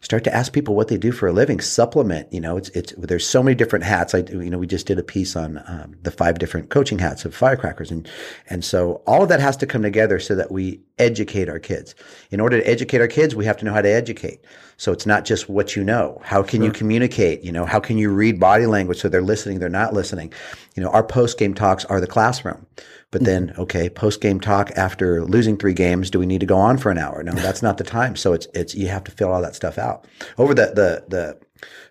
start 0.00 0.24
to 0.24 0.34
ask 0.34 0.52
people 0.52 0.74
what 0.74 0.88
they 0.88 0.96
do 0.96 1.12
for 1.12 1.28
a 1.28 1.32
living 1.32 1.60
supplement 1.60 2.32
you 2.32 2.40
know 2.40 2.56
it's 2.56 2.68
it's 2.70 2.92
there's 2.96 3.26
so 3.26 3.42
many 3.42 3.54
different 3.54 3.84
hats. 3.84 4.14
I 4.14 4.18
you 4.18 4.50
know 4.50 4.58
we 4.58 4.66
just 4.66 4.86
did 4.86 4.98
a 4.98 5.02
piece 5.02 5.36
on 5.36 5.62
um, 5.66 5.96
the 6.02 6.10
five 6.10 6.38
different 6.38 6.70
coaching 6.70 6.98
hats 6.98 7.24
of 7.24 7.34
firecrackers. 7.34 7.90
And 7.90 8.08
and 8.48 8.64
so 8.64 9.02
all 9.06 9.22
of 9.22 9.28
that 9.28 9.40
has 9.40 9.56
to 9.58 9.66
come 9.66 9.82
together 9.82 10.18
so 10.18 10.34
that 10.34 10.50
we 10.50 10.80
educate 10.98 11.48
our 11.48 11.58
kids. 11.58 11.94
In 12.30 12.40
order 12.40 12.60
to 12.60 12.68
educate 12.68 13.00
our 13.00 13.08
kids 13.08 13.34
we 13.34 13.44
have 13.44 13.56
to 13.58 13.64
know 13.64 13.72
how 13.72 13.82
to 13.82 13.90
educate 13.90 14.44
so 14.80 14.92
it's 14.92 15.04
not 15.04 15.24
just 15.24 15.48
what 15.48 15.76
you 15.76 15.84
know 15.84 16.20
how 16.24 16.42
can 16.42 16.62
you 16.62 16.70
communicate 16.72 17.42
you 17.42 17.52
know 17.52 17.66
how 17.66 17.78
can 17.78 17.98
you 17.98 18.10
read 18.10 18.40
body 18.40 18.66
language 18.66 18.98
so 18.98 19.08
they're 19.08 19.20
listening 19.20 19.58
they're 19.58 19.68
not 19.68 19.92
listening 19.92 20.32
you 20.74 20.82
know 20.82 20.90
our 20.90 21.04
post 21.04 21.38
game 21.38 21.52
talks 21.52 21.84
are 21.84 22.00
the 22.00 22.06
classroom 22.06 22.66
but 23.10 23.24
then, 23.24 23.48
mm-hmm. 23.48 23.62
okay, 23.62 23.90
post 23.90 24.20
game 24.20 24.40
talk 24.40 24.70
after 24.76 25.24
losing 25.24 25.56
three 25.56 25.74
games, 25.74 26.10
do 26.10 26.18
we 26.18 26.26
need 26.26 26.40
to 26.40 26.46
go 26.46 26.56
on 26.56 26.78
for 26.78 26.90
an 26.90 26.98
hour? 26.98 27.22
No, 27.22 27.32
that's 27.32 27.62
not 27.62 27.76
the 27.78 27.84
time. 27.84 28.14
So 28.16 28.32
it's 28.32 28.46
it's 28.54 28.74
you 28.74 28.88
have 28.88 29.04
to 29.04 29.10
fill 29.10 29.32
all 29.32 29.42
that 29.42 29.56
stuff 29.56 29.78
out. 29.78 30.06
Over 30.38 30.54
the 30.54 30.66
the 30.66 31.04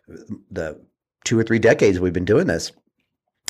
the 0.08 0.36
the 0.50 0.82
two 1.26 1.38
or 1.38 1.44
three 1.44 1.60
decades 1.60 2.00
we've 2.00 2.14
been 2.14 2.26
doing 2.26 2.48
this, 2.48 2.72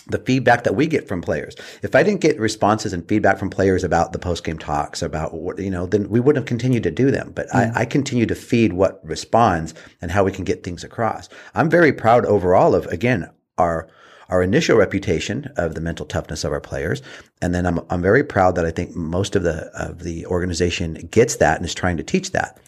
the 0.08 0.20
feedback 0.20 0.64
that 0.64 0.76
we 0.76 0.88
get 0.88 1.08
from 1.08 1.22
players. 1.22 1.56
If 1.82 1.96
I 1.96 2.04
didn't 2.04 2.22
get 2.22 2.40
responses 2.40 2.94
and 2.94 3.08
feedback 3.08 3.38
from 3.38 3.50
players 3.50 3.84
about 3.84 4.12
the 4.14 4.20
post 4.20 4.44
game 4.44 4.58
talks, 4.58 5.02
about 5.02 5.34
what 5.34 5.60
you 5.60 5.70
know, 5.70 5.86
then 5.86 6.10
we 6.10 6.20
wouldn't 6.20 6.44
have 6.44 6.48
continued 6.48 6.84
to 6.84 6.92
do 6.92 7.12
them. 7.12 7.32
But 7.36 7.54
I, 7.54 7.72
I 7.76 7.86
continue 7.86 8.26
to 8.26 8.36
feed 8.36 8.74
what 8.74 9.00
responds 9.04 9.74
and 10.02 10.12
how 10.12 10.24
we 10.24 10.32
can 10.32 10.46
get 10.46 10.64
things 10.64 10.84
across. 10.84 11.30
I'm 11.56 11.70
very 11.70 11.94
proud 11.94 12.26
overall 12.26 12.76
of 12.76 12.86
again 12.88 13.30
our 13.58 13.88
our 14.30 14.44
initial 14.44 14.78
reputation 14.78 15.52
of 15.58 15.74
the 15.74 15.82
mental 15.82 16.06
toughness 16.06 16.44
of 16.44 16.52
our 16.52 16.62
players, 16.62 17.02
and 17.42 17.54
then 17.54 17.66
I'm 17.66 17.80
I'm 17.90 18.02
very 18.02 18.24
proud 18.24 18.56
that 18.56 18.66
I 18.66 18.72
think 18.72 18.96
most 18.96 19.36
of 19.36 19.44
the 19.44 19.72
of 19.74 20.04
the 20.04 20.26
organization 20.28 20.94
gets 21.12 21.38
that 21.38 21.58
and 21.58 21.66
is 21.66 21.74
trying 21.74 21.98
to 21.98 22.04
teach 22.04 22.32
that, 22.32 22.60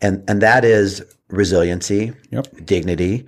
and 0.00 0.24
and 0.28 0.40
that 0.42 0.64
is 0.64 1.02
resiliency, 1.28 2.12
Yep. 2.30 2.66
dignity, 2.66 3.26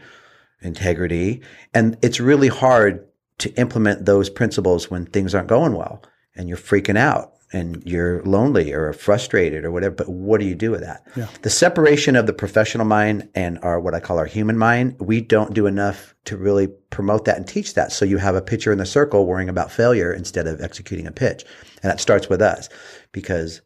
integrity, 0.62 1.42
and 1.72 1.96
it's 2.02 2.20
really 2.20 2.48
hard 2.48 3.06
to 3.38 3.52
implement 3.54 4.06
those 4.06 4.30
principles 4.30 4.90
when 4.90 5.06
things 5.06 5.34
aren't 5.34 5.48
going 5.48 5.74
well 5.74 6.02
and 6.36 6.48
you're 6.48 6.58
freaking 6.58 6.98
out 6.98 7.32
and 7.52 7.82
you're 7.86 8.22
lonely 8.24 8.72
or 8.72 8.92
frustrated 8.92 9.64
or 9.64 9.70
whatever. 9.70 9.94
But 9.94 10.08
what 10.08 10.40
do 10.40 10.46
you 10.46 10.56
do 10.56 10.72
with 10.72 10.80
that? 10.80 11.06
The 11.42 11.50
separation 11.50 12.16
of 12.16 12.26
the 12.26 12.32
professional 12.32 12.84
mind 12.84 13.28
and 13.34 13.58
our 13.62 13.78
what 13.78 13.94
I 13.94 14.00
call 14.00 14.18
our 14.18 14.26
human 14.26 14.58
mind, 14.58 14.96
we 14.98 15.20
don't 15.20 15.54
do 15.54 15.66
enough 15.66 16.14
to 16.24 16.36
really 16.36 16.66
promote 16.90 17.26
that 17.26 17.36
and 17.36 17.46
teach 17.46 17.74
that. 17.74 17.92
So 17.92 18.04
you 18.04 18.18
have 18.18 18.34
a 18.34 18.42
pitcher 18.42 18.72
in 18.72 18.78
the 18.78 18.86
circle 18.86 19.26
worrying 19.26 19.48
about 19.48 19.70
failure 19.70 20.12
instead 20.12 20.48
of 20.48 20.60
executing 20.60 21.06
a 21.06 21.12
pitch. 21.12 21.44
And 21.82 21.90
that 21.90 22.00
starts 22.00 22.28
with 22.28 22.42
us 22.42 22.68
because 23.12 23.60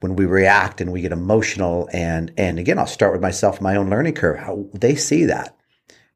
when 0.00 0.16
we 0.16 0.24
react 0.24 0.80
and 0.80 0.90
we 0.90 1.02
get 1.02 1.12
emotional 1.12 1.88
and 1.92 2.32
and 2.36 2.58
again 2.58 2.78
I'll 2.78 2.86
start 2.86 3.12
with 3.12 3.20
myself 3.20 3.60
my 3.60 3.76
own 3.76 3.90
learning 3.90 4.14
curve 4.14 4.38
how 4.38 4.66
they 4.72 4.94
see 4.94 5.26
that 5.26 5.56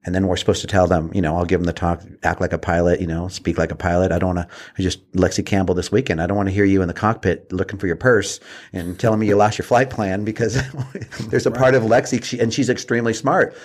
and 0.05 0.15
then 0.15 0.27
we're 0.27 0.37
supposed 0.37 0.61
to 0.61 0.67
tell 0.67 0.87
them 0.87 1.11
you 1.15 1.23
know 1.23 1.37
I'll 1.37 1.45
give 1.45 1.61
them 1.61 1.67
the 1.67 1.73
talk 1.73 2.03
act 2.23 2.41
like 2.41 2.53
a 2.53 2.59
pilot 2.59 3.01
you 3.01 3.07
know 3.07 3.29
speak 3.29 3.59
like 3.59 3.71
a 3.71 3.77
pilot 3.77 4.13
I 4.13 4.19
don't 4.19 4.35
want 4.35 4.49
to 4.49 4.55
I 4.79 4.83
just 4.83 5.11
Lexi 5.13 5.45
Campbell 5.45 5.75
this 5.75 5.91
weekend 5.91 6.21
I 6.21 6.27
don't 6.27 6.37
want 6.37 6.49
to 6.49 6.55
hear 6.55 6.65
you 6.65 6.83
in 6.83 6.89
the 6.89 6.95
cockpit 6.95 7.53
looking 7.53 7.79
for 7.79 7.87
your 7.87 7.97
purse 7.97 8.41
and 8.73 8.99
telling 8.99 9.21
me 9.21 9.27
you 9.27 9.37
lost 9.37 9.59
your 9.59 9.67
flight 9.67 9.91
plan 9.91 10.25
because 10.25 10.61
there's 11.29 11.47
a 11.47 11.51
part 11.51 11.75
of 11.75 11.83
Lexi 11.83 12.23
she, 12.23 12.39
and 12.39 12.53
she's 12.53 12.71
extremely 12.71 13.15
smart 13.15 13.57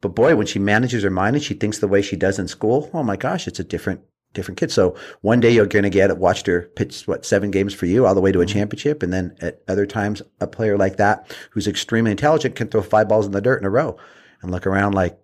but 0.00 0.10
boy 0.10 0.36
when 0.36 0.46
she 0.46 0.58
manages 0.58 1.02
her 1.02 1.10
mind 1.10 1.36
and 1.36 1.44
she 1.44 1.54
thinks 1.54 1.78
the 1.78 1.88
way 1.88 2.02
she 2.02 2.16
does 2.16 2.38
in 2.38 2.48
school 2.48 2.90
oh 2.94 3.02
my 3.02 3.16
gosh 3.16 3.46
it's 3.46 3.60
a 3.60 3.64
different 3.64 4.00
different 4.34 4.58
kid. 4.58 4.70
So 4.70 4.94
one 5.22 5.40
day 5.40 5.50
you're 5.50 5.66
going 5.66 5.84
to 5.84 5.90
get 5.90 6.10
it, 6.10 6.18
watched 6.18 6.46
her 6.46 6.62
pitch, 6.76 7.06
what, 7.08 7.24
seven 7.24 7.50
games 7.50 7.74
for 7.74 7.86
you 7.86 8.06
all 8.06 8.14
the 8.14 8.20
way 8.20 8.30
to 8.30 8.40
a 8.40 8.44
mm-hmm. 8.44 8.58
championship. 8.58 9.02
And 9.02 9.12
then 9.12 9.36
at 9.40 9.62
other 9.68 9.86
times, 9.86 10.22
a 10.40 10.46
player 10.46 10.76
like 10.76 10.96
that 10.96 11.34
who's 11.50 11.66
extremely 11.66 12.10
intelligent 12.10 12.54
can 12.54 12.68
throw 12.68 12.82
five 12.82 13.08
balls 13.08 13.26
in 13.26 13.32
the 13.32 13.40
dirt 13.40 13.60
in 13.60 13.66
a 13.66 13.70
row 13.70 13.96
and 14.42 14.50
look 14.50 14.66
around 14.66 14.94
like, 14.94 15.18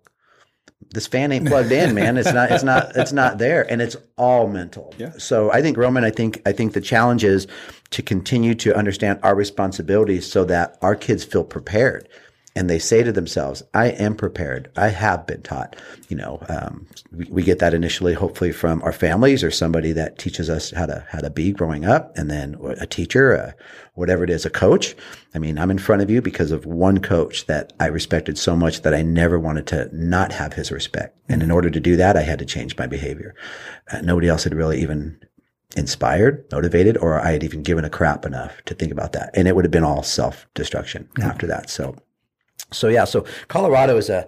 this 0.95 1.05
fan 1.05 1.31
ain't 1.31 1.47
plugged 1.47 1.71
in, 1.71 1.93
man. 1.93 2.17
It's 2.17 2.33
not, 2.33 2.51
it's 2.51 2.63
not, 2.63 2.95
it's 2.95 3.13
not 3.13 3.37
there. 3.37 3.69
And 3.71 3.81
it's 3.81 3.95
all 4.17 4.47
mental. 4.47 4.93
Yeah. 4.97 5.11
So 5.17 5.51
I 5.51 5.61
think 5.61 5.77
Roman, 5.77 6.03
I 6.03 6.09
think, 6.09 6.41
I 6.45 6.53
think 6.53 6.73
the 6.73 6.81
challenge 6.81 7.23
is 7.23 7.45
to 7.91 8.01
continue 8.01 8.55
to 8.55 8.75
understand 8.75 9.19
our 9.21 9.35
responsibilities 9.35 10.25
so 10.25 10.43
that 10.45 10.77
our 10.81 10.95
kids 10.95 11.23
feel 11.23 11.43
prepared 11.43 12.09
and 12.55 12.69
they 12.69 12.79
say 12.79 13.03
to 13.03 13.11
themselves, 13.11 13.63
I 13.73 13.87
am 13.87 14.15
prepared. 14.15 14.71
I 14.77 14.87
have 14.87 15.27
been 15.27 15.41
taught. 15.41 15.75
You 16.07 16.15
know, 16.15 16.39
um, 16.47 16.87
we, 17.11 17.25
we 17.25 17.43
get 17.43 17.59
that 17.59 17.73
initially, 17.73 18.13
hopefully 18.13 18.53
from 18.53 18.81
our 18.83 18.93
families 18.93 19.43
or 19.43 19.51
somebody 19.51 19.91
that 19.91 20.17
teaches 20.17 20.49
us 20.49 20.71
how 20.71 20.85
to, 20.85 21.05
how 21.09 21.19
to 21.19 21.29
be 21.29 21.51
growing 21.51 21.83
up. 21.83 22.17
And 22.17 22.31
then 22.31 22.55
a 22.79 22.87
teacher, 22.87 23.37
uh, 23.37 23.51
whatever 23.95 24.23
it 24.23 24.29
is, 24.29 24.45
a 24.45 24.49
coach. 24.49 24.95
I 25.33 25.39
mean, 25.39 25.59
I'm 25.59 25.71
in 25.71 25.79
front 25.79 26.01
of 26.01 26.09
you 26.09 26.21
because 26.21 26.51
of 26.51 26.65
one 26.65 26.99
coach 26.99 27.45
that 27.47 27.73
I 27.79 27.87
respected 27.87 28.37
so 28.37 28.55
much 28.55 28.83
that 28.83 28.93
I 28.93 29.01
never 29.01 29.37
wanted 29.37 29.67
to 29.67 29.89
not 29.91 30.31
have 30.31 30.53
his 30.53 30.71
respect. 30.71 31.17
And 31.27 31.43
in 31.43 31.51
order 31.51 31.69
to 31.69 31.79
do 31.79 31.97
that, 31.97 32.15
I 32.15 32.21
had 32.21 32.39
to 32.39 32.45
change 32.45 32.77
my 32.77 32.87
behavior. 32.87 33.35
Uh, 33.91 33.99
nobody 34.01 34.29
else 34.29 34.45
had 34.45 34.53
really 34.53 34.81
even 34.81 35.19
inspired, 35.75 36.45
motivated, 36.51 36.97
or 36.97 37.19
I 37.19 37.31
had 37.31 37.43
even 37.43 37.63
given 37.63 37.85
a 37.85 37.89
crap 37.89 38.25
enough 38.25 38.61
to 38.65 38.73
think 38.73 38.91
about 38.91 39.11
that. 39.11 39.31
And 39.33 39.47
it 39.47 39.55
would 39.55 39.65
have 39.65 39.71
been 39.71 39.83
all 39.83 40.03
self 40.03 40.47
destruction 40.53 41.09
after 41.21 41.47
that. 41.47 41.69
So, 41.69 41.95
so 42.71 42.87
yeah, 42.87 43.05
so 43.05 43.25
Colorado 43.47 43.97
is 43.97 44.09
a, 44.09 44.27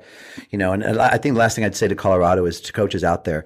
you 0.49 0.57
know, 0.57 0.71
and 0.71 0.83
I 0.83 1.17
think 1.17 1.35
the 1.35 1.39
last 1.39 1.55
thing 1.55 1.65
I'd 1.65 1.75
say 1.75 1.87
to 1.87 1.95
Colorado 1.95 2.45
is 2.45 2.61
to 2.61 2.73
coaches 2.73 3.03
out 3.03 3.23
there, 3.23 3.45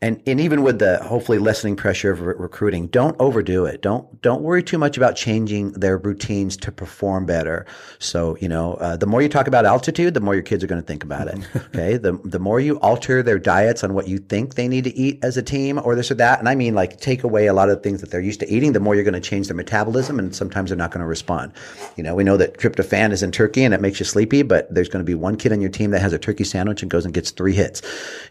and 0.00 0.22
and 0.26 0.40
even 0.40 0.62
with 0.62 0.78
the 0.78 1.02
hopefully 1.02 1.38
lessening 1.38 1.74
pressure 1.74 2.12
of 2.12 2.20
re- 2.20 2.34
recruiting, 2.38 2.86
don't 2.86 3.16
overdo 3.18 3.64
it. 3.64 3.82
Don't 3.82 4.22
don't 4.22 4.42
worry 4.42 4.62
too 4.62 4.78
much 4.78 4.96
about 4.96 5.16
changing 5.16 5.72
their 5.72 5.98
routines 5.98 6.56
to 6.58 6.70
perform 6.70 7.26
better. 7.26 7.66
So 7.98 8.36
you 8.40 8.48
know, 8.48 8.74
uh, 8.74 8.96
the 8.96 9.06
more 9.06 9.22
you 9.22 9.28
talk 9.28 9.48
about 9.48 9.64
altitude, 9.64 10.14
the 10.14 10.20
more 10.20 10.34
your 10.34 10.44
kids 10.44 10.62
are 10.62 10.68
going 10.68 10.80
to 10.80 10.86
think 10.86 11.02
about 11.02 11.26
it. 11.28 11.38
Okay, 11.68 11.96
the 11.96 12.18
the 12.24 12.38
more 12.38 12.60
you 12.60 12.78
alter 12.80 13.22
their 13.22 13.38
diets 13.38 13.84
on 13.84 13.92
what 13.92 14.08
you 14.08 14.18
think 14.18 14.54
they 14.54 14.68
need 14.68 14.84
to 14.84 14.96
eat 14.96 15.18
as 15.22 15.36
a 15.36 15.42
team, 15.42 15.78
or 15.84 15.94
this 15.94 16.10
or 16.10 16.14
that, 16.14 16.38
and 16.38 16.48
I 16.48 16.54
mean 16.54 16.74
like 16.74 16.98
take 17.00 17.24
away 17.24 17.46
a 17.46 17.52
lot 17.52 17.68
of 17.68 17.82
things 17.82 18.00
that 18.00 18.10
they're 18.10 18.20
used 18.20 18.40
to 18.40 18.48
eating, 18.48 18.72
the 18.72 18.80
more 18.80 18.94
you're 18.94 19.04
going 19.04 19.12
to 19.14 19.20
change 19.20 19.48
their 19.48 19.56
metabolism, 19.56 20.18
and 20.18 20.34
sometimes 20.34 20.70
they're 20.70 20.78
not 20.78 20.92
going 20.92 21.02
to 21.02 21.06
respond. 21.06 21.52
You 21.96 22.04
know, 22.04 22.14
we 22.14 22.24
know 22.24 22.36
that 22.38 22.58
tryptophan 22.58 23.12
is 23.12 23.22
in 23.22 23.32
turkey 23.32 23.64
and 23.64 23.74
it 23.74 23.80
makes 23.80 23.98
you 23.98 24.06
sleepy, 24.06 24.42
but 24.42 24.72
there's 24.72 24.88
going 24.88 25.04
to 25.04 25.06
be 25.06 25.14
one 25.14 25.36
kid 25.36 25.52
on 25.52 25.60
your 25.60 25.70
team 25.70 25.90
that 25.90 26.00
has 26.00 26.12
a 26.12 26.18
turkey 26.18 26.44
sandwich 26.44 26.80
and 26.80 26.90
goes 26.90 27.04
and 27.04 27.12
gets 27.12 27.30
three 27.30 27.54
hits. 27.54 27.82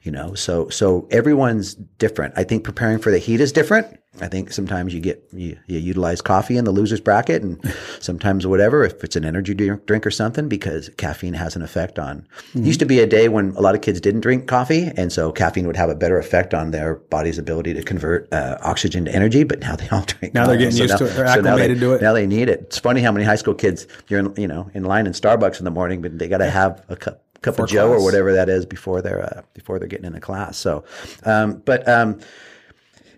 You 0.03 0.11
know, 0.11 0.33
so 0.33 0.69
so 0.69 1.07
everyone 1.11 1.56
different. 1.75 2.33
I 2.37 2.43
think 2.43 2.63
preparing 2.63 2.99
for 2.99 3.11
the 3.11 3.17
heat 3.17 3.41
is 3.41 3.51
different. 3.51 3.99
I 4.19 4.27
think 4.27 4.51
sometimes 4.51 4.93
you 4.93 4.99
get 4.99 5.23
you, 5.31 5.57
you 5.67 5.77
utilize 5.77 6.21
coffee 6.21 6.57
in 6.57 6.65
the 6.65 6.71
losers 6.71 6.99
bracket, 6.99 7.43
and 7.43 7.61
sometimes 7.99 8.47
whatever 8.47 8.83
if 8.83 9.03
it's 9.03 9.15
an 9.15 9.25
energy 9.25 9.53
drink, 9.53 9.85
drink 9.85 10.07
or 10.07 10.11
something 10.11 10.49
because 10.49 10.89
caffeine 10.97 11.33
has 11.33 11.55
an 11.55 11.61
effect 11.61 11.99
on. 11.99 12.27
Mm-hmm. 12.49 12.65
Used 12.65 12.79
to 12.79 12.85
be 12.85 12.99
a 12.99 13.05
day 13.05 13.29
when 13.29 13.51
a 13.51 13.61
lot 13.61 13.75
of 13.75 13.81
kids 13.81 14.01
didn't 14.01 14.21
drink 14.21 14.47
coffee, 14.47 14.91
and 14.97 15.11
so 15.11 15.31
caffeine 15.31 15.67
would 15.67 15.75
have 15.75 15.89
a 15.89 15.95
better 15.95 16.17
effect 16.17 16.53
on 16.53 16.71
their 16.71 16.95
body's 16.95 17.37
ability 17.37 17.73
to 17.75 17.83
convert 17.83 18.31
uh, 18.33 18.57
oxygen 18.63 19.05
to 19.05 19.13
energy. 19.13 19.43
But 19.43 19.59
now 19.59 19.75
they 19.75 19.87
all 19.89 20.01
drink. 20.07 20.33
Now 20.33 20.47
they're 20.47 20.57
getting 20.57 20.77
used 20.77 20.97
to 20.97 21.05
it. 21.05 21.09
They're 21.09 21.41
now 21.41 21.55
they- 21.55 21.75
to 21.75 21.93
it. 21.93 22.01
Now 22.01 22.13
they 22.13 22.25
need 22.25 22.49
it. 22.49 22.61
It's 22.61 22.79
funny 22.79 23.01
how 23.01 23.11
many 23.11 23.25
high 23.25 23.35
school 23.35 23.53
kids 23.53 23.87
you're 24.07 24.19
in, 24.19 24.33
you 24.35 24.47
know 24.47 24.71
in 24.73 24.83
line 24.83 25.05
in 25.05 25.13
Starbucks 25.13 25.59
in 25.59 25.65
the 25.65 25.71
morning, 25.71 26.01
but 26.01 26.17
they 26.17 26.27
got 26.27 26.39
to 26.39 26.49
have 26.49 26.83
a 26.89 26.95
cup 26.95 27.23
cup 27.41 27.53
Before 27.53 27.65
of 27.65 27.71
Joe 27.71 27.89
or 27.89 28.03
whatever 28.03 28.33
that 28.33 28.49
is 28.49 28.65
before 28.65 29.01
they're 29.01 29.23
uh, 29.23 29.41
before 29.53 29.79
they're 29.79 29.87
getting 29.87 30.05
into 30.05 30.19
class. 30.19 30.57
So, 30.57 30.83
um, 31.23 31.61
but. 31.65 31.87
Um, 31.87 32.19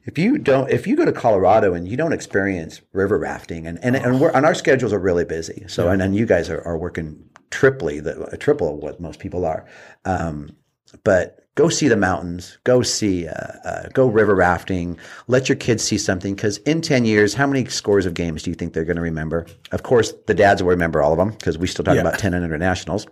if 0.06 0.18
you 0.18 0.40
don't, 0.40 0.72
if 0.72 0.88
you 0.88 0.96
go 0.96 1.06
to 1.06 1.12
Colorado 1.12 1.76
and 1.76 1.88
you 1.88 1.96
don't 1.96 2.14
experience 2.14 2.82
river 2.94 3.20
rafting, 3.20 3.68
and 3.68 3.78
and, 3.84 3.96
and, 3.96 4.20
we're, 4.20 4.32
and 4.32 4.44
our 4.44 4.56
schedules 4.56 4.92
are 4.92 4.98
really 4.98 5.26
busy, 5.26 5.66
so 5.68 5.90
and, 5.90 6.02
and 6.02 6.16
you 6.16 6.26
guys 6.26 6.50
are, 6.50 6.62
are 6.66 6.78
working 6.78 7.22
triply 7.52 8.00
the 8.00 8.36
triple 8.40 8.74
of 8.74 8.80
what 8.82 9.00
most 9.00 9.20
people 9.20 9.46
are, 9.46 9.68
um, 10.06 10.56
but 11.04 11.46
go 11.54 11.70
see 11.70 11.88
the 11.90 11.98
mountains, 11.98 12.58
go 12.64 12.82
see, 12.82 13.28
uh, 13.28 13.34
uh, 13.66 13.90
go 13.94 14.08
river 14.08 14.34
rafting, 14.34 14.98
let 15.28 15.48
your 15.48 15.58
kids 15.58 15.84
see 15.84 15.98
something. 15.98 16.34
Because 16.34 16.58
in 16.60 16.82
ten 16.82 17.06
years, 17.06 17.36
how 17.36 17.46
many 17.46 17.66
scores 17.66 18.08
of 18.08 18.16
games 18.16 18.42
do 18.42 18.50
you 18.50 18.56
think 18.56 18.74
they're 18.74 18.86
going 18.86 18.96
to 18.96 19.04
remember? 19.04 19.46
Of 19.72 19.84
course, 19.84 20.14
the 20.26 20.34
dads 20.34 20.64
will 20.64 20.70
remember 20.70 21.04
all 21.04 21.12
of 21.12 21.20
them 21.20 21.32
because 21.32 21.60
we 21.60 21.68
still 21.68 21.86
talk 21.86 21.96
Yeah. 21.96 22.02
about 22.02 22.18
ten 22.18 22.34
internationals. 22.34 23.06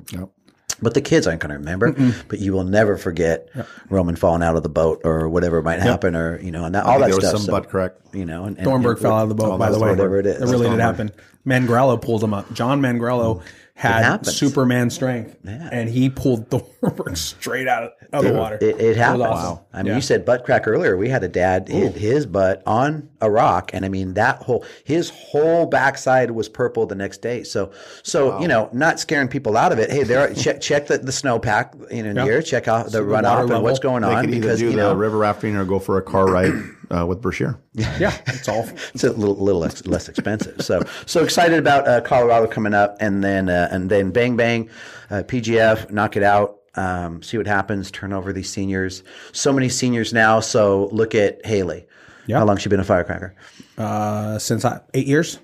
But 0.81 0.93
the 0.93 1.01
kids 1.01 1.25
aren't 1.25 1.41
going 1.41 1.49
to 1.49 1.57
remember. 1.57 1.95
But 2.27 2.39
you 2.39 2.53
will 2.53 2.63
never 2.63 2.97
forget 2.97 3.49
Roman 3.89 4.15
falling 4.15 4.43
out 4.43 4.55
of 4.55 4.63
the 4.63 4.69
boat 4.69 5.01
or 5.03 5.27
whatever 5.27 5.61
might 5.61 5.79
happen, 5.79 6.15
or 6.15 6.39
you 6.39 6.51
know, 6.51 6.65
and 6.65 6.75
that, 6.75 6.85
all 6.85 6.99
that 6.99 7.11
stuff. 7.11 7.21
there 7.21 7.31
was 7.31 7.41
some 7.41 7.45
so, 7.47 7.51
butt 7.51 7.69
crack. 7.69 7.93
you 8.13 8.25
know, 8.25 8.45
and, 8.45 8.57
and 8.57 8.65
Thornburg 8.65 8.97
and- 8.97 9.01
fell 9.01 9.13
out 9.13 9.23
of 9.23 9.29
the 9.29 9.35
boat, 9.35 9.57
by 9.57 9.71
the 9.71 9.79
way. 9.79 9.89
whatever 9.89 10.19
it 10.19 10.25
is. 10.25 10.41
It 10.41 10.45
really 10.45 10.69
did 10.69 10.79
happen. 10.79 11.11
Mangrello 11.45 12.01
pulled 12.01 12.23
him 12.23 12.33
up. 12.33 12.51
John 12.53 12.81
Mangrello 12.81 13.37
mm. 13.37 13.43
Had. 13.77 14.25
Superman 14.25 14.89
strength, 14.89 15.37
and 15.45 15.87
he 15.87 16.09
pulled 16.09 16.49
Thornburg 16.49 17.15
straight 17.17 17.67
out 17.67 17.93
of 18.11 18.23
the 18.23 18.33
water. 18.33 18.57
It, 18.59 18.79
it 18.81 18.97
happens. 18.97 19.23
awesome. 19.23 19.59
I 19.71 19.77
mean, 19.83 19.85
Yeah. 19.87 19.95
you 19.95 20.01
said 20.01 20.25
butt 20.25 20.43
crack 20.45 20.67
earlier. 20.67 20.97
We 20.97 21.09
had 21.09 21.23
a 21.23 21.27
dad 21.27 21.67
hit 21.67 21.93
his 21.95 22.25
butt 22.25 22.63
on 22.65 23.09
a 23.21 23.29
rock, 23.29 23.69
and 23.73 23.85
I 23.85 23.89
mean 23.89 24.15
that 24.15 24.37
whole 24.37 24.65
his 24.83 25.11
whole 25.11 25.67
backside 25.67 26.31
was 26.31 26.49
purple 26.49 26.87
the 26.87 26.95
next 26.95 27.21
day. 27.21 27.43
So, 27.43 27.71
so 28.01 28.39
you 28.41 28.47
know, 28.47 28.67
not 28.73 28.99
scaring 28.99 29.27
people 29.27 29.55
out 29.55 29.71
of 29.71 29.77
it. 29.79 29.91
Hey, 29.91 30.03
there, 30.03 30.33
check 30.33 30.59
check 30.61 30.87
the, 30.87 30.97
the 30.97 31.11
snowpack 31.11 31.93
you 31.93 32.01
know 32.03 32.23
Yeah. 32.23 32.25
near, 32.29 32.41
check 32.41 32.67
out 32.67 32.85
the 32.87 32.97
the 32.99 33.05
water 33.05 33.27
runoff 33.27 33.53
and 33.53 33.63
what's 33.63 33.79
going 33.79 34.01
They 34.01 34.09
on 34.13 34.25
could 34.25 34.33
either 34.33 34.41
because 34.41 34.59
do 34.59 34.65
you 34.65 34.71
the 34.71 34.77
know 34.77 34.93
river 34.95 35.17
rafting 35.19 35.55
or 35.55 35.65
go 35.65 35.77
for 35.77 35.97
a 35.97 36.01
car 36.01 36.25
ride 36.25 36.51
uh, 36.95 37.05
with 37.05 37.21
Brashear. 37.21 37.59
yeah, 37.73 38.15
it's 38.27 38.47
all. 38.47 38.67
it's 38.93 39.03
a 39.03 39.11
little, 39.11 39.35
little 39.35 39.61
less, 39.61 39.85
less 39.85 40.09
expensive. 40.09 40.61
So 40.61 40.81
so 41.05 41.23
excited 41.23 41.59
about 41.59 41.87
uh, 41.87 42.01
Colorado 42.01 42.47
coming 42.47 42.73
up, 42.73 42.97
and 42.99 43.23
then 43.23 43.49
uh, 43.49 43.69
and 43.71 43.89
then 43.89 44.11
bang 44.11 44.35
bang, 44.35 44.69
uh, 45.09 45.23
PGF, 45.27 45.91
knock 45.91 46.15
it 46.17 46.23
out. 46.23 46.57
Um, 46.75 47.23
see 47.23 47.37
what 47.37 47.47
happens. 47.47 47.89
Turn 47.91 48.13
over 48.13 48.31
these 48.31 48.49
seniors. 48.49 49.03
So 49.31 49.51
many 49.51 49.67
seniors 49.69 50.13
now. 50.13 50.39
So 50.39 50.89
look 50.91 51.15
at 51.15 51.43
Haley. 51.45 51.87
Yeah. 52.27 52.39
How 52.39 52.45
long 52.45 52.57
she 52.57 52.69
been 52.69 52.79
a 52.79 52.83
firecracker? 52.83 53.35
Uh, 53.77 54.37
since 54.37 54.63
I, 54.65 54.81
eight 54.93 55.07
years. 55.07 55.39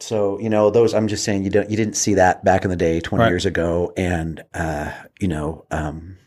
So 0.00 0.38
you 0.38 0.50
know 0.50 0.68
those. 0.70 0.92
I'm 0.92 1.08
just 1.08 1.24
saying 1.24 1.44
you 1.44 1.50
don't 1.50 1.70
you 1.70 1.76
didn't 1.76 1.94
see 1.96 2.14
that 2.14 2.44
back 2.44 2.64
in 2.64 2.70
the 2.70 2.76
day, 2.76 3.00
20 3.00 3.22
Right. 3.22 3.30
years 3.30 3.46
ago, 3.46 3.92
and 3.96 4.44
uh, 4.54 4.92
you 5.18 5.28
know. 5.28 5.64
Um, 5.70 6.18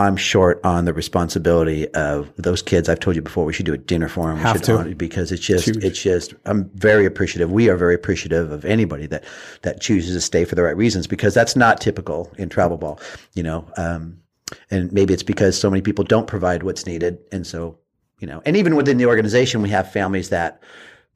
I'm 0.00 0.16
short 0.16 0.64
on 0.64 0.86
the 0.86 0.94
responsibility 0.94 1.86
of 1.88 2.32
those 2.36 2.62
kids. 2.62 2.88
I've 2.88 3.00
told 3.00 3.16
you 3.16 3.22
before. 3.22 3.44
We 3.44 3.52
should 3.52 3.66
do 3.66 3.74
a 3.74 3.78
dinner 3.78 4.08
for 4.08 4.28
them. 4.28 4.36
We 4.36 4.42
Have 4.42 4.56
should 4.56 4.64
to. 4.64 4.94
because 4.94 5.30
it's 5.30 5.44
just, 5.44 5.68
it's 5.68 6.02
just. 6.02 6.32
I'm 6.46 6.70
very 6.70 7.04
appreciative. 7.04 7.52
We 7.52 7.68
are 7.68 7.76
very 7.76 7.94
appreciative 7.94 8.50
of 8.50 8.64
anybody 8.64 9.06
that 9.08 9.24
that 9.60 9.82
chooses 9.82 10.16
to 10.16 10.22
stay 10.22 10.46
for 10.46 10.54
the 10.54 10.62
right 10.62 10.76
reasons 10.76 11.06
because 11.06 11.34
that's 11.34 11.54
not 11.54 11.82
typical 11.82 12.32
in 12.38 12.48
travel 12.48 12.78
ball. 12.78 12.98
You 13.34 13.42
know, 13.42 13.70
um, 13.76 14.18
and 14.70 14.90
maybe 14.90 15.12
it's 15.12 15.22
because 15.22 15.60
so 15.60 15.68
many 15.68 15.82
people 15.82 16.02
don't 16.02 16.26
provide 16.26 16.62
what's 16.62 16.86
needed, 16.86 17.18
and 17.30 17.46
so 17.46 17.78
you 18.20 18.26
know, 18.26 18.40
and 18.46 18.56
even 18.56 18.76
within 18.76 18.96
the 18.96 19.04
organization, 19.06 19.60
we 19.60 19.68
have 19.68 19.92
families 19.92 20.30
that 20.30 20.62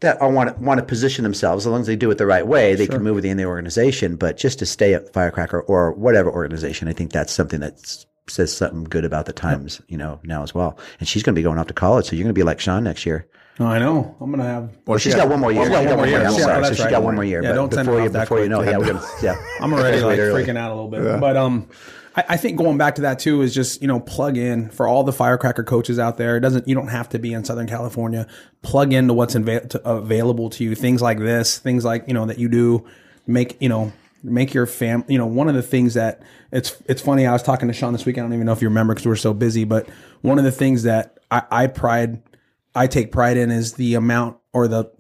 that 0.01 0.21
are 0.21 0.31
want 0.31 0.55
to, 0.55 0.63
want 0.63 0.79
to 0.79 0.85
position 0.85 1.23
themselves 1.23 1.65
as 1.65 1.71
long 1.71 1.81
as 1.81 1.87
they 1.87 1.97
do 1.97 2.11
it 2.11 2.19
the 2.19 2.27
right 2.27 2.47
way 2.47 2.75
they 2.75 2.87
can 2.87 3.03
move 3.03 3.15
within 3.15 3.37
the 3.37 3.45
organization 3.45 4.17
but 4.17 4.37
just 4.37 4.59
to 4.59 4.67
stay 4.67 4.93
at 4.93 5.11
firecracker 5.13 5.61
or 5.63 5.93
whatever 5.93 6.31
organization 6.31 6.89
i 6.89 6.93
think 6.93 7.13
that's 7.13 7.33
something 7.33 7.61
that 7.61 8.05
says 8.27 8.57
something 8.57 8.85
good 8.85 9.05
about 9.05 9.27
the 9.27 9.33
times 9.33 9.81
you 9.89 9.97
know 9.99 10.19
now 10.25 10.43
as 10.43 10.55
well 10.55 10.79
and 10.99 11.09
she's 11.09 11.23
going 11.23 11.35
to 11.35 11.39
be 11.39 11.43
going 11.43 11.59
off 11.59 11.67
to 11.67 11.75
college 11.75 12.07
so 12.07 12.17
you're 12.17 12.23
going 12.25 12.35
to 12.35 12.39
be 12.39 12.43
like 12.43 12.61
sean 12.61 12.85
next 12.85 13.05
year 13.07 13.27
Oh, 13.61 13.67
I 13.67 13.79
know. 13.79 14.17
I'm 14.21 14.33
gonna 14.33 14.43
have. 14.43 14.77
well 14.85 14.99
she's 14.99 15.15
got 15.15 15.29
one 15.29 15.39
more 15.39 15.53
year 15.53 15.63
she's 15.63 15.71
got 15.71 15.87
one 15.87 15.97
more 15.97 16.07
year. 16.09 16.27
I'm 16.27 16.33
Yeah, 16.33 16.39
sorry. 16.39 16.65
so 16.65 16.71
she's 16.73 16.81
right. 16.81 16.91
got 16.91 17.03
one 17.05 17.15
more 17.15 17.23
year 17.23 17.41
Yeah, 17.41 17.51
but 17.51 17.55
don't 17.55 17.73
send 17.73 17.87
before 17.87 18.03
you 18.03 18.11
before 18.11 18.41
you 18.41 18.49
know 18.49 18.63
yeah 18.63 18.79
we're 18.79 18.87
gonna 18.87 19.07
yeah 19.23 19.37
I'm 19.61 19.73
already 19.73 20.01
like 20.01 20.19
freaking 20.19 20.57
out 20.57 20.73
a 20.73 20.75
little 20.75 20.91
bit. 20.91 21.21
But 21.21 21.37
um, 21.37 21.69
I, 22.17 22.25
I 22.31 22.37
think 22.37 22.59
going 22.59 22.79
back 22.79 22.97
to 22.97 23.03
that 23.03 23.21
too 23.21 23.43
is 23.43 23.55
just 23.55 23.81
you 23.81 23.87
know 23.87 24.01
plug 24.01 24.37
in 24.37 24.71
for 24.71 24.89
all 24.89 25.05
the 25.05 25.13
firecracker 25.13 25.63
coaches 25.63 26.01
out 26.01 26.17
there. 26.17 26.37
It 26.37 26.41
doesn't 26.41 26.67
you 26.67 26.75
don't 26.75 26.89
have 26.89 27.09
to 27.11 27.21
be 27.21 27.33
in 27.33 27.45
Southern 27.45 27.69
California. 27.69 28.27
Plug 28.63 28.93
into 28.93 29.15
what's 29.15 29.35
to, 29.35 29.81
available 29.85 30.51
to 30.51 30.65
you. 30.65 30.75
Things 30.75 31.01
like 31.01 31.21
this, 31.21 31.59
things 31.59 31.85
like 31.85 32.09
you 32.09 32.15
know 32.15 32.27
that 32.27 32.39
you 32.41 32.49
do 32.49 32.85
make 33.29 33.57
you 33.63 33.69
know 33.69 33.93
make 34.25 34.55
your 34.55 34.67
fam. 34.67 35.05
You 35.09 35.19
know 35.19 35.27
one 35.27 35.49
of 35.49 35.55
the 35.55 35.63
things 35.63 35.95
that 35.95 36.23
it's 36.51 36.83
it's 36.87 37.03
funny. 37.03 37.27
I 37.27 37.33
was 37.33 37.43
talking 37.43 37.69
to 37.69 37.75
Sean 37.75 37.93
this 37.93 38.05
week. 38.05 38.19
I 38.19 38.23
don't 38.23 38.33
even 38.33 38.47
know 38.47 38.53
if 38.53 38.63
you 38.63 38.69
remember 38.69 38.95
because 38.95 39.07
we 39.07 39.11
were 39.11 39.17
so 39.17 39.35
busy. 39.35 39.65
But 39.65 39.89
one 40.23 40.39
of 40.39 40.45
the 40.45 40.53
things 40.53 40.85
that 40.85 41.19
I, 41.31 41.43
I 41.51 41.67
pride 41.67 42.23
I 42.75 42.87
take 42.87 43.13
pride 43.13 43.37
in 43.37 43.51
is 43.51 43.75
the 43.75 43.95
amount 43.95 44.39
or 44.53 44.67
the 44.69 44.91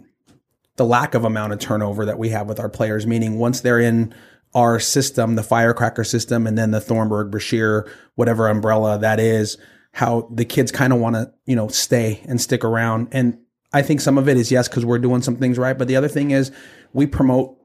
the 0.77 0.85
lack 0.85 1.15
of 1.15 1.25
amount 1.25 1.53
of 1.53 1.59
turnover 1.59 2.05
that 2.05 2.19
we 2.19 2.31
have 2.31 2.49
with 2.49 2.61
our 2.61 2.69
players, 2.69 3.07
meaning 3.07 3.39
once 3.39 3.61
they're 3.61 3.81
in 3.81 4.15
our 4.55 4.79
system, 4.79 5.35
the 5.35 5.43
firecracker 5.43 6.05
system, 6.05 6.47
and 6.47 6.57
then 6.57 6.71
the 6.71 6.81
Thornburg, 6.81 7.31
Brashear, 7.31 7.91
whatever 8.15 8.49
umbrella 8.49 8.99
that 8.99 9.19
is, 9.19 9.57
how 9.93 10.29
the 10.33 10.45
kids 10.45 10.71
kind 10.73 10.93
of 10.93 11.01
want 11.01 11.17
to, 11.17 11.33
you 11.47 11.57
know, 11.57 11.69
stay 11.69 12.23
and 12.27 12.41
stick 12.41 12.65
around. 12.65 13.09
And 13.13 13.39
I 13.73 13.83
think 13.83 14.01
some 14.01 14.19
of 14.19 14.29
it 14.29 14.37
is 14.37 14.51
yes, 14.53 14.69
because 14.69 14.85
we're 14.85 14.99
doing 14.99 15.23
some 15.23 15.37
things 15.37 15.59
right. 15.59 15.77
But 15.77 15.89
the 15.89 15.97
other 15.97 16.09
thing 16.09 16.31
is 16.31 16.53
we 16.93 17.07
promote 17.07 17.57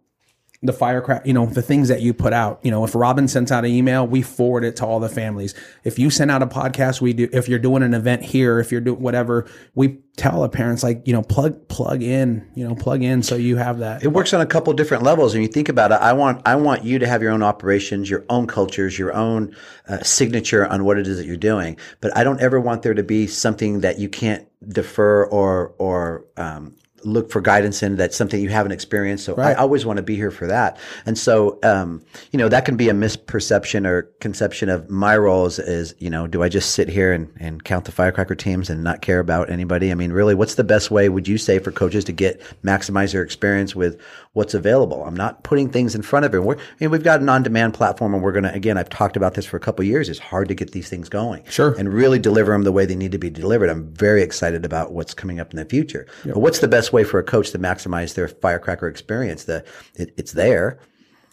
the 0.61 0.73
firecracker, 0.73 1.25
you 1.25 1.33
know, 1.33 1.45
the 1.45 1.61
things 1.61 1.87
that 1.87 2.01
you 2.01 2.13
put 2.13 2.33
out. 2.33 2.59
You 2.63 2.71
know, 2.71 2.83
if 2.83 2.93
Robin 2.95 3.27
sends 3.27 3.51
out 3.51 3.63
an 3.63 3.71
email, 3.71 4.05
we 4.05 4.21
forward 4.21 4.63
it 4.65 4.75
to 4.77 4.85
all 4.85 4.99
the 4.99 5.09
families. 5.09 5.55
If 5.83 5.97
you 5.97 6.09
send 6.09 6.31
out 6.31 6.41
a 6.41 6.47
podcast, 6.47 6.99
we 6.99 7.13
do. 7.13 7.29
If 7.31 7.47
you're 7.47 7.59
doing 7.59 7.83
an 7.83 7.93
event 7.93 8.23
here, 8.23 8.59
if 8.59 8.71
you're 8.71 8.81
doing 8.81 9.01
whatever, 9.01 9.47
we 9.73 9.99
tell 10.17 10.41
the 10.41 10.49
parents 10.49 10.83
like, 10.83 11.07
you 11.07 11.13
know, 11.13 11.21
plug 11.21 11.69
plug 11.69 12.03
in, 12.03 12.45
you 12.55 12.67
know, 12.67 12.75
plug 12.75 13.01
in 13.03 13.23
so 13.23 13.35
you 13.35 13.57
have 13.57 13.79
that. 13.79 14.03
it 14.03 14.07
works 14.07 14.33
on 14.33 14.41
a 14.41 14.45
couple 14.45 14.73
different 14.73 15.03
levels 15.03 15.33
and 15.33 15.43
you 15.43 15.47
think 15.47 15.69
about 15.69 15.91
it 15.91 15.95
i 15.95 16.11
want 16.13 16.41
i 16.45 16.55
want 16.55 16.83
you 16.83 16.99
to 16.99 17.07
have 17.07 17.21
your 17.21 17.31
own 17.31 17.43
operations 17.43 18.09
your 18.09 18.25
own 18.29 18.47
cultures 18.47 18.97
your 18.97 19.13
own 19.13 19.55
uh, 19.87 20.01
signature 20.01 20.65
on 20.67 20.83
what 20.83 20.97
it 20.97 21.07
is 21.07 21.17
that 21.17 21.25
you're 21.25 21.37
doing 21.37 21.77
but 22.01 22.15
i 22.17 22.23
don't 22.23 22.41
ever 22.41 22.59
want 22.59 22.81
there 22.81 22.93
to 22.93 23.03
be 23.03 23.27
something 23.27 23.81
that 23.81 23.99
you 23.99 24.09
can't 24.09 24.47
defer 24.67 25.25
or 25.25 25.73
or 25.77 26.25
um, 26.37 26.75
look 27.03 27.31
for 27.31 27.41
guidance 27.41 27.83
in 27.83 27.95
that's 27.95 28.15
something 28.15 28.41
you 28.41 28.49
haven't 28.49 28.71
experienced. 28.71 29.25
So 29.25 29.35
i 29.35 29.53
always 29.53 29.85
want 29.85 29.97
to 29.97 30.03
be 30.03 30.15
here 30.15 30.31
for 30.31 30.47
that. 30.47 30.77
And 31.05 31.17
so 31.17 31.59
um, 31.63 32.01
you 32.31 32.39
know 32.39 32.49
that 32.49 32.65
can 32.65 32.77
be 32.77 32.89
a 32.89 32.93
misperception 32.93 33.85
or 33.85 34.03
conception 34.19 34.69
of 34.69 34.89
my 34.89 35.17
roles 35.17 35.59
is, 35.59 35.95
you 35.99 36.09
know 36.09 36.27
do 36.27 36.43
i 36.43 36.49
just 36.49 36.71
sit 36.71 36.89
here 36.89 37.11
and, 37.13 37.31
and 37.39 37.63
count 37.63 37.85
the 37.85 37.91
firecracker 37.91 38.35
teams 38.35 38.69
and 38.69 38.83
not 38.83 39.01
care 39.01 39.19
about 39.19 39.49
anybody? 39.49 39.91
I 39.91 39.95
mean 39.95 40.11
really 40.11 40.35
what's 40.35 40.55
the 40.55 40.63
best 40.63 40.91
way 40.91 41.09
would 41.09 41.27
you 41.27 41.37
say 41.37 41.59
for 41.59 41.71
coaches 41.71 42.03
to 42.05 42.11
get 42.11 42.41
maximize 42.63 43.11
their 43.11 43.23
experience 43.23 43.75
with 43.75 43.99
what's 44.33 44.53
available. 44.53 45.03
I'm 45.03 45.15
not 45.15 45.43
putting 45.43 45.69
things 45.69 45.95
in 45.95 46.01
front 46.01 46.25
of 46.25 46.35
it 46.35 46.43
we're, 46.43 46.55
mean, 46.79 46.91
we've 46.91 47.03
got 47.03 47.19
an 47.21 47.29
on-demand 47.29 47.73
platform 47.73 48.13
and 48.13 48.21
we're 48.21 48.31
going 48.31 48.43
to 48.43 48.53
again 48.53 48.77
i've 48.77 48.89
talked 48.89 49.17
about 49.17 49.33
this 49.33 49.45
for 49.45 49.57
a 49.57 49.59
couple 49.59 49.81
of 49.81 49.87
years 49.87 50.07
it's 50.07 50.19
hard 50.19 50.47
to 50.47 50.53
get 50.53 50.71
these 50.71 50.87
things 50.87 51.09
going. 51.09 51.43
Sure. 51.49 51.73
and 51.77 51.91
really 51.93 52.19
deliver 52.19 52.51
them 52.51 52.63
the 52.63 52.71
way 52.71 52.85
they 52.85 52.95
need 52.95 53.11
to 53.11 53.17
be 53.17 53.29
delivered. 53.29 53.69
I'm 53.69 53.91
very 53.93 54.21
excited 54.21 54.65
about 54.65 54.93
what's 54.93 55.13
coming 55.13 55.39
up 55.39 55.51
in 55.51 55.57
the 55.57 55.65
future. 55.65 56.07
But 56.23 56.39
what's 56.39 56.59
the 56.59 56.67
best 56.67 56.93
way 56.93 57.03
for 57.03 57.19
a 57.19 57.23
coach 57.23 57.51
to 57.51 57.59
maximize 57.59 58.13
their 58.13 58.27
firecracker 58.27 58.87
experience? 58.87 59.45
The 59.45 59.65
it, 59.95 60.13
it's 60.17 60.33
there. 60.33 60.79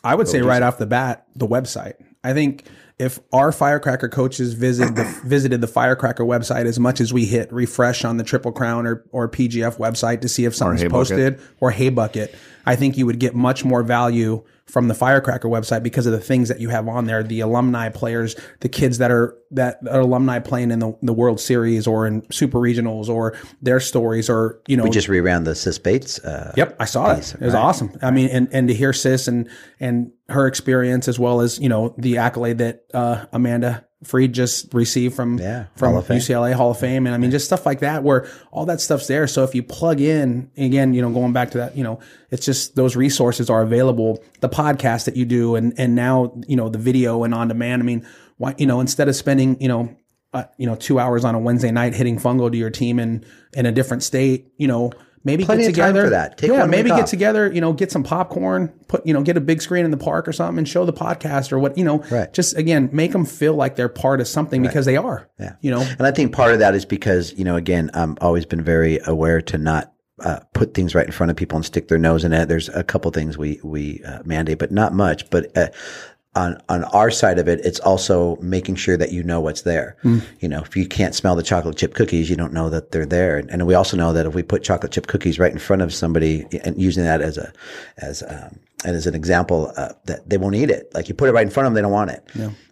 I 0.04 0.14
would 0.14 0.28
say 0.28 0.40
right 0.40 0.62
off 0.62 0.78
the 0.78 0.86
bat, 0.86 1.26
the 1.34 1.46
website. 1.46 1.94
I 2.22 2.32
think 2.32 2.64
if 2.98 3.20
our 3.32 3.52
firecracker 3.52 4.08
coaches 4.08 4.54
visit 4.54 4.94
the, 4.94 5.04
visited 5.24 5.60
the 5.60 5.66
firecracker 5.66 6.24
website 6.24 6.66
as 6.66 6.78
much 6.78 7.00
as 7.00 7.12
we 7.12 7.26
hit 7.26 7.52
refresh 7.52 8.04
on 8.04 8.16
the 8.16 8.24
Triple 8.24 8.52
Crown 8.52 8.86
or, 8.86 9.04
or 9.12 9.28
PGF 9.28 9.76
website 9.76 10.22
to 10.22 10.28
see 10.28 10.44
if 10.44 10.54
something's 10.54 10.90
posted 10.90 11.40
or 11.60 11.72
HeyBucket, 11.72 12.34
I 12.64 12.76
think 12.76 12.96
you 12.96 13.06
would 13.06 13.20
get 13.20 13.34
much 13.34 13.64
more 13.64 13.82
value 13.82 14.42
from 14.66 14.88
the 14.88 14.94
firecracker 14.94 15.48
website 15.48 15.82
because 15.82 16.06
of 16.06 16.12
the 16.12 16.20
things 16.20 16.48
that 16.48 16.60
you 16.60 16.68
have 16.68 16.88
on 16.88 17.06
there 17.06 17.22
the 17.22 17.40
alumni 17.40 17.88
players 17.88 18.34
the 18.60 18.68
kids 18.68 18.98
that 18.98 19.10
are 19.10 19.36
that 19.50 19.78
are 19.88 20.00
alumni 20.00 20.40
playing 20.40 20.72
in 20.72 20.80
the, 20.80 20.92
the 21.02 21.12
world 21.12 21.38
series 21.38 21.86
or 21.86 22.06
in 22.06 22.28
super 22.32 22.58
regionals 22.58 23.08
or 23.08 23.36
their 23.62 23.78
stories 23.78 24.28
or 24.28 24.60
you 24.66 24.76
know 24.76 24.82
we 24.82 24.90
just 24.90 25.08
reran 25.08 25.44
the 25.44 25.54
sis 25.54 25.78
bates 25.78 26.18
uh, 26.20 26.52
Yep, 26.56 26.76
I 26.80 26.84
saw 26.86 27.12
it. 27.12 27.34
It 27.34 27.40
was 27.40 27.54
awesome. 27.54 27.92
I 28.02 28.10
mean, 28.10 28.28
and, 28.30 28.48
and 28.52 28.68
to 28.68 28.74
hear 28.74 28.92
Sis 28.92 29.28
and 29.28 29.48
and 29.78 30.12
her 30.28 30.46
experience 30.46 31.06
as 31.06 31.18
well 31.18 31.40
as 31.40 31.58
you 31.58 31.68
know 31.68 31.94
the 31.98 32.18
accolade 32.18 32.58
that 32.58 32.84
uh, 32.94 33.26
Amanda 33.32 33.86
Freed 34.06 34.32
just 34.32 34.72
received 34.72 35.14
from 35.14 35.38
Yeah, 35.38 35.66
from 35.76 35.92
Hall. 35.92 36.02
UCLA 36.02 36.54
Hall 36.54 36.70
of 36.70 36.78
Fame, 36.78 37.06
and 37.06 37.14
I 37.14 37.18
mean 37.18 37.30
just 37.30 37.44
stuff 37.44 37.66
like 37.66 37.80
that 37.80 38.02
where 38.02 38.28
all 38.50 38.66
that 38.66 38.80
stuff's 38.80 39.06
there. 39.06 39.26
So 39.26 39.44
if 39.44 39.54
you 39.54 39.62
plug 39.62 40.00
in 40.00 40.50
again, 40.56 40.94
you 40.94 41.02
know, 41.02 41.10
going 41.10 41.32
back 41.32 41.50
to 41.50 41.58
that, 41.58 41.76
you 41.76 41.84
know, 41.84 42.00
it's 42.30 42.46
just 42.46 42.76
those 42.76 42.96
resources 42.96 43.50
are 43.50 43.62
available. 43.62 44.22
The 44.40 44.48
podcast 44.48 45.04
that 45.06 45.16
you 45.16 45.24
do, 45.24 45.56
and 45.56 45.74
and 45.78 45.94
now 45.94 46.32
you 46.46 46.56
know 46.56 46.68
the 46.68 46.78
video 46.78 47.24
and 47.24 47.34
on 47.34 47.48
demand. 47.48 47.82
I 47.82 47.84
mean, 47.84 48.06
why 48.38 48.54
you 48.58 48.66
know 48.66 48.80
instead 48.80 49.08
of 49.08 49.16
spending 49.16 49.60
you 49.60 49.68
know 49.68 49.96
uh, 50.32 50.44
you 50.56 50.66
know 50.66 50.76
two 50.76 50.98
hours 50.98 51.24
on 51.24 51.34
a 51.34 51.38
Wednesday 51.38 51.70
night 51.70 51.94
hitting 51.94 52.18
fungo 52.18 52.50
to 52.50 52.56
your 52.56 52.70
team 52.70 52.98
in 52.98 53.24
in 53.54 53.66
a 53.66 53.72
different 53.72 54.02
state, 54.02 54.52
you 54.56 54.68
know. 54.68 54.92
Maybe 55.26 55.44
Plenty 55.44 55.64
get 55.64 55.70
together 55.70 56.04
for 56.04 56.10
that. 56.10 56.38
Take 56.38 56.52
yeah, 56.52 56.66
maybe 56.66 56.88
get 56.88 57.00
off. 57.00 57.10
together. 57.10 57.52
You 57.52 57.60
know, 57.60 57.72
get 57.72 57.90
some 57.90 58.04
popcorn. 58.04 58.68
Put 58.86 59.04
you 59.04 59.12
know, 59.12 59.22
get 59.22 59.36
a 59.36 59.40
big 59.40 59.60
screen 59.60 59.84
in 59.84 59.90
the 59.90 59.96
park 59.96 60.28
or 60.28 60.32
something, 60.32 60.58
and 60.58 60.68
show 60.68 60.84
the 60.84 60.92
podcast 60.92 61.50
or 61.50 61.58
what 61.58 61.76
you 61.76 61.84
know. 61.84 61.98
Right. 62.12 62.32
Just 62.32 62.56
again, 62.56 62.90
make 62.92 63.10
them 63.10 63.24
feel 63.24 63.54
like 63.54 63.74
they're 63.74 63.88
part 63.88 64.20
of 64.20 64.28
something 64.28 64.62
because 64.62 64.86
they 64.86 64.96
are. 64.96 65.28
Yeah. 65.40 65.56
You 65.62 65.72
know. 65.72 65.80
And 65.80 66.06
I 66.06 66.12
think 66.12 66.32
part 66.32 66.52
of 66.52 66.60
that 66.60 66.76
is 66.76 66.84
because, 66.84 67.32
you 67.36 67.44
know, 67.44 67.56
again, 67.56 67.90
I'm 67.92 68.16
always 68.20 68.46
been 68.46 68.62
very 68.62 69.00
aware 69.04 69.42
to 69.42 69.58
not 69.58 69.92
uh, 70.20 70.38
put 70.54 70.74
things 70.74 70.94
right 70.94 71.06
in 71.06 71.12
front 71.12 71.30
of 71.30 71.36
people 71.36 71.56
and 71.56 71.64
stick 71.64 71.88
their 71.88 71.98
nose 71.98 72.22
in 72.22 72.32
it. 72.32 72.46
There's 72.46 72.68
a 72.68 72.84
couple 72.84 73.10
things 73.10 73.36
we, 73.36 73.58
we 73.64 74.04
uh, 74.04 74.22
mandate, 74.24 74.58
but 74.60 74.70
not 74.70 74.92
much. 74.94 75.28
But 75.28 75.56
uh, 75.58 75.70
on, 76.36 76.60
on 76.68 76.84
our 76.84 77.10
side 77.10 77.38
of 77.38 77.48
it, 77.48 77.60
it's 77.64 77.80
also 77.80 78.36
making 78.36 78.76
sure 78.76 78.96
that 78.96 79.10
you 79.10 79.22
know 79.22 79.40
what's 79.40 79.62
there. 79.62 79.96
You 80.40 80.48
know, 80.48 80.60
if 80.60 80.76
you 80.76 80.86
can't 80.86 81.14
smell 81.14 81.34
the 81.34 81.42
chocolate 81.42 81.76
chip 81.76 81.94
cookies, 81.94 82.28
you 82.28 82.36
don't 82.36 82.52
know 82.52 82.68
that 82.70 82.92
they're 82.92 83.06
there. 83.06 83.38
And, 83.38 83.50
and 83.50 83.66
we 83.66 83.74
also 83.74 83.96
know 83.96 84.12
that 84.12 84.26
if 84.26 84.34
we 84.34 84.42
put 84.42 84.62
chocolate 84.62 84.92
chip 84.92 85.06
cookies 85.06 85.38
right 85.38 85.50
in 85.50 85.58
front 85.58 85.82
of 85.82 85.94
somebody 85.94 86.46
and 86.62 86.80
using 86.80 87.04
that 87.04 87.22
as 87.22 87.38
a, 87.38 87.52
as, 87.96 88.22
um, 88.22 88.60
and 88.84 88.94
as 88.94 89.06
an 89.06 89.14
example, 89.14 89.72
uh, 89.76 89.94
that 90.04 90.28
they 90.28 90.36
won't 90.36 90.54
eat 90.54 90.70
it. 90.70 90.94
Like 90.94 91.08
you 91.08 91.14
put 91.14 91.28
it 91.28 91.32
right 91.32 91.46
in 91.46 91.50
front 91.50 91.66
of 91.66 91.70
them, 91.72 91.74
they 91.74 91.82
don't 91.82 91.92
want 91.92 92.10
it. 92.10 92.22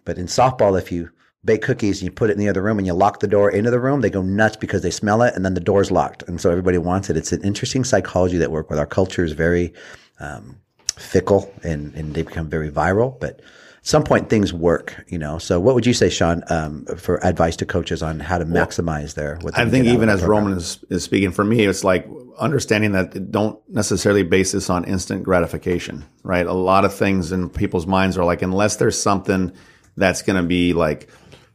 But 0.05 0.19
in 0.19 0.27
softball, 0.27 0.79
if 0.79 0.91
you 0.91 1.09
bake 1.43 1.63
cookies 1.63 2.01
and 2.01 2.05
you 2.05 2.11
put 2.11 2.29
it 2.29 2.33
in 2.33 2.39
the 2.39 2.49
other 2.49 2.61
room 2.61 2.77
and 2.77 2.85
you 2.85 2.93
lock 2.93 3.19
the 3.19 3.27
door 3.27 3.49
into 3.49 3.71
the 3.71 3.79
room, 3.79 4.01
they 4.01 4.09
go 4.11 4.21
nuts 4.21 4.57
because 4.57 4.83
they 4.83 4.91
smell 4.91 5.23
it 5.23 5.33
and 5.35 5.43
then 5.43 5.55
the 5.55 5.59
door's 5.59 5.89
locked. 5.91 6.23
And 6.27 6.39
so 6.39 6.51
everybody 6.51 6.77
wants 6.77 7.09
it. 7.09 7.17
It's 7.17 7.31
an 7.31 7.43
interesting 7.43 7.83
psychology 7.83 8.37
that 8.37 8.51
work 8.51 8.69
with. 8.69 8.77
Our 8.77 8.85
culture 8.85 9.23
is 9.23 9.31
very 9.31 9.73
um, 10.19 10.59
fickle 10.97 11.53
and, 11.63 11.93
and 11.95 12.13
they 12.13 12.21
become 12.21 12.49
very 12.49 12.71
viral, 12.71 13.19
but 13.19 13.39
at 13.39 13.43
some 13.81 14.03
point 14.03 14.29
things 14.29 14.53
work, 14.53 15.05
you 15.07 15.17
know. 15.17 15.37
So 15.37 15.59
what 15.59 15.75
would 15.75 15.85
you 15.85 15.93
say, 15.93 16.09
Sean, 16.09 16.43
um, 16.49 16.85
for 16.85 17.23
advice 17.23 17.55
to 17.57 17.65
coaches 17.65 18.01
on 18.01 18.19
how 18.19 18.37
to 18.37 18.45
maximize 18.45 19.13
their 19.13 19.37
what 19.41 19.57
I 19.57 19.69
think 19.69 19.85
even 19.85 20.09
as 20.09 20.21
program? 20.21 20.45
Roman 20.45 20.57
is, 20.57 20.83
is 20.89 21.03
speaking 21.03 21.31
for 21.31 21.43
me, 21.43 21.65
it's 21.65 21.83
like 21.83 22.07
understanding 22.37 22.93
that 22.93 23.31
don't 23.31 23.59
necessarily 23.69 24.23
base 24.23 24.51
this 24.51 24.69
on 24.69 24.85
instant 24.85 25.23
gratification, 25.23 26.05
right? 26.23 26.45
A 26.45 26.53
lot 26.53 26.85
of 26.85 26.93
things 26.93 27.31
in 27.31 27.49
people's 27.49 27.87
minds 27.87 28.17
are 28.17 28.25
like, 28.25 28.41
unless 28.41 28.77
there's 28.77 28.99
something 28.99 29.51
that's 29.97 30.21
going 30.21 30.41
to 30.41 30.47
be 30.47 30.73
like, 30.73 31.09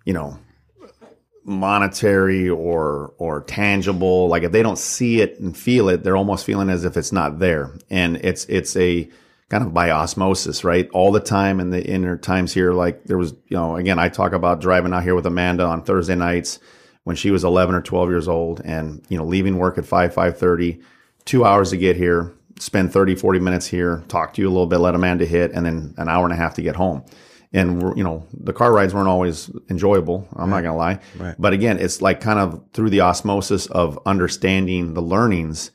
you 0.04 0.12
know, 0.12 0.38
monetary 1.44 2.48
or 2.48 3.14
or 3.18 3.42
tangible, 3.42 4.28
like 4.28 4.42
if 4.42 4.52
they 4.52 4.62
don't 4.62 4.78
see 4.78 5.20
it 5.20 5.38
and 5.40 5.56
feel 5.56 5.88
it, 5.88 6.04
they're 6.04 6.16
almost 6.16 6.44
feeling 6.44 6.70
as 6.70 6.84
if 6.84 6.96
it's 6.96 7.12
not 7.12 7.38
there. 7.38 7.72
And 7.88 8.16
it's 8.18 8.44
it's 8.46 8.76
a 8.76 9.08
kind 9.50 9.64
of 9.64 9.74
by 9.74 9.90
osmosis, 9.90 10.64
right? 10.64 10.88
All 10.92 11.12
the 11.12 11.20
time 11.20 11.60
in 11.60 11.70
the 11.70 11.84
inner 11.84 12.16
times 12.16 12.54
here, 12.54 12.72
like 12.72 13.04
there 13.04 13.18
was, 13.18 13.32
you 13.48 13.56
know, 13.56 13.76
again, 13.76 13.98
I 13.98 14.08
talk 14.08 14.32
about 14.32 14.60
driving 14.60 14.94
out 14.94 15.02
here 15.02 15.16
with 15.16 15.26
Amanda 15.26 15.64
on 15.64 15.82
Thursday 15.82 16.14
nights 16.14 16.60
when 17.02 17.16
she 17.16 17.32
was 17.32 17.42
11 17.42 17.74
or 17.74 17.82
12 17.82 18.08
years 18.10 18.28
old 18.28 18.60
and, 18.64 19.04
you 19.08 19.18
know, 19.18 19.24
leaving 19.24 19.58
work 19.58 19.76
at 19.76 19.84
5, 19.84 20.14
5.30, 20.14 20.80
two 21.24 21.44
hours 21.44 21.70
to 21.70 21.76
get 21.76 21.96
here, 21.96 22.32
spend 22.60 22.92
30, 22.92 23.16
40 23.16 23.40
minutes 23.40 23.66
here, 23.66 24.04
talk 24.06 24.34
to 24.34 24.40
you 24.40 24.48
a 24.48 24.52
little 24.52 24.68
bit, 24.68 24.78
let 24.78 24.94
Amanda 24.94 25.26
hit, 25.26 25.50
and 25.50 25.66
then 25.66 25.94
an 25.96 26.08
hour 26.08 26.24
and 26.24 26.32
a 26.32 26.36
half 26.36 26.54
to 26.54 26.62
get 26.62 26.76
home. 26.76 27.04
And, 27.52 27.82
we're, 27.82 27.96
you 27.96 28.04
know, 28.04 28.28
the 28.32 28.52
car 28.52 28.72
rides 28.72 28.94
weren't 28.94 29.08
always 29.08 29.50
enjoyable. 29.68 30.28
I'm 30.36 30.50
not 30.50 30.60
going 30.60 30.74
to 30.74 30.78
lie. 30.78 31.00
Right. 31.18 31.34
But 31.36 31.52
again, 31.52 31.78
it's 31.78 32.00
like 32.00 32.20
kind 32.20 32.38
of 32.38 32.62
through 32.72 32.90
the 32.90 33.00
osmosis 33.00 33.66
of 33.66 33.98
understanding 34.06 34.94
the 34.94 35.02
learnings, 35.02 35.72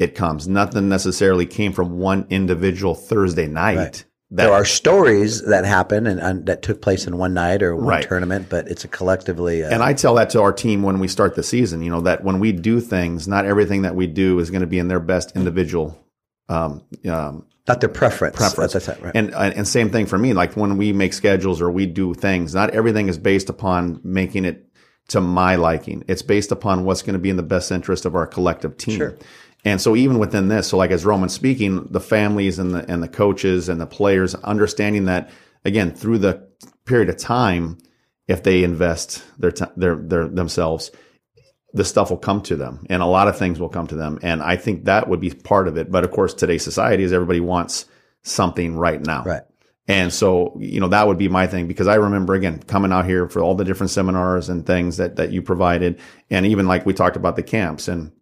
it 0.00 0.14
comes. 0.16 0.48
Nothing 0.48 0.88
necessarily 0.88 1.46
came 1.46 1.72
from 1.72 1.98
one 1.98 2.26
individual 2.30 2.94
Thursday 2.94 3.46
night. 3.46 3.76
Right. 3.76 4.04
There 4.32 4.52
are 4.52 4.64
stories 4.64 5.42
that 5.46 5.64
happen 5.64 6.06
and, 6.06 6.20
and 6.20 6.46
that 6.46 6.62
took 6.62 6.80
place 6.80 7.06
in 7.06 7.18
one 7.18 7.34
night 7.34 7.62
or 7.64 7.74
one 7.74 7.84
Right. 7.86 8.08
tournament, 8.08 8.46
but 8.48 8.68
it's 8.68 8.84
a 8.84 8.88
collectively. 8.88 9.64
Uh, 9.64 9.70
And 9.70 9.82
I 9.82 9.92
tell 9.92 10.14
that 10.14 10.30
to 10.30 10.40
our 10.40 10.52
team 10.52 10.82
when 10.82 11.00
we 11.00 11.08
start 11.08 11.34
the 11.34 11.42
season, 11.42 11.82
you 11.82 11.90
know, 11.90 12.00
that 12.02 12.22
when 12.22 12.38
we 12.38 12.52
do 12.52 12.80
things, 12.80 13.26
not 13.26 13.44
everything 13.44 13.82
that 13.82 13.96
we 13.96 14.06
do 14.06 14.38
is 14.38 14.50
going 14.50 14.60
to 14.60 14.68
be 14.68 14.78
in 14.78 14.88
their 14.88 15.00
best 15.00 15.34
individual 15.36 15.98
um, 16.48 16.82
um, 17.08 17.46
not 17.68 17.80
their 17.80 17.88
preference. 17.88 18.36
preference. 18.36 18.72
That's, 18.72 18.86
that's 18.86 19.00
right. 19.00 19.14
And 19.14 19.32
and 19.32 19.68
same 19.68 19.90
thing 19.90 20.06
for 20.06 20.18
me. 20.18 20.32
Like 20.32 20.56
when 20.56 20.76
we 20.76 20.92
make 20.92 21.12
schedules 21.12 21.60
or 21.60 21.70
we 21.70 21.86
do 21.86 22.14
things, 22.14 22.54
not 22.54 22.70
everything 22.70 23.08
is 23.08 23.18
based 23.18 23.48
upon 23.48 24.00
making 24.02 24.44
it 24.44 24.66
to 25.08 25.20
my 25.20 25.54
liking. 25.56 26.04
It's 26.08 26.22
based 26.22 26.50
upon 26.50 26.84
what's 26.84 27.02
going 27.02 27.12
to 27.14 27.20
be 27.20 27.30
in 27.30 27.36
the 27.36 27.42
best 27.44 27.70
interest 27.70 28.04
of 28.04 28.14
our 28.16 28.26
collective 28.26 28.76
team. 28.76 28.96
Sure. 28.96 29.16
And 29.64 29.80
so 29.80 29.94
even 29.94 30.18
within 30.18 30.48
this, 30.48 30.68
so 30.68 30.76
like 30.76 30.90
as 30.90 31.04
Roman 31.04 31.28
speaking, 31.28 31.86
the 31.90 32.00
families 32.00 32.58
and 32.58 32.74
the 32.74 32.90
and 32.90 33.02
the 33.02 33.08
coaches 33.08 33.68
and 33.68 33.80
the 33.80 33.86
players 33.86 34.34
understanding 34.34 35.06
that 35.06 35.30
again 35.64 35.92
through 35.92 36.18
the 36.18 36.48
period 36.86 37.10
of 37.10 37.18
time, 37.18 37.78
if 38.26 38.42
they 38.42 38.64
invest 38.64 39.22
their 39.38 39.52
ti 39.52 39.66
their 39.76 39.96
their 39.96 40.28
themselves, 40.28 40.90
the 41.72 41.84
stuff 41.84 42.10
will 42.10 42.18
come 42.18 42.40
to 42.42 42.56
them 42.56 42.86
and 42.88 43.02
a 43.02 43.06
lot 43.06 43.28
of 43.28 43.38
things 43.38 43.60
will 43.60 43.68
come 43.68 43.86
to 43.88 43.96
them. 43.96 44.18
And 44.22 44.42
I 44.42 44.56
think 44.56 44.86
that 44.86 45.08
would 45.08 45.20
be 45.20 45.30
part 45.30 45.68
of 45.68 45.76
it. 45.76 45.90
But 45.90 46.04
of 46.04 46.10
course, 46.10 46.32
today's 46.32 46.64
society 46.64 47.02
is 47.02 47.12
everybody 47.12 47.40
wants 47.40 47.84
something 48.22 48.76
right 48.76 49.00
now. 49.00 49.24
right. 49.24 49.42
And 49.88 50.12
so, 50.12 50.56
you 50.60 50.78
know, 50.78 50.88
that 50.88 51.08
would 51.08 51.18
be 51.18 51.28
my 51.28 51.48
thing 51.48 51.66
because 51.66 51.88
I 51.88 51.96
remember 51.96 52.34
again 52.34 52.60
coming 52.60 52.92
out 52.92 53.06
here 53.06 53.28
for 53.28 53.42
all 53.42 53.56
the 53.56 53.64
different 53.64 53.90
seminars 53.90 54.48
and 54.48 54.64
things 54.64 54.98
that, 54.98 55.16
that 55.16 55.32
you 55.32 55.42
provided. 55.42 55.98
And 56.30 56.46
even 56.46 56.68
like 56.68 56.86
we 56.86 56.94
talked 56.94 57.16
about 57.16 57.34
the 57.34 57.42
camps 57.42 57.88
and, 57.88 58.12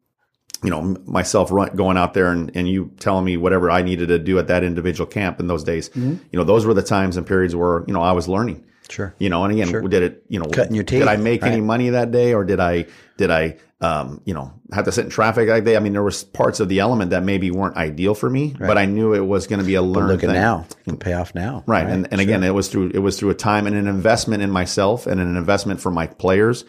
you 0.62 0.70
know, 0.70 0.96
myself 1.06 1.52
run, 1.52 1.74
going 1.76 1.96
out 1.96 2.14
there 2.14 2.32
and, 2.32 2.50
and 2.56 2.68
you 2.68 2.90
telling 2.98 3.24
me 3.24 3.36
whatever 3.36 3.70
I 3.70 3.82
needed 3.82 4.08
to 4.08 4.18
do 4.18 4.38
at 4.38 4.48
that 4.48 4.64
individual 4.64 5.06
camp 5.06 5.40
in 5.40 5.46
those 5.46 5.64
days, 5.64 5.90
you 5.94 6.20
know, 6.32 6.44
those 6.44 6.66
were 6.66 6.74
the 6.74 6.82
times 6.82 7.16
and 7.16 7.26
periods 7.26 7.54
where, 7.54 7.84
you 7.86 7.92
know, 7.92 8.02
I 8.02 8.12
was 8.12 8.28
learning. 8.28 8.64
Sure. 8.90 9.14
You 9.18 9.28
know, 9.28 9.44
and 9.44 9.52
again, 9.52 9.88
did 9.90 10.02
it, 10.02 10.24
you 10.28 10.40
know, 10.40 10.46
Cutting 10.46 10.74
your 10.74 10.84
did 10.84 11.06
I 11.06 11.16
teeth, 11.16 11.24
make 11.24 11.42
any 11.42 11.60
money 11.60 11.90
that 11.90 12.10
day 12.10 12.32
or 12.32 12.42
did 12.42 12.58
I, 12.58 12.86
did 13.18 13.30
I, 13.30 13.58
um, 13.80 14.22
you 14.24 14.32
know, 14.34 14.52
have 14.72 14.86
to 14.86 14.92
sit 14.92 15.04
in 15.04 15.10
traffic 15.10 15.46
that 15.46 15.64
day? 15.64 15.76
I 15.76 15.80
mean, 15.80 15.92
there 15.92 16.02
was 16.02 16.24
parts 16.24 16.58
of 16.58 16.68
the 16.68 16.80
element 16.80 17.10
that 17.10 17.22
maybe 17.22 17.50
weren't 17.50 17.76
ideal 17.76 18.14
for 18.14 18.30
me, 18.30 18.56
but 18.58 18.78
I 18.78 18.86
knew 18.86 19.12
it 19.12 19.20
was 19.20 19.46
going 19.46 19.60
to 19.60 19.64
be 19.64 19.74
a 19.74 19.82
learned 19.82 20.08
Look 20.08 20.24
at 20.24 20.30
now. 20.30 20.66
Can 20.84 20.96
pay 20.96 21.12
off 21.12 21.34
now. 21.34 21.64
Right. 21.66 21.86
And, 21.86 22.08
and 22.10 22.20
again, 22.20 22.42
it 22.42 22.54
was 22.54 22.68
through, 22.68 22.92
it 22.94 22.98
was 22.98 23.18
through 23.18 23.30
a 23.30 23.34
time 23.34 23.66
and 23.66 23.76
an 23.76 23.86
investment 23.86 24.42
in 24.42 24.50
myself 24.50 25.06
and 25.06 25.20
an 25.20 25.36
investment 25.36 25.80
for 25.80 25.90
my 25.90 26.06
players 26.06 26.64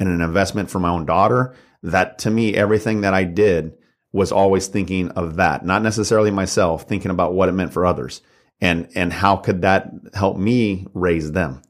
and 0.00 0.08
an 0.08 0.20
investment 0.20 0.70
for 0.70 0.80
my 0.80 0.90
own 0.90 1.06
daughter 1.06 1.54
that 1.82 2.18
to 2.20 2.30
me, 2.30 2.54
everything 2.54 3.02
that 3.02 3.14
I 3.14 3.24
did 3.24 3.74
was 4.12 4.32
always 4.32 4.66
thinking 4.66 5.10
of 5.10 5.36
that, 5.36 5.64
not 5.64 5.82
necessarily 5.82 6.30
myself, 6.30 6.88
thinking 6.88 7.10
about 7.10 7.34
what 7.34 7.48
it 7.48 7.52
meant 7.52 7.72
for 7.72 7.86
others 7.86 8.22
and, 8.60 8.88
and 8.94 9.12
how 9.12 9.36
could 9.36 9.62
that 9.62 9.90
help 10.14 10.36
me 10.36 10.86
raise 10.94 11.32
them? 11.32 11.62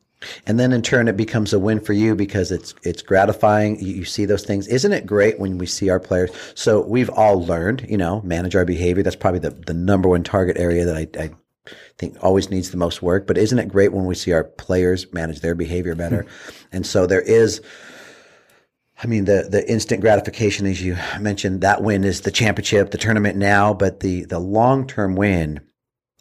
And 0.47 0.61
then 0.61 0.73
in 0.73 0.83
turn, 0.83 1.09
it 1.09 1.17
becomes 1.17 1.53
a 1.53 1.59
win 1.59 1.81
for 1.81 1.95
you 1.95 2.15
because 2.15 2.53
it's 2.53 2.75
it's 2.83 3.01
gratifying. 3.01 3.81
You, 3.81 3.95
you 3.95 4.05
see 4.05 4.27
those 4.27 4.45
things. 4.45 4.67
Isn't 4.67 4.93
it 4.93 5.07
great 5.07 5.39
when 5.39 5.57
we 5.57 5.65
see 5.65 5.89
our 5.89 6.01
players? 6.01 6.31
So 6.55 6.83
we've 6.83 7.09
all 7.09 7.43
learned, 7.43 7.87
you 7.89 7.97
know, 7.97 8.21
manage 8.21 8.55
our 8.55 8.67
behavior. 8.67 9.03
That's 9.03 9.17
probably 9.17 9.41
the, 9.41 9.51
the 9.51 9.73
number 9.73 10.11
one 10.11 10.23
target 10.23 10.59
area 10.59 10.85
that 10.85 10.97
I, 10.97 11.09
I 11.19 11.31
think 11.97 12.23
always 12.23 12.51
needs 12.51 12.71
the 12.71 12.77
most 12.77 13.01
work. 13.01 13.27
But 13.27 13.39
isn't 13.39 13.59
it 13.59 13.69
great 13.69 13.95
when 13.95 14.05
we 14.05 14.15
see 14.15 14.33
our 14.33 14.45
players 14.45 15.11
manage 15.11 15.41
their 15.41 15.55
behavior 15.55 15.95
better? 15.95 16.23
Hmm. 16.23 16.51
and 16.73 16.87
so 16.87 17.07
there 17.07 17.23
is. 17.23 17.63
I 19.03 19.07
mean, 19.07 19.25
the, 19.25 19.49
the 19.51 19.69
instant 19.71 20.03
gratification, 20.03 20.67
as 20.67 20.83
you 20.83 20.97
mentioned, 21.19 21.63
that 21.63 21.83
win 21.83 22.05
is 22.05 22.21
the 22.21 22.31
championship, 22.31 22.91
the 22.91 22.99
tournament 22.99 23.37
now, 23.37 23.73
but 23.73 24.01
the, 24.01 24.25
the 24.25 24.39
long 24.39 24.87
term 24.87 25.17
win 25.17 25.61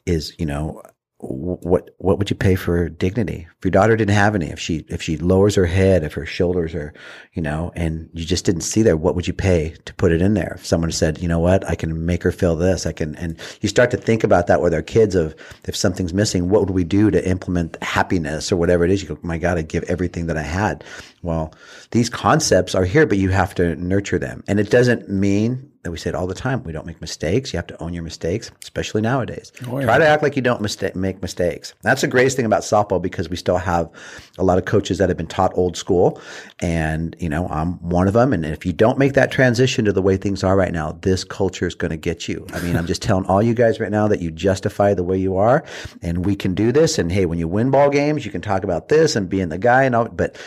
is, 0.05 0.33
you 0.37 0.45
know, 0.45 0.81
what 1.21 1.89
what 1.97 2.17
would 2.17 2.29
you 2.29 2.35
pay 2.35 2.55
for 2.55 2.87
dignity? 2.87 3.45
If 3.57 3.65
your 3.65 3.71
daughter 3.71 3.97
didn't 3.97 4.15
have 4.15 4.35
any 4.35 4.51
if 4.51 4.59
she 4.59 4.85
if 4.87 5.01
she 5.01 5.17
lowers 5.17 5.53
her 5.55 5.65
head 5.65 6.05
if 6.05 6.13
her 6.13 6.25
shoulders 6.25 6.73
are 6.73 6.93
you 7.33 7.41
know 7.41 7.73
and 7.75 8.09
you 8.13 8.23
just 8.23 8.45
didn't 8.45 8.61
see 8.61 8.83
there 8.83 8.95
what 8.95 9.15
would 9.15 9.27
you 9.27 9.33
pay 9.33 9.75
to 9.83 9.93
put 9.95 10.13
it 10.13 10.21
in 10.21 10.33
there? 10.33 10.53
If 10.55 10.65
someone 10.65 10.91
said 10.93 11.21
you 11.21 11.27
know 11.27 11.39
what? 11.39 11.67
I 11.67 11.75
can 11.75 12.05
make 12.05 12.23
her 12.23 12.31
feel 12.31 12.55
this 12.55 12.85
i 12.85 12.93
can 12.93 13.15
and 13.15 13.37
you 13.59 13.67
start 13.67 13.91
to 13.91 13.97
think 13.97 14.23
about 14.23 14.47
that 14.47 14.61
with 14.61 14.73
our 14.73 14.81
kids 14.81 15.13
of 15.13 15.35
if 15.65 15.75
something's 15.75 16.13
missing 16.13 16.49
what 16.49 16.61
would 16.61 16.69
we 16.69 16.85
do 16.85 17.11
to 17.11 17.29
implement 17.29 17.81
happiness 17.83 18.49
or 18.49 18.55
whatever 18.55 18.85
it 18.85 18.91
is? 18.91 19.01
You 19.01 19.09
go 19.09 19.19
my 19.21 19.37
god 19.37 19.57
i 19.57 19.61
give 19.61 19.83
everything 19.83 20.27
that 20.27 20.37
i 20.37 20.41
had. 20.41 20.85
Well 21.21 21.53
these 21.91 22.09
concepts 22.09 22.75
are 22.75 22.85
here 22.85 23.05
but 23.05 23.17
you 23.17 23.29
have 23.29 23.53
to 23.55 23.75
nurture 23.75 24.19
them. 24.19 24.41
And 24.47 24.57
it 24.57 24.69
doesn't 24.69 25.09
mean 25.09 25.69
and 25.83 25.93
we 25.93 25.97
say 25.97 26.09
it 26.09 26.15
all 26.15 26.27
the 26.27 26.33
time. 26.33 26.63
We 26.63 26.73
don't 26.73 26.85
make 26.85 26.99
mistakes. 26.99 27.53
You 27.53 27.57
have 27.57 27.67
to 27.67 27.81
own 27.81 27.93
your 27.93 28.03
mistakes, 28.03 28.51
especially 28.61 29.01
nowadays. 29.01 29.51
Oh, 29.67 29.79
yeah. 29.79 29.85
Try 29.85 29.97
to 29.97 30.07
act 30.07 30.21
like 30.21 30.35
you 30.35 30.41
don't 30.41 30.61
make 30.95 31.21
mistakes. 31.21 31.73
That's 31.83 32.01
the 32.01 32.07
greatest 32.07 32.35
thing 32.35 32.45
about 32.45 32.63
softball 32.63 33.01
because 33.01 33.29
we 33.29 33.37
still 33.37 33.57
have 33.57 33.89
a 34.37 34.43
lot 34.43 34.57
of 34.57 34.65
coaches 34.65 34.97
that 34.97 35.09
have 35.09 35.17
been 35.17 35.27
taught 35.27 35.57
old 35.57 35.77
school, 35.77 36.21
and 36.59 37.15
you 37.19 37.29
know 37.29 37.47
I'm 37.47 37.73
one 37.87 38.07
of 38.07 38.13
them. 38.13 38.33
And 38.33 38.45
if 38.45 38.65
you 38.65 38.73
don't 38.73 38.97
make 38.97 39.13
that 39.13 39.31
transition 39.31 39.85
to 39.85 39.93
the 39.93 40.01
way 40.01 40.17
things 40.17 40.43
are 40.43 40.57
right 40.57 40.73
now, 40.73 40.97
this 41.01 41.23
culture 41.23 41.67
is 41.67 41.75
going 41.75 41.91
to 41.91 41.97
get 41.97 42.27
you. 42.27 42.45
I 42.53 42.59
mean, 42.61 42.75
I'm 42.75 42.87
just 42.87 43.01
telling 43.01 43.25
all 43.25 43.41
you 43.41 43.53
guys 43.53 43.79
right 43.79 43.91
now 43.91 44.07
that 44.09 44.21
you 44.21 44.31
justify 44.31 44.93
the 44.93 45.03
way 45.03 45.17
you 45.17 45.37
are, 45.37 45.63
and 46.01 46.25
we 46.25 46.35
can 46.35 46.53
do 46.53 46.71
this. 46.73 46.97
And 46.99 47.11
hey, 47.11 47.25
when 47.25 47.39
you 47.39 47.47
win 47.47 47.71
ball 47.71 47.89
games, 47.89 48.25
you 48.25 48.31
can 48.31 48.41
talk 48.41 48.63
about 48.65 48.89
this 48.89 49.15
and 49.15 49.29
being 49.29 49.49
the 49.49 49.57
guy 49.57 49.83
and 49.83 49.95
all, 49.95 50.09
but 50.09 50.37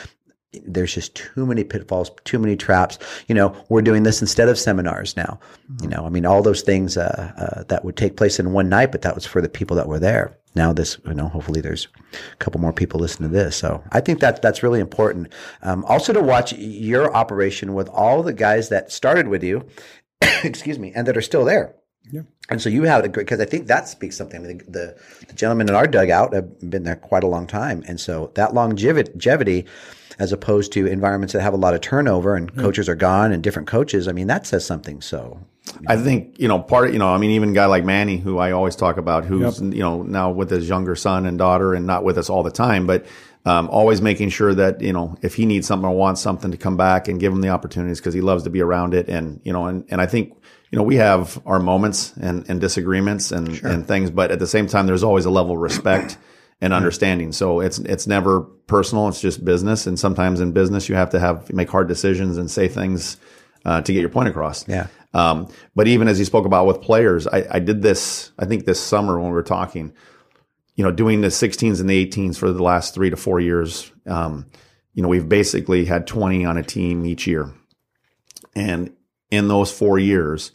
there's 0.64 0.94
just 0.94 1.14
too 1.14 1.46
many 1.46 1.64
pitfalls, 1.64 2.10
too 2.24 2.38
many 2.38 2.56
traps. 2.56 2.98
You 3.28 3.34
know, 3.34 3.56
we're 3.68 3.82
doing 3.82 4.02
this 4.02 4.20
instead 4.20 4.48
of 4.48 4.58
seminars 4.58 5.16
now. 5.16 5.40
You 5.80 5.88
know, 5.88 6.04
I 6.04 6.08
mean, 6.08 6.26
all 6.26 6.42
those 6.42 6.62
things 6.62 6.96
uh, 6.96 7.32
uh, 7.36 7.64
that 7.64 7.84
would 7.84 7.96
take 7.96 8.16
place 8.16 8.38
in 8.38 8.52
one 8.52 8.68
night, 8.68 8.92
but 8.92 9.02
that 9.02 9.14
was 9.14 9.24
for 9.24 9.40
the 9.40 9.48
people 9.48 9.76
that 9.76 9.88
were 9.88 9.98
there. 9.98 10.36
Now, 10.54 10.72
this, 10.74 10.98
you 11.06 11.14
know, 11.14 11.28
hopefully 11.28 11.62
there's 11.62 11.88
a 12.32 12.36
couple 12.36 12.60
more 12.60 12.74
people 12.74 13.00
listening 13.00 13.30
to 13.30 13.34
this. 13.34 13.56
So 13.56 13.82
I 13.92 14.00
think 14.00 14.20
that 14.20 14.42
that's 14.42 14.62
really 14.62 14.80
important. 14.80 15.32
Um, 15.62 15.84
also, 15.86 16.12
to 16.12 16.20
watch 16.20 16.52
your 16.52 17.14
operation 17.14 17.72
with 17.72 17.88
all 17.88 18.22
the 18.22 18.34
guys 18.34 18.68
that 18.68 18.92
started 18.92 19.28
with 19.28 19.42
you, 19.42 19.66
excuse 20.44 20.78
me, 20.78 20.92
and 20.94 21.06
that 21.08 21.16
are 21.16 21.22
still 21.22 21.46
there. 21.46 21.74
Yeah. 22.12 22.22
And 22.50 22.60
so 22.60 22.68
you 22.68 22.82
have 22.84 23.04
a 23.04 23.08
great 23.08 23.24
because 23.24 23.40
I 23.40 23.46
think 23.46 23.66
that 23.66 23.88
speaks 23.88 24.16
something. 24.16 24.44
I 24.44 24.48
mean, 24.48 24.58
the, 24.68 24.96
the 25.26 25.32
gentlemen 25.32 25.68
in 25.68 25.74
our 25.74 25.86
dugout 25.86 26.34
have 26.34 26.70
been 26.70 26.84
there 26.84 26.96
quite 26.96 27.24
a 27.24 27.26
long 27.26 27.46
time, 27.46 27.82
and 27.88 27.98
so 27.98 28.30
that 28.34 28.52
longevity, 28.52 29.64
as 30.18 30.32
opposed 30.32 30.72
to 30.72 30.86
environments 30.86 31.32
that 31.32 31.40
have 31.40 31.54
a 31.54 31.56
lot 31.56 31.72
of 31.72 31.80
turnover 31.80 32.36
and 32.36 32.54
coaches 32.56 32.88
are 32.88 32.94
gone 32.94 33.32
and 33.32 33.42
different 33.42 33.66
coaches. 33.66 34.06
I 34.06 34.12
mean, 34.12 34.26
that 34.26 34.46
says 34.46 34.66
something. 34.66 35.00
So 35.00 35.40
I 35.86 35.96
think 35.96 36.38
you 36.38 36.48
know 36.48 36.58
part 36.58 36.88
of 36.88 36.92
you 36.92 36.98
know 36.98 37.08
I 37.08 37.18
mean 37.18 37.30
even 37.30 37.50
a 37.50 37.52
guy 37.52 37.66
like 37.66 37.84
Manny 37.84 38.18
who 38.18 38.38
I 38.38 38.52
always 38.52 38.76
talk 38.76 38.98
about 38.98 39.24
who's 39.24 39.60
you 39.60 39.80
know 39.80 40.02
now 40.02 40.30
with 40.30 40.50
his 40.50 40.68
younger 40.68 40.96
son 40.96 41.24
and 41.24 41.38
daughter 41.38 41.72
and 41.72 41.86
not 41.86 42.04
with 42.04 42.18
us 42.18 42.28
all 42.28 42.42
the 42.42 42.50
time 42.50 42.86
but 42.86 43.06
um, 43.44 43.68
always 43.70 44.00
making 44.00 44.28
sure 44.28 44.54
that 44.54 44.80
you 44.80 44.92
know 44.92 45.16
if 45.22 45.34
he 45.36 45.46
needs 45.46 45.66
something 45.66 45.88
or 45.88 45.96
wants 45.96 46.20
something 46.20 46.50
to 46.50 46.56
come 46.56 46.76
back 46.76 47.08
and 47.08 47.20
give 47.20 47.32
him 47.32 47.40
the 47.40 47.48
opportunities 47.48 47.98
because 47.98 48.14
he 48.14 48.20
loves 48.20 48.44
to 48.44 48.50
be 48.50 48.60
around 48.60 48.92
it 48.92 49.08
and 49.08 49.40
you 49.44 49.52
know 49.52 49.66
and 49.66 49.84
and 49.88 50.00
I 50.00 50.06
think 50.06 50.36
you 50.72 50.78
know 50.78 50.82
we 50.82 50.96
have 50.96 51.40
our 51.46 51.58
moments 51.60 52.12
and 52.16 52.48
and 52.48 52.60
disagreements 52.60 53.30
and 53.30 53.62
and 53.62 53.86
things 53.86 54.10
but 54.10 54.30
at 54.32 54.38
the 54.38 54.46
same 54.46 54.66
time 54.66 54.86
there's 54.86 55.04
always 55.04 55.26
a 55.26 55.30
level 55.30 55.52
of 55.52 55.58
respect 55.60 56.16
and 56.60 56.72
understanding 56.72 57.30
so 57.32 57.60
it's 57.60 57.78
it's 57.80 58.06
never 58.06 58.40
personal 58.66 59.06
it's 59.08 59.20
just 59.20 59.44
business 59.44 59.86
and 59.86 59.98
sometimes 59.98 60.40
in 60.40 60.52
business 60.52 60.88
you 60.88 60.94
have 60.94 61.10
to 61.10 61.20
have 61.20 61.52
make 61.52 61.68
hard 61.70 61.88
decisions 61.88 62.38
and 62.38 62.50
say 62.50 62.68
things 62.68 63.18
uh, 63.64 63.80
to 63.82 63.92
get 63.92 64.00
your 64.00 64.08
point 64.08 64.28
across 64.28 64.66
Yeah. 64.66 64.86
um, 65.14 65.46
but 65.76 65.86
even 65.86 66.08
as 66.08 66.18
you 66.18 66.24
spoke 66.24 66.46
about 66.46 66.66
with 66.66 66.80
players, 66.80 67.28
I, 67.28 67.46
I 67.48 67.58
did 67.60 67.80
this, 67.82 68.32
I 68.38 68.44
think 68.46 68.64
this 68.64 68.80
summer 68.80 69.20
when 69.20 69.28
we 69.28 69.34
were 69.34 69.44
talking, 69.44 69.92
you 70.74 70.82
know, 70.82 70.90
doing 70.90 71.20
the 71.20 71.28
16s 71.28 71.78
and 71.80 71.88
the 71.88 72.04
18s 72.06 72.36
for 72.36 72.50
the 72.52 72.60
last 72.62 72.92
three 72.92 73.10
to 73.10 73.16
four 73.16 73.38
years. 73.38 73.92
Um, 74.06 74.46
you 74.94 75.02
know, 75.02 75.08
we've 75.08 75.28
basically 75.28 75.84
had 75.84 76.08
20 76.08 76.44
on 76.44 76.56
a 76.58 76.64
team 76.64 77.06
each 77.06 77.26
year. 77.28 77.52
And 78.56 78.90
in 79.30 79.46
those 79.46 79.70
four 79.70 79.98
years, 79.98 80.50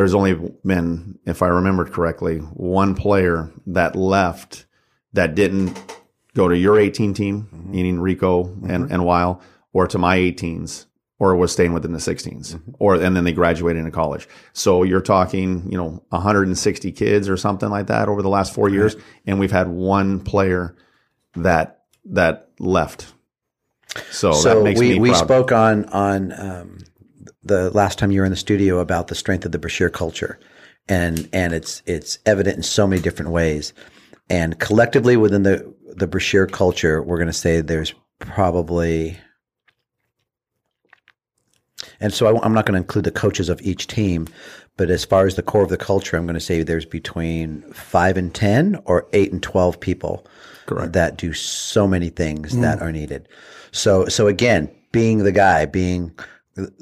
there's 0.00 0.14
only 0.14 0.32
been, 0.64 1.18
if 1.26 1.42
I 1.42 1.48
remembered 1.48 1.92
correctly, 1.92 2.38
one 2.38 2.94
player 2.94 3.52
that 3.66 3.94
left 3.94 4.64
that 5.12 5.34
didn't 5.34 5.78
go 6.34 6.48
to 6.48 6.56
your 6.56 6.80
18 6.80 7.12
team, 7.12 7.42
mm-hmm. 7.42 7.70
meaning 7.70 8.00
Rico 8.00 8.44
and, 8.44 8.84
mm-hmm. 8.84 8.94
and 8.94 9.04
Weil, 9.04 9.42
or 9.74 9.86
to 9.88 9.98
my 9.98 10.16
18s, 10.16 10.86
or 11.18 11.36
was 11.36 11.52
staying 11.52 11.74
within 11.74 11.92
the 11.92 11.98
16s, 11.98 12.54
mm-hmm. 12.54 12.70
or 12.78 12.94
and 12.94 13.14
then 13.14 13.24
they 13.24 13.32
graduated 13.32 13.80
into 13.80 13.90
college. 13.90 14.26
So 14.54 14.84
you're 14.84 15.02
talking, 15.02 15.70
you 15.70 15.76
know, 15.76 16.02
160 16.08 16.92
kids 16.92 17.28
or 17.28 17.36
something 17.36 17.68
like 17.68 17.88
that 17.88 18.08
over 18.08 18.22
the 18.22 18.30
last 18.30 18.54
four 18.54 18.70
years, 18.70 18.96
and 19.26 19.38
we've 19.38 19.52
had 19.52 19.68
one 19.68 20.20
player 20.20 20.76
that 21.36 21.82
that 22.06 22.48
left. 22.58 23.12
So, 24.10 24.32
so 24.32 24.54
that 24.54 24.64
makes 24.64 24.80
we, 24.80 24.98
we 24.98 25.12
spoke 25.12 25.52
on 25.52 25.84
on 25.90 26.32
um, 26.32 26.78
the 27.42 27.70
last 27.70 27.98
time 27.98 28.10
you 28.10 28.20
were 28.20 28.26
in 28.26 28.32
the 28.32 28.36
studio 28.36 28.78
about 28.78 29.08
the 29.08 29.14
strength 29.14 29.44
of 29.44 29.52
the 29.52 29.58
Brashear 29.58 29.90
culture, 29.90 30.38
and 30.88 31.28
and 31.32 31.52
it's 31.52 31.82
it's 31.86 32.18
evident 32.26 32.56
in 32.56 32.62
so 32.62 32.86
many 32.86 33.00
different 33.00 33.30
ways, 33.30 33.72
and 34.28 34.58
collectively 34.58 35.16
within 35.16 35.42
the 35.42 35.74
the 35.96 36.06
Brashear 36.06 36.46
culture, 36.46 37.02
we're 37.02 37.16
going 37.16 37.26
to 37.26 37.32
say 37.32 37.60
there's 37.60 37.94
probably. 38.18 39.18
And 41.98 42.12
so 42.12 42.36
I, 42.36 42.44
am 42.44 42.52
not 42.52 42.66
going 42.66 42.74
to 42.74 42.80
include 42.80 43.04
the 43.04 43.10
coaches 43.10 43.48
of 43.48 43.60
each 43.62 43.86
team, 43.86 44.26
but 44.76 44.90
as 44.90 45.04
far 45.04 45.26
as 45.26 45.36
the 45.36 45.42
core 45.42 45.62
of 45.62 45.70
the 45.70 45.78
culture, 45.78 46.16
I'm 46.16 46.24
going 46.24 46.34
to 46.34 46.40
say 46.40 46.62
there's 46.62 46.84
between 46.84 47.62
five 47.72 48.16
and 48.16 48.34
ten, 48.34 48.80
or 48.84 49.06
eight 49.12 49.32
and 49.32 49.42
twelve 49.42 49.80
people 49.80 50.26
that 50.66 51.16
do 51.16 51.32
so 51.32 51.86
many 51.86 52.10
things 52.10 52.56
that 52.58 52.78
mm. 52.78 52.82
are 52.82 52.92
needed. 52.92 53.28
So, 53.72 54.06
so 54.06 54.28
again, 54.28 54.70
being 54.92 55.18
the 55.18 55.32
guy, 55.32 55.66
being 55.66 56.16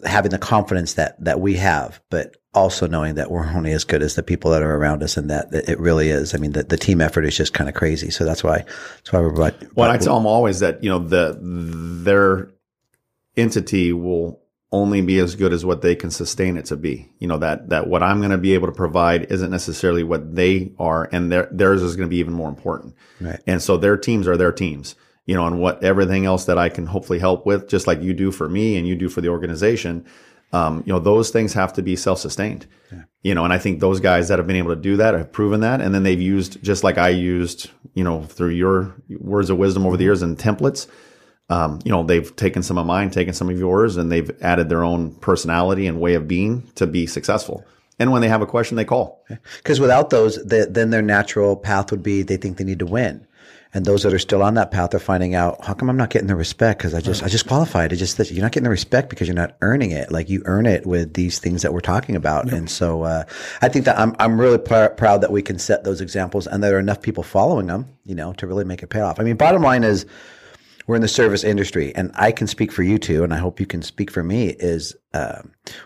having 0.05 0.31
the 0.31 0.39
confidence 0.39 0.95
that 0.95 1.23
that 1.25 1.41
we 1.41 1.55
have, 1.55 2.01
but 2.11 2.37
also 2.55 2.87
knowing 2.87 3.15
that 3.15 3.31
we're 3.31 3.47
only 3.47 3.73
as 3.73 3.85
good 3.85 4.03
as 4.03 4.15
the 4.15 4.23
people 4.23 4.51
that 4.51 4.63
are 4.63 4.77
around 4.77 5.03
us, 5.03 5.17
and 5.17 5.31
that, 5.31 5.51
that 5.53 5.69
it 5.69 5.79
really 5.79 6.09
is. 6.09 6.35
I 6.35 6.39
mean, 6.39 6.53
the, 6.53 6.65
the 6.65 6.77
team 6.77 7.01
effort 7.01 7.25
is 7.25 7.37
just 7.37 7.55
kind 7.55 7.69
of 7.69 7.75
crazy. 7.75 8.11
So 8.11 8.25
that's 8.25 8.43
why 8.43 8.59
that's 8.59 9.13
why 9.13 9.21
we're. 9.21 9.33
But, 9.33 9.75
Well, 9.75 9.91
I 9.91 9.99
tell 9.99 10.17
them 10.17 10.27
always 10.27 10.61
that 10.61 10.83
you 10.83 10.91
know 10.91 10.99
the 10.99 11.39
their 11.41 12.51
entity 13.37 13.93
will 13.93 14.41
only 14.71 15.01
be 15.01 15.19
as 15.19 15.35
good 15.35 15.53
as 15.53 15.65
what 15.65 15.81
they 15.81 15.95
can 15.95 16.11
sustain 16.11 16.57
it 16.57 16.67
to 16.67 16.77
be. 16.77 17.11
You 17.19 17.29
know 17.29 17.39
that 17.39 17.71
that 17.71 17.87
what 17.87 18.03
I'm 18.03 18.19
going 18.19 18.31
to 18.31 18.39
be 18.39 18.55
able 18.55 18.67
to 18.67 18.73
provide 18.73 19.31
isn't 19.33 19.51
necessarily 19.51 20.03
what 20.03 20.35
they 20.35 20.73
are, 20.79 21.09
and 21.13 21.31
their 21.31 21.49
theirs 21.51 21.83
is 21.83 21.97
going 21.97 22.09
to 22.09 22.11
be 22.11 22.19
even 22.19 22.35
more 22.35 22.49
important. 22.49 22.95
Right. 23.21 23.41
And 23.47 23.63
so 23.63 23.77
their 23.77 23.97
teams 23.97 24.27
are 24.27 24.37
their 24.37 24.53
teams. 24.53 24.95
You 25.29 25.37
know, 25.37 25.47
and 25.47 25.61
what 25.61 25.85
everything 25.85 26.27
else 26.27 26.47
that 26.47 26.59
I 26.59 26.69
can 26.69 26.87
hopefully 26.87 27.21
help 27.21 27.47
with, 27.47 27.69
just 27.69 27.87
like 27.87 28.03
you 28.03 28.15
do 28.15 28.33
for 28.33 28.49
me 28.49 28.77
and 28.77 28.89
you 28.89 28.97
do 28.97 29.09
for 29.09 29.21
the 29.21 29.29
organization. 29.29 30.05
Um, 30.53 30.83
you 30.87 30.93
know, 30.93 30.99
those 30.99 31.31
things 31.31 31.53
have 31.53 31.73
to 31.75 31.83
be 31.83 31.95
self-sustained. 31.95 32.67
You 33.23 33.35
know, 33.35 33.45
and 33.45 33.53
I 33.53 33.59
think 33.59 33.81
those 33.81 34.01
guys 34.01 34.29
that 34.29 34.39
have 34.39 34.47
been 34.47 34.57
able 34.57 34.75
to 34.75 34.81
do 34.81 34.97
that 34.97 35.15
have 35.15 35.31
proven 35.31 35.61
that, 35.61 35.81
and 35.81 35.95
then 35.95 36.03
they've 36.03 36.21
used 36.21 36.63
just 36.63 36.83
like 36.83 36.99
I 36.99 37.11
used, 37.11 37.71
you 37.95 38.03
know, 38.03 38.23
through 38.23 38.51
your 38.51 38.95
words 39.21 39.51
of 39.51 39.59
wisdom 39.59 39.87
over 39.87 39.97
the 39.97 40.05
years 40.05 40.23
and 40.23 40.39
templates 40.39 40.87
um, 41.51 41.79
you 41.85 41.91
know, 41.91 42.03
they've 42.03 42.35
taken 42.37 42.63
some 42.63 42.79
of 42.79 42.87
mine, 42.87 43.11
taken 43.11 43.33
some 43.33 43.49
of 43.49 43.59
yours, 43.59 43.97
and 43.97 44.13
they've 44.13 44.31
added 44.43 44.69
their 44.69 44.85
own 44.85 45.15
personality 45.17 45.87
and 45.87 46.01
way 46.01 46.15
of 46.15 46.29
being 46.29 46.63
to 46.75 46.87
be 46.87 47.07
successful. 47.07 47.65
And 47.99 48.13
when 48.13 48.23
they 48.23 48.29
have 48.29 48.43
a 48.43 48.47
question, 48.47 48.77
they 48.77 48.85
call. 48.85 49.25
because 49.57 49.81
without 49.81 50.11
those, 50.11 50.37
the, 50.45 50.69
then 50.71 50.91
their 50.91 51.03
natural 51.03 51.57
path 51.57 51.91
would 51.91 52.03
be 52.03 52.23
they 52.23 52.37
think 52.37 52.59
they 52.59 52.65
need 52.65 52.79
to 52.81 52.87
win. 52.87 53.27
And 53.75 53.85
those 53.85 54.03
that 54.03 54.15
are 54.15 54.19
still 54.19 54.43
on 54.43 54.55
that 54.55 54.71
path 54.71 54.95
are 54.95 54.99
finding 54.99 55.35
out 55.35 55.63
how 55.65 55.75
come 55.75 55.91
I'm 55.91 55.97
not 55.97 56.11
getting 56.11 56.29
the 56.29 56.35
respect 56.35 56.79
because 56.79 56.95
I 56.95 57.01
just 57.01 57.23
I 57.23 57.29
just 57.29 57.47
qualified. 57.47 57.93
It's 57.93 57.99
just 57.99 58.17
that 58.17 58.31
you're 58.31 58.43
not 58.43 58.53
getting 58.53 58.65
the 58.65 58.71
respect 58.71 59.11
because 59.11 59.29
you're 59.29 59.35
not 59.35 59.57
earning 59.61 59.91
it. 59.91 60.11
Like 60.11 60.31
you 60.31 60.43
earn 60.47 60.65
it 60.67 60.87
with 60.87 61.15
these 61.15 61.39
things 61.39 61.63
that 61.63 61.73
we're 61.75 61.81
talking 61.81 62.17
about. 62.17 62.51
And 62.51 62.71
so 62.71 63.03
uh, 63.03 63.25
I 63.61 63.69
think 63.69 63.85
that 63.85 63.99
I'm 63.99 64.17
I'm 64.19 64.41
really 64.41 64.59
pr- 64.59 64.95
proud 64.97 65.21
that 65.21 65.33
we 65.33 65.43
can 65.43 65.59
set 65.59 65.85
those 65.85 66.01
examples 66.01 66.47
and 66.47 66.63
there 66.63 66.77
are 66.77 66.81
enough 66.81 67.03
people 67.03 67.23
following 67.23 67.67
them, 67.67 67.87
you 68.07 68.15
know, 68.15 68.33
to 68.35 68.47
really 68.47 68.65
make 68.65 68.83
it 68.83 68.89
pay 68.89 69.01
off. 69.01 69.21
I 69.21 69.23
mean, 69.25 69.37
bottom 69.37 69.63
line 69.63 69.85
is 69.85 70.07
we're 70.89 70.97
in 70.97 71.03
the 71.03 71.07
service 71.07 71.45
industry, 71.45 71.95
and 71.95 72.11
I 72.15 72.33
can 72.33 72.47
speak 72.47 72.73
for 72.73 72.83
you 72.83 72.99
two, 72.99 73.23
and 73.23 73.35
I 73.35 73.37
hope 73.37 73.61
you 73.61 73.67
can 73.67 73.83
speak 73.83 74.11
for 74.11 74.25
me. 74.25 74.49
Is 74.59 74.97
uh, 75.13 75.43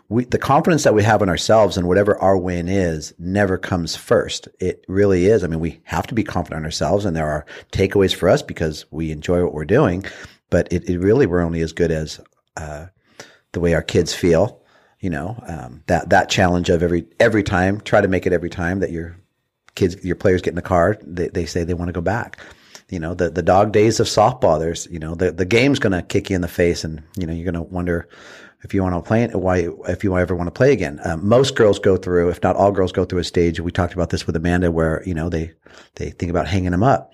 we 0.09 0.25
the 0.25 0.39
confidence 0.39 0.85
that 0.85 0.95
we 0.95 1.03
have 1.03 1.23
in 1.23 1.29
ourselves 1.29 1.77
and 1.77 1.89
whatever 1.89 2.17
our 2.19 2.39
win 2.39 2.69
is 2.69 3.13
never 3.19 3.59
comes 3.59 3.97
first. 3.97 4.47
It 4.61 4.85
really 4.87 5.27
is. 5.27 5.43
I 5.43 5.49
mean, 5.49 5.59
we 5.59 5.81
have 5.85 6.07
to 6.07 6.15
be 6.15 6.23
confident 6.23 6.61
in 6.61 6.65
ourselves, 6.65 7.05
and 7.05 7.17
there 7.17 7.29
are 7.29 7.45
takeaways 7.73 8.15
for 8.15 8.29
us 8.29 8.43
because 8.43 8.87
we 8.93 9.11
enjoy 9.11 9.43
what 9.43 9.53
we're 9.53 9.65
doing. 9.65 10.05
But 10.51 10.73
it, 10.73 10.89
it 10.89 11.01
really 11.01 11.27
we're 11.27 11.41
only 11.41 11.63
as 11.63 11.73
good 11.73 11.91
as 11.91 12.21
uh, 12.57 12.87
the 13.51 13.61
way 13.61 13.75
our 13.75 13.83
kids 13.83 14.15
feel. 14.15 14.63
You 15.01 15.11
know, 15.11 15.43
um, 15.49 15.83
that 15.89 16.11
that 16.11 16.31
challenge 16.31 16.71
of 16.71 16.81
every 16.81 17.09
every 17.19 17.43
time 17.43 17.81
try 17.81 18.01
to 18.01 18.09
make 18.09 18.25
it 18.25 18.33
every 18.33 18.51
time 18.51 18.79
that 18.79 18.93
your 18.93 19.17
kids 19.75 20.05
your 20.05 20.15
players 20.15 20.43
get 20.43 20.51
in 20.51 20.57
the 20.57 20.63
car, 20.63 20.97
they, 21.03 21.27
they 21.27 21.45
say 21.45 21.65
they 21.65 21.75
want 21.75 21.89
to 21.89 21.93
go 21.93 22.01
back 22.01 22.39
you 22.93 23.01
know 23.01 23.15
the 23.15 23.31
the 23.31 23.43
dog 23.43 23.73
days 23.73 23.99
of 23.99 24.07
softball 24.07 24.59
there's 24.61 24.87
you 24.91 24.99
know 24.99 25.15
the 25.15 25.33
the 25.33 25.47
game's 25.47 25.79
going 25.79 25.93
to 25.93 26.03
kick 26.03 26.29
you 26.29 26.37
in 26.37 26.43
the 26.43 26.49
face 26.49 26.85
and 26.85 27.03
you 27.17 27.27
know 27.27 27.33
you're 27.33 27.51
going 27.51 27.55
to 27.55 27.63
wonder 27.63 28.07
if 28.63 28.75
you 28.75 28.83
want 28.83 28.95
to 28.95 29.01
play 29.01 29.23
it 29.23 29.35
why 29.35 29.67
if 29.89 30.05
you 30.05 30.17
ever 30.17 30.37
want 30.37 30.47
to 30.47 30.53
play 30.53 30.73
again. 30.73 31.01
Um, 31.05 31.27
most 31.27 31.57
girls 31.57 31.79
go 31.79 31.97
through 31.97 32.29
if 32.29 32.43
not 32.43 32.55
all 32.55 32.71
girls 32.71 32.93
go 32.93 33.05
through 33.05 33.21
a 33.21 33.25
stage 33.25 33.59
we 33.61 33.73
talked 33.73 33.95
about 33.95 34.11
this 34.11 34.27
with 34.27 34.37
amanda 34.37 34.71
where 34.71 35.03
you 35.07 35.15
know 35.15 35.31
they 35.31 35.53
they 35.95 36.11
think 36.11 36.31
about 36.31 36.47
hanging 36.47 36.73
them 36.73 36.83
up 36.83 37.13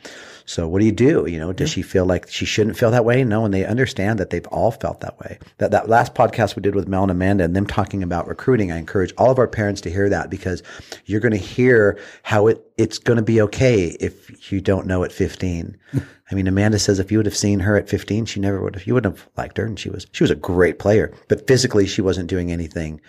so 0.48 0.66
what 0.66 0.78
do 0.80 0.86
you 0.86 0.92
do? 0.92 1.26
You 1.28 1.38
know 1.38 1.52
does 1.52 1.70
she 1.70 1.82
feel 1.82 2.06
like 2.06 2.30
she 2.30 2.44
shouldn't 2.44 2.76
feel 2.76 2.90
that 2.90 3.04
way? 3.04 3.22
No 3.22 3.44
and 3.44 3.52
they 3.52 3.64
understand 3.64 4.18
that 4.18 4.30
they've 4.30 4.46
all 4.46 4.70
felt 4.70 5.00
that 5.00 5.18
way. 5.20 5.38
That 5.58 5.72
that 5.72 5.88
last 5.88 6.14
podcast 6.14 6.56
we 6.56 6.62
did 6.62 6.74
with 6.74 6.88
mel 6.88 7.02
and 7.02 7.10
amanda 7.10 7.44
and 7.44 7.54
them 7.54 7.66
talking 7.66 8.02
about 8.02 8.26
recruiting 8.26 8.72
i 8.72 8.78
encourage 8.78 9.12
all 9.18 9.30
of 9.30 9.38
our 9.38 9.48
parents 9.48 9.80
to 9.82 9.90
hear 9.90 10.08
that 10.08 10.30
because 10.30 10.62
you're 11.04 11.20
going 11.20 11.32
to 11.32 11.38
hear 11.38 11.98
how 12.22 12.46
it 12.46 12.64
it's 12.78 12.98
going 12.98 13.18
to 13.18 13.22
be 13.22 13.40
okay 13.42 13.96
if 14.00 14.50
you 14.50 14.60
don't 14.60 14.86
know 14.86 15.04
at 15.04 15.12
15 15.12 15.76
I 16.30 16.34
mean, 16.34 16.46
Amanda 16.46 16.78
says 16.78 16.98
if 16.98 17.10
you 17.10 17.18
would 17.18 17.26
have 17.26 17.36
seen 17.36 17.60
her 17.60 17.76
at 17.76 17.88
15, 17.88 18.26
she 18.26 18.40
never 18.40 18.62
would 18.62 18.74
have, 18.74 18.86
you 18.86 18.94
wouldn't 18.94 19.16
have 19.16 19.28
liked 19.36 19.56
her. 19.56 19.64
And 19.64 19.78
she 19.78 19.88
was, 19.88 20.06
she 20.12 20.22
was 20.22 20.30
a 20.30 20.36
great 20.36 20.78
player, 20.78 21.12
but 21.28 21.46
physically 21.46 21.86
she 21.86 22.02
wasn't 22.02 22.28
doing 22.28 22.52
anything, 22.52 23.00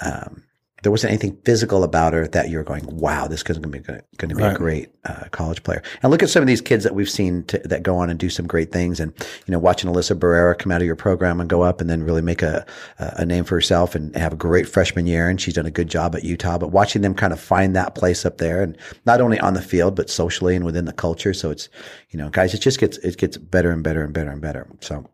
um, 0.00 0.44
there 0.82 0.90
wasn't 0.90 1.10
anything 1.10 1.38
physical 1.44 1.84
about 1.84 2.12
her 2.12 2.26
that 2.28 2.48
you're 2.48 2.64
going, 2.64 2.84
wow, 2.86 3.26
this 3.26 3.42
kid's 3.42 3.58
going 3.58 3.72
to 3.72 3.78
be 3.78 4.00
going 4.16 4.30
to 4.30 4.34
be 4.34 4.42
a 4.42 4.54
great 4.54 4.88
uh, 5.04 5.24
college 5.30 5.62
player. 5.62 5.82
And 6.02 6.10
look 6.10 6.22
at 6.22 6.30
some 6.30 6.42
of 6.42 6.46
these 6.46 6.60
kids 6.60 6.84
that 6.84 6.94
we've 6.94 7.10
seen 7.10 7.44
to, 7.44 7.58
that 7.58 7.82
go 7.82 7.96
on 7.96 8.10
and 8.10 8.18
do 8.18 8.30
some 8.30 8.46
great 8.46 8.72
things. 8.72 9.00
And 9.00 9.12
you 9.46 9.52
know, 9.52 9.58
watching 9.58 9.90
Alyssa 9.90 10.18
Barrera 10.18 10.58
come 10.58 10.72
out 10.72 10.80
of 10.80 10.86
your 10.86 10.96
program 10.96 11.40
and 11.40 11.50
go 11.50 11.62
up 11.62 11.80
and 11.80 11.90
then 11.90 12.02
really 12.02 12.22
make 12.22 12.42
a 12.42 12.64
a 12.98 13.24
name 13.24 13.44
for 13.44 13.54
herself 13.54 13.94
and 13.94 14.14
have 14.16 14.32
a 14.32 14.36
great 14.36 14.68
freshman 14.68 15.06
year. 15.06 15.28
And 15.28 15.40
she's 15.40 15.54
done 15.54 15.66
a 15.66 15.70
good 15.70 15.88
job 15.88 16.14
at 16.14 16.24
Utah. 16.24 16.58
But 16.58 16.72
watching 16.72 17.02
them 17.02 17.14
kind 17.14 17.32
of 17.32 17.40
find 17.40 17.76
that 17.76 17.94
place 17.94 18.24
up 18.24 18.38
there, 18.38 18.62
and 18.62 18.76
not 19.06 19.20
only 19.20 19.38
on 19.40 19.54
the 19.54 19.62
field 19.62 19.94
but 19.94 20.10
socially 20.10 20.56
and 20.56 20.64
within 20.64 20.86
the 20.86 20.92
culture. 20.92 21.34
So 21.34 21.50
it's 21.50 21.68
you 22.10 22.18
know, 22.18 22.30
guys, 22.30 22.54
it 22.54 22.60
just 22.60 22.80
gets 22.80 22.98
it 22.98 23.18
gets 23.18 23.36
better 23.36 23.70
and 23.70 23.82
better 23.82 24.02
and 24.02 24.12
better 24.12 24.30
and 24.30 24.40
better. 24.40 24.66
So. 24.80 25.08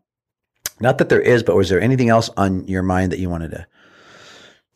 Not 0.79 0.99
that 0.99 1.09
there 1.09 1.19
is, 1.19 1.41
but 1.41 1.55
was 1.55 1.69
there 1.69 1.81
anything 1.81 2.09
else 2.09 2.29
on 2.37 2.67
your 2.67 2.83
mind 2.83 3.11
that 3.11 3.17
you 3.17 3.31
wanted 3.31 3.49
to 3.49 3.65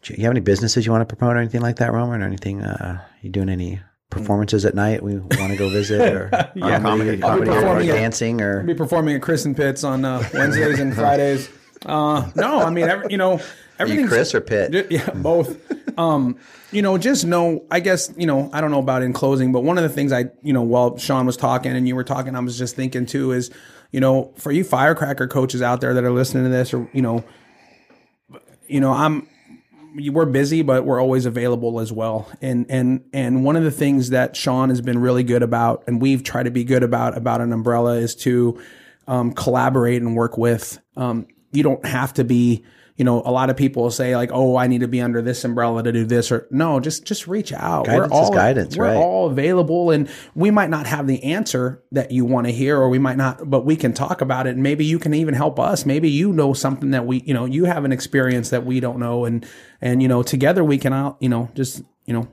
do 0.02 0.14
you 0.16 0.24
have 0.24 0.32
any 0.32 0.40
businesses 0.40 0.86
you 0.86 0.92
want 0.92 1.08
to 1.08 1.16
promote 1.16 1.36
or 1.36 1.40
anything 1.40 1.62
like 1.62 1.78
that, 1.78 1.92
Roman, 1.92 2.22
or 2.22 2.26
anything? 2.26 2.62
Uh, 2.64 3.02
you 3.22 3.30
doing 3.30 3.50
any 3.50 3.80
performances 4.10 4.66
at 4.66 4.76
night 4.76 5.02
we 5.02 5.18
want 5.18 5.32
to 5.52 5.56
go 5.56 5.70
visit 5.70 6.02
or 6.14 6.30
Yeah. 6.56 6.80
comedy, 6.82 7.24
I'll 7.24 7.38
comedy 7.46 7.90
or 7.90 7.94
at- 7.94 7.96
dancing 7.96 8.42
or 8.42 8.60
I'll 8.60 8.66
be 8.68 8.74
performing 8.74 9.16
at 9.16 9.22
Chris 9.22 9.46
and 9.46 9.56
Pitts 9.56 9.84
on 9.86 10.04
uh, 10.04 10.28
Wednesdays 10.34 10.80
and 10.80 10.94
Fridays. 10.94 11.50
Uh, 11.86 12.30
no, 12.36 12.60
I 12.60 12.70
mean, 12.70 12.90
every, 12.90 13.08
you 13.10 13.18
know, 13.18 13.34
Are 13.34 13.38
you 13.38 13.42
everything's 13.80 14.10
Chris 14.10 14.36
or 14.36 14.42
Pitt? 14.42 14.88
Yeah, 14.92 15.10
both. 15.12 15.58
Um, 15.98 16.38
you 16.72 16.82
know, 16.82 16.98
just 16.98 17.26
know, 17.26 17.66
I 17.72 17.80
guess, 17.80 18.14
you 18.18 18.28
know, 18.28 18.50
I 18.54 18.62
don't 18.62 18.70
know 18.72 18.80
about 18.80 19.02
in 19.02 19.14
closing, 19.14 19.52
but 19.52 19.62
one 19.62 19.78
of 19.78 19.84
the 19.84 19.90
things 19.90 20.12
I, 20.12 20.26
you 20.44 20.54
know, 20.54 20.62
while 20.62 20.98
Sean 20.98 21.26
was 21.26 21.38
talking 21.38 21.72
and 21.76 21.88
you 21.88 21.96
were 21.96 22.04
talking, 22.04 22.36
I 22.36 22.40
was 22.42 22.58
just 22.58 22.76
thinking 22.76 23.06
too 23.06 23.32
is, 23.32 23.50
you 23.92 24.00
know, 24.00 24.34
for 24.38 24.52
you 24.52 24.64
firecracker 24.64 25.28
coaches 25.28 25.62
out 25.62 25.82
there 25.82 25.94
that 25.94 26.04
are 26.04 26.12
listening 26.12 26.44
to 26.44 26.50
this 26.50 26.74
or, 26.74 26.88
you 26.94 27.02
know, 27.02 27.24
you 28.68 28.80
know, 28.80 28.92
I'm, 28.92 29.28
we're 29.96 30.26
busy, 30.26 30.62
but 30.62 30.86
we're 30.86 31.02
always 31.02 31.26
available 31.26 31.80
as 31.80 31.92
well. 31.92 32.30
And 32.42 32.66
and 32.70 33.04
and 33.14 33.44
one 33.44 33.56
of 33.56 33.64
the 33.64 33.72
things 33.72 34.10
that 34.12 34.36
Sean 34.36 34.70
has 34.70 34.82
been 34.82 35.00
really 35.00 35.24
good 35.24 35.44
about, 35.44 35.84
and 35.88 36.02
we've 36.02 36.24
tried 36.24 36.44
to 36.44 36.52
be 36.52 36.64
good 36.64 36.84
about 36.84 37.18
about 37.18 37.42
an 37.42 37.54
umbrella, 37.54 37.96
is 37.96 38.16
to 38.18 38.62
um, 39.08 39.34
collaborate 39.34 40.02
and 40.02 40.16
work 40.16 40.38
with. 40.38 40.80
Um, 40.96 41.28
you 41.52 41.64
don't 41.64 41.86
have 41.86 42.14
to 42.14 42.24
be. 42.24 42.64
You 43.02 43.06
know, 43.06 43.24
a 43.26 43.32
lot 43.32 43.50
of 43.50 43.58
people 43.58 43.90
say 43.90 44.16
like, 44.16 44.30
"Oh, 44.32 44.58
I 44.58 44.68
need 44.68 44.82
to 44.82 44.88
be 44.88 45.02
under 45.02 45.24
this 45.24 45.44
umbrella 45.44 45.82
to 45.82 45.92
do 45.92 46.06
this," 46.06 46.32
or 46.32 46.48
no, 46.52 46.80
just 46.80 47.04
just 47.04 47.26
reach 47.26 47.52
out. 47.52 47.88
Guidance 47.88 48.14
is 48.14 48.30
guidance, 48.30 48.78
we're 48.78 48.86
right. 48.86 48.96
all 48.96 49.26
available, 49.26 49.90
and 49.90 50.08
we 50.36 50.52
might 50.52 50.70
not 50.70 50.86
have 50.86 51.08
the 51.08 51.24
answer 51.24 51.82
that 51.94 52.12
you 52.12 52.26
want 52.26 52.46
to 52.46 52.54
hear, 52.54 52.78
or 52.78 52.90
we 52.90 53.00
might 53.00 53.18
not, 53.18 53.50
but 53.50 53.66
we 53.66 53.76
can 53.76 53.92
talk 53.92 54.22
about 54.22 54.46
it. 54.46 54.52
And 54.52 54.62
maybe 54.62 54.86
you 54.86 55.00
can 55.00 55.16
even 55.16 55.34
help 55.34 55.60
us. 55.60 55.84
Maybe 55.84 56.12
you 56.12 56.32
know 56.32 56.54
something 56.54 56.92
that 56.92 57.08
we, 57.08 57.24
you 57.26 57.34
know, 57.34 57.46
you 57.46 57.66
have 57.66 57.86
an 57.86 57.92
experience 57.92 58.52
that 58.52 58.68
we 58.68 58.80
don't 58.80 59.00
know, 59.00 59.26
and 59.26 59.48
and 59.82 60.04
you 60.04 60.08
know, 60.08 60.22
together 60.22 60.64
we 60.64 60.78
can 60.78 60.94
out, 60.94 61.18
you 61.20 61.30
know, 61.30 61.50
just 61.56 61.82
you 62.06 62.14
know, 62.14 62.28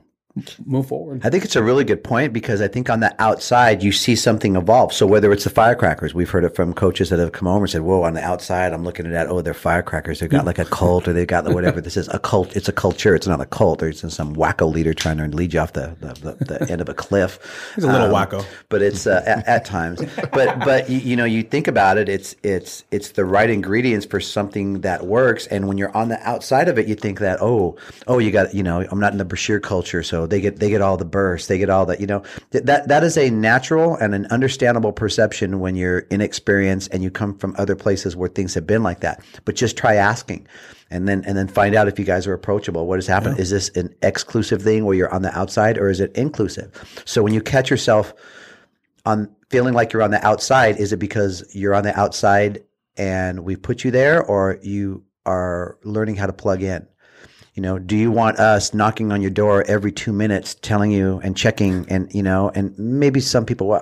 move 0.65 0.87
forward. 0.87 1.21
I 1.23 1.29
think 1.29 1.45
it's 1.45 1.55
a 1.55 1.63
really 1.63 1.83
good 1.83 2.03
point 2.03 2.33
because 2.33 2.61
I 2.61 2.67
think 2.67 2.89
on 2.89 2.99
the 2.99 3.13
outside 3.21 3.83
you 3.83 3.91
see 3.91 4.15
something 4.15 4.55
evolve. 4.55 4.93
So 4.93 5.05
whether 5.05 5.31
it's 5.31 5.43
the 5.43 5.49
firecrackers, 5.49 6.13
we've 6.13 6.29
heard 6.29 6.43
it 6.43 6.55
from 6.55 6.73
coaches 6.73 7.09
that 7.09 7.19
have 7.19 7.31
come 7.31 7.47
over 7.47 7.65
and 7.65 7.69
said, 7.69 7.81
"Whoa!" 7.81 8.03
On 8.03 8.13
the 8.13 8.23
outside, 8.23 8.73
I'm 8.73 8.83
looking 8.83 9.05
at 9.05 9.11
that. 9.11 9.27
Oh, 9.27 9.41
they're 9.41 9.53
firecrackers. 9.53 10.19
They've 10.19 10.29
got 10.29 10.45
like 10.45 10.59
a 10.59 10.65
cult, 10.65 11.07
or 11.07 11.13
they've 11.13 11.27
got 11.27 11.43
the 11.43 11.53
whatever 11.53 11.81
this 11.81 11.97
is. 11.97 12.07
A 12.09 12.19
cult. 12.19 12.55
It's 12.55 12.69
a 12.69 12.73
culture. 12.73 13.15
It's 13.15 13.27
not 13.27 13.41
a 13.41 13.45
cult. 13.45 13.79
There's 13.79 14.01
some 14.13 14.35
wacko 14.35 14.71
leader 14.71 14.93
trying 14.93 15.17
to 15.17 15.27
lead 15.27 15.53
you 15.53 15.59
off 15.59 15.73
the 15.73 15.95
the, 15.99 16.35
the, 16.35 16.45
the 16.45 16.71
end 16.71 16.81
of 16.81 16.89
a 16.89 16.93
cliff. 16.93 17.39
He's 17.75 17.83
a 17.83 17.91
little 17.91 18.09
wacko. 18.09 18.45
but 18.69 18.81
it's 18.81 19.07
uh, 19.07 19.23
at, 19.25 19.47
at 19.47 19.65
times. 19.65 20.01
But 20.31 20.59
but 20.59 20.89
you, 20.89 20.99
you 20.99 21.15
know 21.15 21.25
you 21.25 21.43
think 21.43 21.67
about 21.67 21.97
it, 21.97 22.09
it's 22.09 22.35
it's 22.43 22.83
it's 22.91 23.11
the 23.11 23.25
right 23.25 23.49
ingredients 23.49 24.05
for 24.05 24.19
something 24.19 24.81
that 24.81 25.05
works. 25.05 25.47
And 25.47 25.67
when 25.67 25.77
you're 25.77 25.95
on 25.95 26.09
the 26.09 26.19
outside 26.27 26.67
of 26.69 26.77
it, 26.77 26.87
you 26.87 26.95
think 26.95 27.19
that 27.19 27.39
oh 27.41 27.77
oh 28.07 28.19
you 28.19 28.31
got 28.31 28.53
you 28.53 28.63
know 28.63 28.85
I'm 28.91 28.99
not 28.99 29.11
in 29.11 29.17
the 29.17 29.25
Brashear 29.25 29.59
culture, 29.59 30.03
so 30.03 30.27
they 30.29 30.41
get 30.41 30.59
they 30.59 30.69
get 30.69 30.81
all 30.81 30.97
the 30.97 31.05
bursts, 31.05 31.47
they 31.47 31.57
get 31.57 31.69
all 31.69 31.85
that. 31.87 31.99
You 31.99 32.07
know 32.07 32.23
Th- 32.51 32.63
that 32.65 32.87
that 32.87 33.03
is 33.03 33.17
a 33.17 33.29
natural 33.29 33.95
and 33.95 34.13
an 34.15 34.25
understandable 34.27 34.93
perception 34.93 35.59
when 35.59 35.75
you're 35.75 35.99
inexperienced 35.99 36.89
and 36.91 37.03
you 37.03 37.11
come 37.11 37.37
from 37.37 37.55
other 37.57 37.75
places 37.75 38.15
where 38.15 38.29
things 38.29 38.53
have 38.53 38.67
been 38.67 38.83
like 38.83 39.01
that. 39.01 39.23
But 39.45 39.55
just 39.55 39.77
try 39.77 39.95
asking. 39.95 40.47
And 40.91 41.07
then, 41.07 41.23
and 41.27 41.37
then 41.37 41.47
find 41.47 41.75
out 41.75 41.87
if 41.87 41.99
you 41.99 42.05
guys 42.05 42.25
are 42.25 42.33
approachable. 42.33 42.87
What 42.87 42.97
has 42.97 43.05
happened? 43.05 43.39
Is 43.39 43.51
this 43.51 43.69
an 43.75 43.93
exclusive 44.01 44.63
thing 44.63 44.85
where 44.85 44.95
you're 44.95 45.13
on 45.13 45.21
the 45.21 45.37
outside, 45.37 45.77
or 45.77 45.87
is 45.87 45.99
it 45.99 46.11
inclusive? 46.15 46.71
So 47.05 47.21
when 47.21 47.31
you 47.31 47.41
catch 47.41 47.69
yourself 47.69 48.11
on 49.05 49.29
feeling 49.49 49.73
like 49.73 49.93
you're 49.93 50.03
on 50.03 50.11
the 50.11 50.25
outside 50.25 50.77
is 50.77 50.93
it 50.93 50.97
because 50.97 51.43
you're 51.55 51.73
on 51.73 51.83
the 51.83 51.97
outside 51.99 52.63
and 52.97 53.41
we 53.41 53.55
put 53.55 53.83
you 53.83 53.91
there 53.91 54.23
or 54.23 54.59
you 54.61 55.03
are 55.25 55.77
learning 55.83 56.15
how 56.15 56.25
to 56.25 56.33
plug 56.33 56.61
in 56.61 56.87
you 57.53 57.61
know 57.61 57.79
do 57.79 57.95
you 57.95 58.11
want 58.11 58.39
us 58.39 58.73
knocking 58.73 59.11
on 59.11 59.21
your 59.21 59.31
door 59.31 59.63
every 59.67 59.91
two 59.91 60.13
minutes 60.13 60.55
telling 60.61 60.91
you 60.91 61.19
and 61.23 61.35
checking 61.35 61.85
and 61.89 62.13
you 62.13 62.23
know 62.23 62.51
and 62.55 62.77
maybe 62.77 63.19
some 63.19 63.45
people 63.45 63.67
well, 63.67 63.81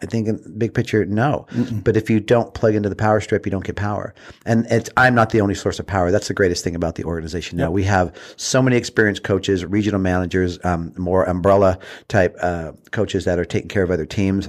i 0.00 0.06
think 0.06 0.28
in 0.28 0.58
big 0.58 0.74
picture 0.74 1.04
no. 1.04 1.46
But 1.82 1.96
if 1.96 2.08
you 2.08 2.20
don't 2.20 2.54
plug 2.54 2.74
into 2.74 2.88
the 2.88 2.96
power 2.96 3.20
strip 3.20 3.44
you 3.44 3.50
don't 3.50 3.64
get 3.64 3.76
power. 3.76 4.14
And 4.46 4.66
it's 4.70 4.90
i'm 4.96 5.14
not 5.14 5.30
the 5.30 5.40
only 5.40 5.54
source 5.54 5.78
of 5.78 5.86
power. 5.86 6.10
That's 6.10 6.28
the 6.28 6.34
greatest 6.34 6.62
thing 6.62 6.76
about 6.76 6.94
the 6.94 7.04
organization. 7.04 7.58
Now 7.58 7.70
we 7.70 7.84
have 7.84 8.16
so 8.36 8.62
many 8.62 8.76
experienced 8.76 9.24
coaches 9.24 9.64
regional 9.64 10.00
managers 10.00 10.58
um, 10.64 10.92
more 10.96 11.24
umbrella 11.24 11.78
type 12.06 12.36
uh, 12.40 12.72
coaches 12.92 13.24
that 13.24 13.38
are 13.38 13.44
taking 13.44 13.68
care 13.68 13.82
of 13.82 13.90
other 13.90 14.06
teams 14.06 14.48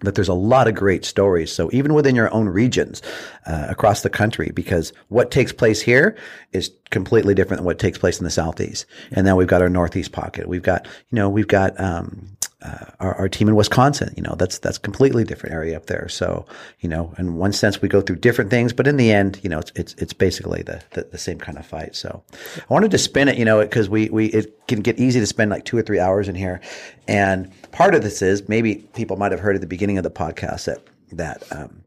but 0.00 0.14
there's 0.14 0.28
a 0.28 0.34
lot 0.34 0.68
of 0.68 0.74
great 0.74 1.04
stories. 1.04 1.52
So 1.52 1.70
even 1.72 1.94
within 1.94 2.16
your 2.16 2.32
own 2.34 2.48
regions 2.48 3.02
uh, 3.46 3.66
across 3.68 4.02
the 4.02 4.10
country, 4.10 4.50
because 4.54 4.92
what 5.08 5.30
takes 5.30 5.52
place 5.52 5.80
here 5.80 6.16
is 6.52 6.70
completely 6.90 7.34
different 7.34 7.58
than 7.58 7.66
what 7.66 7.78
takes 7.78 7.98
place 7.98 8.18
in 8.18 8.24
the 8.24 8.30
southeast. 8.30 8.86
And 9.12 9.26
then 9.26 9.36
we've 9.36 9.46
got 9.46 9.62
our 9.62 9.68
northeast 9.68 10.12
pocket. 10.12 10.48
We've 10.48 10.62
got, 10.62 10.86
you 11.10 11.16
know, 11.16 11.28
we've 11.28 11.48
got 11.48 11.78
um, 11.78 12.36
uh, 12.62 12.86
our, 13.00 13.14
our 13.14 13.28
team 13.28 13.48
in 13.48 13.56
Wisconsin. 13.56 14.12
You 14.16 14.22
know, 14.22 14.34
that's 14.38 14.58
that's 14.58 14.78
completely 14.78 15.24
different 15.24 15.54
area 15.54 15.76
up 15.76 15.86
there. 15.86 16.08
So 16.08 16.46
you 16.80 16.88
know, 16.88 17.14
in 17.18 17.36
one 17.36 17.52
sense, 17.52 17.80
we 17.80 17.88
go 17.88 18.00
through 18.00 18.16
different 18.16 18.50
things, 18.50 18.72
but 18.72 18.86
in 18.86 18.96
the 18.96 19.12
end, 19.12 19.40
you 19.42 19.48
know, 19.50 19.58
it's 19.58 19.72
it's 19.74 19.94
it's 19.94 20.12
basically 20.12 20.62
the 20.62 20.82
the, 20.90 21.04
the 21.04 21.18
same 21.18 21.38
kind 21.38 21.58
of 21.58 21.66
fight. 21.66 21.96
So 21.96 22.22
I 22.56 22.72
wanted 22.72 22.90
to 22.90 22.98
spin 22.98 23.28
it, 23.28 23.38
you 23.38 23.44
know, 23.44 23.60
because 23.60 23.88
we 23.88 24.08
we 24.10 24.26
it 24.26 24.66
can 24.68 24.80
get 24.80 24.98
easy 24.98 25.20
to 25.20 25.26
spend 25.26 25.50
like 25.50 25.64
two 25.64 25.78
or 25.78 25.82
three 25.82 26.00
hours 26.00 26.28
in 26.28 26.34
here, 26.34 26.60
and 27.08 27.50
part 27.72 27.94
of 27.94 28.02
this 28.02 28.22
is 28.22 28.48
maybe 28.48 28.76
people 28.94 29.16
might 29.16 29.32
have 29.32 29.40
heard 29.40 29.54
at 29.54 29.60
the 29.60 29.66
beginning 29.66 29.98
of 29.98 30.04
the 30.04 30.10
podcast 30.10 30.64
that 30.64 30.86
that 31.12 31.42
um, 31.52 31.82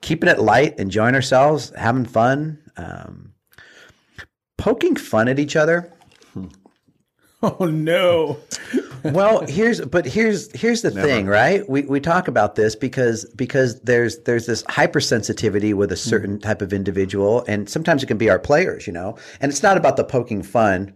keeping 0.00 0.28
it 0.28 0.38
light, 0.38 0.78
enjoying 0.78 1.14
ourselves, 1.14 1.72
having 1.76 2.04
fun, 2.04 2.58
um, 2.76 3.32
poking 4.56 4.96
fun 4.96 5.28
at 5.28 5.38
each 5.38 5.56
other. 5.56 5.92
Oh 7.44 7.66
no! 7.66 8.38
well, 9.12 9.44
here's 9.46 9.80
but 9.80 10.06
here's 10.06 10.52
here's 10.52 10.82
the 10.82 10.90
thing, 10.90 11.26
right? 11.26 11.68
We 11.68 11.82
we 11.82 12.00
talk 12.00 12.28
about 12.28 12.54
this 12.54 12.76
because 12.76 13.24
because 13.34 13.80
there's 13.80 14.18
there's 14.20 14.46
this 14.46 14.62
hypersensitivity 14.64 15.74
with 15.74 15.90
a 15.90 15.96
hmm. 15.96 16.08
certain 16.10 16.40
type 16.40 16.62
of 16.62 16.72
individual, 16.72 17.44
and 17.48 17.68
sometimes 17.68 18.02
it 18.02 18.06
can 18.06 18.18
be 18.18 18.30
our 18.30 18.38
players, 18.38 18.86
you 18.86 18.92
know. 18.92 19.16
And 19.40 19.50
it's 19.50 19.62
not 19.62 19.76
about 19.76 19.96
the 19.96 20.04
poking 20.04 20.42
fun, 20.42 20.92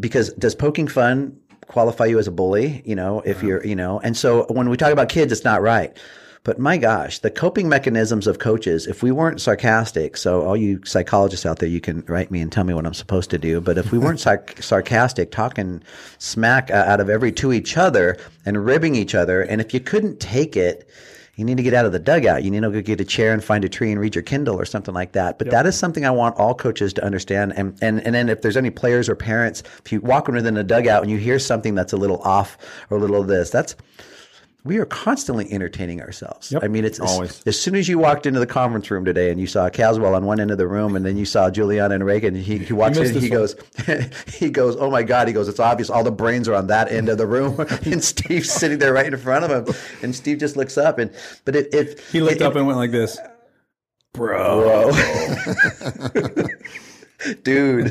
because 0.00 0.32
does 0.34 0.54
poking 0.54 0.88
fun 0.88 1.38
qualify 1.66 2.06
you 2.06 2.18
as 2.18 2.26
a 2.26 2.32
bully? 2.32 2.82
You 2.84 2.96
know, 2.96 3.20
if 3.20 3.38
uh-huh. 3.38 3.46
you're 3.46 3.66
you 3.66 3.76
know, 3.76 4.00
and 4.00 4.16
so 4.16 4.46
when 4.50 4.68
we 4.68 4.76
talk 4.76 4.92
about 4.92 5.08
kids, 5.08 5.30
it's 5.30 5.44
not 5.44 5.62
right. 5.62 5.96
But 6.44 6.58
my 6.58 6.76
gosh, 6.76 7.20
the 7.20 7.30
coping 7.30 7.70
mechanisms 7.70 8.26
of 8.26 8.38
coaches, 8.38 8.86
if 8.86 9.02
we 9.02 9.10
weren't 9.10 9.40
sarcastic, 9.40 10.18
so 10.18 10.42
all 10.42 10.58
you 10.58 10.78
psychologists 10.84 11.46
out 11.46 11.58
there, 11.58 11.70
you 11.70 11.80
can 11.80 12.04
write 12.06 12.30
me 12.30 12.42
and 12.42 12.52
tell 12.52 12.64
me 12.64 12.74
what 12.74 12.84
I'm 12.84 12.92
supposed 12.92 13.30
to 13.30 13.38
do. 13.38 13.62
But 13.62 13.78
if 13.78 13.90
we 13.90 13.98
weren't 13.98 14.18
sarc- 14.20 14.62
sarcastic, 14.62 15.30
talking 15.30 15.82
smack 16.18 16.70
uh, 16.70 16.84
out 16.86 17.00
of 17.00 17.08
every 17.08 17.32
to 17.32 17.54
each 17.54 17.78
other 17.78 18.18
and 18.44 18.62
ribbing 18.62 18.94
each 18.94 19.14
other, 19.14 19.40
and 19.40 19.62
if 19.62 19.72
you 19.72 19.80
couldn't 19.80 20.20
take 20.20 20.54
it, 20.54 20.86
you 21.36 21.46
need 21.46 21.56
to 21.56 21.62
get 21.62 21.72
out 21.72 21.86
of 21.86 21.92
the 21.92 21.98
dugout. 21.98 22.44
You 22.44 22.50
need 22.50 22.60
to 22.60 22.70
go 22.70 22.82
get 22.82 23.00
a 23.00 23.06
chair 23.06 23.32
and 23.32 23.42
find 23.42 23.64
a 23.64 23.68
tree 23.68 23.90
and 23.90 23.98
read 23.98 24.14
your 24.14 24.22
Kindle 24.22 24.60
or 24.60 24.66
something 24.66 24.94
like 24.94 25.12
that. 25.12 25.38
But 25.38 25.50
that 25.50 25.64
is 25.66 25.76
something 25.76 26.04
I 26.04 26.10
want 26.10 26.36
all 26.36 26.54
coaches 26.54 26.92
to 26.92 27.04
understand. 27.04 27.54
And, 27.56 27.76
and, 27.80 28.00
and 28.02 28.14
then 28.14 28.28
if 28.28 28.42
there's 28.42 28.56
any 28.56 28.70
players 28.70 29.08
or 29.08 29.16
parents, 29.16 29.62
if 29.84 29.90
you 29.90 30.00
walk 30.00 30.28
within 30.28 30.58
a 30.58 30.62
dugout 30.62 31.02
and 31.02 31.10
you 31.10 31.16
hear 31.16 31.38
something 31.38 31.74
that's 31.74 31.94
a 31.94 31.96
little 31.96 32.20
off 32.22 32.58
or 32.90 32.98
a 32.98 33.00
little 33.00 33.20
of 33.20 33.28
this, 33.28 33.50
that's, 33.50 33.74
we 34.64 34.78
are 34.78 34.86
constantly 34.86 35.52
entertaining 35.52 36.00
ourselves. 36.00 36.54
I 36.62 36.68
mean, 36.68 36.86
it's 36.86 36.98
as, 36.98 37.10
Always. 37.10 37.42
as 37.46 37.60
soon 37.60 37.74
as 37.74 37.86
you 37.86 37.98
walked 37.98 38.24
into 38.24 38.40
the 38.40 38.46
conference 38.46 38.90
room 38.90 39.04
today 39.04 39.30
and 39.30 39.38
you 39.38 39.46
saw 39.46 39.68
Caswell 39.68 40.14
on 40.14 40.24
one 40.24 40.40
end 40.40 40.50
of 40.50 40.56
the 40.56 40.66
room, 40.66 40.96
and 40.96 41.04
then 41.04 41.18
you 41.18 41.26
saw 41.26 41.50
Juliana 41.50 41.94
and 41.96 42.04
Reagan, 42.04 42.34
he, 42.34 42.58
he 42.58 42.72
walks 42.72 42.96
in, 42.96 43.04
and 43.06 43.14
he 43.14 43.28
this 43.28 43.30
goes, 43.30 43.56
he 44.34 44.48
goes, 44.48 44.74
oh 44.76 44.90
my 44.90 45.02
god, 45.02 45.28
he 45.28 45.34
goes, 45.34 45.48
it's 45.48 45.60
obvious, 45.60 45.90
all 45.90 46.02
the 46.02 46.10
brains 46.10 46.48
are 46.48 46.54
on 46.54 46.66
that 46.68 46.90
end 46.90 47.10
of 47.10 47.18
the 47.18 47.26
room, 47.26 47.60
and 47.84 48.02
Steve's 48.02 48.50
sitting 48.50 48.78
there 48.78 48.94
right 48.94 49.06
in 49.12 49.18
front 49.18 49.44
of 49.44 49.68
him, 49.68 49.74
and 50.02 50.14
Steve 50.16 50.38
just 50.38 50.56
looks 50.56 50.78
up, 50.78 50.98
and 50.98 51.12
but 51.44 51.54
it, 51.54 51.74
it 51.74 52.00
He 52.10 52.22
looked 52.22 52.36
it- 52.36 52.42
up 52.42 52.56
and 52.56 52.66
went 52.66 52.78
like 52.78 52.90
this. 52.90 53.18
bro. 54.14 54.90
Dude. 57.42 57.88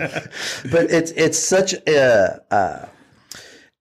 but 0.72 0.92
it's 0.92 1.12
it's 1.12 1.40
such 1.40 1.74
a 1.88 2.40
uh, 2.52 2.86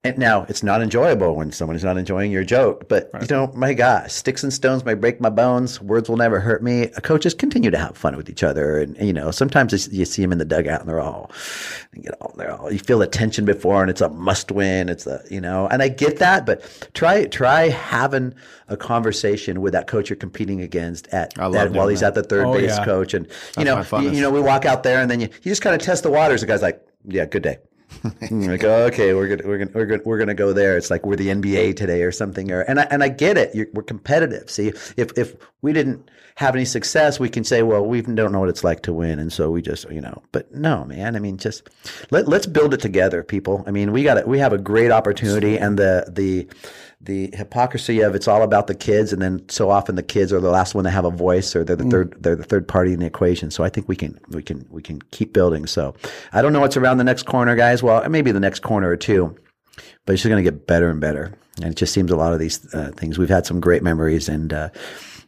And 0.04 0.18
now 0.18 0.46
it's 0.48 0.64
not 0.64 0.82
enjoyable 0.82 1.36
when 1.36 1.52
someone 1.52 1.76
is 1.76 1.84
not 1.84 1.96
enjoying 1.96 2.32
your 2.32 2.42
joke, 2.42 2.88
but 2.88 3.08
you 3.20 3.28
know, 3.30 3.52
my 3.54 3.72
gosh, 3.72 4.12
sticks 4.12 4.42
and 4.42 4.52
stones 4.52 4.84
may 4.84 4.94
break 4.94 5.20
my 5.20 5.30
bones. 5.30 5.80
Words 5.80 6.08
will 6.08 6.16
never 6.16 6.40
hurt 6.40 6.60
me. 6.60 6.90
Uh, 6.90 7.00
coaches 7.02 7.34
continue 7.34 7.70
to 7.70 7.78
have 7.78 7.96
fun 7.96 8.16
with 8.16 8.28
each 8.28 8.42
other, 8.42 8.80
and, 8.80 8.96
you 8.96 9.12
know, 9.12 9.30
sometimes 9.30 9.86
you 9.92 10.04
see 10.04 10.20
them 10.20 10.32
in 10.32 10.38
the 10.38 10.44
dugout 10.44 10.80
and 10.80 10.88
they're 10.88 10.98
all, 10.98 11.30
you 11.94 12.02
get 12.02 12.14
all, 12.20 12.34
they're 12.36 12.52
all, 12.52 12.72
you 12.72 12.80
feel 12.80 12.98
the 12.98 13.06
tension 13.06 13.44
before, 13.44 13.80
and 13.80 13.90
it's 13.92 14.00
a 14.00 14.08
must 14.08 14.50
win. 14.50 14.88
It's 14.88 15.06
a, 15.06 15.22
you 15.30 15.40
know, 15.40 15.68
and 15.68 15.80
I 15.84 15.88
get 15.88 16.18
that, 16.18 16.46
but 16.46 16.88
try 16.94 17.26
try 17.26 17.68
having 17.68 18.34
a 18.66 18.76
conversation 18.76 19.60
with 19.60 19.72
that 19.72 19.86
coach 19.86 20.10
you're 20.10 20.16
competing 20.16 20.62
against 20.62 21.06
at, 21.14 21.38
at 21.38 21.70
while 21.70 21.86
he's 21.86 22.00
that. 22.00 22.06
at 22.08 22.14
the 22.14 22.22
third 22.24 22.46
Oh, 22.48 22.54
base 22.54 22.76
yeah. 22.76 22.84
coach, 22.84 23.14
and 23.14 23.26
you 23.56 23.64
That's 23.64 23.92
know, 23.92 24.00
you, 24.00 24.10
you 24.10 24.20
know, 24.20 24.30
we 24.32 24.40
walk 24.40 24.64
out 24.64 24.82
there 24.82 25.00
and 25.00 25.08
then 25.08 25.20
you, 25.20 25.28
you 25.28 25.52
just 25.52 25.62
kind 25.62 25.76
of 25.76 25.80
test 25.80 26.02
the 26.02 26.10
waters. 26.10 26.40
The 26.40 26.48
guy's 26.48 26.60
like, 26.60 26.84
yeah, 27.06 27.24
good 27.24 27.44
day. 27.44 27.58
Like, 28.30 28.64
okay, 28.64 29.14
we're 29.14 29.28
gonna 29.28 29.48
we're 29.48 29.58
gonna 29.58 29.70
we're 29.74 29.86
gonna 29.86 30.02
we're 30.04 30.18
gonna 30.18 30.34
go 30.34 30.52
there. 30.52 30.76
It's 30.76 30.90
like 30.90 31.04
we're 31.04 31.16
the 31.16 31.28
NBA 31.28 31.76
today 31.76 32.02
or 32.02 32.12
something. 32.12 32.50
Or 32.50 32.62
and 32.62 32.80
I 32.80 32.84
and 32.84 33.02
I 33.02 33.08
get 33.08 33.36
it. 33.36 33.54
You're, 33.54 33.66
we're 33.72 33.82
competitive. 33.82 34.50
See, 34.50 34.68
if 34.68 35.16
if 35.16 35.34
we 35.60 35.72
didn't 35.72 36.10
have 36.36 36.54
any 36.54 36.64
success, 36.64 37.20
we 37.20 37.28
can 37.28 37.44
say, 37.44 37.62
well, 37.62 37.84
we 37.84 38.00
don't 38.00 38.32
know 38.32 38.40
what 38.40 38.48
it's 38.48 38.64
like 38.64 38.82
to 38.82 38.92
win, 38.92 39.18
and 39.18 39.32
so 39.32 39.50
we 39.50 39.62
just 39.62 39.90
you 39.90 40.00
know. 40.00 40.22
But 40.32 40.52
no, 40.54 40.84
man. 40.84 41.16
I 41.16 41.18
mean, 41.18 41.36
just 41.36 41.68
let 42.10 42.28
let's 42.28 42.46
build 42.46 42.74
it 42.74 42.80
together, 42.80 43.22
people. 43.22 43.64
I 43.66 43.70
mean, 43.70 43.92
we 43.92 44.02
got 44.02 44.16
it. 44.16 44.26
We 44.26 44.38
have 44.38 44.52
a 44.52 44.58
great 44.58 44.90
opportunity, 44.90 45.58
and 45.58 45.78
the 45.78 46.06
the 46.08 46.48
the 47.04 47.30
hypocrisy 47.34 48.00
of 48.00 48.14
it's 48.14 48.28
all 48.28 48.42
about 48.42 48.68
the 48.68 48.74
kids, 48.74 49.12
and 49.12 49.20
then 49.20 49.48
so 49.48 49.70
often 49.70 49.96
the 49.96 50.02
kids 50.02 50.32
are 50.32 50.40
the 50.40 50.50
last 50.50 50.74
one 50.74 50.84
to 50.84 50.90
have 50.90 51.04
a 51.04 51.10
voice, 51.10 51.56
or 51.56 51.64
they're 51.64 51.76
the 51.76 51.84
third 51.84 52.14
they're 52.20 52.36
the 52.36 52.44
third 52.44 52.68
party 52.68 52.92
in 52.92 53.00
the 53.00 53.06
equation. 53.06 53.50
So 53.50 53.64
I 53.64 53.68
think 53.68 53.88
we 53.88 53.96
can 53.96 54.18
we 54.28 54.42
can 54.42 54.66
we 54.70 54.82
can 54.82 55.02
keep 55.10 55.32
building. 55.32 55.66
So 55.66 55.94
I 56.32 56.42
don't 56.42 56.52
know 56.52 56.60
what's 56.60 56.76
around 56.76 56.98
the 56.98 57.04
next 57.04 57.24
corner, 57.24 57.56
guys. 57.56 57.82
Well, 57.82 58.08
maybe 58.08 58.30
the 58.30 58.40
next 58.40 58.60
corner 58.60 58.88
or 58.88 58.96
two, 58.96 59.34
but 60.06 60.12
it's 60.12 60.22
just 60.22 60.30
going 60.30 60.42
to 60.42 60.48
get 60.48 60.66
better 60.66 60.90
and 60.90 61.00
better. 61.00 61.36
And 61.56 61.72
it 61.72 61.76
just 61.76 61.92
seems 61.92 62.10
a 62.10 62.16
lot 62.16 62.32
of 62.32 62.38
these 62.38 62.72
uh, 62.72 62.92
things. 62.96 63.18
We've 63.18 63.28
had 63.28 63.46
some 63.46 63.60
great 63.60 63.82
memories, 63.82 64.28
and 64.28 64.52
uh, 64.52 64.68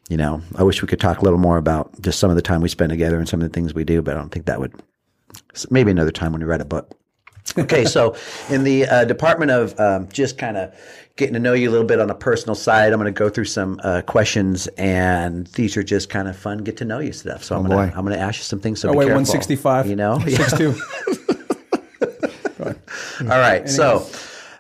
you 0.09 0.17
know, 0.17 0.43
I 0.55 0.63
wish 0.63 0.81
we 0.81 0.89
could 0.89 1.01
talk 1.01 1.19
a 1.19 1.25
little 1.25 1.39
more 1.39 1.57
about 1.57 2.01
just 2.01 2.21
some 2.21 2.31
of 2.31 2.37
the 2.37 2.43
time 2.43 2.61
we 2.61 2.69
spend 2.69 2.91
together 2.91 3.19
and 3.19 3.29
some 3.29 3.43
of 3.43 3.51
the 3.51 3.55
things 3.55 3.75
we 3.75 3.85
do. 3.85 4.01
But 4.01 4.17
I 4.17 4.21
don't 4.21 4.31
think 4.31 4.47
that 4.47 4.61
would. 4.61 4.75
Maybe 5.71 5.91
another 5.91 6.13
time 6.13 6.33
when 6.33 6.41
we 6.41 6.47
write 6.47 6.61
a 6.61 6.65
book. 6.65 6.97
okay, 7.59 7.85
so 7.85 8.17
in 8.49 8.63
the 8.63 8.87
uh, 8.87 9.05
department 9.05 9.51
of 9.51 9.79
um, 9.81 10.09
just 10.09 10.39
kind 10.39 10.57
of 10.57 10.73
getting 11.17 11.35
to 11.35 11.41
know 11.41 11.53
you 11.53 11.71
a 11.71 11.73
little 11.73 11.87
bit 11.87 12.01
on 12.01 12.11
a 12.11 12.15
personal 12.15 12.55
side, 12.55 12.93
I'm 12.93 13.01
going 13.01 13.13
to 13.13 13.17
go 13.19 13.29
through 13.29 13.45
some 13.45 13.81
uh, 13.85 14.03
questions, 14.03 14.67
and 14.79 15.47
these 15.49 15.77
are 15.77 15.83
just 15.83 16.09
kind 16.11 16.27
of 16.29 16.37
fun, 16.37 16.59
get 16.59 16.77
to 16.79 16.85
know 16.85 16.99
you 16.99 17.13
stuff. 17.13 17.45
So 17.45 17.57
I'm 17.57 17.67
going 17.67 17.91
to 17.91 17.97
I'm 17.97 18.05
going 18.05 18.17
to 18.17 18.23
ask 18.23 18.39
you 18.39 18.45
some 18.45 18.61
things. 18.61 18.81
So 18.81 18.89
Oh, 18.89 18.93
wait, 18.93 19.07
careful, 19.07 19.23
165. 19.23 19.87
You 19.87 19.97
know. 19.97 20.19
Six 20.21 20.57
two. 20.57 20.75
All 23.21 23.39
right. 23.39 23.69
So, 23.69 23.99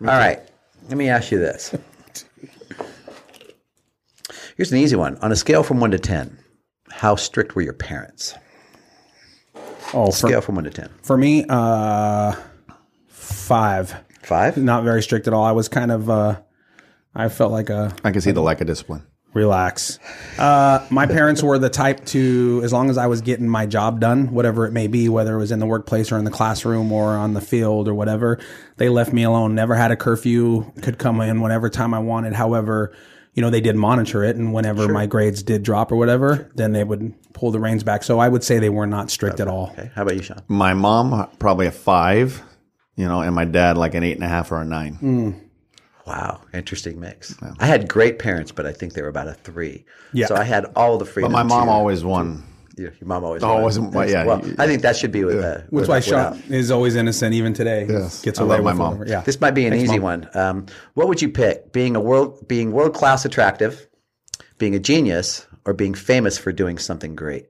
all 0.00 0.06
right. 0.06 0.40
Let 0.88 0.96
me 0.98 1.08
ask 1.08 1.32
you 1.32 1.38
this. 1.38 1.74
Here's 4.56 4.70
an 4.70 4.78
easy 4.78 4.94
one. 4.96 5.16
On 5.18 5.32
a 5.32 5.36
scale 5.36 5.62
from 5.62 5.80
one 5.80 5.90
to 5.90 5.98
ten, 5.98 6.38
how 6.90 7.16
strict 7.16 7.56
were 7.56 7.62
your 7.62 7.72
parents? 7.72 8.34
Oh, 9.92 10.06
for, 10.06 10.12
Scale 10.12 10.40
from 10.40 10.54
one 10.56 10.64
to 10.64 10.70
ten. 10.70 10.88
for 11.02 11.16
me, 11.16 11.44
uh, 11.48 12.34
five. 13.08 13.94
Five. 14.24 14.56
Not 14.56 14.84
very 14.84 15.02
strict 15.02 15.26
at 15.26 15.32
all. 15.34 15.44
I 15.44 15.52
was 15.52 15.68
kind 15.68 15.90
of, 15.92 16.08
uh, 16.10 16.40
I 17.14 17.28
felt 17.28 17.52
like 17.52 17.70
a 17.70 17.92
I 18.02 18.10
can 18.10 18.20
see 18.20 18.32
the 18.32 18.42
lack 18.42 18.60
of 18.60 18.66
discipline. 18.66 19.02
relax. 19.34 19.98
Uh, 20.38 20.86
my 20.90 21.06
parents 21.06 21.42
were 21.42 21.58
the 21.58 21.68
type 21.70 22.04
to, 22.06 22.60
as 22.64 22.72
long 22.72 22.88
as 22.90 22.96
I 22.96 23.06
was 23.06 23.20
getting 23.20 23.48
my 23.48 23.66
job 23.66 24.00
done, 24.00 24.32
whatever 24.32 24.64
it 24.66 24.72
may 24.72 24.86
be, 24.86 25.08
whether 25.08 25.34
it 25.34 25.38
was 25.38 25.50
in 25.52 25.58
the 25.58 25.66
workplace 25.66 26.12
or 26.12 26.18
in 26.18 26.24
the 26.24 26.30
classroom 26.30 26.92
or 26.92 27.16
on 27.16 27.34
the 27.34 27.40
field 27.40 27.88
or 27.88 27.94
whatever, 27.94 28.38
they 28.76 28.88
left 28.88 29.12
me 29.12 29.24
alone. 29.24 29.54
Never 29.54 29.74
had 29.74 29.90
a 29.90 29.96
curfew. 29.96 30.70
Could 30.82 30.98
come 30.98 31.20
in 31.20 31.40
whenever 31.40 31.68
time 31.68 31.92
I 31.94 31.98
wanted. 31.98 32.32
However, 32.32 32.94
you 33.34 33.42
know, 33.42 33.50
they 33.50 33.60
did 33.60 33.74
monitor 33.74 34.22
it, 34.22 34.36
and 34.36 34.54
whenever 34.54 34.86
my 34.86 35.06
grades 35.06 35.42
did 35.42 35.64
drop 35.64 35.90
or 35.90 35.96
whatever, 35.96 36.48
then 36.54 36.70
they 36.70 36.84
would 36.84 37.12
pull 37.32 37.50
the 37.50 37.58
reins 37.58 37.82
back. 37.82 38.04
So 38.04 38.20
I 38.20 38.28
would 38.28 38.44
say 38.44 38.60
they 38.60 38.70
were 38.70 38.86
not 38.86 39.10
strict 39.10 39.40
at 39.40 39.48
all. 39.48 39.70
Okay. 39.72 39.90
How 39.96 40.02
about 40.02 40.14
you, 40.14 40.22
Sean? 40.22 40.38
My 40.46 40.72
mom 40.74 41.28
probably 41.40 41.66
a 41.66 41.72
five, 41.72 42.40
you 42.96 43.06
know, 43.06 43.20
and 43.20 43.34
my 43.34 43.44
dad 43.44 43.76
like 43.76 43.94
an 43.94 44.02
eight 44.02 44.14
and 44.16 44.24
a 44.24 44.28
half 44.28 44.52
or 44.52 44.60
a 44.60 44.64
nine. 44.64 44.98
Mm. 45.02 45.40
Wow, 46.06 46.42
interesting 46.52 47.00
mix. 47.00 47.34
I 47.58 47.66
had 47.66 47.88
great 47.88 48.18
parents, 48.18 48.52
but 48.52 48.66
I 48.66 48.72
think 48.72 48.92
they 48.92 49.00
were 49.02 49.08
about 49.08 49.26
a 49.28 49.32
three. 49.34 49.86
Yeah. 50.12 50.26
So 50.26 50.36
I 50.36 50.44
had 50.44 50.66
all 50.76 50.98
the 50.98 51.06
freedom. 51.06 51.32
But 51.32 51.38
my 51.38 51.42
mom 51.48 51.66
to- 51.66 51.72
always 51.72 52.04
won. 52.04 52.44
Your, 52.76 52.92
your 53.00 53.06
mom 53.06 53.24
always. 53.24 53.42
Always, 53.42 53.78
won. 53.78 53.90
well, 53.92 54.10
yeah. 54.10 54.24
Well, 54.24 54.42
I 54.58 54.66
think 54.66 54.82
that 54.82 54.96
should 54.96 55.12
be 55.12 55.24
with. 55.24 55.42
Uh, 55.42 55.60
Which 55.70 55.82
with- 55.82 55.88
why 55.88 55.98
without- 56.00 56.36
Sean 56.36 56.52
is 56.52 56.70
always 56.70 56.94
innocent 56.96 57.32
even 57.34 57.54
today. 57.54 57.86
Yes. 57.88 58.20
Gets 58.20 58.38
I 58.40 58.42
away 58.44 58.56
love 58.56 58.64
my 58.64 58.72
mom. 58.74 58.98
whatever. 58.98 59.08
Yeah. 59.10 59.20
This 59.22 59.40
might 59.40 59.52
be 59.52 59.64
an 59.66 59.72
easy 59.74 59.98
one. 59.98 60.28
Um, 60.34 60.66
what 60.94 61.08
would 61.08 61.22
you 61.22 61.30
pick? 61.30 61.72
Being 61.72 61.96
a 61.96 62.00
world, 62.00 62.46
being 62.46 62.72
world 62.72 62.92
class 62.94 63.24
attractive, 63.24 63.86
being 64.58 64.74
a 64.74 64.80
genius, 64.80 65.46
or 65.64 65.72
being 65.72 65.94
famous 65.94 66.36
for 66.36 66.52
doing 66.52 66.76
something 66.76 67.14
great? 67.16 67.46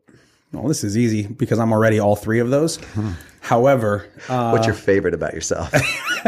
Well, 0.55 0.69
this 0.69 0.85
is 0.85 0.97
easy 0.97 1.27
because 1.27 1.59
I'm 1.59 1.73
already 1.73 1.99
all 2.01 2.17
three 2.17 2.41
of 2.41 2.51
those. 2.51 2.79
However, 3.41 4.07
uh, 4.29 4.51
What's 4.51 4.67
your 4.67 4.75
favorite 4.75 5.13
about 5.15 5.35
yourself? 5.35 5.71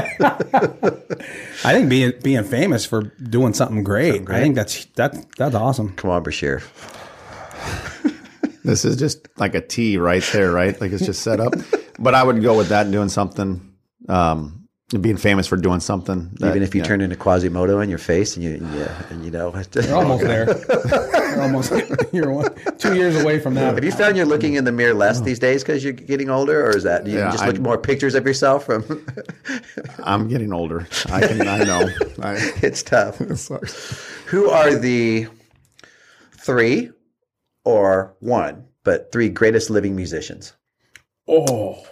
I 1.65 1.73
think 1.73 1.89
being 1.89 2.13
being 2.23 2.45
famous 2.45 2.85
for 2.85 3.03
doing 3.03 3.55
something 3.55 3.83
great. 3.83 4.29
I 4.29 4.41
think 4.41 4.55
that's 4.55 4.85
that 4.97 5.17
that's 5.37 5.55
awesome. 5.55 5.95
Come 5.95 6.11
on, 6.11 6.23
Brashear. 6.23 6.63
This 8.65 8.85
is 8.85 8.97
just 8.97 9.29
like 9.39 9.55
a 9.55 9.61
T 9.61 9.97
right 9.97 10.23
there, 10.33 10.51
right? 10.51 10.79
Like 10.81 10.91
it's 10.93 11.07
just 11.07 11.23
set 11.23 11.39
up. 11.39 11.55
but 12.01 12.15
I 12.15 12.23
would 12.25 12.43
go 12.43 12.57
with 12.57 12.69
that 12.71 12.91
doing 12.91 13.09
something, 13.09 13.75
um, 14.09 14.66
being 15.01 15.17
famous 15.17 15.49
for 15.49 15.57
doing 15.57 15.81
something. 15.81 16.31
that- 16.39 16.51
Even 16.51 16.63
if 16.63 16.73
you 16.75 16.81
yeah. 16.81 16.87
turn 16.87 17.01
into 17.01 17.17
Quasimodo 17.17 17.81
in 17.81 17.89
your 17.89 17.99
face, 17.99 18.37
and 18.37 18.45
you, 18.45 18.55
and 18.55 18.73
you, 18.75 18.87
and 19.11 19.25
you 19.25 19.31
know, 19.33 19.53
You're 19.75 19.97
almost 19.97 20.23
there. 20.23 20.47
You're 21.33 21.43
almost 21.43 21.73
you're 22.13 22.31
one, 22.33 22.55
two 22.79 22.95
years 22.95 23.21
away 23.21 23.41
from 23.41 23.55
that. 23.55 23.75
Have 23.75 23.83
you 23.85 23.91
found 23.91 24.17
you're 24.17 24.25
looking 24.27 24.55
in 24.55 24.63
the 24.65 24.71
mirror 24.71 24.95
less 24.95 25.21
these 25.21 25.41
days 25.41 25.65
because 25.65 25.83
you're 25.83 25.93
getting 25.93 26.31
older, 26.31 26.65
or 26.67 26.77
is 26.77 26.85
that 26.85 27.05
you 27.05 27.19
Yeah, 27.19 27.33
just 27.33 27.43
I- 27.43 27.47
look 27.47 27.57
at 27.57 27.63
more 27.63 27.79
pictures 27.79 28.15
of 28.15 28.25
yourself 28.25 28.65
from? 28.65 29.05
I'm 30.05 30.29
getting 30.29 30.53
older. 30.53 30.87
I 31.11 31.27
can, 31.27 31.49
I 31.49 31.59
know. 31.65 31.89
I, 32.23 32.35
it's 32.63 32.85
tough. 32.85 33.17
sucks. 33.37 34.09
Who 34.27 34.51
are 34.51 34.73
the 34.77 35.27
three 36.33 36.91
or 37.65 38.15
one, 38.21 38.67
but 38.85 39.11
three 39.11 39.31
greatest 39.31 39.69
living 39.69 39.97
musicians? 39.97 40.53
Oh, 41.27 41.85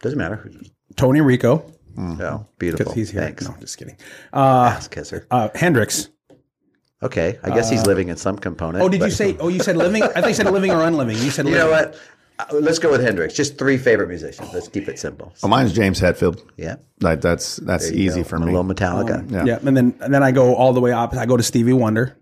Doesn't 0.00 0.18
matter. 0.18 0.50
Tony 0.96 1.20
Rico 1.20 1.64
Oh, 1.98 2.46
beautiful. 2.58 2.84
because 2.84 2.94
he's 2.94 3.10
here. 3.10 3.22
Thanks. 3.22 3.48
No, 3.48 3.56
just 3.60 3.76
kidding. 3.76 3.96
Uh, 4.32 4.72
Ass 4.76 4.86
kisser. 4.88 5.26
uh, 5.30 5.48
Hendrix. 5.54 6.08
Okay, 7.02 7.38
I 7.44 7.50
guess 7.50 7.70
he's 7.70 7.86
living 7.86 8.08
in 8.08 8.16
some 8.16 8.36
component. 8.38 8.82
Oh, 8.84 8.88
did 8.88 9.00
you 9.02 9.10
say? 9.10 9.36
Oh, 9.38 9.48
you 9.48 9.60
said 9.60 9.76
living. 9.76 10.02
I 10.02 10.08
think 10.08 10.28
you 10.28 10.34
said 10.34 10.50
living 10.50 10.70
or 10.72 10.82
unliving. 10.84 11.16
You 11.16 11.30
said 11.30 11.46
You 11.46 11.52
living. 11.52 11.66
know 11.66 11.72
what? 11.72 11.96
Uh, 12.40 12.44
Let's 12.60 12.78
go 12.78 12.90
with 12.90 13.00
Hendrix. 13.02 13.34
Just 13.34 13.58
three 13.58 13.76
favorite 13.78 14.08
musicians. 14.08 14.52
Let's 14.52 14.68
keep 14.68 14.88
it 14.88 14.98
simple. 14.98 15.32
Well, 15.42 15.50
mine's 15.50 15.72
James 15.72 16.00
Hetfield. 16.00 16.40
Yeah, 16.56 16.76
That, 16.98 17.20
that's 17.20 17.56
that's 17.56 17.90
easy 17.90 18.22
go. 18.22 18.28
for 18.28 18.36
A 18.36 18.40
me. 18.40 18.46
little 18.46 18.64
Metallica. 18.64 19.28
yeah. 19.30 19.44
Yeah, 19.44 19.58
and 19.64 19.76
then 19.76 19.94
and 20.00 20.12
then 20.14 20.22
I 20.22 20.30
go 20.32 20.54
all 20.54 20.72
the 20.72 20.80
way 20.80 20.92
up. 20.92 21.14
I 21.14 21.26
go 21.26 21.36
to 21.36 21.42
Stevie 21.42 21.72
Wonder. 21.72 22.16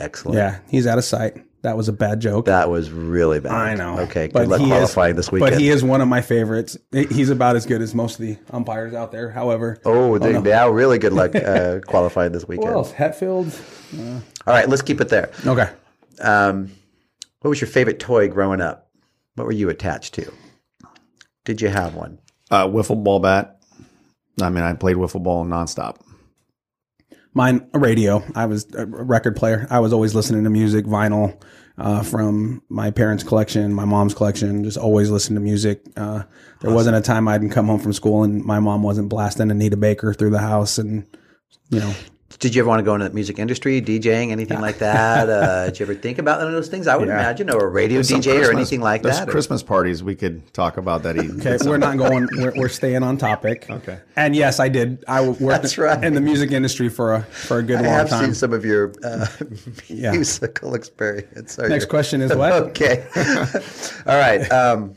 Excellent. 0.00 0.38
Yeah, 0.38 0.58
he's 0.68 0.86
out 0.88 0.98
of 0.98 1.04
sight. 1.04 1.36
That 1.64 1.78
was 1.78 1.88
a 1.88 1.94
bad 1.94 2.20
joke. 2.20 2.44
That 2.44 2.68
was 2.68 2.90
really 2.90 3.40
bad. 3.40 3.52
I 3.52 3.74
know. 3.74 4.00
Okay, 4.00 4.28
But 4.30 4.40
good 4.40 4.48
luck 4.50 4.60
he 4.60 4.66
is- 4.66 4.70
qualifying 4.70 5.16
this 5.16 5.32
weekend. 5.32 5.52
But 5.52 5.58
he 5.58 5.70
is 5.70 5.82
one 5.82 6.02
of 6.02 6.08
my 6.08 6.20
favorites. 6.20 6.76
He's 6.92 7.30
about 7.30 7.56
as 7.56 7.64
good 7.64 7.80
as 7.80 7.94
most 7.94 8.20
of 8.20 8.26
the 8.26 8.36
umpires 8.50 8.92
out 8.92 9.12
there. 9.12 9.30
However, 9.30 9.80
Oh, 9.86 10.18
they, 10.18 10.34
no. 10.34 10.40
now 10.42 10.68
really 10.68 10.98
good 10.98 11.14
luck 11.14 11.34
uh, 11.34 11.80
qualifying 11.86 12.32
this 12.32 12.46
weekend. 12.46 12.68
Who 12.68 12.74
else? 12.74 12.92
Hetfield. 12.92 13.58
All 14.46 14.52
right, 14.52 14.68
let's 14.68 14.82
keep 14.82 15.00
it 15.00 15.08
there. 15.08 15.30
Okay. 15.46 15.70
Um, 16.20 16.70
what 17.40 17.48
was 17.48 17.62
your 17.62 17.68
favorite 17.68 17.98
toy 17.98 18.28
growing 18.28 18.60
up? 18.60 18.90
What 19.36 19.46
were 19.46 19.52
you 19.52 19.70
attached 19.70 20.12
to? 20.14 20.30
Did 21.46 21.62
you 21.62 21.68
have 21.68 21.94
one? 21.94 22.18
Uh, 22.50 22.66
wiffle 22.68 23.02
ball 23.02 23.20
bat. 23.20 23.58
I 24.42 24.50
mean, 24.50 24.64
I 24.64 24.74
played 24.74 24.96
wiffle 24.96 25.22
ball 25.22 25.46
nonstop. 25.46 25.96
Mine, 27.34 27.68
a 27.74 27.78
radio. 27.80 28.22
I 28.36 28.46
was 28.46 28.66
a 28.74 28.86
record 28.86 29.34
player. 29.36 29.66
I 29.68 29.80
was 29.80 29.92
always 29.92 30.14
listening 30.14 30.44
to 30.44 30.50
music, 30.50 30.86
vinyl, 30.86 31.36
uh, 31.76 32.02
from 32.02 32.62
my 32.68 32.92
parents' 32.92 33.24
collection, 33.24 33.72
my 33.72 33.84
mom's 33.84 34.14
collection. 34.14 34.62
Just 34.62 34.76
always 34.78 35.10
listening 35.10 35.34
to 35.36 35.40
music. 35.40 35.82
Uh, 35.96 36.22
there 36.60 36.72
wasn't 36.72 36.96
a 36.96 37.00
time 37.00 37.26
I'd 37.26 37.50
come 37.50 37.66
home 37.66 37.80
from 37.80 37.92
school 37.92 38.22
and 38.22 38.44
my 38.44 38.60
mom 38.60 38.84
wasn't 38.84 39.08
blasting 39.08 39.50
Anita 39.50 39.76
Baker 39.76 40.14
through 40.14 40.30
the 40.30 40.38
house, 40.38 40.78
and 40.78 41.06
you 41.70 41.80
know, 41.80 41.92
Did 42.40 42.54
you 42.54 42.62
ever 42.62 42.68
want 42.68 42.80
to 42.80 42.82
go 42.84 42.94
into 42.94 43.08
the 43.08 43.14
music 43.14 43.38
industry, 43.38 43.80
DJing, 43.80 44.30
anything 44.30 44.60
like 44.60 44.78
that? 44.78 45.28
Uh, 45.30 45.64
did 45.66 45.78
you 45.78 45.86
ever 45.86 45.94
think 45.94 46.18
about 46.18 46.40
any 46.40 46.48
of 46.48 46.54
those 46.54 46.68
things? 46.68 46.86
I 46.88 46.96
would 46.96 47.08
Yeah. 47.08 47.14
imagine, 47.14 47.48
or 47.48 47.64
a 47.66 47.68
radio 47.68 48.02
Some 48.02 48.20
DJ 48.20 48.46
or 48.46 48.50
anything 48.52 48.80
like 48.80 49.02
there's 49.02 49.18
that. 49.18 49.28
or- 49.28 49.30
Christmas 49.32 49.62
parties 49.62 50.02
we 50.02 50.14
could 50.14 50.52
talk 50.52 50.76
about 50.76 51.04
that. 51.04 51.16
Eating. 51.16 51.40
Okay, 51.40 51.56
we're 51.68 51.76
not 51.78 51.96
going. 51.96 52.28
We're, 52.32 52.52
we're 52.56 52.68
staying 52.68 53.02
on 53.02 53.16
topic. 53.18 53.66
Okay. 53.70 53.98
And 54.16 54.34
yes, 54.34 54.58
I 54.60 54.68
did. 54.68 55.04
I 55.08 55.20
worked 55.26 55.40
That's 55.62 55.78
right. 55.78 56.02
in 56.02 56.14
the 56.14 56.20
music 56.20 56.50
industry 56.50 56.88
for 56.88 57.14
a 57.14 57.22
for 57.22 57.58
a 57.58 57.62
good 57.62 57.78
I 57.78 57.82
long 57.82 57.90
have 57.92 58.08
time. 58.10 58.24
seen 58.26 58.34
some 58.34 58.52
of 58.52 58.64
your 58.64 58.92
uh, 59.04 59.26
Yeah. 59.86 60.10
musical 60.12 60.74
experience. 60.74 61.58
Or 61.58 61.68
Next 61.68 61.84
your- 61.84 61.90
question 61.90 62.20
is 62.20 62.34
what 62.34 62.52
Okay. 62.52 63.06
All 64.06 64.18
right. 64.18 64.40
Um, 64.50 64.96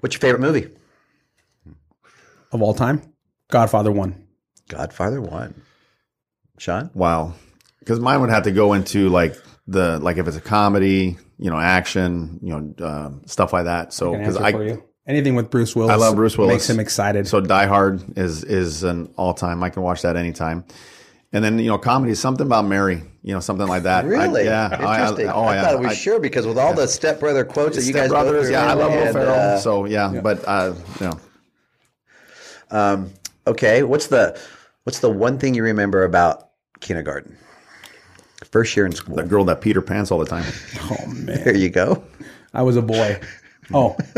what's 0.00 0.14
your 0.14 0.20
favorite 0.20 0.40
movie? 0.40 0.68
of 2.50 2.62
all 2.62 2.72
time? 2.72 3.02
Godfather 3.50 3.92
one. 3.92 4.26
Godfather 4.68 5.20
one. 5.20 5.54
Sean? 6.58 6.90
Wow. 6.94 7.34
Because 7.80 8.00
mine 8.00 8.20
would 8.20 8.30
have 8.30 8.44
to 8.44 8.50
go 8.50 8.72
into 8.74 9.08
like 9.08 9.34
the 9.66 9.98
like 9.98 10.16
if 10.18 10.26
it's 10.28 10.36
a 10.36 10.40
comedy, 10.40 11.16
you 11.38 11.50
know, 11.50 11.58
action, 11.58 12.38
you 12.42 12.58
know, 12.58 12.84
uh, 12.86 13.10
stuff 13.26 13.52
like 13.52 13.64
that. 13.64 13.92
So 13.92 14.12
An 14.14 14.20
because 14.20 14.36
answer 14.36 14.46
I 14.46 14.52
for 14.52 14.64
you. 14.64 14.84
Anything 15.06 15.34
with 15.36 15.50
Bruce 15.50 15.74
Willis. 15.74 15.90
I 15.92 15.96
love 15.96 16.16
Bruce 16.16 16.36
Willis. 16.36 16.52
Makes 16.54 16.68
him 16.70 16.80
excited. 16.80 17.26
so 17.26 17.40
Die 17.40 17.66
Hard 17.66 18.18
is 18.18 18.44
is 18.44 18.82
an 18.82 19.12
all 19.16 19.32
time. 19.32 19.62
I 19.62 19.70
can 19.70 19.82
watch 19.82 20.02
that 20.02 20.16
anytime. 20.16 20.64
And 21.32 21.42
then 21.44 21.58
you 21.58 21.66
know, 21.68 21.78
comedy 21.78 22.14
something 22.14 22.44
about 22.46 22.66
Mary, 22.66 23.02
you 23.22 23.32
know, 23.34 23.40
something 23.40 23.66
like 23.66 23.84
that. 23.84 24.04
I- 24.04 24.08
Really? 24.08 24.44
yeah. 24.44 24.68
I- 24.70 24.74
I- 24.84 25.00
Interesting. 25.00 25.28
I, 25.28 25.32
oh 25.32 25.50
yeah. 25.50 25.62
thought 25.62 25.74
it 25.74 25.80
was 25.80 25.90
I- 25.92 25.94
sure 25.94 26.20
because 26.20 26.46
with 26.46 26.58
all 26.58 26.74
the 26.74 26.86
Step 26.86 27.20
Brother 27.20 27.44
quotes 27.44 27.76
that 27.76 27.82
you 27.84 27.92
Step 27.92 28.02
guys 28.04 28.10
Brothers, 28.10 28.44
both 28.44 28.52
yeah, 28.52 28.66
I 28.70 28.74
love 28.74 28.92
Will 28.92 28.98
and, 29.02 29.12
Ferrell. 29.14 29.34
uh, 29.34 29.58
so 29.58 29.84
yeah, 29.86 30.20
but 30.22 30.44
uh, 30.46 30.74
you 31.00 31.06
know, 31.06 31.18
um, 32.70 33.12
okay, 33.46 33.82
what's 33.82 34.08
the 34.08 34.38
what's 34.84 35.00
the 35.00 35.10
one 35.10 35.38
thing 35.38 35.54
you 35.54 35.62
remember 35.62 36.04
about 36.04 36.47
kindergarten? 36.80 37.36
First 38.50 38.76
year 38.76 38.86
in 38.86 38.92
school. 38.92 39.16
the 39.16 39.24
girl 39.24 39.44
that 39.46 39.60
Peter 39.60 39.82
pants 39.82 40.10
all 40.10 40.18
the 40.18 40.24
time. 40.26 40.44
oh 40.90 41.06
man, 41.08 41.42
There 41.44 41.56
you 41.56 41.68
go. 41.70 42.04
I 42.54 42.62
was 42.62 42.76
a 42.76 42.82
boy. 42.82 43.20
Oh, 43.74 43.96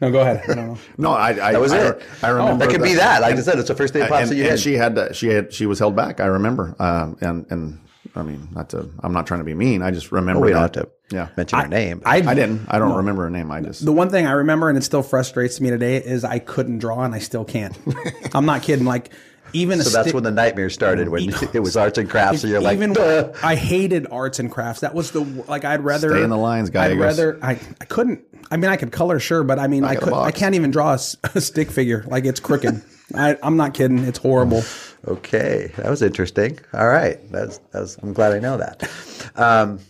no, 0.00 0.10
go 0.12 0.20
ahead. 0.20 0.42
I 0.48 0.54
don't 0.54 0.66
know. 0.68 0.78
No, 0.98 1.12
I, 1.12 1.30
I 1.30 1.52
That 1.52 1.60
was 1.60 1.72
I, 1.72 1.88
it. 1.88 2.02
I 2.22 2.28
remember 2.28 2.64
That 2.64 2.72
could 2.72 2.82
be 2.82 2.94
that. 2.94 3.22
Like 3.22 3.36
I 3.36 3.40
said, 3.40 3.58
it's 3.58 3.68
the 3.68 3.74
first 3.74 3.92
thing 3.92 4.00
that 4.00 4.10
pops 4.10 4.22
and, 4.24 4.32
in 4.32 4.36
your 4.38 4.46
and 4.46 4.50
head. 4.52 4.60
she 4.60 4.74
had 4.74 4.94
to, 4.96 5.12
she 5.14 5.28
had 5.28 5.52
she 5.52 5.66
was 5.66 5.78
held 5.78 5.96
back. 5.96 6.20
I 6.20 6.26
remember, 6.26 6.76
um, 6.78 7.16
and 7.20 7.46
and 7.50 7.80
I 8.14 8.22
mean, 8.22 8.48
not 8.52 8.68
to. 8.70 8.88
I'm 9.02 9.12
not 9.12 9.26
trying 9.26 9.40
to 9.40 9.44
be 9.44 9.54
mean. 9.54 9.82
I 9.82 9.90
just 9.90 10.12
remember 10.12 10.42
we 10.42 10.50
don't 10.52 10.60
have 10.60 10.72
to 10.72 10.88
Yeah, 11.10 11.28
mention 11.36 11.58
her 11.58 11.66
name. 11.68 12.02
I, 12.04 12.16
I 12.18 12.34
didn't. 12.34 12.66
I 12.68 12.78
don't 12.78 12.96
remember 12.98 13.22
her 13.22 13.30
name. 13.30 13.50
I 13.50 13.60
just. 13.62 13.84
The 13.84 13.92
one 13.92 14.10
thing 14.10 14.26
I 14.26 14.32
remember, 14.32 14.68
and 14.68 14.76
it 14.76 14.82
still 14.84 15.02
frustrates 15.02 15.60
me 15.60 15.70
today, 15.70 15.96
is 15.96 16.22
I 16.22 16.38
couldn't 16.38 16.78
draw, 16.78 17.02
and 17.04 17.14
I 17.14 17.18
still 17.20 17.44
can't. 17.44 17.76
I'm 18.34 18.44
not 18.44 18.62
kidding. 18.62 18.84
Like 18.84 19.10
even 19.52 19.80
a 19.80 19.82
so 19.84 19.90
that's 19.90 20.04
stick- 20.08 20.14
when 20.14 20.24
the 20.24 20.30
nightmare 20.30 20.70
started 20.70 21.08
when 21.08 21.28
it 21.52 21.60
was 21.60 21.76
arts 21.76 21.98
and 21.98 22.08
crafts. 22.08 22.42
and 22.44 22.50
you're 22.52 22.60
like, 22.60 22.76
even 22.76 22.92
"Duh." 22.92 23.32
I 23.42 23.54
hated 23.54 24.06
arts 24.10 24.38
and 24.38 24.50
crafts. 24.50 24.80
That 24.80 24.94
was 24.94 25.10
the 25.10 25.20
like 25.48 25.64
I'd 25.64 25.82
rather 25.82 26.10
Stay 26.10 26.22
in 26.22 26.30
the 26.30 26.36
lines, 26.36 26.70
guy. 26.70 26.86
I'd 26.90 26.98
rather 26.98 27.38
I, 27.42 27.58
I 27.80 27.84
couldn't. 27.84 28.24
I 28.50 28.56
mean, 28.56 28.70
I 28.70 28.76
could 28.76 28.92
color 28.92 29.18
sure, 29.18 29.44
but 29.44 29.58
I 29.58 29.66
mean, 29.66 29.84
I 29.84 29.94
got 29.94 30.02
a 30.02 30.06
could 30.06 30.14
I 30.14 30.30
can't 30.30 30.54
even 30.54 30.70
draw 30.70 30.92
a 31.34 31.40
stick 31.40 31.70
figure. 31.70 32.04
Like 32.06 32.24
it's 32.24 32.40
crooked. 32.40 32.82
I, 33.14 33.36
I'm 33.42 33.56
not 33.56 33.74
kidding. 33.74 33.98
It's 33.98 34.18
horrible. 34.18 34.62
Okay, 35.06 35.70
that 35.76 35.90
was 35.90 36.00
interesting. 36.02 36.58
All 36.72 36.88
right, 36.88 37.18
that's 37.32 37.58
that's. 37.72 37.96
I'm 37.98 38.12
glad 38.12 38.32
I 38.32 38.38
know 38.38 38.56
that. 38.58 38.88
Um, 39.36 39.80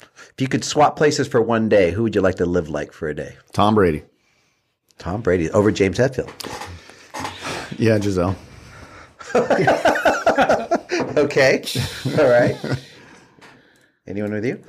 if 0.00 0.40
you 0.40 0.48
could 0.48 0.64
swap 0.64 0.96
places 0.96 1.28
for 1.28 1.40
one 1.42 1.68
day, 1.68 1.90
who 1.90 2.02
would 2.04 2.14
you 2.14 2.20
like 2.20 2.36
to 2.36 2.46
live 2.46 2.68
like 2.68 2.92
for 2.92 3.08
a 3.08 3.14
day? 3.14 3.36
Tom 3.52 3.74
Brady. 3.74 4.02
Tom 4.98 5.20
Brady 5.20 5.50
over 5.50 5.70
James 5.70 5.98
Hetfield. 5.98 6.30
Yeah, 7.78 7.98
Gisele. 7.98 8.36
Okay, 11.16 11.62
all 12.18 12.26
right. 12.28 12.56
Anyone 14.06 14.32
with 14.32 14.44
you? 14.46 14.62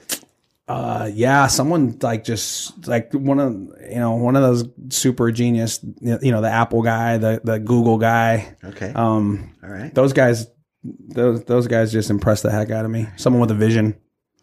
Uh, 0.68 1.10
yeah, 1.14 1.48
someone 1.48 1.98
like 2.02 2.24
just 2.24 2.86
like 2.88 3.14
one 3.14 3.40
of 3.40 3.54
you 3.90 3.96
know 3.96 4.16
one 4.16 4.36
of 4.36 4.42
those 4.42 4.66
super 4.96 5.32
genius, 5.32 5.80
you 6.02 6.32
know, 6.32 6.42
the 6.42 6.50
Apple 6.50 6.82
guy, 6.82 7.18
the 7.18 7.40
the 7.44 7.60
Google 7.60 7.98
guy. 7.98 8.56
Okay, 8.64 8.92
Um, 8.94 9.56
all 9.64 9.70
right, 9.70 9.94
those 9.94 10.12
guys, 10.14 10.48
those 10.84 11.44
those 11.46 11.68
guys 11.68 11.92
just 11.92 12.10
impress 12.10 12.42
the 12.42 12.52
heck 12.52 12.72
out 12.72 12.84
of 12.86 12.92
me. 12.92 13.08
Someone 13.16 13.40
with 13.42 13.52
a 13.52 13.56
vision. 13.56 13.96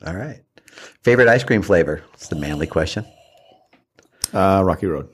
all 0.06 0.14
right. 0.16 0.40
Favorite 1.02 1.28
ice 1.28 1.44
cream 1.44 1.62
flavor? 1.62 2.02
It's 2.14 2.28
the 2.28 2.36
manly 2.36 2.66
question. 2.66 3.04
Uh, 4.32 4.62
Rocky 4.64 4.86
Road. 4.86 5.08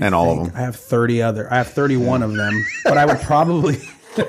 And 0.00 0.14
all 0.14 0.40
of 0.40 0.46
them. 0.46 0.56
I 0.56 0.60
have 0.60 0.76
30 0.76 1.22
other. 1.22 1.52
I 1.52 1.56
have 1.58 1.68
31 1.68 2.22
of 2.22 2.34
them, 2.34 2.64
but 2.84 2.96
I 2.96 3.06
would 3.06 3.20
probably 3.20 3.78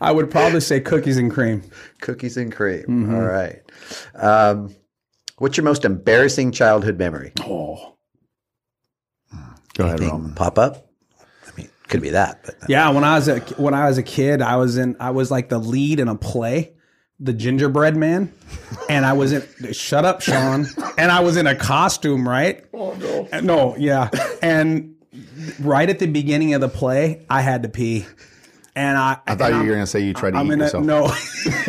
I 0.00 0.12
would 0.12 0.30
probably 0.30 0.60
say 0.60 0.80
cookies 0.80 1.16
and 1.16 1.30
cream. 1.30 1.62
Cookies 2.00 2.36
and 2.36 2.52
cream. 2.54 3.14
All 3.14 3.22
right. 3.22 3.60
Um, 4.14 4.74
what's 5.38 5.56
your 5.56 5.64
most 5.64 5.84
embarrassing 5.84 6.52
childhood 6.52 6.98
memory? 6.98 7.32
Oh. 7.40 7.94
Go 9.74 9.86
ahead, 9.86 10.00
Roman. 10.00 10.34
pop 10.34 10.58
up? 10.58 10.86
I 11.20 11.50
mean, 11.56 11.68
could 11.88 12.02
be 12.02 12.10
that, 12.10 12.42
but 12.44 12.56
Yeah, 12.68 12.90
when 12.90 13.04
I 13.04 13.14
was 13.14 13.28
a 13.28 13.40
when 13.56 13.74
I 13.74 13.86
was 13.88 13.96
a 13.98 14.02
kid, 14.02 14.42
I 14.42 14.56
was 14.56 14.76
in 14.76 14.96
I 15.00 15.10
was 15.10 15.30
like 15.30 15.48
the 15.48 15.58
lead 15.58 15.98
in 15.98 16.08
a 16.08 16.14
play, 16.14 16.74
The 17.24 17.32
Gingerbread 17.32 17.96
Man, 17.96 18.32
and 18.88 19.06
I 19.06 19.12
was 19.12 19.32
in 19.32 19.72
Shut 19.72 20.04
up, 20.04 20.20
Sean. 20.22 20.66
And 20.98 21.12
I 21.12 21.20
was 21.20 21.36
in 21.36 21.46
a 21.46 21.54
costume, 21.54 22.28
right? 22.28 22.64
Oh 22.74 22.94
no. 22.94 23.40
No, 23.40 23.76
yeah. 23.76 24.10
And 24.42 24.96
right 25.60 25.88
at 25.88 26.00
the 26.00 26.06
beginning 26.08 26.54
of 26.54 26.60
the 26.60 26.68
play, 26.68 27.24
I 27.30 27.42
had 27.42 27.62
to 27.62 27.68
pee. 27.68 28.06
And 28.74 28.98
I 28.98 29.18
I 29.26 29.34
thought 29.36 29.52
you 29.52 29.58
were 29.58 29.66
going 29.66 29.80
to 29.80 29.86
say 29.86 30.00
you 30.00 30.14
tried 30.14 30.32
to 30.32 30.38
I'm 30.38 30.46
eat 30.46 30.54
in 30.54 30.60
a, 30.62 30.64
yourself. 30.64 30.84
no, 30.84 31.06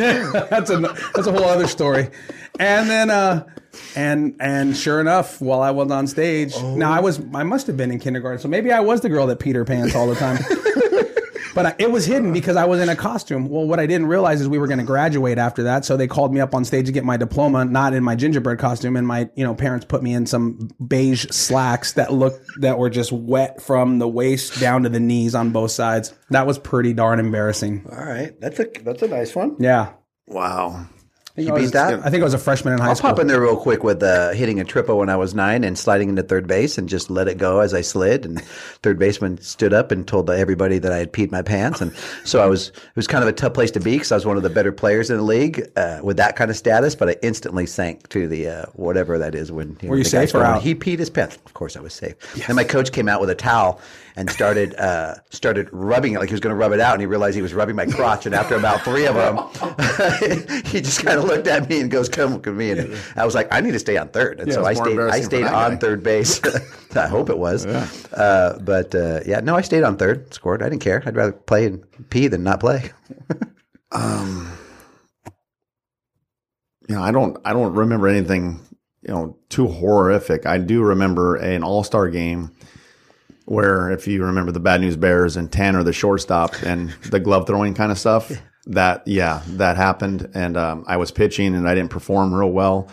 that's 0.49 0.69
a 0.69 0.79
that's 1.13 1.27
a 1.27 1.31
whole 1.31 1.43
other 1.43 1.67
story. 1.67 2.09
And 2.59 2.89
then, 2.89 3.09
uh, 3.09 3.45
and 3.95 4.35
and 4.39 4.75
sure 4.75 5.01
enough, 5.01 5.41
while 5.41 5.61
I 5.61 5.71
was 5.71 5.91
on 5.91 6.07
stage, 6.07 6.55
now 6.63 6.91
I 6.91 6.99
was 7.01 7.21
I 7.33 7.43
must 7.43 7.67
have 7.67 7.75
been 7.77 7.91
in 7.91 7.99
kindergarten, 7.99 8.39
so 8.39 8.47
maybe 8.47 8.71
I 8.71 8.79
was 8.79 9.01
the 9.01 9.09
girl 9.09 9.27
that 9.27 9.39
Peter 9.39 9.65
pants 9.65 9.95
all 9.95 10.07
the 10.07 10.15
time. 10.15 10.37
but 11.53 11.65
I, 11.65 11.75
it 11.79 11.91
was 11.91 12.05
hidden 12.05 12.33
because 12.33 12.55
I 12.55 12.65
was 12.65 12.79
in 12.81 12.89
a 12.89 12.95
costume. 12.95 13.47
Well, 13.47 13.65
what 13.65 13.79
I 13.79 13.85
didn't 13.85 14.07
realize 14.07 14.41
is 14.41 14.47
we 14.47 14.57
were 14.57 14.67
going 14.67 14.79
to 14.79 14.85
graduate 14.85 15.37
after 15.37 15.63
that, 15.63 15.85
so 15.85 15.97
they 15.97 16.07
called 16.07 16.33
me 16.33 16.39
up 16.39 16.53
on 16.55 16.65
stage 16.65 16.85
to 16.87 16.91
get 16.91 17.03
my 17.03 17.17
diploma, 17.17 17.65
not 17.65 17.93
in 17.93 18.03
my 18.03 18.15
gingerbread 18.15 18.59
costume, 18.59 18.95
and 18.95 19.07
my 19.07 19.29
you 19.35 19.43
know 19.43 19.55
parents 19.55 19.85
put 19.85 20.03
me 20.03 20.13
in 20.13 20.25
some 20.25 20.69
beige 20.85 21.25
slacks 21.31 21.93
that 21.93 22.13
looked 22.13 22.45
that 22.61 22.77
were 22.77 22.89
just 22.89 23.11
wet 23.11 23.61
from 23.61 23.99
the 23.99 24.07
waist 24.07 24.59
down 24.59 24.83
to 24.83 24.89
the 24.89 24.99
knees 24.99 25.35
on 25.35 25.51
both 25.51 25.71
sides. 25.71 26.13
That 26.29 26.47
was 26.47 26.57
pretty 26.59 26.93
darn 26.93 27.19
embarrassing. 27.19 27.85
all 27.91 28.03
right. 28.05 28.39
That's 28.39 28.59
a 28.59 28.67
that's 28.83 29.01
a 29.01 29.07
nice 29.07 29.35
one. 29.35 29.55
Yeah. 29.59 29.93
Wow. 30.27 30.87
You 31.35 31.49
I 31.49 31.53
was- 31.53 31.63
beat 31.63 31.73
that? 31.73 32.05
I 32.05 32.11
think 32.11 32.21
I 32.21 32.25
was 32.25 32.35
a 32.35 32.37
freshman 32.37 32.73
in 32.73 32.79
high 32.79 32.85
school. 32.85 32.89
I'll 32.89 32.95
school. 32.95 33.09
pop 33.09 33.19
in 33.19 33.25
there 33.27 33.41
real 33.41 33.57
quick 33.57 33.83
with 33.83 34.03
uh, 34.03 34.33
hitting 34.33 34.59
a 34.59 34.63
triple 34.63 34.99
when 34.99 35.09
I 35.09 35.15
was 35.15 35.33
nine 35.33 35.63
and 35.63 35.75
sliding 35.75 36.09
into 36.09 36.21
third 36.21 36.45
base 36.45 36.77
and 36.77 36.87
just 36.87 37.09
let 37.09 37.27
it 37.27 37.39
go 37.39 37.59
as 37.59 37.73
I 37.73 37.81
slid. 37.81 38.23
And 38.23 38.39
third 38.83 38.99
baseman 38.99 39.41
stood 39.41 39.73
up 39.73 39.91
and 39.91 40.07
told 40.07 40.29
everybody 40.29 40.77
that 40.77 40.91
I 40.91 40.97
had 40.97 41.11
peed 41.11 41.31
my 41.31 41.41
pants. 41.41 41.81
And 41.81 41.91
so 42.23 42.39
I 42.43 42.45
was, 42.45 42.69
it 42.69 42.95
was 42.95 43.07
kind 43.07 43.23
of 43.23 43.27
a 43.29 43.33
tough 43.33 43.55
place 43.55 43.71
to 43.71 43.79
be 43.79 43.93
because 43.93 44.11
I 44.11 44.15
was 44.15 44.27
one 44.27 44.37
of 44.37 44.43
the 44.43 44.49
better 44.51 44.71
players 44.71 45.09
in 45.09 45.17
the 45.17 45.23
league 45.23 45.67
uh, 45.75 46.01
with 46.03 46.17
that 46.17 46.35
kind 46.35 46.51
of 46.51 46.57
status. 46.57 46.93
But 46.93 47.09
I 47.09 47.15
instantly 47.23 47.65
sank 47.65 48.09
to 48.09 48.27
the 48.27 48.47
uh, 48.49 48.65
whatever 48.73 49.17
that 49.17 49.33
is 49.33 49.51
when 49.51 49.69
you 49.81 49.87
know, 49.87 49.89
Were 49.89 49.97
you 49.97 50.03
safe 50.03 50.35
or 50.35 50.43
out? 50.43 50.61
He 50.61 50.75
peed 50.75 50.99
his 50.99 51.09
pants. 51.09 51.37
Of 51.47 51.55
course, 51.55 51.75
I 51.75 51.79
was 51.79 51.93
safe. 51.93 52.15
And 52.47 52.55
my 52.55 52.63
coach 52.63 52.91
came 52.91 53.09
out 53.09 53.19
with 53.21 53.31
a 53.31 53.35
towel 53.35 53.81
and 54.15 54.29
started 54.29 54.75
uh, 54.75 55.15
started 55.29 55.69
rubbing 55.71 56.13
it 56.13 56.19
like 56.19 56.29
he 56.29 56.33
was 56.33 56.39
going 56.39 56.53
to 56.53 56.57
rub 56.57 56.71
it 56.71 56.79
out. 56.79 56.93
And 56.93 57.01
he 57.01 57.05
realized 57.05 57.35
he 57.35 57.41
was 57.41 57.53
rubbing 57.53 57.75
my 57.75 57.85
crotch. 57.85 58.25
And 58.25 58.35
after 58.35 58.55
about 58.55 58.81
three 58.81 59.05
of 59.05 59.15
them, 59.15 59.37
he 60.65 60.81
just 60.81 61.03
kind 61.03 61.17
of 61.17 61.25
looked 61.25 61.47
at 61.47 61.67
me 61.69 61.81
and 61.81 61.89
goes, 61.89 62.09
"Come 62.09 62.33
with 62.33 62.45
me." 62.47 62.71
And 62.71 62.97
I 63.15 63.25
was 63.25 63.35
like, 63.35 63.47
"I 63.51 63.61
need 63.61 63.71
to 63.71 63.79
stay 63.79 63.97
on 63.97 64.09
third. 64.09 64.39
And 64.39 64.49
Yeah, 64.49 64.55
so 64.55 64.65
I 64.65 64.73
stayed. 64.73 64.99
I 64.99 65.21
stayed 65.21 65.45
on 65.45 65.77
third 65.79 66.03
base. 66.03 66.41
I 66.95 67.07
hope 67.07 67.29
it 67.29 67.37
was. 67.37 67.65
Uh, 67.65 68.59
but 68.61 68.93
uh, 68.93 69.21
yeah, 69.25 69.39
no, 69.39 69.55
I 69.55 69.61
stayed 69.61 69.83
on 69.83 69.97
third. 69.97 70.33
Scored. 70.33 70.61
I 70.61 70.69
didn't 70.69 70.83
care. 70.83 71.01
I'd 71.05 71.15
rather 71.15 71.31
play 71.31 71.65
and 71.65 71.83
pee 72.09 72.27
than 72.27 72.43
not 72.43 72.59
play. 72.59 72.91
you 76.87 76.95
know, 76.95 77.01
I 77.01 77.11
don't 77.11 77.37
I 77.45 77.53
don't 77.53 77.73
remember 77.73 78.07
anything, 78.07 78.59
you 79.01 79.13
know, 79.13 79.37
too 79.49 79.67
horrific. 79.67 80.45
I 80.45 80.57
do 80.57 80.83
remember 80.83 81.35
an 81.35 81.63
All 81.63 81.83
Star 81.83 82.09
game 82.09 82.51
where, 83.45 83.91
if 83.91 84.07
you 84.07 84.23
remember 84.23 84.51
the 84.51 84.59
Bad 84.59 84.81
News 84.81 84.95
Bears 84.97 85.35
and 85.37 85.51
Tanner, 85.51 85.83
the 85.83 85.93
shortstop, 85.93 86.53
and 86.63 86.91
the 87.09 87.19
glove 87.19 87.47
throwing 87.47 87.73
kind 87.73 87.91
of 87.91 87.97
stuff. 87.99 88.31
That 88.65 89.05
yeah, 89.05 89.41
that 89.45 89.75
happened, 89.75 90.29
and 90.33 90.55
um, 90.55 90.85
I 90.87 90.95
was 90.95 91.11
pitching 91.11 91.53
and 91.53 91.67
I 91.67 91.75
didn't 91.75 91.89
perform 91.91 92.33
real 92.33 92.49
well, 92.49 92.87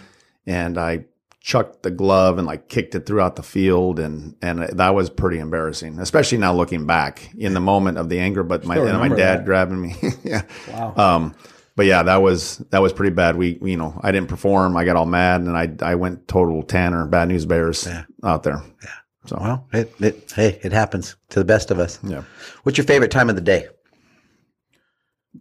and 0.45 0.77
I 0.77 1.05
chucked 1.39 1.85
the 1.85 1.93
glove 1.93 2.39
and 2.39 2.47
like 2.49 2.69
kicked 2.69 2.97
it 2.97 3.07
throughout 3.07 3.37
the 3.37 3.45
field, 3.45 4.01
and 4.01 4.35
and 4.43 4.63
that 4.65 4.97
was 4.97 5.11
pretty 5.11 5.39
embarrassing, 5.39 6.01
especially 6.01 6.39
now 6.39 6.53
looking 6.53 6.87
back 6.87 7.31
in 7.39 7.55
the 7.55 7.61
moment 7.61 7.99
of 7.99 8.09
the 8.09 8.19
anger. 8.19 8.43
But 8.43 8.65
my 8.65 8.79
and 8.79 8.99
my 8.99 9.11
dad 9.11 9.39
that. 9.39 9.45
grabbing 9.45 9.81
me, 9.81 9.95
yeah, 10.25 10.43
Wow. 10.73 10.95
um, 10.97 11.35
but 11.77 11.87
yeah, 11.87 12.03
that 12.03 12.17
was 12.21 12.59
that 12.71 12.83
was 12.83 12.93
pretty 12.93 13.15
bad. 13.15 13.37
We, 13.37 13.57
you 13.63 13.77
know, 13.77 13.97
I 14.03 14.11
didn't 14.11 14.29
perform. 14.29 14.77
I 14.77 14.85
got 14.85 14.97
all 14.97 15.07
mad, 15.07 15.43
and 15.43 15.57
I 15.57 15.71
I 15.89 15.95
went 15.95 16.27
total 16.27 16.65
Tanner, 16.65 17.07
bad 17.07 17.29
news 17.29 17.47
bears 17.47 17.87
out 18.25 18.43
there. 18.43 18.61
Yeah. 18.83 18.91
So 19.27 19.37
Well, 19.41 19.67
it, 19.73 19.93
it, 20.01 20.33
hey, 20.35 20.59
it 20.63 20.73
happens 20.73 21.17
to 21.31 21.39
the 21.39 21.45
best 21.45 21.71
of 21.71 21.79
us. 21.79 21.99
yeah, 22.03 22.23
What's 22.63 22.79
your 22.79 22.87
favorite 22.87 23.11
time 23.11 23.29
of 23.29 23.37
the 23.37 23.43
day? 23.43 23.69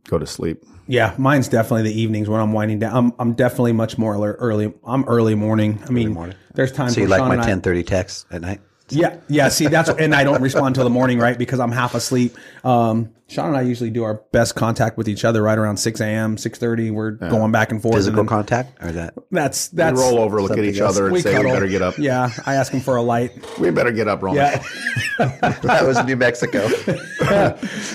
go 0.07 0.19
to 0.19 0.27
sleep. 0.27 0.63
yeah, 0.87 1.15
mine's 1.17 1.47
definitely 1.47 1.83
the 1.89 1.99
evenings 1.99 2.29
when 2.29 2.39
I'm 2.39 2.53
winding 2.53 2.77
down. 2.79 2.95
I'm, 2.95 3.13
I'm 3.17 3.33
definitely 3.33 3.73
much 3.73 3.97
more 3.97 4.15
ear- 4.15 4.33
early. 4.39 4.71
I'm 4.85 5.03
early 5.05 5.33
morning. 5.33 5.81
I 5.87 5.89
mean, 5.91 6.35
there's 6.53 6.71
times 6.71 6.93
So 6.93 7.01
you 7.01 7.07
like 7.07 7.19
Sean 7.19 7.27
my 7.29 7.33
and 7.35 7.43
I- 7.43 7.45
ten 7.47 7.61
thirty 7.61 7.83
text 7.83 8.27
at 8.29 8.41
night? 8.41 8.61
Yeah, 8.91 9.17
yeah. 9.27 9.49
See, 9.49 9.67
that's 9.67 9.89
and 9.89 10.13
I 10.15 10.23
don't 10.23 10.41
respond 10.41 10.75
till 10.75 10.83
the 10.83 10.89
morning, 10.91 11.19
right? 11.19 11.37
Because 11.37 11.59
I'm 11.59 11.71
half 11.71 11.93
asleep. 11.95 12.35
Um, 12.63 13.13
Sean 13.29 13.49
and 13.49 13.57
I 13.57 13.61
usually 13.61 13.91
do 13.91 14.03
our 14.03 14.15
best 14.31 14.55
contact 14.55 14.97
with 14.97 15.07
each 15.07 15.23
other 15.23 15.43
right 15.43 15.57
around 15.57 15.77
six 15.77 16.01
a.m., 16.01 16.35
six 16.35 16.57
thirty. 16.57 16.89
We're 16.89 17.11
going 17.11 17.51
back 17.51 17.71
and 17.71 17.79
forth. 17.79 17.93
Physical 17.95 18.21
and 18.21 18.27
then 18.27 18.35
contact 18.35 18.83
or 18.83 18.91
that? 18.91 19.13
That's 19.29 19.71
We 19.71 19.77
that's 19.77 19.99
roll 19.99 20.17
over, 20.17 20.41
look 20.41 20.57
at 20.57 20.63
each 20.63 20.79
else. 20.79 20.95
other, 20.95 21.05
and 21.05 21.13
We 21.13 21.21
say, 21.21 21.37
"We 21.37 21.43
better 21.43 21.67
get 21.67 21.83
up. 21.83 21.99
Yeah, 21.99 22.31
I 22.47 22.55
ask 22.55 22.73
him 22.73 22.79
for 22.79 22.95
a 22.95 23.03
light. 23.03 23.31
We 23.59 23.69
better 23.69 23.91
get 23.91 24.07
up, 24.07 24.23
Roman." 24.23 24.37
Yeah, 24.41 24.63
that 25.19 25.83
was 25.85 26.03
New 26.05 26.15
Mexico. 26.15 26.67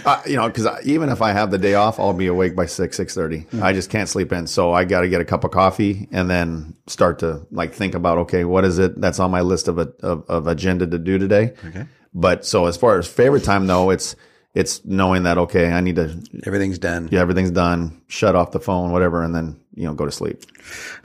Uh, 0.07 0.20
you 0.26 0.37
know, 0.37 0.47
because 0.49 0.68
even 0.85 1.09
if 1.09 1.22
I 1.22 1.32
have 1.32 1.51
the 1.51 1.59
day 1.59 1.74
off, 1.74 1.99
I'll 1.99 2.12
be 2.12 2.26
awake 2.26 2.55
by 2.55 2.66
six 2.66 2.97
six 2.97 3.14
thirty. 3.14 3.47
I 3.61 3.72
just 3.72 3.91
can't 3.91 4.09
sleep 4.09 4.32
in, 4.32 4.47
so 4.47 4.72
I 4.72 4.85
got 4.85 5.01
to 5.01 5.09
get 5.09 5.20
a 5.20 5.24
cup 5.24 5.45
of 5.45 5.51
coffee 5.51 6.09
and 6.12 6.28
then 6.30 6.76
start 6.87 7.18
to 7.20 7.47
like 7.51 7.72
think 7.72 7.95
about 7.95 8.18
okay, 8.18 8.45
what 8.45 8.64
is 8.64 8.78
it 8.78 9.01
that's 9.01 9.18
on 9.18 9.30
my 9.30 9.41
list 9.41 9.66
of 9.66 9.78
a, 9.78 9.93
of, 10.03 10.24
of 10.28 10.47
agenda 10.47 10.87
to 10.87 10.99
do 10.99 11.18
today. 11.18 11.55
Okay. 11.66 11.87
But 12.12 12.45
so 12.45 12.66
as 12.66 12.76
far 12.76 12.99
as 12.99 13.07
favorite 13.09 13.45
time 13.45 13.66
though, 13.66 13.91
it's 13.91 14.14
it's 14.55 14.85
knowing 14.85 15.25
that 15.25 15.37
okay, 15.39 15.73
I 15.73 15.81
need 15.81 15.97
to 15.97 16.17
Everything's 16.47 16.79
done. 16.79 17.09
yeah 17.13 17.21
everything's 17.21 17.51
done, 17.51 18.01
shut 18.09 18.35
off 18.37 18.53
the 18.53 18.61
phone, 18.61 18.93
whatever, 18.93 19.23
and 19.23 19.35
then 19.35 19.61
you 19.75 19.85
know 19.85 19.95
go 19.95 20.05
to 20.07 20.13
sleep. 20.13 20.43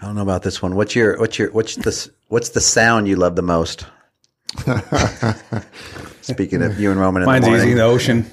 I 0.02 0.06
don't 0.06 0.16
know 0.16 0.22
about 0.22 0.43
this 0.43 0.62
one. 0.62 0.76
What's 0.76 0.95
your 0.95 1.18
what's 1.20 1.38
your 1.39 1.52
what's 1.52 1.76
the 1.76 2.10
what's 2.28 2.50
the 2.50 2.62
sound 2.62 3.08
you 3.08 3.16
love 3.16 3.36
the 3.36 3.41
most? 3.41 3.86
Speaking 6.22 6.62
of 6.62 6.80
you 6.80 6.91
and 6.91 7.00
Roman 7.00 7.24
in 7.24 7.26
mine's 7.28 7.45
the 7.45 7.56
easy. 7.56 7.74
The 7.74 7.82
ocean, 7.84 8.26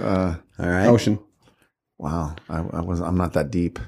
All 0.00 0.36
right. 0.58 0.86
ocean. 0.86 1.18
Wow, 1.98 2.34
I, 2.48 2.58
I 2.58 2.80
was 2.80 3.00
I'm 3.00 3.16
not 3.16 3.34
that 3.34 3.50
deep. 3.50 3.78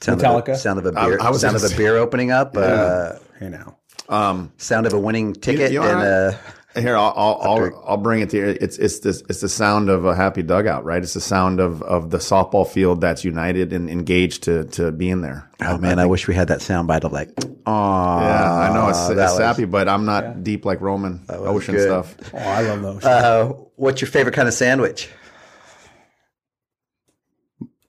Sound 0.00 0.20
Metallica? 0.20 0.48
Of 0.48 0.54
a, 0.54 0.56
sound 0.58 0.78
of 0.78 0.86
a 0.86 0.92
beer. 0.92 1.18
I 1.20 1.30
was 1.30 1.40
sound 1.42 1.56
of 1.56 1.62
gonna 1.62 1.74
a 1.74 1.76
beer 1.76 1.96
opening 1.96 2.30
up. 2.30 2.56
Uh, 2.56 3.12
Hey 3.38 3.48
now, 3.48 3.76
Um, 4.08 4.52
sound 4.58 4.86
of 4.86 4.92
a 4.92 4.98
winning 4.98 5.34
ticket. 5.34 5.72
you 5.72 5.80
know 5.80 5.86
and 5.88 5.98
what? 5.98 6.06
uh, 6.06 6.32
Here, 6.76 6.96
I'll 6.96 7.12
I'll, 7.16 7.38
I'll 7.42 7.84
I'll 7.86 7.96
bring 7.96 8.20
it 8.20 8.30
to 8.30 8.36
you. 8.36 8.46
It's 8.60 8.78
it's 8.78 8.98
this 8.98 9.22
it's 9.28 9.40
the 9.40 9.48
sound 9.48 9.88
of 9.88 10.04
a 10.04 10.14
happy 10.14 10.42
dugout, 10.42 10.84
right? 10.84 11.00
It's 11.02 11.14
the 11.14 11.20
sound 11.20 11.60
of 11.60 11.82
of 11.82 12.10
the 12.10 12.18
softball 12.18 12.66
field 12.66 13.00
that's 13.00 13.24
united 13.24 13.72
and 13.72 13.88
engaged 13.88 14.42
to 14.44 14.64
to 14.64 14.90
be 14.90 15.08
in 15.08 15.20
there. 15.20 15.48
oh 15.62 15.78
man, 15.78 16.00
I 16.00 16.06
wish 16.06 16.26
we 16.26 16.34
had 16.34 16.48
that 16.48 16.62
sound 16.62 16.88
bite 16.88 17.04
of 17.04 17.12
like, 17.12 17.30
oh 17.66 18.20
Yeah, 18.20 18.52
I 18.52 18.74
know 18.74 18.88
it's, 18.88 18.98
it's 19.08 19.16
was- 19.16 19.36
sappy, 19.36 19.66
but 19.66 19.88
I'm 19.88 20.04
not 20.04 20.42
deep 20.42 20.64
like 20.64 20.80
Roman 20.80 21.20
ocean 21.28 21.76
good. 21.76 21.84
stuff. 21.88 22.16
oh, 22.34 22.38
I 22.38 22.62
love 22.62 22.82
the 22.82 22.88
ocean. 22.88 23.08
Uh, 23.08 23.44
what's 23.76 24.00
your 24.00 24.10
favorite 24.10 24.34
kind 24.34 24.48
of 24.48 24.54
sandwich? 24.54 25.08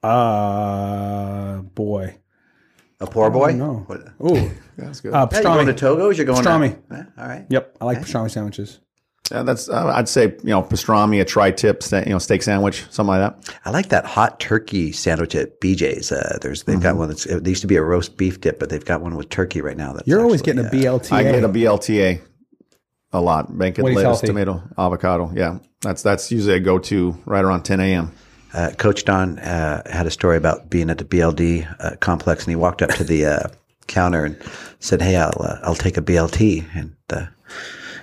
Uh, 0.04 1.62
boy. 1.62 2.18
A 3.00 3.08
poor 3.08 3.30
boy. 3.32 3.54
No. 3.54 3.84
What, 3.88 4.02
Ooh, 4.24 4.52
That's 4.78 5.02
good. 5.02 5.14
uh, 5.14 5.28
Hey, 5.32 5.38
you 5.38 5.44
going 5.44 5.68
to. 5.68 5.74
Togo's? 5.74 6.18
You're 6.18 6.26
going 6.26 6.44
Pastrami. 6.44 6.88
To, 6.90 7.08
all 7.18 7.28
right. 7.28 7.46
Yep, 7.50 7.78
I 7.82 7.86
like 7.86 8.00
pastrami 8.00 8.30
sandwiches. 8.32 8.80
yeah, 9.32 9.44
that's 9.44 9.70
uh, 9.70 9.88
I'd 9.96 10.08
say 10.10 10.24
you 10.44 10.50
know 10.50 10.62
pastrami, 10.62 11.20
a 11.22 11.26
tri-tip, 11.26 11.82
sta- 11.82 12.04
you 12.06 12.12
know 12.12 12.20
steak 12.20 12.44
sandwich, 12.44 12.86
something 12.90 13.08
like 13.18 13.22
that. 13.46 13.56
I 13.66 13.72
like 13.72 13.90
that 13.90 14.06
hot 14.06 14.40
turkey 14.40 14.92
sandwich 14.92 15.34
at 15.36 15.60
BJ's. 15.62 16.12
Uh, 16.12 16.38
there's 16.42 16.64
they've 16.64 16.76
Mm-hmm. 16.76 16.84
got 16.84 16.98
one 16.98 17.08
that's 17.10 17.26
it 17.26 17.46
used 17.48 17.62
to 17.62 17.68
be 17.68 17.76
a 17.78 17.82
roast 17.84 18.18
beef 18.18 18.40
dip, 18.42 18.60
but 18.60 18.70
they've 18.70 18.84
got 18.86 19.02
one 19.02 19.16
with 19.16 19.30
turkey 19.30 19.62
right 19.62 19.78
now. 19.78 19.94
That's 19.94 20.08
You're 20.08 20.22
always 20.22 20.42
actually, 20.42 20.64
getting 20.64 20.86
a 20.86 20.90
uh, 20.90 21.00
BLTA. 21.00 21.12
I 21.14 21.24
get 21.24 21.44
a 21.44 21.50
BLTA 21.50 22.22
a 23.14 23.22
lot. 23.22 23.58
Bacon, 23.58 23.84
What 23.84 23.92
is 23.92 23.96
lettuce, 23.96 24.20
healthy? 24.22 24.28
tomato, 24.28 24.62
avocado. 24.78 25.32
Yeah, 25.34 25.60
that's 25.82 26.02
that's 26.04 26.32
usually 26.32 26.56
a 26.56 26.60
go-to 26.60 27.18
right 27.26 27.44
around 27.44 27.64
10 27.64 27.80
a.m. 27.80 28.12
uh, 28.54 28.72
Coach 28.78 29.06
Don 29.06 29.40
uh, 29.40 29.90
had 29.90 30.06
a 30.06 30.12
story 30.12 30.36
about 30.38 30.70
being 30.70 30.90
at 30.90 30.98
the 30.98 31.06
BLD 31.06 31.66
uh, 31.80 31.96
complex, 31.98 32.44
and 32.44 32.52
he 32.52 32.56
walked 32.58 32.82
up 32.82 32.90
to 32.92 33.04
the 33.06 33.26
uh, 33.26 33.40
counter 33.88 34.26
and 34.26 34.42
said, 34.80 35.02
"Hey, 35.02 35.16
I'll 35.16 35.40
uh, 35.40 35.60
I'll 35.64 35.76
take 35.76 35.98
a 35.98 36.02
BLT." 36.02 36.66
And 36.76 36.96
the 37.08 37.30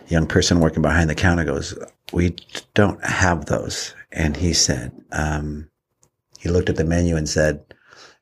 young 0.08 0.26
person 0.26 0.60
working 0.60 0.82
behind 0.82 1.10
the 1.10 1.14
counter 1.14 1.44
goes, 1.44 1.76
"We 2.12 2.36
don't 2.74 3.02
have 3.04 3.46
those." 3.46 3.94
And 4.12 4.36
he 4.36 4.52
said, 4.52 4.92
um, 5.12 5.70
he 6.38 6.48
looked 6.50 6.68
at 6.68 6.76
the 6.76 6.84
menu 6.84 7.16
and 7.16 7.28
said, 7.28 7.64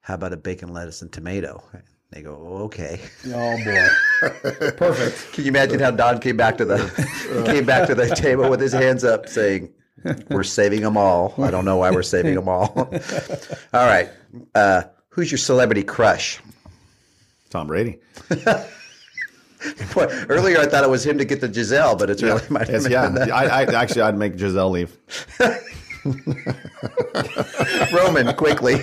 "How 0.03 0.15
about 0.15 0.33
a 0.33 0.37
bacon, 0.37 0.73
lettuce, 0.73 1.03
and 1.03 1.11
tomato?" 1.11 1.63
They 2.11 2.23
go, 2.23 2.35
"Okay." 2.65 3.01
Oh 3.29 3.57
boy, 3.65 4.71
perfect. 4.77 5.33
Can 5.33 5.45
you 5.45 5.51
imagine 5.51 5.79
how 5.79 5.93
Don 5.93 6.19
came 6.19 6.37
back 6.37 6.59
to 6.59 6.65
the 6.65 6.79
came 7.47 7.65
back 7.65 7.87
to 7.87 7.95
the 7.95 8.09
table 8.09 8.51
with 8.51 8.61
his 8.61 8.73
hands 8.73 9.05
up, 9.05 9.29
saying, 9.29 9.73
"We're 10.29 10.43
saving 10.43 10.83
them 10.83 10.97
all." 10.97 11.35
I 11.39 11.51
don't 11.51 11.65
know 11.65 11.77
why 11.77 11.93
we're 11.93 12.03
saving 12.03 12.35
them 12.35 12.49
all. 12.49 12.73
all 13.73 13.87
right, 13.87 14.11
uh, 14.55 14.83
who's 15.09 15.31
your 15.31 15.39
celebrity 15.39 15.85
crush? 15.85 16.41
Tom 17.51 17.67
Brady. 17.67 17.99
Boy, 19.95 20.07
earlier 20.31 20.59
I 20.59 20.67
thought 20.67 20.85
it 20.85 20.91
was 20.91 21.05
him 21.05 21.19
to 21.19 21.25
get 21.27 21.43
the 21.43 21.49
Gisele, 21.49 21.97
but 21.97 22.09
it's 22.09 22.23
really 22.23 22.41
might 22.49 22.69
have 22.69 22.83
Yes, 22.85 22.91
yeah. 22.91 23.09
that. 23.11 23.31
I, 23.31 23.45
I 23.45 23.63
actually 23.83 24.03
I'd 24.03 24.17
make 24.17 24.37
Gisele 24.37 24.71
leave. 24.71 24.97
Roman 27.93 28.35
quickly. 28.37 28.77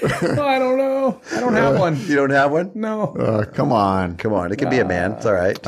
Oh, 0.00 0.42
I 0.42 0.58
don't 0.60 0.78
know. 0.78 1.20
I 1.34 1.40
don't 1.40 1.54
have 1.54 1.78
one. 1.78 1.98
You 2.06 2.14
don't 2.16 2.30
have 2.30 2.52
one? 2.52 2.70
No. 2.74 3.14
Uh, 3.16 3.44
come 3.46 3.72
on. 3.72 4.16
Come 4.16 4.32
on, 4.32 4.52
it 4.52 4.56
can 4.56 4.70
be 4.70 4.78
a 4.78 4.84
man. 4.84 5.12
It's 5.12 5.26
all 5.26 5.32
right. 5.34 5.58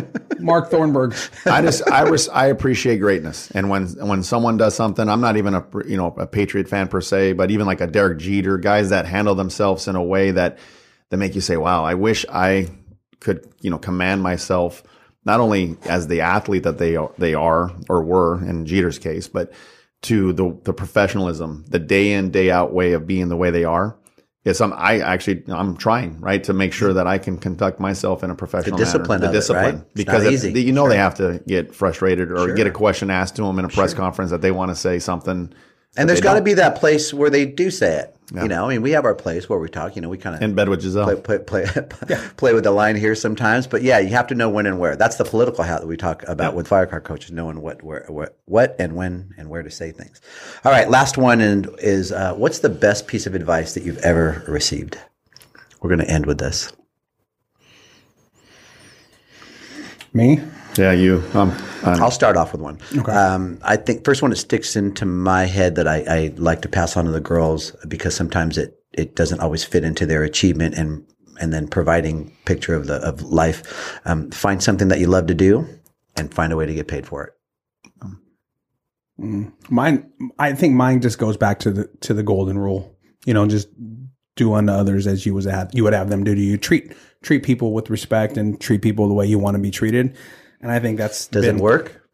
Mark 0.40 0.70
Thornburg. 0.70 1.14
I 1.46 1.62
just 1.62 1.86
I 1.90 2.02
res- 2.08 2.28
I 2.28 2.46
appreciate 2.46 2.98
greatness, 2.98 3.50
and 3.50 3.68
when 3.68 3.88
when 4.06 4.22
someone 4.22 4.56
does 4.56 4.76
something, 4.76 5.08
I'm 5.08 5.20
not 5.20 5.36
even 5.36 5.54
a 5.54 5.66
you 5.86 5.96
know 5.96 6.14
a 6.16 6.26
Patriot 6.28 6.68
fan 6.68 6.86
per 6.88 7.00
se, 7.00 7.32
but 7.32 7.50
even 7.50 7.66
like 7.66 7.80
a 7.80 7.88
Derek 7.88 8.18
Jeter, 8.18 8.56
guys 8.56 8.90
that 8.90 9.04
handle 9.06 9.34
themselves 9.34 9.88
in 9.88 9.96
a 9.96 10.02
way 10.02 10.30
that 10.30 10.58
that 11.12 11.18
make 11.18 11.34
you 11.34 11.42
say, 11.42 11.58
"Wow, 11.58 11.84
I 11.84 11.92
wish 11.92 12.24
I 12.30 12.68
could 13.20 13.46
you 13.60 13.70
know 13.70 13.78
command 13.78 14.22
myself." 14.22 14.82
Not 15.24 15.38
only 15.38 15.76
as 15.84 16.08
the 16.08 16.22
athlete 16.22 16.64
that 16.64 16.78
they 16.78 16.96
are, 16.96 17.12
they 17.18 17.34
are 17.34 17.70
or 17.88 18.02
were 18.02 18.42
in 18.42 18.64
Jeter's 18.66 18.98
case, 18.98 19.28
but 19.28 19.52
to 20.02 20.32
the 20.32 20.58
the 20.64 20.72
professionalism, 20.72 21.64
the 21.68 21.78
day 21.78 22.12
in 22.14 22.30
day 22.30 22.50
out 22.50 22.72
way 22.72 22.94
of 22.94 23.06
being 23.06 23.28
the 23.28 23.36
way 23.36 23.50
they 23.50 23.64
are. 23.64 23.96
Is 24.44 24.56
some 24.56 24.72
I 24.76 24.98
actually 25.00 25.44
I'm 25.48 25.76
trying 25.76 26.18
right 26.20 26.42
to 26.44 26.52
make 26.52 26.72
sure 26.72 26.94
that 26.94 27.06
I 27.06 27.18
can 27.18 27.36
conduct 27.36 27.78
myself 27.78 28.24
in 28.24 28.30
a 28.30 28.34
professional 28.34 28.76
The 28.76 28.84
discipline 28.84 29.20
manner. 29.20 29.30
The 29.30 29.38
it, 29.38 29.40
discipline 29.40 29.74
right? 29.76 29.84
It's 29.84 29.94
because 29.94 30.24
it- 30.24 30.32
easy. 30.32 30.62
you 30.62 30.72
know 30.72 30.88
they 30.88 30.96
have 30.96 31.14
to 31.16 31.40
get 31.46 31.74
frustrated 31.74 32.32
or 32.32 32.52
get 32.54 32.66
a 32.66 32.72
question 32.72 33.10
asked 33.10 33.36
to 33.36 33.42
them 33.42 33.58
in 33.60 33.66
a 33.66 33.68
press 33.68 33.94
conference 33.94 34.32
that 34.32 34.40
they 34.40 34.50
want 34.50 34.70
to 34.70 34.74
say 34.74 34.98
something. 34.98 35.52
And 35.96 36.08
there's 36.08 36.22
got 36.22 36.34
to 36.34 36.42
be 36.42 36.54
that 36.54 36.76
place 36.76 37.12
where 37.14 37.30
they 37.30 37.44
do 37.44 37.70
say 37.70 37.98
it. 37.98 38.16
You 38.40 38.48
know, 38.48 38.64
I 38.64 38.68
mean, 38.68 38.82
we 38.82 38.92
have 38.92 39.04
our 39.04 39.14
place 39.14 39.48
where 39.48 39.58
we 39.58 39.68
talk. 39.68 39.94
You 39.94 40.00
know, 40.00 40.08
we 40.08 40.16
kind 40.16 40.34
of 40.34 40.42
in 40.42 40.54
bed 40.54 40.68
with 40.68 40.80
Gisele. 40.80 41.20
play 41.20 41.38
play 41.38 41.64
play, 41.64 41.86
play 42.36 42.54
with 42.54 42.64
the 42.64 42.70
line 42.70 42.96
here 42.96 43.14
sometimes. 43.14 43.66
But 43.66 43.82
yeah, 43.82 43.98
you 43.98 44.08
have 44.10 44.26
to 44.28 44.34
know 44.34 44.48
when 44.48 44.64
and 44.66 44.78
where. 44.78 44.96
That's 44.96 45.16
the 45.16 45.24
political 45.24 45.64
hat 45.64 45.82
that 45.82 45.86
we 45.86 45.98
talk 45.98 46.26
about 46.26 46.54
with 46.54 46.66
Firecracker 46.66 47.02
coaches, 47.02 47.30
knowing 47.30 47.60
what 47.60 47.82
where, 47.82 48.06
what 48.08 48.38
what 48.46 48.74
and 48.78 48.96
when 48.96 49.34
and 49.36 49.50
where 49.50 49.62
to 49.62 49.70
say 49.70 49.92
things. 49.92 50.20
All 50.64 50.72
right, 50.72 50.88
last 50.88 51.18
one 51.18 51.40
and 51.40 51.68
is 51.78 52.10
uh, 52.10 52.34
what's 52.34 52.60
the 52.60 52.70
best 52.70 53.06
piece 53.06 53.26
of 53.26 53.34
advice 53.34 53.74
that 53.74 53.82
you've 53.82 53.98
ever 53.98 54.42
received? 54.48 54.98
We're 55.80 55.90
going 55.90 56.00
to 56.00 56.10
end 56.10 56.26
with 56.26 56.38
this. 56.38 56.72
Me. 60.14 60.40
Yeah, 60.76 60.92
you. 60.92 61.22
Um, 61.34 61.56
I'll 61.84 62.10
start 62.10 62.36
off 62.36 62.52
with 62.52 62.60
one. 62.60 62.78
Um, 63.08 63.58
I 63.62 63.76
think 63.76 64.04
first 64.04 64.22
one 64.22 64.30
that 64.30 64.36
sticks 64.36 64.76
into 64.76 65.04
my 65.04 65.44
head 65.44 65.74
that 65.76 65.88
I, 65.88 66.04
I 66.08 66.34
like 66.36 66.62
to 66.62 66.68
pass 66.68 66.96
on 66.96 67.04
to 67.04 67.10
the 67.10 67.20
girls 67.20 67.72
because 67.88 68.14
sometimes 68.14 68.58
it 68.58 68.78
it 68.92 69.16
doesn't 69.16 69.40
always 69.40 69.64
fit 69.64 69.84
into 69.84 70.06
their 70.06 70.22
achievement 70.22 70.74
and 70.74 71.06
and 71.40 71.52
then 71.52 71.66
providing 71.66 72.36
picture 72.44 72.74
of 72.74 72.86
the 72.86 72.96
of 72.96 73.22
life. 73.22 74.00
Um, 74.04 74.30
find 74.30 74.62
something 74.62 74.88
that 74.88 74.98
you 74.98 75.06
love 75.06 75.26
to 75.26 75.34
do 75.34 75.66
and 76.16 76.32
find 76.32 76.52
a 76.52 76.56
way 76.56 76.66
to 76.66 76.74
get 76.74 76.88
paid 76.88 77.06
for 77.06 77.24
it. 77.24 77.32
Mine. 79.68 80.10
I 80.38 80.52
think 80.52 80.74
mine 80.74 81.00
just 81.00 81.18
goes 81.18 81.36
back 81.36 81.60
to 81.60 81.70
the 81.70 81.88
to 82.00 82.14
the 82.14 82.22
golden 82.22 82.58
rule. 82.58 82.96
You 83.24 83.34
know, 83.34 83.46
just 83.46 83.68
do 84.36 84.54
unto 84.54 84.72
others 84.72 85.06
as 85.06 85.26
you 85.26 85.34
was 85.34 85.44
have 85.44 85.70
you 85.74 85.84
would 85.84 85.92
have 85.92 86.08
them 86.10 86.24
do 86.24 86.34
to 86.34 86.40
you. 86.40 86.56
Treat 86.56 86.92
treat 87.22 87.42
people 87.42 87.72
with 87.72 87.90
respect 87.90 88.36
and 88.36 88.60
treat 88.60 88.82
people 88.82 89.08
the 89.08 89.14
way 89.14 89.26
you 89.26 89.38
want 89.38 89.56
to 89.56 89.62
be 89.62 89.70
treated. 89.70 90.16
And 90.60 90.70
I 90.70 90.78
think 90.78 90.98
that's 90.98 91.26
Does 91.28 91.44
been, 91.44 91.56
it 91.56 91.62
work? 91.62 92.08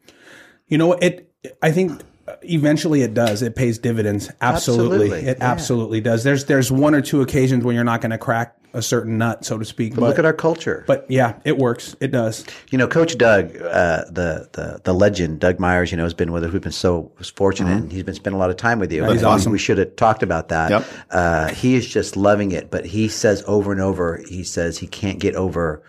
You 0.68 0.78
know, 0.78 0.92
it. 0.92 1.32
I 1.62 1.72
think 1.72 2.02
eventually 2.42 3.02
it 3.02 3.14
does. 3.14 3.42
It 3.42 3.56
pays 3.56 3.78
dividends. 3.78 4.30
Absolutely, 4.40 5.06
Absolutely, 5.06 5.30
it 5.30 5.38
yeah. 5.38 5.50
absolutely 5.52 6.00
does. 6.00 6.24
There's 6.24 6.44
there's 6.46 6.70
one 6.70 6.94
or 6.94 7.00
two 7.00 7.20
occasions 7.22 7.64
when 7.64 7.74
you're 7.74 7.84
not 7.84 8.00
going 8.00 8.10
to 8.10 8.18
crack 8.18 8.54
a 8.74 8.82
certain 8.82 9.18
nut, 9.18 9.44
so 9.44 9.58
to 9.58 9.64
speak. 9.64 9.94
But, 9.94 10.02
Look 10.02 10.18
at 10.18 10.24
our 10.24 10.32
culture. 10.32 10.84
but 10.86 11.06
yeah, 11.08 11.38
it 11.44 11.58
works. 11.58 11.96
It 12.00 12.08
does. 12.08 12.44
You 12.70 12.78
know, 12.78 12.86
Coach 12.86 13.16
Doug, 13.16 13.56
uh, 13.56 14.04
the 14.10 14.48
the 14.52 14.80
the 14.84 14.94
legend, 14.94 15.40
Doug 15.40 15.58
Myers. 15.58 15.90
You 15.90 15.96
know, 15.96 16.04
has 16.04 16.14
been 16.14 16.32
with 16.32 16.44
us. 16.44 16.52
We've 16.52 16.62
been 16.62 16.72
so 16.72 17.12
fortunate, 17.34 17.82
and 17.82 17.92
he's 17.92 18.02
been 18.02 18.14
spending 18.14 18.36
a 18.36 18.40
lot 18.40 18.50
of 18.50 18.56
time 18.56 18.78
with 18.78 18.92
you. 18.92 19.04
he's 19.10 19.22
awesome. 19.24 19.52
We 19.52 19.58
should 19.58 19.78
have 19.78 19.96
talked 19.96 20.22
about 20.22 20.48
that. 20.48 20.70
Yep. 20.70 20.84
Uh, 21.10 21.48
he 21.48 21.74
is 21.74 21.86
just 21.86 22.16
loving 22.16 22.52
it, 22.52 22.70
but 22.70 22.84
he 22.84 23.08
says 23.08 23.42
over 23.46 23.72
and 23.72 23.80
over, 23.80 24.22
he 24.28 24.44
says 24.44 24.78
he 24.78 24.86
can't 24.86 25.18
get 25.18 25.34
over 25.34 25.82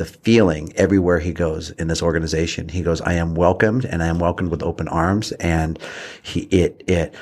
the 0.00 0.06
feeling 0.06 0.72
everywhere 0.76 1.18
he 1.18 1.32
goes 1.32 1.70
in 1.72 1.88
this 1.88 2.02
organization. 2.02 2.70
He 2.70 2.80
goes, 2.80 3.02
"I 3.02 3.12
am 3.12 3.34
welcomed, 3.34 3.84
and 3.84 4.02
I 4.02 4.06
am 4.06 4.18
welcomed 4.18 4.50
with 4.50 4.62
open 4.62 4.88
arms." 4.88 5.32
And 5.32 5.78
he 6.22 6.40
it 6.50 6.82
it 6.86 7.14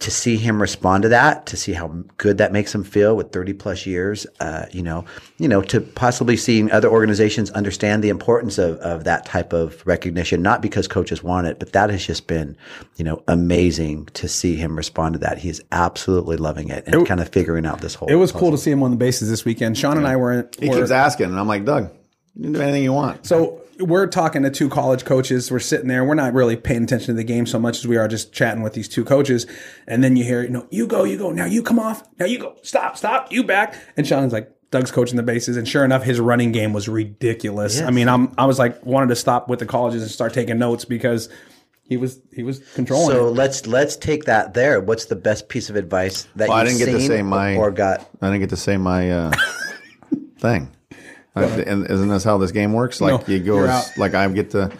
to 0.00 0.10
see 0.10 0.36
him 0.38 0.62
respond 0.62 1.02
to 1.02 1.10
that, 1.10 1.44
to 1.44 1.58
see 1.58 1.74
how 1.74 1.88
good 2.16 2.38
that 2.38 2.52
makes 2.52 2.74
him 2.74 2.82
feel 2.82 3.14
with 3.14 3.32
30 3.32 3.52
plus 3.52 3.84
years, 3.84 4.26
uh, 4.40 4.64
you 4.72 4.82
know, 4.82 5.04
you 5.36 5.46
know, 5.46 5.60
to 5.60 5.78
possibly 5.78 6.38
seeing 6.38 6.72
other 6.72 6.88
organizations 6.88 7.50
understand 7.50 8.02
the 8.02 8.08
importance 8.08 8.56
of, 8.56 8.78
of 8.78 9.04
that 9.04 9.26
type 9.26 9.52
of 9.52 9.86
recognition, 9.86 10.40
not 10.40 10.62
because 10.62 10.88
coaches 10.88 11.22
want 11.22 11.46
it, 11.46 11.58
but 11.58 11.72
that 11.72 11.90
has 11.90 12.06
just 12.06 12.26
been, 12.26 12.56
you 12.96 13.04
know, 13.04 13.22
amazing 13.28 14.06
to 14.14 14.26
see 14.26 14.56
him 14.56 14.74
respond 14.74 15.12
to 15.12 15.18
that. 15.18 15.36
He's 15.36 15.60
absolutely 15.70 16.38
loving 16.38 16.70
it 16.70 16.84
and 16.86 16.94
It- 16.94 17.06
kind 17.06 17.20
of 17.20 17.28
figuring 17.28 17.66
out 17.66 17.82
this 17.82 17.94
whole. 17.94 18.08
It 18.08 18.14
was 18.14 18.32
cool 18.32 18.52
to 18.52 18.58
see 18.58 18.70
him 18.70 18.82
on 18.82 18.92
the 18.92 18.96
bases 18.96 19.28
this 19.28 19.44
weekend. 19.44 19.76
Sean 19.76 19.98
and 19.98 20.06
I 20.08 20.16
were, 20.16 20.48
He 20.58 20.70
keeps 20.70 20.90
asking, 20.90 21.26
and 21.26 21.38
I'm 21.38 21.46
like, 21.46 21.66
Doug, 21.66 21.90
you 22.36 22.44
can 22.44 22.52
do 22.52 22.60
anything 22.60 22.82
you 22.82 22.92
want. 22.92 23.26
So 23.26 23.62
we're 23.78 24.06
talking 24.06 24.42
to 24.42 24.50
two 24.50 24.68
college 24.68 25.04
coaches. 25.04 25.50
We're 25.50 25.58
sitting 25.58 25.88
there. 25.88 26.04
We're 26.04 26.14
not 26.14 26.32
really 26.34 26.56
paying 26.56 26.84
attention 26.84 27.08
to 27.08 27.12
the 27.14 27.24
game 27.24 27.46
so 27.46 27.58
much 27.58 27.78
as 27.78 27.86
we 27.86 27.96
are 27.96 28.08
just 28.08 28.32
chatting 28.32 28.62
with 28.62 28.74
these 28.74 28.88
two 28.88 29.04
coaches. 29.04 29.46
And 29.86 30.04
then 30.04 30.16
you 30.16 30.24
hear, 30.24 30.42
you 30.42 30.50
know, 30.50 30.66
you 30.70 30.86
go, 30.86 31.04
you 31.04 31.16
go. 31.18 31.30
Now 31.32 31.46
you 31.46 31.62
come 31.62 31.78
off. 31.78 32.02
Now 32.18 32.26
you 32.26 32.38
go. 32.38 32.56
Stop, 32.62 32.96
stop. 32.96 33.32
You 33.32 33.42
back. 33.44 33.74
And 33.96 34.06
Sean's 34.06 34.32
like, 34.32 34.50
Doug's 34.70 34.92
coaching 34.92 35.16
the 35.16 35.22
bases. 35.24 35.56
And 35.56 35.66
sure 35.66 35.84
enough, 35.84 36.04
his 36.04 36.20
running 36.20 36.52
game 36.52 36.72
was 36.72 36.88
ridiculous. 36.88 37.80
I 37.80 37.90
mean, 37.90 38.08
I'm, 38.08 38.32
I 38.38 38.46
was 38.46 38.58
like, 38.58 38.84
wanted 38.86 39.08
to 39.08 39.16
stop 39.16 39.48
with 39.48 39.58
the 39.58 39.66
colleges 39.66 40.02
and 40.02 40.10
start 40.10 40.32
taking 40.32 40.58
notes 40.58 40.84
because 40.84 41.28
he 41.82 41.96
was, 41.96 42.20
he 42.32 42.44
was 42.44 42.60
controlling 42.74 43.08
So 43.08 43.26
it. 43.26 43.30
let's 43.32 43.66
let's 43.66 43.96
take 43.96 44.26
that 44.26 44.54
there. 44.54 44.80
What's 44.80 45.06
the 45.06 45.16
best 45.16 45.48
piece 45.48 45.70
of 45.70 45.74
advice 45.76 46.28
that 46.36 46.48
Well, 46.48 46.58
I 46.58 46.62
you've 46.62 46.78
didn't 46.78 46.86
get 46.86 46.92
to 46.92 47.00
seen 47.00 47.08
say 47.08 47.22
my 47.22 47.56
or 47.56 47.72
got? 47.72 48.08
I 48.22 48.28
didn't 48.28 48.40
get 48.40 48.50
to 48.50 48.56
say 48.56 48.76
my 48.76 49.10
uh, 49.10 49.32
thing. 50.38 50.70
I, 51.34 51.44
and 51.44 51.88
isn't 51.88 52.08
this 52.08 52.24
how 52.24 52.38
this 52.38 52.50
game 52.52 52.72
works? 52.72 53.00
Like 53.00 53.26
No, 53.28 53.34
you 53.34 53.40
go, 53.40 53.64
as- 53.64 53.96
like 53.96 54.14
I 54.14 54.26
get 54.28 54.50
to. 54.50 54.72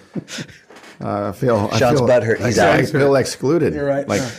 Uh, 1.01 1.29
I 1.29 1.33
feel. 1.33 1.69
I 1.73 1.79
Sean's 1.79 1.99
feel, 2.01 2.09
butthurt. 2.09 2.45
He's 2.45 2.59
I 2.59 2.81
out. 2.81 2.87
feel 2.89 3.15
excluded. 3.17 3.73
You're 3.75 3.87
right. 3.87 4.07
Like 4.07 4.21
Yeah. 4.21 4.31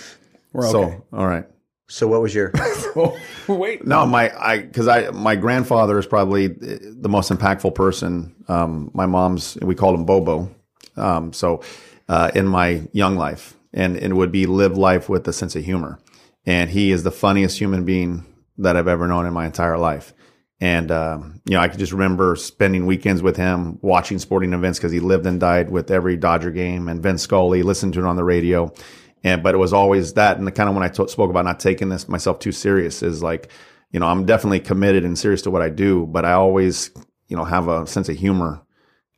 We're 0.54 0.70
so. 0.70 1.06
All 1.14 1.26
right. 1.28 1.46
So 1.88 2.08
what 2.08 2.22
was 2.22 2.34
your? 2.36 2.52
Oh, 2.94 3.18
wait. 3.48 3.88
No, 3.88 4.06
my 4.06 4.38
I 4.38 4.62
because 4.62 4.90
I 4.90 5.12
my 5.12 5.38
grandfather 5.38 5.98
is 5.98 6.06
probably 6.06 6.48
the 6.48 7.08
most 7.08 7.32
impactful 7.32 7.74
person. 7.74 8.36
Um, 8.50 8.92
my 8.94 9.06
mom's 9.06 9.58
we 9.62 9.76
called 9.76 9.96
him 9.96 10.04
Bobo. 10.06 10.54
Um, 10.98 11.32
so 11.32 11.62
uh, 12.10 12.32
in 12.36 12.48
my 12.48 12.82
young 12.92 13.16
life, 13.16 13.56
and 13.74 13.96
it 13.96 14.14
would 14.14 14.30
be 14.32 14.46
live 14.46 14.78
life 14.78 15.08
with 15.08 15.26
a 15.30 15.32
sense 15.32 15.56
of 15.56 15.64
humor, 15.64 16.00
and 16.46 16.70
he 16.70 16.92
is 16.92 17.04
the 17.04 17.12
funniest 17.12 17.58
human 17.60 17.86
being 17.86 18.26
that 18.58 18.76
I've 18.76 18.90
ever 18.90 19.08
known 19.08 19.26
in 19.26 19.32
my 19.34 19.46
entire 19.46 19.78
life. 19.78 20.14
And 20.62 20.92
um, 20.92 21.42
you 21.46 21.56
know, 21.56 21.60
I 21.60 21.68
could 21.68 21.80
just 21.80 21.92
remember 21.92 22.36
spending 22.36 22.86
weekends 22.86 23.24
with 23.24 23.36
him, 23.36 23.80
watching 23.82 24.20
sporting 24.20 24.54
events 24.54 24.78
because 24.78 24.92
he 24.92 25.00
lived 25.00 25.26
and 25.26 25.40
died 25.40 25.72
with 25.72 25.90
every 25.90 26.16
Dodger 26.16 26.52
game, 26.52 26.88
and 26.88 27.02
Vin 27.02 27.18
Scully, 27.18 27.64
listened 27.64 27.96
to 27.96 28.00
it 28.02 28.06
on 28.06 28.16
the 28.16 28.24
radio. 28.24 28.72
And 29.24 29.42
but 29.42 29.56
it 29.56 29.58
was 29.58 29.74
always 29.74 30.14
that, 30.14 30.38
and 30.38 30.46
the 30.46 30.52
kind 30.52 30.70
of 30.70 30.76
when 30.76 30.84
I 30.84 30.88
t- 30.90 31.08
spoke 31.08 31.32
about 31.32 31.46
not 31.46 31.60
taking 31.60 31.90
this 31.90 32.08
myself 32.08 32.38
too 32.40 32.52
serious 32.52 33.02
is 33.02 33.24
like, 33.24 33.52
you 33.92 34.00
know, 34.00 34.06
I'm 34.08 34.26
definitely 34.26 34.60
committed 34.60 35.04
and 35.04 35.18
serious 35.18 35.42
to 35.44 35.52
what 35.52 35.64
I 35.64 35.70
do, 35.70 36.06
but 36.06 36.26
I 36.26 36.34
always, 36.34 36.92
you 37.28 37.36
know, 37.36 37.44
have 37.44 37.68
a 37.68 37.88
sense 37.88 38.08
of 38.08 38.18
humor 38.18 38.62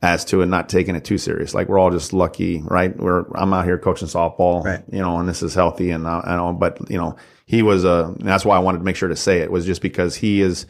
as 0.01 0.23
to 0.25 0.41
it 0.41 0.45
not 0.45 0.67
taking 0.69 0.95
it 0.95 1.03
too 1.05 1.17
serious. 1.17 1.53
Like 1.53 1.67
we're 1.67 1.79
all 1.79 1.91
just 1.91 2.13
lucky, 2.13 2.61
right? 2.61 2.95
We're 2.95 3.25
I'm 3.35 3.53
out 3.53 3.65
here 3.65 3.77
coaching 3.77 4.07
softball, 4.07 4.63
Right. 4.63 4.83
you 4.89 4.99
know, 4.99 5.17
and 5.19 5.27
this 5.27 5.43
is 5.43 5.53
healthy, 5.55 5.91
and 5.91 6.07
uh, 6.07 6.21
I 6.23 6.37
know, 6.37 6.53
but 6.53 6.89
you 6.89 6.97
know, 6.97 7.17
he 7.45 7.63
was 7.63 7.83
a. 7.83 8.13
and 8.17 8.27
that's 8.27 8.45
why 8.45 8.55
I 8.55 8.59
wanted 8.59 8.77
to 8.79 8.83
make 8.85 8.95
sure 8.95 9.09
to 9.09 9.15
say 9.17 9.39
it 9.39 9.51
was 9.51 9.65
just 9.65 9.81
because 9.81 10.15
he 10.15 10.41
is. 10.41 10.65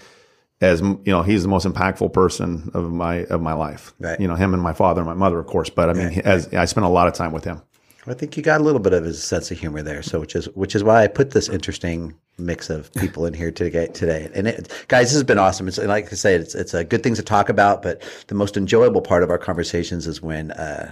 As 0.63 0.81
you 0.81 0.99
know, 1.05 1.21
he's 1.23 1.43
the 1.43 1.49
most 1.49 1.65
impactful 1.67 2.13
person 2.13 2.71
of 2.73 2.91
my 2.91 3.25
of 3.25 3.41
my 3.41 3.53
life. 3.53 3.93
Right. 3.99 4.19
You 4.19 4.27
know, 4.27 4.35
him 4.35 4.53
and 4.53 4.63
my 4.63 4.73
father 4.73 5.01
and 5.01 5.07
my 5.07 5.13
mother, 5.13 5.39
of 5.39 5.45
course. 5.45 5.69
But 5.69 5.89
I 5.89 5.93
mean, 5.93 6.09
he- 6.09 6.21
as 6.21 6.51
I 6.53 6.65
spent 6.65 6.85
a 6.85 6.89
lot 6.89 7.07
of 7.07 7.13
time 7.13 7.31
with 7.31 7.43
him. 7.43 7.61
I 8.05 8.13
think 8.13 8.35
you 8.35 8.43
got 8.43 8.59
a 8.59 8.63
little 8.63 8.81
bit 8.81 8.91
of 8.91 9.05
his 9.05 9.23
sense 9.23 9.49
of 9.49 9.59
humor 9.59 9.81
there, 9.81 10.01
so 10.03 10.19
which 10.19 10.35
is 10.35 10.45
which 10.55 10.75
is 10.75 10.83
why 10.83 11.03
I 11.03 11.07
put 11.07 11.31
this 11.31 11.47
interesting 11.47 12.13
mix 12.37 12.69
of 12.69 12.91
people 12.95 13.25
in 13.25 13.33
here 13.33 13.49
today. 13.49 13.87
Today, 13.87 14.29
and 14.33 14.45
it, 14.47 14.85
guys, 14.89 15.05
this 15.07 15.13
has 15.13 15.23
been 15.23 15.39
awesome. 15.39 15.69
It's 15.69 15.77
like 15.77 16.11
I 16.11 16.15
say, 16.15 16.35
it's 16.35 16.53
it's 16.53 16.73
a 16.73 16.83
good 16.83 17.01
things 17.01 17.17
to 17.19 17.23
talk 17.23 17.47
about, 17.47 17.81
but 17.81 18.01
the 18.27 18.35
most 18.35 18.57
enjoyable 18.57 19.01
part 19.01 19.23
of 19.23 19.29
our 19.29 19.37
conversations 19.37 20.05
is 20.05 20.21
when 20.21 20.51
uh, 20.51 20.91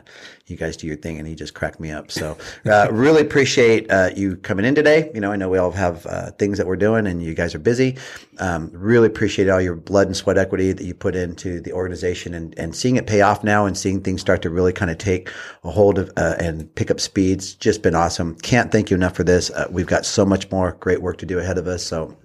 you 0.52 0.58
guys 0.58 0.78
do 0.78 0.86
your 0.86 0.98
thing, 0.98 1.18
and 1.18 1.28
he 1.28 1.34
just 1.34 1.54
cracked 1.54 1.80
me 1.80 1.92
up. 1.92 2.12
So, 2.12 2.38
uh, 2.66 2.90
really 2.92 3.22
appreciate 3.22 3.90
uh, 3.90 4.10
you 4.16 4.36
coming 4.38 4.66
in 4.66 4.76
today. 4.76 5.10
You 5.14 5.22
know, 5.22 5.32
I 5.32 5.36
know 5.36 5.50
we 5.50 5.58
all 5.58 5.72
have 5.72 6.06
uh, 6.06 6.32
things 6.32 6.58
that 6.58 6.68
we're 6.68 6.76
doing, 6.76 7.08
and 7.08 7.24
you 7.24 7.34
guys 7.34 7.56
are 7.56 7.60
busy. 7.60 7.98
Um, 8.40 8.70
really 8.74 9.08
appreciate 9.08 9.50
all 9.50 9.62
your 9.62 9.76
blood 9.76 10.08
and 10.08 10.16
sweat 10.16 10.38
equity 10.38 10.72
that 10.74 10.84
you 10.84 10.94
put 10.94 11.16
into 11.16 11.62
the 11.62 11.74
organization, 11.74 12.34
and 12.34 12.54
and 12.60 12.76
seeing 12.76 12.98
it 12.98 13.08
pay 13.08 13.22
off 13.22 13.44
now, 13.44 13.66
and 13.66 13.78
seeing 13.78 14.02
things 14.02 14.22
start 14.22 14.42
to 14.44 14.50
really 14.50 14.74
kind 14.74 14.92
of 14.92 14.98
take 14.98 15.30
a 15.64 15.72
hold 15.72 15.98
of 15.98 16.12
uh, 16.18 16.36
and 16.40 16.74
pick 16.76 16.92
up 16.92 17.00
speeds. 17.00 17.56
Just 17.56 17.82
been 17.82 17.96
awesome. 17.96 18.36
Can't 18.36 18.72
thank 18.72 18.92
you 18.92 18.96
enough 18.96 19.16
for 19.16 19.24
this. 19.24 19.50
Uh, 19.50 19.68
we've 19.72 19.88
got 19.88 20.06
so 20.06 20.26
much 20.26 20.52
more 20.52 20.74
great 20.74 21.02
work 21.02 21.18
to 21.18 21.26
do 21.26 21.40
ahead 21.40 21.58
of 21.58 21.68
us. 21.68 21.84
So 21.84 22.18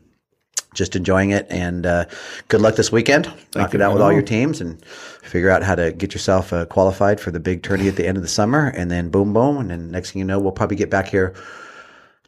just 0.77 0.95
enjoying 0.95 1.31
it 1.31 1.47
and 1.51 1.87
uh, 1.87 2.05
good 2.49 2.61
luck 2.61 2.77
this 2.77 2.93
weekend. 2.93 3.33
Knock 3.55 3.75
it 3.75 3.81
out 3.81 3.93
with 3.93 4.03
all 4.03 4.13
your 4.13 4.23
teams 4.23 4.61
and 4.61 4.85
figure 4.85 5.51
out 5.51 5.63
how 5.63 5.75
to 5.75 5.91
get 5.93 6.13
yourself 6.13 6.53
uh, 6.53 6.67
qualified 6.67 7.19
for 7.19 7.31
the 7.31 7.41
big 7.41 7.63
tourney 7.63 7.89
at 7.89 7.97
the 7.97 8.07
end 8.07 8.17
of 8.17 8.23
the 8.23 8.29
summer. 8.29 8.69
And 8.69 8.91
then 8.91 9.09
boom, 9.09 9.33
boom. 9.33 9.59
And 9.59 9.71
then 9.71 9.91
next 9.91 10.13
thing 10.13 10.21
you 10.21 10.25
know, 10.25 10.39
we'll 10.39 10.53
probably 10.53 10.77
get 10.77 10.91
back 10.91 11.09
here 11.09 11.35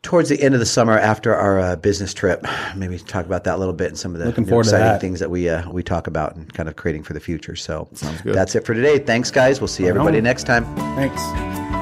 towards 0.02 0.28
the 0.28 0.40
end 0.40 0.54
of 0.54 0.60
the 0.60 0.66
summer 0.66 0.98
after 0.98 1.34
our 1.34 1.60
uh, 1.60 1.76
business 1.76 2.14
trip. 2.14 2.44
Maybe 2.76 2.98
talk 2.98 3.26
about 3.26 3.44
that 3.44 3.56
a 3.56 3.58
little 3.58 3.74
bit 3.74 3.88
and 3.88 3.98
some 3.98 4.14
of 4.14 4.20
the 4.20 4.26
Looking 4.26 4.44
new 4.44 4.50
forward 4.50 4.66
exciting 4.66 4.86
that. 4.86 5.00
things 5.00 5.20
that 5.20 5.30
we 5.30 5.48
uh, 5.48 5.70
we 5.70 5.82
talk 5.82 6.06
about 6.06 6.34
and 6.34 6.52
kind 6.52 6.68
of 6.68 6.76
creating 6.76 7.02
for 7.02 7.12
the 7.12 7.20
future. 7.20 7.56
So 7.56 7.88
good. 8.24 8.34
that's 8.34 8.54
it 8.54 8.64
for 8.64 8.74
today. 8.74 8.98
Thanks, 8.98 9.30
guys. 9.30 9.60
We'll 9.60 9.68
see 9.68 9.86
everybody 9.86 10.20
next 10.20 10.44
time. 10.44 10.64
Thanks. 10.96 11.77